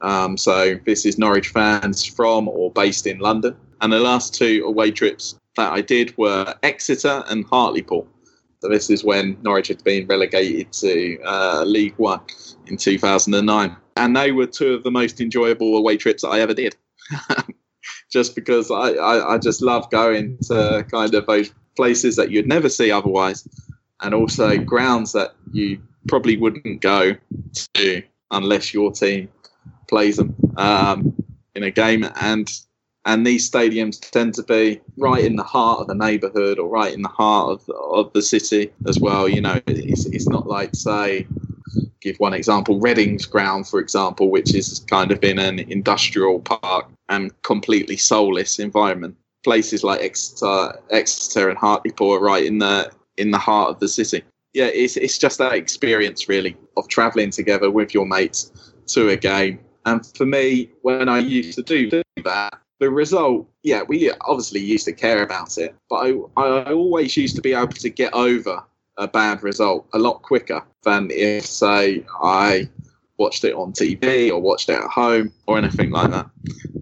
Um, 0.01 0.37
so 0.37 0.79
this 0.85 1.07
is 1.07 1.19
Norwich 1.19 1.49
fans 1.49 2.05
from 2.05 2.49
or 2.49 2.71
based 2.71 3.07
in 3.07 3.19
London. 3.19 3.57
And 3.81 3.93
the 3.93 3.99
last 3.99 4.35
two 4.35 4.63
away 4.67 4.91
trips 4.91 5.39
that 5.57 5.73
I 5.73 5.81
did 5.81 6.17
were 6.17 6.55
Exeter 6.63 7.25
and 7.29 7.45
Hartlepool. 7.47 8.07
This 8.69 8.91
is 8.91 9.05
when 9.05 9.37
Norwich 9.43 9.69
had 9.69 9.83
been 9.85 10.07
relegated 10.07 10.73
to 10.75 11.19
uh, 11.25 11.65
League 11.65 11.95
One 11.97 12.21
in 12.67 12.77
2009. 12.77 13.77
And 13.97 14.17
they 14.17 14.33
were 14.33 14.47
two 14.47 14.75
of 14.75 14.83
the 14.83 14.91
most 14.91 15.21
enjoyable 15.21 15.77
away 15.77 15.97
trips 15.97 16.25
I 16.25 16.41
ever 16.41 16.55
did. 16.55 16.77
just 18.11 18.35
because 18.35 18.71
I, 18.71 18.93
I, 18.93 19.35
I 19.35 19.39
just 19.39 19.63
love 19.63 19.91
going 19.91 20.39
to 20.49 20.85
kind 20.91 21.15
of 21.15 21.27
those 21.27 21.53
places 21.77 22.17
that 22.17 22.31
you'd 22.31 22.47
never 22.47 22.69
see 22.69 22.91
otherwise. 22.91 23.47
And 24.03 24.15
also 24.15 24.59
grounds 24.59 25.13
that 25.13 25.35
you 25.53 25.81
probably 26.09 26.37
wouldn't 26.37 26.81
go 26.81 27.17
to 27.75 28.03
unless 28.31 28.75
your 28.75 28.93
team 28.93 29.29
plays 29.89 30.17
them 30.17 30.35
um, 30.57 31.15
in 31.55 31.63
a 31.63 31.71
game. 31.71 32.07
And 32.21 32.49
and 33.07 33.25
these 33.25 33.49
stadiums 33.49 33.99
tend 34.11 34.35
to 34.35 34.43
be 34.43 34.81
right 34.99 35.25
in 35.25 35.37
the 35.37 35.45
heart 35.45 35.81
of 35.81 35.87
the 35.87 35.95
neighbourhood 35.95 36.59
or 36.59 36.69
right 36.69 36.93
in 36.93 37.03
the 37.03 37.09
heart 37.09 37.51
of, 37.51 37.71
of 37.71 38.13
the 38.13 38.21
city 38.21 38.73
as 38.87 38.99
well. 38.99 39.29
You 39.29 39.41
know, 39.41 39.61
it's, 39.69 40.07
it's 40.07 40.29
not 40.29 40.49
like, 40.49 40.75
say, 40.75 41.25
give 42.01 42.17
one 42.17 42.35
example, 42.35 42.81
Reading's 42.81 43.25
ground, 43.25 43.69
for 43.69 43.79
example, 43.79 44.29
which 44.29 44.57
is 44.57 44.85
kind 44.91 45.13
of 45.13 45.23
in 45.23 45.39
an 45.39 45.61
industrial 45.61 46.41
park 46.41 46.87
and 47.09 47.31
completely 47.43 47.97
soulless 47.97 48.59
environment. 48.59 49.17
Places 49.45 49.85
like 49.85 50.01
Exeter, 50.01 50.77
Exeter 50.91 51.49
and 51.49 51.57
Hartlepool 51.57 52.13
are 52.15 52.21
right 52.21 52.45
in 52.45 52.59
the 52.59 52.91
in 53.17 53.31
the 53.31 53.39
heart 53.39 53.71
of 53.71 53.79
the 53.79 53.87
city. 53.87 54.25
Yeah, 54.53 54.67
it's 54.67 54.97
it's 54.97 55.17
just 55.17 55.39
that 55.39 55.53
experience 55.53 56.29
really 56.29 56.57
of 56.77 56.89
travelling 56.89 57.31
together 57.31 57.71
with 57.71 57.95
your 57.95 58.07
mates 58.07 58.51
to 58.89 59.11
a 59.11 59.17
game. 59.17 59.61
And 59.85 60.05
for 60.17 60.27
me, 60.27 60.73
when 60.83 61.09
I 61.09 61.21
used 61.21 61.55
to 61.55 61.63
do 61.63 62.03
that, 62.25 62.59
the 62.79 62.91
result, 62.91 63.49
yeah, 63.63 63.83
we 63.83 64.11
obviously 64.23 64.61
used 64.61 64.85
to 64.87 64.93
care 64.93 65.23
about 65.23 65.57
it, 65.59 65.75
but 65.89 65.97
I, 65.97 66.11
I 66.37 66.73
always 66.73 67.17
used 67.17 67.37
to 67.37 67.43
be 67.43 67.55
able 67.55 67.69
to 67.69 67.89
get 67.91 68.13
over 68.13 68.63
a 68.99 69.09
bad 69.09 69.43
result 69.43 69.87
a 69.93 69.99
lot 69.99 70.23
quicker 70.23 70.63
than 70.83 71.11
if, 71.11 71.47
say, 71.47 72.05
I 72.23 72.69
watched 73.19 73.45
it 73.45 73.55
on 73.55 73.73
TV 73.73 74.31
or 74.31 74.41
watched 74.41 74.69
it 74.69 74.79
at 74.79 74.91
home 74.91 75.33
or 75.47 75.59
anything 75.59 75.91
like 75.91 76.11
that. 76.11 76.27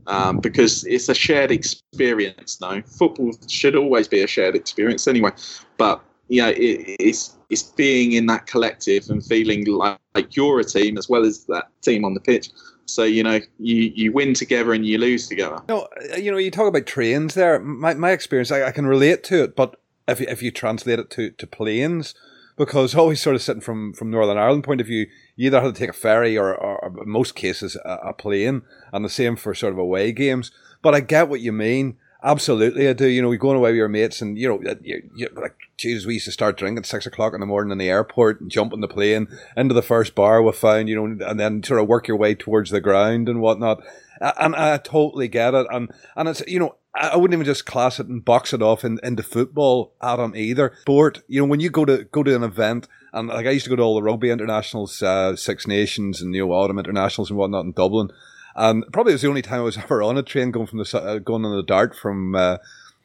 Um, 0.06 0.38
because 0.38 0.84
it's 0.84 1.08
a 1.08 1.14
shared 1.14 1.50
experience. 1.50 2.60
No, 2.60 2.82
football 2.82 3.32
should 3.48 3.76
always 3.76 4.08
be 4.08 4.22
a 4.22 4.26
shared 4.26 4.54
experience 4.54 5.06
anyway. 5.08 5.30
But 5.78 6.02
you 6.28 6.42
know, 6.42 6.48
it, 6.48 6.96
it's 7.00 7.36
it's 7.50 7.62
being 7.62 8.12
in 8.12 8.26
that 8.26 8.46
collective 8.46 9.08
and 9.08 9.24
feeling 9.24 9.64
like, 9.66 9.98
like 10.14 10.36
you're 10.36 10.60
a 10.60 10.64
team 10.64 10.98
as 10.98 11.08
well 11.08 11.24
as 11.24 11.44
that 11.46 11.68
team 11.82 12.04
on 12.04 12.14
the 12.14 12.20
pitch. 12.20 12.50
So 12.86 13.04
you 13.04 13.22
know, 13.22 13.40
you 13.58 13.92
you 13.94 14.12
win 14.12 14.34
together 14.34 14.72
and 14.72 14.86
you 14.86 14.98
lose 14.98 15.28
together. 15.28 15.60
No, 15.68 15.88
uh, 16.12 16.16
you 16.16 16.30
know, 16.30 16.38
you 16.38 16.50
talk 16.50 16.68
about 16.68 16.86
trains 16.86 17.34
there. 17.34 17.58
My 17.60 17.94
my 17.94 18.10
experience, 18.10 18.50
I, 18.50 18.64
I 18.64 18.70
can 18.72 18.86
relate 18.86 19.24
to 19.24 19.44
it, 19.44 19.56
but 19.56 19.76
if 20.06 20.20
you, 20.20 20.26
if 20.28 20.42
you 20.42 20.50
translate 20.50 20.98
it 20.98 21.10
to, 21.10 21.30
to 21.30 21.46
planes, 21.46 22.14
because 22.56 22.94
always 22.94 23.20
sort 23.20 23.36
of 23.36 23.42
sitting 23.42 23.62
from, 23.62 23.92
from 23.92 24.10
Northern 24.10 24.38
Ireland 24.38 24.64
point 24.64 24.80
of 24.80 24.86
view, 24.86 25.06
you 25.36 25.46
either 25.46 25.60
had 25.60 25.74
to 25.74 25.78
take 25.78 25.90
a 25.90 25.94
ferry 25.94 26.36
or, 26.36 26.54
or, 26.54 26.78
or 26.84 27.04
most 27.04 27.34
cases 27.34 27.76
a, 27.84 27.94
a 28.04 28.12
plane, 28.12 28.62
and 28.92 29.04
the 29.04 29.10
same 29.10 29.36
for 29.36 29.54
sort 29.54 29.72
of 29.72 29.78
away 29.78 30.12
games. 30.12 30.50
But 30.82 30.94
I 30.94 31.00
get 31.00 31.28
what 31.28 31.40
you 31.40 31.52
mean. 31.52 31.96
Absolutely, 32.24 32.88
I 32.88 32.94
do. 32.94 33.06
You 33.06 33.20
know, 33.20 33.28
we 33.28 33.36
going 33.36 33.58
away 33.58 33.70
with 33.70 33.76
your 33.76 33.88
mates, 33.88 34.22
and 34.22 34.38
you 34.38 34.48
know, 34.48 34.74
you, 34.82 35.02
you, 35.14 35.28
like, 35.34 35.54
Jesus, 35.76 36.06
we 36.06 36.14
used 36.14 36.24
to 36.24 36.32
start 36.32 36.56
drinking 36.56 36.78
at 36.78 36.86
six 36.86 37.04
o'clock 37.04 37.34
in 37.34 37.40
the 37.40 37.46
morning 37.46 37.70
in 37.70 37.76
the 37.76 37.90
airport 37.90 38.40
and 38.40 38.50
jump 38.50 38.72
on 38.72 38.80
the 38.80 38.88
plane 38.88 39.28
into 39.58 39.74
the 39.74 39.82
first 39.82 40.14
bar 40.14 40.42
we 40.42 40.50
found, 40.52 40.88
you 40.88 40.96
know, 40.96 41.26
and 41.28 41.38
then 41.38 41.62
sort 41.62 41.80
of 41.80 41.86
work 41.86 42.08
your 42.08 42.16
way 42.16 42.34
towards 42.34 42.70
the 42.70 42.80
ground 42.80 43.28
and 43.28 43.42
whatnot. 43.42 43.82
And 44.22 44.56
I 44.56 44.78
totally 44.78 45.28
get 45.28 45.52
it, 45.52 45.66
and 45.70 45.90
and 46.16 46.30
it's 46.30 46.42
you 46.46 46.58
know, 46.58 46.76
I 46.94 47.14
wouldn't 47.18 47.34
even 47.34 47.44
just 47.44 47.66
class 47.66 48.00
it 48.00 48.06
and 48.06 48.24
box 48.24 48.54
it 48.54 48.62
off 48.62 48.86
in, 48.86 48.98
into 49.02 49.22
football, 49.22 49.92
Adam, 50.00 50.34
either. 50.34 50.72
Sport, 50.80 51.22
you 51.28 51.42
know, 51.42 51.46
when 51.46 51.60
you 51.60 51.68
go 51.68 51.84
to 51.84 52.04
go 52.04 52.22
to 52.22 52.34
an 52.34 52.42
event, 52.42 52.88
and 53.12 53.28
like 53.28 53.46
I 53.46 53.50
used 53.50 53.64
to 53.64 53.70
go 53.70 53.76
to 53.76 53.82
all 53.82 53.96
the 53.96 54.02
rugby 54.02 54.30
internationals, 54.30 55.02
uh, 55.02 55.36
Six 55.36 55.66
Nations, 55.66 56.22
and 56.22 56.34
you 56.34 56.46
know, 56.46 56.52
autumn 56.52 56.78
internationals 56.78 57.28
and 57.28 57.38
whatnot 57.38 57.66
in 57.66 57.72
Dublin, 57.72 58.08
and 58.54 58.84
probably 58.92 59.12
it 59.12 59.16
was 59.16 59.22
the 59.22 59.28
only 59.28 59.42
time 59.42 59.60
I 59.60 59.64
was 59.64 59.78
ever 59.78 60.02
on 60.02 60.18
a 60.18 60.22
train 60.22 60.50
going 60.50 60.66
from 60.66 60.78
the 60.78 60.98
uh, 60.98 61.18
going 61.18 61.44
on 61.44 61.56
the 61.56 61.62
Dart 61.62 61.94
from 61.96 62.34
uh, 62.34 62.58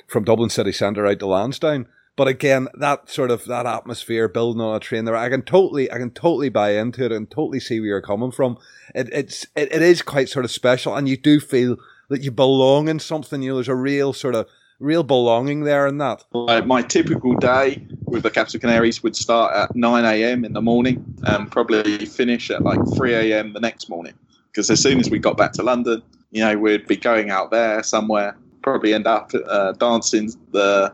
from 0.07 0.23
Dublin 0.23 0.49
city 0.49 0.71
centre 0.71 1.05
out 1.05 1.19
to 1.19 1.27
Lansdowne. 1.27 1.87
But 2.19 2.27
again, 2.27 2.67
that 2.73 3.09
sort 3.09 3.31
of 3.31 3.45
that 3.45 3.65
atmosphere 3.65 4.27
building 4.27 4.61
on 4.61 4.75
a 4.75 4.79
train 4.81 5.05
there, 5.05 5.15
I 5.15 5.29
can 5.29 5.41
totally, 5.41 5.89
I 5.89 5.97
can 5.99 6.11
totally 6.11 6.49
buy 6.49 6.71
into 6.71 7.05
it 7.05 7.13
and 7.13 7.31
totally 7.31 7.61
see 7.61 7.79
where 7.79 7.87
you're 7.87 8.01
coming 8.01 8.31
from. 8.31 8.57
It, 8.93 9.07
it's, 9.13 9.47
it, 9.55 9.73
it 9.73 9.81
is 9.81 10.01
quite 10.01 10.27
sort 10.27 10.43
of 10.43 10.51
special, 10.51 10.93
and 10.93 11.07
you 11.07 11.15
do 11.15 11.39
feel 11.39 11.77
that 12.09 12.21
you 12.21 12.31
belong 12.31 12.89
in 12.89 12.99
something. 12.99 13.41
You 13.41 13.51
know, 13.51 13.55
there's 13.55 13.69
a 13.69 13.75
real 13.75 14.11
sort 14.11 14.35
of 14.35 14.49
real 14.79 15.03
belonging 15.03 15.63
there 15.63 15.87
and 15.87 16.01
that. 16.01 16.25
Like 16.33 16.65
my 16.65 16.81
typical 16.81 17.35
day 17.35 17.87
with 18.03 18.23
the 18.23 18.31
Capital 18.31 18.59
Canaries 18.59 19.01
would 19.01 19.15
start 19.15 19.55
at 19.55 19.73
9 19.73 20.03
a.m. 20.03 20.43
in 20.43 20.51
the 20.51 20.61
morning 20.61 21.15
and 21.23 21.49
probably 21.49 22.05
finish 22.05 22.51
at 22.51 22.63
like 22.63 22.79
3 22.97 23.13
a.m. 23.13 23.53
the 23.53 23.61
next 23.61 23.89
morning. 23.89 24.13
Because 24.51 24.69
as 24.69 24.81
soon 24.81 24.99
as 24.99 25.09
we 25.09 25.19
got 25.19 25.37
back 25.37 25.53
to 25.53 25.63
London, 25.63 26.01
you 26.31 26.41
know, 26.41 26.57
we'd 26.57 26.87
be 26.87 26.95
going 26.95 27.29
out 27.29 27.51
there 27.51 27.83
somewhere, 27.83 28.37
probably 28.61 28.93
end 28.93 29.07
up 29.07 29.31
uh, 29.47 29.73
dancing 29.73 30.31
the 30.51 30.93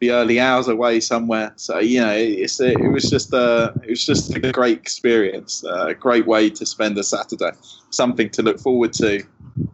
the 0.00 0.12
early 0.12 0.40
hours 0.40 0.66
away 0.66 0.98
somewhere. 0.98 1.52
So 1.56 1.78
you 1.78 2.00
know, 2.00 2.12
it's 2.12 2.58
it 2.60 2.90
was 2.90 3.08
just 3.08 3.32
a 3.32 3.72
it 3.84 3.90
was 3.90 4.04
just 4.04 4.34
a 4.34 4.52
great 4.52 4.78
experience, 4.78 5.62
a 5.64 5.94
great 5.94 6.26
way 6.26 6.50
to 6.50 6.66
spend 6.66 6.98
a 6.98 7.04
Saturday, 7.04 7.52
something 7.90 8.30
to 8.30 8.42
look 8.42 8.58
forward 8.58 8.92
to, 8.94 9.22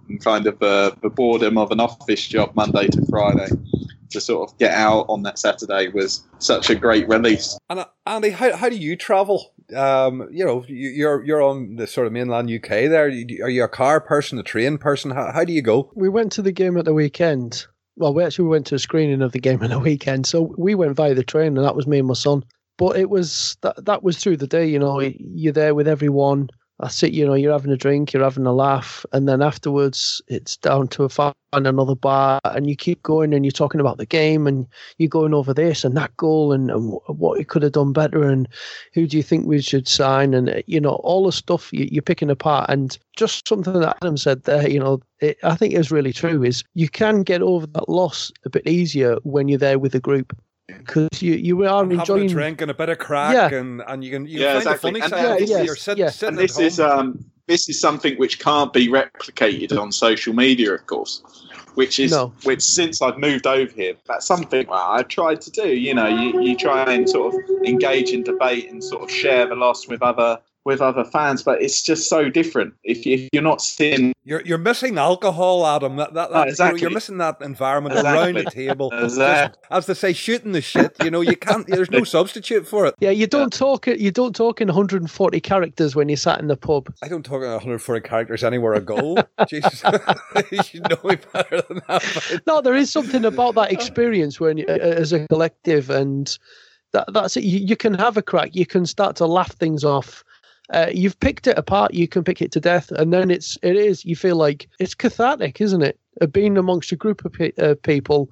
and 0.08 0.22
kind 0.22 0.46
of 0.46 0.60
uh, 0.62 0.92
the 1.02 1.10
boredom 1.10 1.56
of 1.56 1.70
an 1.70 1.80
office 1.80 2.26
job 2.26 2.52
Monday 2.54 2.88
to 2.88 3.06
Friday. 3.06 3.48
To 4.10 4.20
sort 4.20 4.48
of 4.48 4.56
get 4.58 4.72
out 4.72 5.06
on 5.08 5.24
that 5.24 5.36
Saturday 5.36 5.88
was 5.88 6.24
such 6.38 6.70
a 6.70 6.76
great 6.76 7.08
release. 7.08 7.58
And 7.68 7.80
uh, 7.80 7.86
Andy, 8.06 8.30
how 8.30 8.56
how 8.56 8.68
do 8.68 8.76
you 8.76 8.96
travel? 8.96 9.52
Um, 9.74 10.28
you 10.30 10.44
know, 10.44 10.64
you, 10.68 10.90
you're 10.90 11.24
you're 11.24 11.42
on 11.42 11.76
the 11.76 11.86
sort 11.86 12.06
of 12.06 12.12
mainland 12.12 12.50
UK. 12.50 12.68
There, 12.68 13.06
are 13.06 13.08
you 13.08 13.64
a 13.64 13.68
car 13.68 14.00
person, 14.00 14.38
a 14.38 14.42
train 14.42 14.78
person? 14.78 15.10
How 15.10 15.32
how 15.32 15.44
do 15.44 15.52
you 15.52 15.62
go? 15.62 15.90
We 15.94 16.08
went 16.08 16.32
to 16.32 16.42
the 16.42 16.52
game 16.52 16.76
at 16.76 16.84
the 16.84 16.94
weekend 16.94 17.66
well, 17.96 18.12
we 18.12 18.22
actually 18.22 18.48
went 18.48 18.66
to 18.66 18.74
a 18.74 18.78
screening 18.78 19.22
of 19.22 19.32
the 19.32 19.40
game 19.40 19.62
on 19.62 19.70
the 19.70 19.78
weekend, 19.78 20.26
so 20.26 20.54
we 20.56 20.74
went 20.74 20.96
via 20.96 21.14
the 21.14 21.24
train, 21.24 21.56
and 21.56 21.66
that 21.66 21.76
was 21.76 21.86
me 21.86 21.98
and 21.98 22.08
my 22.08 22.14
son. 22.14 22.44
But 22.78 22.96
it 22.96 23.08
was 23.08 23.56
that 23.62 23.86
that 23.86 24.02
was 24.02 24.18
through 24.18 24.36
the 24.36 24.46
day. 24.46 24.66
You 24.66 24.78
know, 24.78 25.00
you're 25.00 25.52
there 25.52 25.74
with 25.74 25.88
everyone. 25.88 26.50
That's 26.78 27.02
it. 27.02 27.14
You 27.14 27.26
know, 27.26 27.32
you're 27.32 27.52
having 27.52 27.72
a 27.72 27.76
drink, 27.76 28.12
you're 28.12 28.22
having 28.22 28.44
a 28.44 28.52
laugh, 28.52 29.06
and 29.12 29.26
then 29.26 29.40
afterwards, 29.40 30.20
it's 30.28 30.58
down 30.58 30.88
to 30.88 31.04
a 31.04 31.08
find 31.08 31.34
another 31.52 31.94
bar, 31.94 32.38
and 32.44 32.68
you 32.68 32.76
keep 32.76 33.02
going, 33.02 33.32
and 33.32 33.46
you're 33.46 33.52
talking 33.52 33.80
about 33.80 33.96
the 33.96 34.04
game, 34.04 34.46
and 34.46 34.66
you're 34.98 35.08
going 35.08 35.32
over 35.32 35.54
this 35.54 35.84
and 35.84 35.96
that 35.96 36.14
goal, 36.18 36.52
and, 36.52 36.70
and 36.70 36.98
what 37.06 37.38
he 37.38 37.44
could 37.44 37.62
have 37.62 37.72
done 37.72 37.94
better, 37.94 38.24
and 38.24 38.46
who 38.92 39.06
do 39.06 39.16
you 39.16 39.22
think 39.22 39.46
we 39.46 39.62
should 39.62 39.88
sign, 39.88 40.34
and 40.34 40.50
uh, 40.50 40.62
you 40.66 40.78
know, 40.78 40.96
all 40.96 41.24
the 41.24 41.32
stuff 41.32 41.72
you, 41.72 41.98
are 41.98 42.02
picking 42.02 42.30
apart, 42.30 42.68
and 42.68 42.98
just 43.16 43.48
something 43.48 43.72
that 43.72 43.96
Adam 44.02 44.18
said 44.18 44.42
there. 44.42 44.68
You 44.68 44.80
know, 44.80 45.00
it, 45.20 45.38
I 45.42 45.54
think 45.56 45.72
is 45.72 45.90
really 45.90 46.12
true. 46.12 46.42
Is 46.42 46.62
you 46.74 46.90
can 46.90 47.22
get 47.22 47.40
over 47.40 47.66
that 47.68 47.88
loss 47.88 48.30
a 48.44 48.50
bit 48.50 48.66
easier 48.66 49.16
when 49.22 49.48
you're 49.48 49.58
there 49.58 49.78
with 49.78 49.94
a 49.94 50.00
group 50.00 50.36
because 50.68 51.22
you 51.22 51.34
you 51.34 51.64
are 51.64 51.82
and 51.82 51.92
enjoying 51.92 52.26
a 52.26 52.28
drink 52.28 52.60
and 52.60 52.70
a 52.70 52.74
bit 52.74 52.88
of 52.88 52.98
crack 52.98 53.52
yeah. 53.52 53.58
and 53.58 53.82
and 53.86 54.04
you 54.04 54.10
can 54.10 54.26
you 54.26 54.40
yeah, 54.40 54.54
find 54.54 54.56
exactly. 54.58 54.72
the 54.72 54.98
funny 54.98 55.00
and 55.00 55.38
side. 55.38 55.48
Yeah, 55.48 55.62
you're 55.62 55.76
sit, 55.76 55.98
yeah. 55.98 56.10
sitting 56.10 56.38
and 56.38 56.38
this 56.38 56.58
is 56.58 56.80
um 56.80 57.24
this 57.46 57.68
is 57.68 57.80
something 57.80 58.16
which 58.16 58.40
can't 58.40 58.72
be 58.72 58.88
replicated 58.88 59.78
on 59.78 59.92
social 59.92 60.34
media, 60.34 60.74
of 60.74 60.86
course. 60.86 61.22
Which 61.74 62.00
is 62.00 62.10
no. 62.10 62.32
which 62.44 62.62
since 62.62 63.02
I've 63.02 63.18
moved 63.18 63.46
over 63.46 63.70
here, 63.70 63.94
that's 64.06 64.26
something 64.26 64.66
I've 64.70 65.08
tried 65.08 65.42
to 65.42 65.50
do. 65.50 65.68
You 65.68 65.94
know, 65.94 66.06
you, 66.06 66.40
you 66.40 66.56
try 66.56 66.92
and 66.92 67.08
sort 67.08 67.34
of 67.34 67.40
engage 67.66 68.10
in 68.10 68.22
debate 68.24 68.70
and 68.70 68.82
sort 68.82 69.02
of 69.02 69.10
share 69.10 69.46
the 69.46 69.54
loss 69.54 69.86
with 69.86 70.02
other 70.02 70.40
with 70.66 70.82
other 70.82 71.04
fans, 71.04 71.44
but 71.44 71.62
it's 71.62 71.80
just 71.80 72.08
so 72.08 72.28
different. 72.28 72.74
If, 72.82 73.06
if 73.06 73.28
you're 73.32 73.42
not 73.42 73.62
seeing, 73.62 74.12
you're 74.24 74.42
you're 74.42 74.58
missing 74.58 74.98
alcohol, 74.98 75.64
Adam. 75.64 75.94
That, 75.96 76.12
that, 76.14 76.32
that 76.32 76.48
exactly. 76.48 76.80
you 76.80 76.88
are 76.88 76.90
missing 76.90 77.18
that 77.18 77.40
environment 77.40 77.94
exactly. 77.94 78.20
around 78.20 78.34
the 78.34 78.50
table. 78.50 78.90
Exactly. 78.92 79.60
Just, 79.62 79.72
as 79.72 79.86
they 79.86 79.94
say, 79.94 80.12
shooting 80.12 80.50
the 80.52 80.60
shit. 80.60 80.96
You 81.02 81.10
know, 81.12 81.20
you 81.20 81.36
can't. 81.36 81.66
There's 81.68 81.90
no 81.90 82.02
substitute 82.02 82.66
for 82.66 82.84
it. 82.84 82.96
Yeah, 82.98 83.10
you 83.10 83.28
don't 83.28 83.54
yeah. 83.54 83.58
talk 83.58 83.86
it. 83.86 84.00
You 84.00 84.10
don't 84.10 84.34
talk 84.34 84.60
in 84.60 84.66
140 84.66 85.40
characters 85.40 85.94
when 85.94 86.08
you 86.08 86.16
sat 86.16 86.40
in 86.40 86.48
the 86.48 86.56
pub. 86.56 86.92
I 87.00 87.08
don't 87.08 87.24
talk 87.24 87.42
in 87.42 87.48
140 87.48 88.00
characters 88.06 88.42
anywhere 88.42 88.74
I 88.74 88.80
go. 88.80 89.16
Jesus, 89.46 89.84
you 90.50 90.62
should 90.64 90.90
know 90.90 90.98
me 91.04 91.16
better 91.32 91.62
than 91.62 91.80
that. 91.86 92.42
No, 92.48 92.60
there 92.60 92.74
is 92.74 92.90
something 92.90 93.24
about 93.24 93.54
that 93.54 93.70
experience 93.70 94.40
when, 94.40 94.58
you, 94.58 94.66
as 94.66 95.12
a 95.12 95.28
collective, 95.28 95.90
and 95.90 96.36
that 96.92 97.12
that's 97.12 97.36
it. 97.36 97.44
You, 97.44 97.60
you 97.60 97.76
can 97.76 97.94
have 97.94 98.16
a 98.16 98.22
crack. 98.22 98.56
You 98.56 98.66
can 98.66 98.84
start 98.84 99.14
to 99.16 99.26
laugh 99.26 99.52
things 99.52 99.84
off 99.84 100.24
uh, 100.72 100.90
you've 100.92 101.18
picked 101.20 101.46
it 101.46 101.58
apart, 101.58 101.94
you 101.94 102.08
can 102.08 102.24
pick 102.24 102.42
it 102.42 102.52
to 102.52 102.60
death, 102.60 102.90
and 102.92 103.12
then 103.12 103.30
it's 103.30 103.58
it 103.62 103.76
is 103.76 104.04
you 104.04 104.16
feel 104.16 104.36
like 104.36 104.68
it's 104.78 104.94
cathartic, 104.94 105.60
isn't 105.60 105.82
it? 105.82 105.98
Being 106.32 106.56
amongst 106.56 106.92
a 106.92 106.96
group 106.96 107.24
of 107.24 107.32
pe- 107.32 107.52
uh, 107.58 107.74
people, 107.82 108.30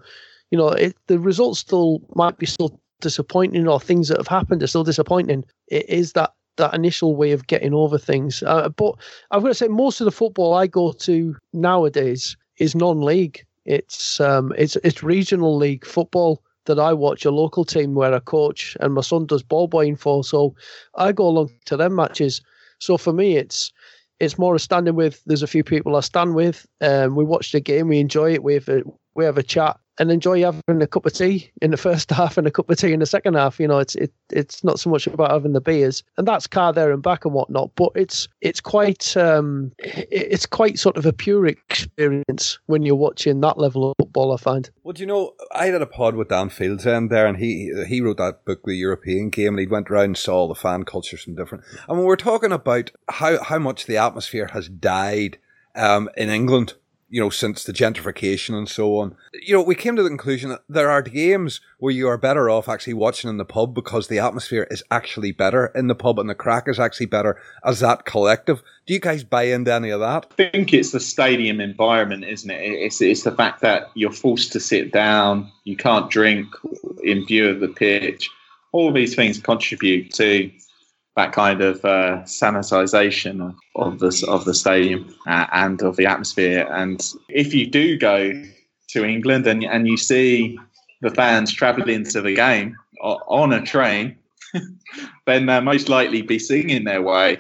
you 0.50 0.58
know, 0.58 0.68
it, 0.68 0.96
the 1.06 1.18
results 1.18 1.60
still 1.60 2.00
might 2.14 2.38
be 2.38 2.46
still 2.46 2.80
disappointing, 3.00 3.68
or 3.68 3.78
things 3.78 4.08
that 4.08 4.18
have 4.18 4.28
happened 4.28 4.62
are 4.62 4.66
still 4.66 4.84
disappointing. 4.84 5.44
It 5.68 5.88
is 5.88 6.12
that 6.12 6.32
that 6.56 6.74
initial 6.74 7.16
way 7.16 7.32
of 7.32 7.46
getting 7.46 7.74
over 7.74 7.98
things. 7.98 8.42
Uh, 8.42 8.68
but 8.68 8.94
I've 9.30 9.42
got 9.42 9.48
to 9.48 9.54
say, 9.54 9.68
most 9.68 10.00
of 10.00 10.04
the 10.04 10.12
football 10.12 10.54
I 10.54 10.66
go 10.66 10.92
to 10.92 11.36
nowadays 11.52 12.36
is 12.58 12.74
non-league. 12.74 13.44
It's 13.64 14.20
um, 14.20 14.52
it's 14.58 14.76
it's 14.76 15.02
regional 15.02 15.56
league 15.56 15.86
football 15.86 16.42
that 16.66 16.78
I 16.78 16.92
watch 16.92 17.24
a 17.24 17.30
local 17.30 17.64
team 17.64 17.94
where 17.94 18.14
I 18.14 18.20
coach 18.20 18.76
and 18.80 18.94
my 18.94 19.00
son 19.00 19.26
does 19.26 19.42
ball 19.42 19.68
boying 19.68 19.96
for. 19.96 20.24
So 20.24 20.54
I 20.96 21.12
go 21.12 21.26
along 21.26 21.50
to 21.66 21.76
them 21.76 21.94
matches. 21.94 22.40
So 22.78 22.96
for 22.96 23.12
me, 23.12 23.36
it's 23.36 23.72
it's 24.20 24.38
more 24.38 24.54
a 24.54 24.58
standing 24.58 24.94
with. 24.94 25.22
There's 25.26 25.42
a 25.42 25.48
few 25.48 25.64
people 25.64 25.96
I 25.96 26.00
stand 26.00 26.34
with. 26.34 26.66
Um, 26.80 27.16
we 27.16 27.24
watch 27.24 27.52
the 27.52 27.60
game, 27.60 27.88
we 27.88 27.98
enjoy 27.98 28.32
it. 28.34 28.44
We 28.44 28.54
have 28.54 28.68
a, 28.68 28.82
we 29.14 29.24
have 29.24 29.38
a 29.38 29.42
chat, 29.42 29.78
and 29.98 30.10
enjoy 30.10 30.42
having 30.42 30.82
a 30.82 30.86
cup 30.86 31.06
of 31.06 31.12
tea 31.12 31.50
in 31.62 31.70
the 31.70 31.76
first 31.76 32.10
half 32.10 32.36
and 32.36 32.46
a 32.46 32.50
cup 32.50 32.68
of 32.70 32.78
tea 32.78 32.92
in 32.92 33.00
the 33.00 33.06
second 33.06 33.34
half. 33.34 33.58
You 33.60 33.68
know, 33.68 33.78
it's 33.78 33.94
it 33.94 34.12
it's 34.30 34.64
not 34.64 34.80
so 34.80 34.90
much 34.90 35.06
about 35.06 35.30
having 35.30 35.52
the 35.52 35.60
beers, 35.60 36.02
and 36.16 36.26
that's 36.26 36.46
car 36.46 36.72
there 36.72 36.92
and 36.92 37.02
back 37.02 37.24
and 37.24 37.34
whatnot. 37.34 37.70
But 37.76 37.90
it's 37.94 38.28
it's 38.40 38.60
quite 38.60 39.16
um 39.16 39.72
it's 39.78 40.46
quite 40.46 40.78
sort 40.78 40.96
of 40.96 41.06
a 41.06 41.12
pure 41.12 41.46
experience 41.46 42.58
when 42.66 42.82
you're 42.82 42.94
watching 42.96 43.40
that 43.40 43.58
level 43.58 43.90
of 43.90 43.96
football. 44.00 44.32
I 44.32 44.36
find. 44.36 44.70
Well, 44.82 44.92
do 44.92 45.00
you 45.00 45.06
know, 45.06 45.32
I 45.52 45.66
had 45.66 45.82
a 45.82 45.86
pod 45.86 46.16
with 46.16 46.28
Dan 46.28 46.50
Fieldsend 46.50 47.10
there, 47.10 47.26
and 47.26 47.38
he 47.38 47.72
he 47.86 48.00
wrote 48.00 48.18
that 48.18 48.44
book, 48.44 48.62
The 48.64 48.74
European 48.74 49.30
Game, 49.30 49.54
and 49.54 49.60
he 49.60 49.66
went 49.66 49.90
around 49.90 50.04
and 50.04 50.16
saw 50.16 50.48
the 50.48 50.54
fan 50.54 50.84
cultures 50.84 51.22
from 51.22 51.36
different. 51.36 51.64
And 51.88 51.98
when 51.98 52.06
we're 52.06 52.16
talking 52.16 52.52
about 52.52 52.90
how 53.08 53.42
how 53.42 53.58
much 53.58 53.86
the 53.86 53.96
atmosphere 53.96 54.48
has 54.52 54.68
died 54.68 55.38
um, 55.74 56.08
in 56.16 56.28
England 56.28 56.74
you 57.08 57.20
know, 57.20 57.30
since 57.30 57.64
the 57.64 57.72
gentrification 57.72 58.54
and 58.54 58.68
so 58.68 58.98
on. 58.98 59.16
You 59.32 59.54
know, 59.54 59.62
we 59.62 59.74
came 59.74 59.94
to 59.96 60.02
the 60.02 60.08
conclusion 60.08 60.50
that 60.50 60.62
there 60.68 60.90
are 60.90 61.02
games 61.02 61.60
where 61.78 61.92
you 61.92 62.08
are 62.08 62.18
better 62.18 62.50
off 62.50 62.68
actually 62.68 62.94
watching 62.94 63.30
in 63.30 63.36
the 63.36 63.44
pub 63.44 63.74
because 63.74 64.08
the 64.08 64.18
atmosphere 64.18 64.66
is 64.70 64.82
actually 64.90 65.32
better 65.32 65.66
in 65.74 65.86
the 65.86 65.94
pub 65.94 66.18
and 66.18 66.28
the 66.28 66.34
crack 66.34 66.66
is 66.66 66.80
actually 66.80 67.06
better 67.06 67.40
as 67.64 67.80
that 67.80 68.04
collective. 68.04 68.62
Do 68.86 68.94
you 68.94 69.00
guys 69.00 69.22
buy 69.22 69.44
into 69.44 69.72
any 69.72 69.90
of 69.90 70.00
that? 70.00 70.26
I 70.32 70.50
think 70.50 70.72
it's 70.72 70.92
the 70.92 71.00
stadium 71.00 71.60
environment, 71.60 72.24
isn't 72.24 72.50
it? 72.50 72.60
It's, 72.60 73.00
it's 73.00 73.22
the 73.22 73.32
fact 73.32 73.60
that 73.60 73.90
you're 73.94 74.10
forced 74.10 74.52
to 74.52 74.60
sit 74.60 74.92
down, 74.92 75.50
you 75.64 75.76
can't 75.76 76.10
drink 76.10 76.48
in 77.02 77.26
view 77.26 77.48
of 77.48 77.60
the 77.60 77.68
pitch. 77.68 78.30
All 78.72 78.92
these 78.92 79.14
things 79.14 79.38
contribute 79.38 80.12
to 80.14 80.50
that 81.16 81.32
kind 81.32 81.60
of 81.60 81.84
uh, 81.84 82.22
sanitization 82.24 83.40
of, 83.40 83.54
of 83.76 83.98
the 84.00 84.26
of 84.28 84.44
the 84.44 84.54
stadium 84.54 85.14
uh, 85.26 85.46
and 85.52 85.82
of 85.82 85.96
the 85.96 86.06
atmosphere. 86.06 86.66
And 86.70 87.00
if 87.28 87.54
you 87.54 87.66
do 87.66 87.96
go 87.96 88.32
to 88.88 89.04
England 89.04 89.46
and 89.46 89.64
and 89.64 89.86
you 89.86 89.96
see 89.96 90.58
the 91.02 91.10
fans 91.10 91.52
travelling 91.52 92.04
to 92.04 92.20
the 92.20 92.34
game 92.34 92.76
on 93.00 93.52
a 93.52 93.62
train, 93.62 94.16
then 95.26 95.46
they'll 95.46 95.60
most 95.60 95.88
likely 95.88 96.22
be 96.22 96.38
singing 96.38 96.84
their 96.84 97.02
way 97.02 97.38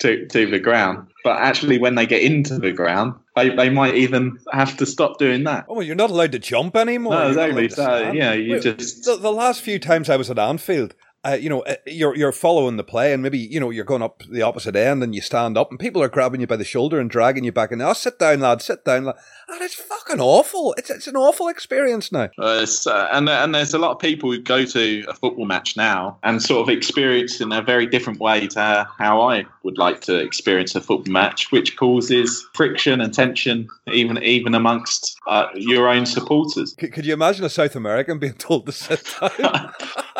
to, 0.00 0.26
to 0.26 0.46
the 0.46 0.58
ground. 0.58 1.08
But 1.24 1.38
actually, 1.38 1.78
when 1.78 1.94
they 1.94 2.06
get 2.06 2.22
into 2.22 2.58
the 2.58 2.72
ground, 2.72 3.14
they, 3.34 3.50
they 3.50 3.68
might 3.70 3.94
even 3.94 4.38
have 4.52 4.76
to 4.78 4.86
stop 4.86 5.18
doing 5.18 5.44
that. 5.44 5.66
Oh, 5.68 5.80
you're 5.80 5.96
not 5.96 6.10
allowed 6.10 6.32
to 6.32 6.38
jump 6.38 6.76
anymore. 6.76 7.12
No, 7.12 7.28
exactly. 7.28 7.68
So, 7.68 8.12
yeah, 8.12 8.32
you 8.32 8.54
Wait, 8.54 8.62
just. 8.62 9.04
The, 9.04 9.16
the, 9.16 9.32
last 9.32 9.62
few 9.62 9.78
times 9.78 10.08
I 10.08 10.16
was 10.16 10.30
at 10.30 10.38
Anfield, 10.38 10.94
uh, 11.24 11.36
you 11.40 11.48
know, 11.48 11.62
uh, 11.62 11.74
you're 11.86 12.14
you're 12.16 12.32
following 12.32 12.76
the 12.76 12.84
play, 12.84 13.12
and 13.12 13.22
maybe 13.22 13.38
you 13.38 13.58
know 13.58 13.70
you're 13.70 13.84
going 13.84 14.02
up 14.02 14.22
the 14.30 14.42
opposite 14.42 14.76
end, 14.76 15.02
and 15.02 15.14
you 15.14 15.20
stand 15.20 15.58
up, 15.58 15.70
and 15.70 15.78
people 15.78 16.02
are 16.02 16.08
grabbing 16.08 16.40
you 16.40 16.46
by 16.46 16.56
the 16.56 16.64
shoulder 16.64 17.00
and 17.00 17.10
dragging 17.10 17.44
you 17.44 17.52
back, 17.52 17.72
and 17.72 17.82
oh, 17.82 17.92
sit 17.92 18.18
down, 18.18 18.40
lad, 18.40 18.62
sit 18.62 18.84
down, 18.84 19.04
lad. 19.04 19.16
And 19.48 19.62
it's 19.62 19.74
fucking 19.74 20.20
awful. 20.20 20.74
It's 20.76 20.90
it's 20.90 21.06
an 21.06 21.16
awful 21.16 21.48
experience 21.48 22.12
now. 22.12 22.28
Uh, 22.38 22.66
uh, 22.86 23.08
and 23.12 23.28
and 23.28 23.54
there's 23.54 23.74
a 23.74 23.78
lot 23.78 23.92
of 23.92 23.98
people 23.98 24.30
who 24.30 24.40
go 24.40 24.64
to 24.64 25.04
a 25.08 25.14
football 25.14 25.46
match 25.46 25.76
now 25.76 26.18
and 26.22 26.42
sort 26.42 26.68
of 26.68 26.74
experience 26.74 27.40
in 27.40 27.52
a 27.52 27.62
very 27.62 27.86
different 27.86 28.20
way 28.20 28.46
to 28.48 28.88
how 28.98 29.22
I 29.22 29.46
would 29.62 29.78
like 29.78 30.00
to 30.02 30.16
experience 30.18 30.74
a 30.74 30.80
football 30.80 31.12
match, 31.12 31.50
which 31.50 31.76
causes 31.76 32.46
friction 32.54 33.00
and 33.00 33.12
tension 33.12 33.68
even 33.92 34.22
even 34.22 34.54
amongst 34.54 35.16
uh, 35.26 35.46
your 35.54 35.88
own 35.88 36.06
supporters. 36.06 36.74
Could, 36.74 36.92
could 36.92 37.06
you 37.06 37.14
imagine 37.14 37.44
a 37.44 37.50
South 37.50 37.76
American 37.76 38.18
being 38.18 38.34
told 38.34 38.66
to 38.66 38.72
sit 38.72 39.02
down? 39.20 39.72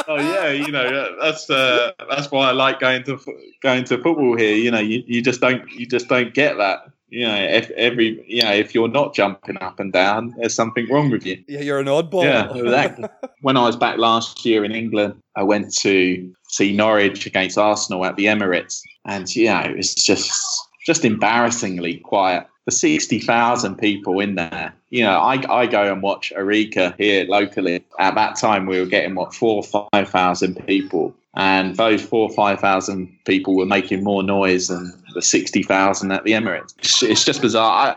oh 0.09 0.17
yeah, 0.17 0.51
you 0.51 0.73
know 0.73 1.17
that's 1.21 1.51
uh, 1.51 1.93
that's 2.09 2.31
why 2.31 2.49
I 2.49 2.53
like 2.53 2.81
going 2.81 3.03
to 3.05 3.19
going 3.63 3.85
to 3.85 3.99
football 3.99 4.37
here. 4.37 4.57
You 4.57 4.71
know, 4.71 4.81
you, 4.81 5.03
you 5.07 5.23
just 5.23 5.41
don't 5.41 5.71
you 5.71 5.87
just 5.87 6.09
don't 6.09 6.33
get 6.33 6.57
that. 6.57 6.81
You 7.11 7.27
know, 7.27 7.37
if 7.37 7.71
every 7.71 8.23
you 8.27 8.43
know 8.43 8.53
if 8.53 8.75
you're 8.75 8.89
not 8.89 9.15
jumping 9.15 9.57
up 9.59 9.81
and 9.81 9.93
down, 9.93 10.35
there's 10.39 10.55
something 10.55 10.87
wrong 10.91 11.11
with 11.11 11.25
you. 11.25 11.43
Yeah, 11.49 11.61
you're 11.61 11.79
an 11.79 11.87
oddball. 11.87 12.25
Yeah, 12.25 12.55
exactly. 12.55 13.09
when 13.41 13.57
I 13.57 13.63
was 13.63 13.77
back 13.77 13.99
last 13.99 14.45
year 14.45 14.65
in 14.65 14.73
England, 14.73 15.15
I 15.35 15.43
went 15.43 15.75
to 15.79 16.35
see 16.49 16.73
Norwich 16.77 17.25
against 17.25 17.57
Arsenal 17.57 18.05
at 18.05 18.17
the 18.17 18.27
Emirates, 18.27 18.81
and 19.07 19.35
yeah, 19.35 19.67
it 19.67 19.77
was 19.77 19.95
just 19.95 20.33
just 20.87 21.05
embarrassingly 21.05 21.99
quiet 21.99 22.47
the 22.69 22.73
60,000 22.73 23.77
people 23.77 24.21
in 24.21 24.35
there. 24.35 24.75
You 24.91 25.03
know, 25.03 25.19
I, 25.19 25.43
I 25.51 25.67
go 25.67 25.91
and 25.91 26.03
watch 26.03 26.35
Arica 26.37 26.95
here 26.99 27.25
locally. 27.25 27.83
At 27.99 28.15
that 28.17 28.37
time, 28.37 28.67
we 28.67 28.79
were 28.79 28.85
getting, 28.85 29.15
what, 29.15 29.35
four 29.35 29.63
or 29.73 29.89
5,000 29.91 30.67
people. 30.67 31.15
And 31.35 31.77
those 31.77 32.03
four 32.03 32.29
or 32.29 32.35
5,000 32.35 33.09
people 33.25 33.57
were 33.57 33.65
making 33.65 34.05
more 34.05 34.23
noise 34.23 34.69
than 34.69 34.93
the 35.15 35.23
60,000 35.23 36.13
at 36.13 36.25
the 36.25 36.33
Emirates. 36.33 36.75
It's, 37.03 37.25
just 37.25 37.41
bizarre. 37.41 37.97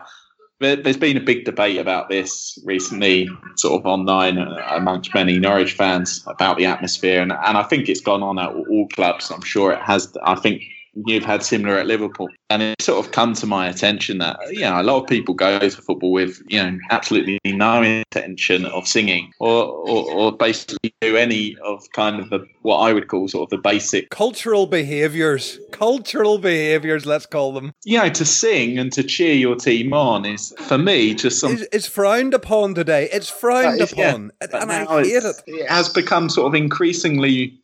there's 0.58 0.96
been 0.96 1.18
a 1.18 1.20
big 1.20 1.44
debate 1.44 1.76
about 1.76 2.08
this 2.08 2.58
recently, 2.64 3.28
sort 3.56 3.78
of 3.78 3.84
online 3.84 4.38
uh, 4.38 4.56
amongst 4.70 5.12
many 5.12 5.38
Norwich 5.38 5.74
fans 5.74 6.24
about 6.26 6.56
the 6.56 6.64
atmosphere, 6.64 7.20
and, 7.20 7.32
and 7.32 7.58
I 7.58 7.64
think 7.64 7.90
it's 7.90 8.00
gone 8.00 8.22
on 8.22 8.38
at 8.38 8.48
all 8.48 8.88
clubs. 8.94 9.30
I'm 9.30 9.42
sure 9.42 9.72
it 9.72 9.82
has. 9.82 10.16
I 10.22 10.36
think 10.36 10.62
you've 11.06 11.24
had 11.24 11.42
similar 11.42 11.76
at 11.78 11.86
Liverpool. 11.86 12.28
And 12.50 12.62
it 12.62 12.82
sort 12.82 13.04
of 13.04 13.12
come 13.12 13.34
to 13.34 13.46
my 13.46 13.68
attention 13.68 14.18
that, 14.18 14.38
you 14.50 14.60
know, 14.60 14.80
a 14.80 14.82
lot 14.82 15.02
of 15.02 15.08
people 15.08 15.34
go 15.34 15.58
to 15.58 15.70
football 15.70 16.12
with, 16.12 16.42
you 16.48 16.62
know, 16.62 16.78
absolutely 16.90 17.38
no 17.44 17.82
intention 17.82 18.66
of 18.66 18.86
singing 18.86 19.32
or, 19.38 19.64
or, 19.64 20.12
or 20.12 20.32
basically 20.36 20.94
do 21.00 21.16
any 21.16 21.56
of 21.64 21.90
kind 21.92 22.20
of 22.20 22.28
the, 22.30 22.46
what 22.60 22.78
I 22.78 22.92
would 22.92 23.08
call 23.08 23.28
sort 23.28 23.44
of 23.44 23.50
the 23.50 23.58
basic 23.58 24.10
cultural 24.10 24.66
behaviours. 24.66 25.58
Cultural 25.70 26.38
behaviours, 26.38 27.06
let's 27.06 27.26
call 27.26 27.52
them. 27.52 27.72
You 27.84 27.98
know, 27.98 28.10
to 28.10 28.24
sing 28.24 28.78
and 28.78 28.92
to 28.92 29.02
cheer 29.02 29.34
your 29.34 29.56
team 29.56 29.94
on 29.94 30.26
is, 30.26 30.54
for 30.58 30.78
me, 30.78 31.14
just 31.14 31.40
some. 31.40 31.52
It's, 31.52 31.62
it's 31.72 31.86
frowned 31.86 32.34
upon 32.34 32.74
today. 32.74 33.08
It's 33.12 33.30
frowned 33.30 33.80
is, 33.80 33.92
upon. 33.92 34.30
Yeah, 34.42 34.60
and 34.60 34.70
I 34.70 34.84
hate 34.84 35.24
it. 35.24 35.42
It 35.46 35.68
has 35.68 35.88
become 35.88 36.28
sort 36.28 36.48
of 36.48 36.54
increasingly, 36.54 37.58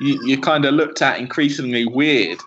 you, 0.00 0.20
you 0.26 0.40
kind 0.40 0.64
of 0.64 0.74
looked 0.74 1.00
at 1.00 1.18
increasingly 1.20 1.86
weird 1.86 2.38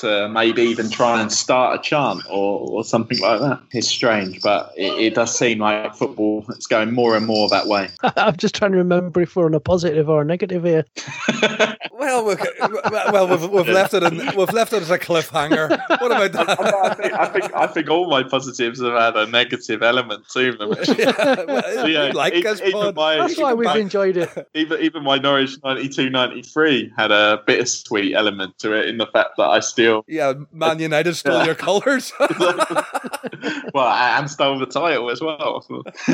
to 0.00 0.28
maybe 0.28 0.62
even 0.62 0.90
try 0.90 1.20
and 1.20 1.32
start 1.32 1.78
a 1.78 1.82
chant 1.82 2.22
or, 2.30 2.60
or 2.70 2.84
something 2.84 3.18
like 3.20 3.40
that. 3.40 3.60
It's 3.72 3.88
strange, 3.88 4.40
but 4.42 4.72
it, 4.76 4.92
it 4.98 5.14
does 5.14 5.36
seem 5.36 5.58
like 5.58 5.94
football 5.94 6.44
is 6.50 6.66
going 6.66 6.92
more 6.92 7.16
and 7.16 7.26
more 7.26 7.48
that 7.48 7.66
way. 7.66 7.88
I'm 8.16 8.36
just 8.36 8.54
trying 8.54 8.72
to 8.72 8.78
remember 8.78 9.20
if 9.20 9.36
we're 9.36 9.46
on 9.46 9.54
a 9.54 9.60
positive 9.60 10.08
or 10.08 10.22
a 10.22 10.24
negative 10.24 10.64
here. 10.64 10.84
well, 11.92 12.24
we've, 12.24 12.40
well, 12.90 13.28
we've, 13.28 13.50
we've 13.50 13.68
left 13.68 13.94
it 13.94 14.02
in, 14.02 14.16
we've 14.36 14.52
left 14.52 14.72
it 14.72 14.82
as 14.82 14.90
a 14.90 14.98
cliffhanger. 14.98 15.70
What 16.00 16.12
about 16.12 16.32
that? 16.32 16.60
I 16.60 16.94
think, 16.94 17.12
I 17.12 17.26
think, 17.26 17.54
I 17.54 17.66
think 17.66 17.90
all 17.90 18.08
my 18.08 18.22
positives 18.22 18.80
have 18.80 18.94
had 18.94 19.16
a 19.16 19.26
negative 19.26 19.82
element 19.82 20.28
to 20.30 20.52
them. 20.52 20.74
yeah, 20.98 21.44
well, 21.44 21.88
yeah, 21.88 22.12
like 22.14 22.34
even, 22.34 22.52
us, 22.52 22.60
even 22.62 22.94
my, 22.94 23.16
That's 23.16 23.38
why 23.38 23.54
we've 23.54 23.66
my, 23.66 23.76
enjoyed 23.76 24.16
it. 24.16 24.30
Even 24.54 24.80
even 24.80 25.02
my 25.02 25.18
Norwich 25.18 25.60
92-93 25.60 26.90
had 26.96 27.10
a 27.10 27.42
bittersweet 27.46 28.14
element 28.14 28.58
to 28.58 28.72
it 28.72 28.88
in 28.88 28.96
the 28.98 29.06
fact 29.06 29.36
that 29.36 29.48
I 29.48 29.60
still 29.60 29.89
yeah, 30.06 30.34
Man 30.52 30.78
United 30.78 31.14
stole 31.14 31.38
yeah. 31.38 31.44
your 31.46 31.54
colours. 31.54 32.12
well, 33.74 33.86
I 33.86 34.16
and 34.18 34.30
stole 34.30 34.58
the 34.58 34.66
title 34.66 35.10
as 35.10 35.20
well. 35.20 35.64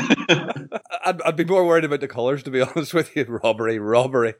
I'd, 1.05 1.21
I'd, 1.21 1.35
be 1.35 1.45
more 1.45 1.65
worried 1.65 1.85
about 1.85 2.01
the 2.01 2.07
colours, 2.07 2.43
to 2.43 2.51
be 2.51 2.61
honest 2.61 2.93
with 2.93 3.15
you. 3.15 3.25
Robbery, 3.25 3.79
robbery. 3.79 4.35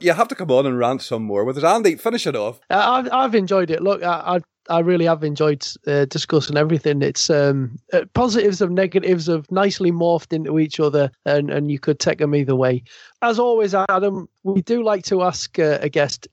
you 0.00 0.12
have 0.12 0.28
to 0.28 0.34
come 0.34 0.50
on 0.50 0.66
and 0.66 0.78
rant 0.78 1.02
some 1.02 1.22
more 1.22 1.44
with 1.44 1.58
us. 1.58 1.64
Andy, 1.64 1.96
finish 1.96 2.26
it 2.26 2.36
off. 2.36 2.60
Uh, 2.70 2.74
I've, 2.76 3.12
I've 3.12 3.34
enjoyed 3.34 3.70
it. 3.70 3.82
Look, 3.82 4.02
I, 4.02 4.36
I 4.36 4.40
I 4.68 4.80
really 4.80 5.06
have 5.06 5.24
enjoyed 5.24 5.66
uh, 5.86 6.04
discussing 6.06 6.56
everything. 6.56 7.02
It's 7.02 7.30
um, 7.30 7.78
uh, 7.92 8.04
positives 8.14 8.60
and 8.60 8.74
negatives 8.74 9.26
have 9.26 9.50
nicely 9.50 9.90
morphed 9.90 10.32
into 10.32 10.58
each 10.58 10.78
other, 10.78 11.10
and, 11.24 11.50
and 11.50 11.70
you 11.70 11.78
could 11.78 11.98
take 11.98 12.18
them 12.18 12.34
either 12.34 12.54
way. 12.54 12.82
As 13.22 13.38
always, 13.38 13.74
Adam, 13.74 14.28
we 14.42 14.62
do 14.62 14.82
like 14.82 15.04
to 15.04 15.22
ask 15.22 15.58
uh, 15.58 15.78
a 15.80 15.88
guest 15.88 16.28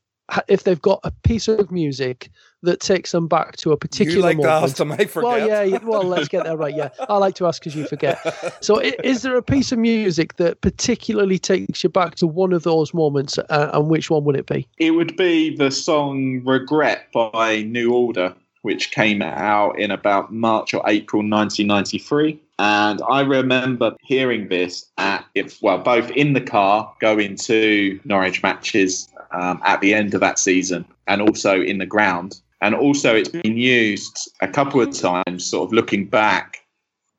if 0.47 0.64
they've 0.64 0.81
got 0.81 0.99
a 1.03 1.11
piece 1.11 1.47
of 1.47 1.72
music 1.72 2.30
that 2.64 2.80
takes 2.80 3.11
them 3.11 3.27
back 3.27 3.56
to 3.57 3.72
a 3.72 3.77
particular 3.77 4.18
you 4.18 4.22
like 4.22 4.38
moment. 4.38 4.52
to 4.52 4.64
ask 4.64 4.77
them, 4.77 4.91
I 4.91 5.06
forget. 5.06 5.23
Well, 5.23 5.47
yeah, 5.47 5.61
yeah, 5.61 5.80
well, 5.84 6.03
let's 6.03 6.27
get 6.27 6.45
that 6.45 6.57
right. 6.57 6.76
Yeah, 6.76 6.89
I 7.10 7.18
like 7.18 7.35
to 7.35 7.47
ask 7.47 7.61
because 7.61 7.76
you 7.76 7.85
forget. 7.85 8.19
So, 8.64 8.80
is 8.80 9.22
there 9.22 9.38
a 9.38 9.43
piece 9.43 9.72
of 9.72 9.80
music 9.80 10.38
that 10.38 10.61
particularly 10.61 11.38
takes 11.38 11.84
you 11.84 11.89
back 11.89 12.15
to 12.15 12.27
one 12.27 12.53
of 12.53 12.64
those 12.64 12.93
moments, 12.93 13.38
uh, 13.38 13.69
and 13.73 13.88
which 13.88 14.10
one 14.10 14.23
would 14.23 14.35
it 14.35 14.47
be? 14.47 14.68
It 14.77 14.91
would 14.91 15.15
be 15.15 15.56
the 15.56 15.72
song 15.72 16.41
"Regret" 16.43 17.07
by 17.14 17.61
New 17.61 17.93
Order, 17.93 18.34
which 18.66 18.90
came 18.90 19.22
out 19.22 19.80
in 19.80 19.92
about 19.92 20.34
March 20.34 20.74
or 20.74 20.82
April 20.88 21.22
1993. 21.22 22.40
And 22.58 23.00
I 23.08 23.22
remember 23.22 23.96
hearing 24.02 24.48
this 24.48 24.88
at, 24.98 25.24
if, 25.36 25.62
well, 25.62 25.78
both 25.78 26.10
in 26.10 26.34
the 26.34 26.42
car 26.42 26.92
going 27.00 27.36
to 27.36 28.00
Norwich 28.06 28.42
matches 28.42 29.08
um, 29.30 29.62
at 29.64 29.82
the 29.82 29.94
end 29.94 30.16
of 30.16 30.20
that 30.22 30.40
season 30.40 30.84
and 31.06 31.22
also 31.22 31.62
in 31.62 31.78
the 31.78 31.86
ground. 31.86 32.42
And 32.60 32.74
also, 32.74 33.16
it's 33.16 33.30
been 33.30 33.56
used 33.56 34.32
a 34.42 34.48
couple 34.48 34.82
of 34.82 34.92
times, 34.98 35.46
sort 35.46 35.68
of 35.68 35.72
looking 35.72 36.08
back 36.08 36.66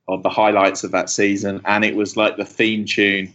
of 0.08 0.24
the 0.24 0.30
highlights 0.30 0.82
of 0.82 0.90
that 0.90 1.08
season. 1.10 1.60
And 1.64 1.84
it 1.84 1.94
was 1.94 2.16
like 2.16 2.36
the 2.36 2.44
theme 2.44 2.86
tune 2.86 3.32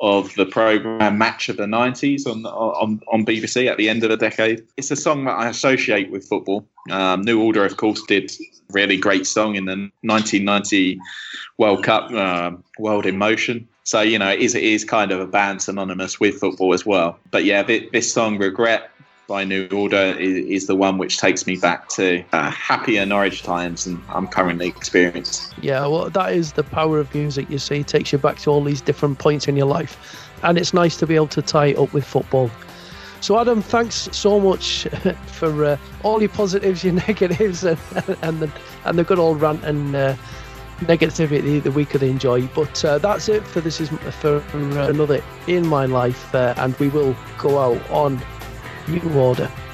of 0.00 0.34
the 0.34 0.46
program 0.46 1.18
Match 1.18 1.48
of 1.48 1.58
the 1.58 1.64
90s 1.64 2.26
on, 2.26 2.46
on, 2.46 3.00
on 3.12 3.24
BBC 3.24 3.70
at 3.70 3.76
the 3.76 3.88
end 3.88 4.02
of 4.02 4.10
the 4.10 4.16
decade. 4.16 4.66
It's 4.76 4.90
a 4.90 4.96
song 4.96 5.24
that 5.24 5.32
I 5.32 5.48
associate 5.48 6.10
with 6.10 6.26
football. 6.26 6.66
Um, 6.90 7.22
New 7.22 7.42
Order, 7.42 7.64
of 7.64 7.76
course, 7.76 8.02
did 8.08 8.32
really 8.70 8.96
great 8.96 9.26
song 9.26 9.56
in 9.56 9.66
the 9.66 9.90
1990 10.02 10.98
World 11.58 11.84
Cup, 11.84 12.10
uh, 12.12 12.52
World 12.78 13.04
in 13.04 13.18
Motion. 13.18 13.68
So, 13.84 14.00
you 14.00 14.18
know, 14.18 14.30
it 14.30 14.40
is, 14.40 14.54
it 14.54 14.62
is 14.62 14.84
kind 14.84 15.12
of 15.12 15.20
a 15.20 15.26
band 15.26 15.60
synonymous 15.62 16.18
with 16.18 16.38
football 16.38 16.72
as 16.72 16.86
well. 16.86 17.18
But 17.30 17.44
yeah, 17.44 17.62
this, 17.62 17.84
this 17.92 18.12
song, 18.12 18.38
Regret, 18.38 18.89
by 19.30 19.44
New 19.44 19.68
Order 19.70 20.16
is, 20.18 20.44
is, 20.46 20.66
the 20.66 20.74
one 20.74 20.98
which 20.98 21.18
takes 21.18 21.46
me 21.46 21.54
back 21.54 21.88
to 21.90 22.20
uh, 22.32 22.50
happier 22.50 23.06
Norwich 23.06 23.44
times 23.44 23.86
and 23.86 24.02
I'm 24.08 24.26
currently 24.26 24.66
experiencing. 24.66 25.54
Yeah, 25.62 25.86
well, 25.86 26.10
that 26.10 26.32
is 26.32 26.54
the 26.54 26.64
power 26.64 26.98
of 26.98 27.14
music, 27.14 27.48
you 27.48 27.60
see. 27.60 27.76
It 27.76 27.86
takes 27.86 28.10
you 28.10 28.18
back 28.18 28.40
to 28.40 28.50
all 28.50 28.64
these 28.64 28.80
different 28.80 29.20
points 29.20 29.46
in 29.46 29.56
your 29.56 29.68
life. 29.68 30.28
And 30.42 30.58
it's 30.58 30.74
nice 30.74 30.96
to 30.96 31.06
be 31.06 31.14
able 31.14 31.28
to 31.28 31.42
tie 31.42 31.66
it 31.66 31.78
up 31.78 31.92
with 31.92 32.04
football. 32.04 32.50
So, 33.20 33.38
Adam, 33.38 33.62
thanks 33.62 34.08
so 34.10 34.40
much 34.40 34.88
for 35.26 35.64
uh, 35.64 35.76
all 36.02 36.20
your 36.20 36.30
positives, 36.30 36.82
your 36.82 36.94
negatives, 37.08 37.62
and, 37.62 37.78
and, 38.22 38.40
the, 38.40 38.50
and 38.84 38.98
the 38.98 39.04
good 39.04 39.20
old 39.20 39.40
rant 39.40 39.62
and 39.62 39.94
uh, 39.94 40.16
negativity 40.80 41.62
that 41.62 41.70
we 41.70 41.84
could 41.84 42.02
enjoy. 42.02 42.48
But 42.48 42.84
uh, 42.84 42.98
that's 42.98 43.28
it 43.28 43.46
for 43.46 43.60
this 43.60 43.80
is 43.80 43.90
for 43.90 44.42
another 44.54 45.22
in 45.46 45.68
my 45.68 45.86
life, 45.86 46.34
uh, 46.34 46.54
and 46.56 46.76
we 46.80 46.88
will 46.88 47.14
go 47.38 47.60
out 47.60 47.90
on 47.90 48.20
New 48.90 49.20
Order. 49.20 49.69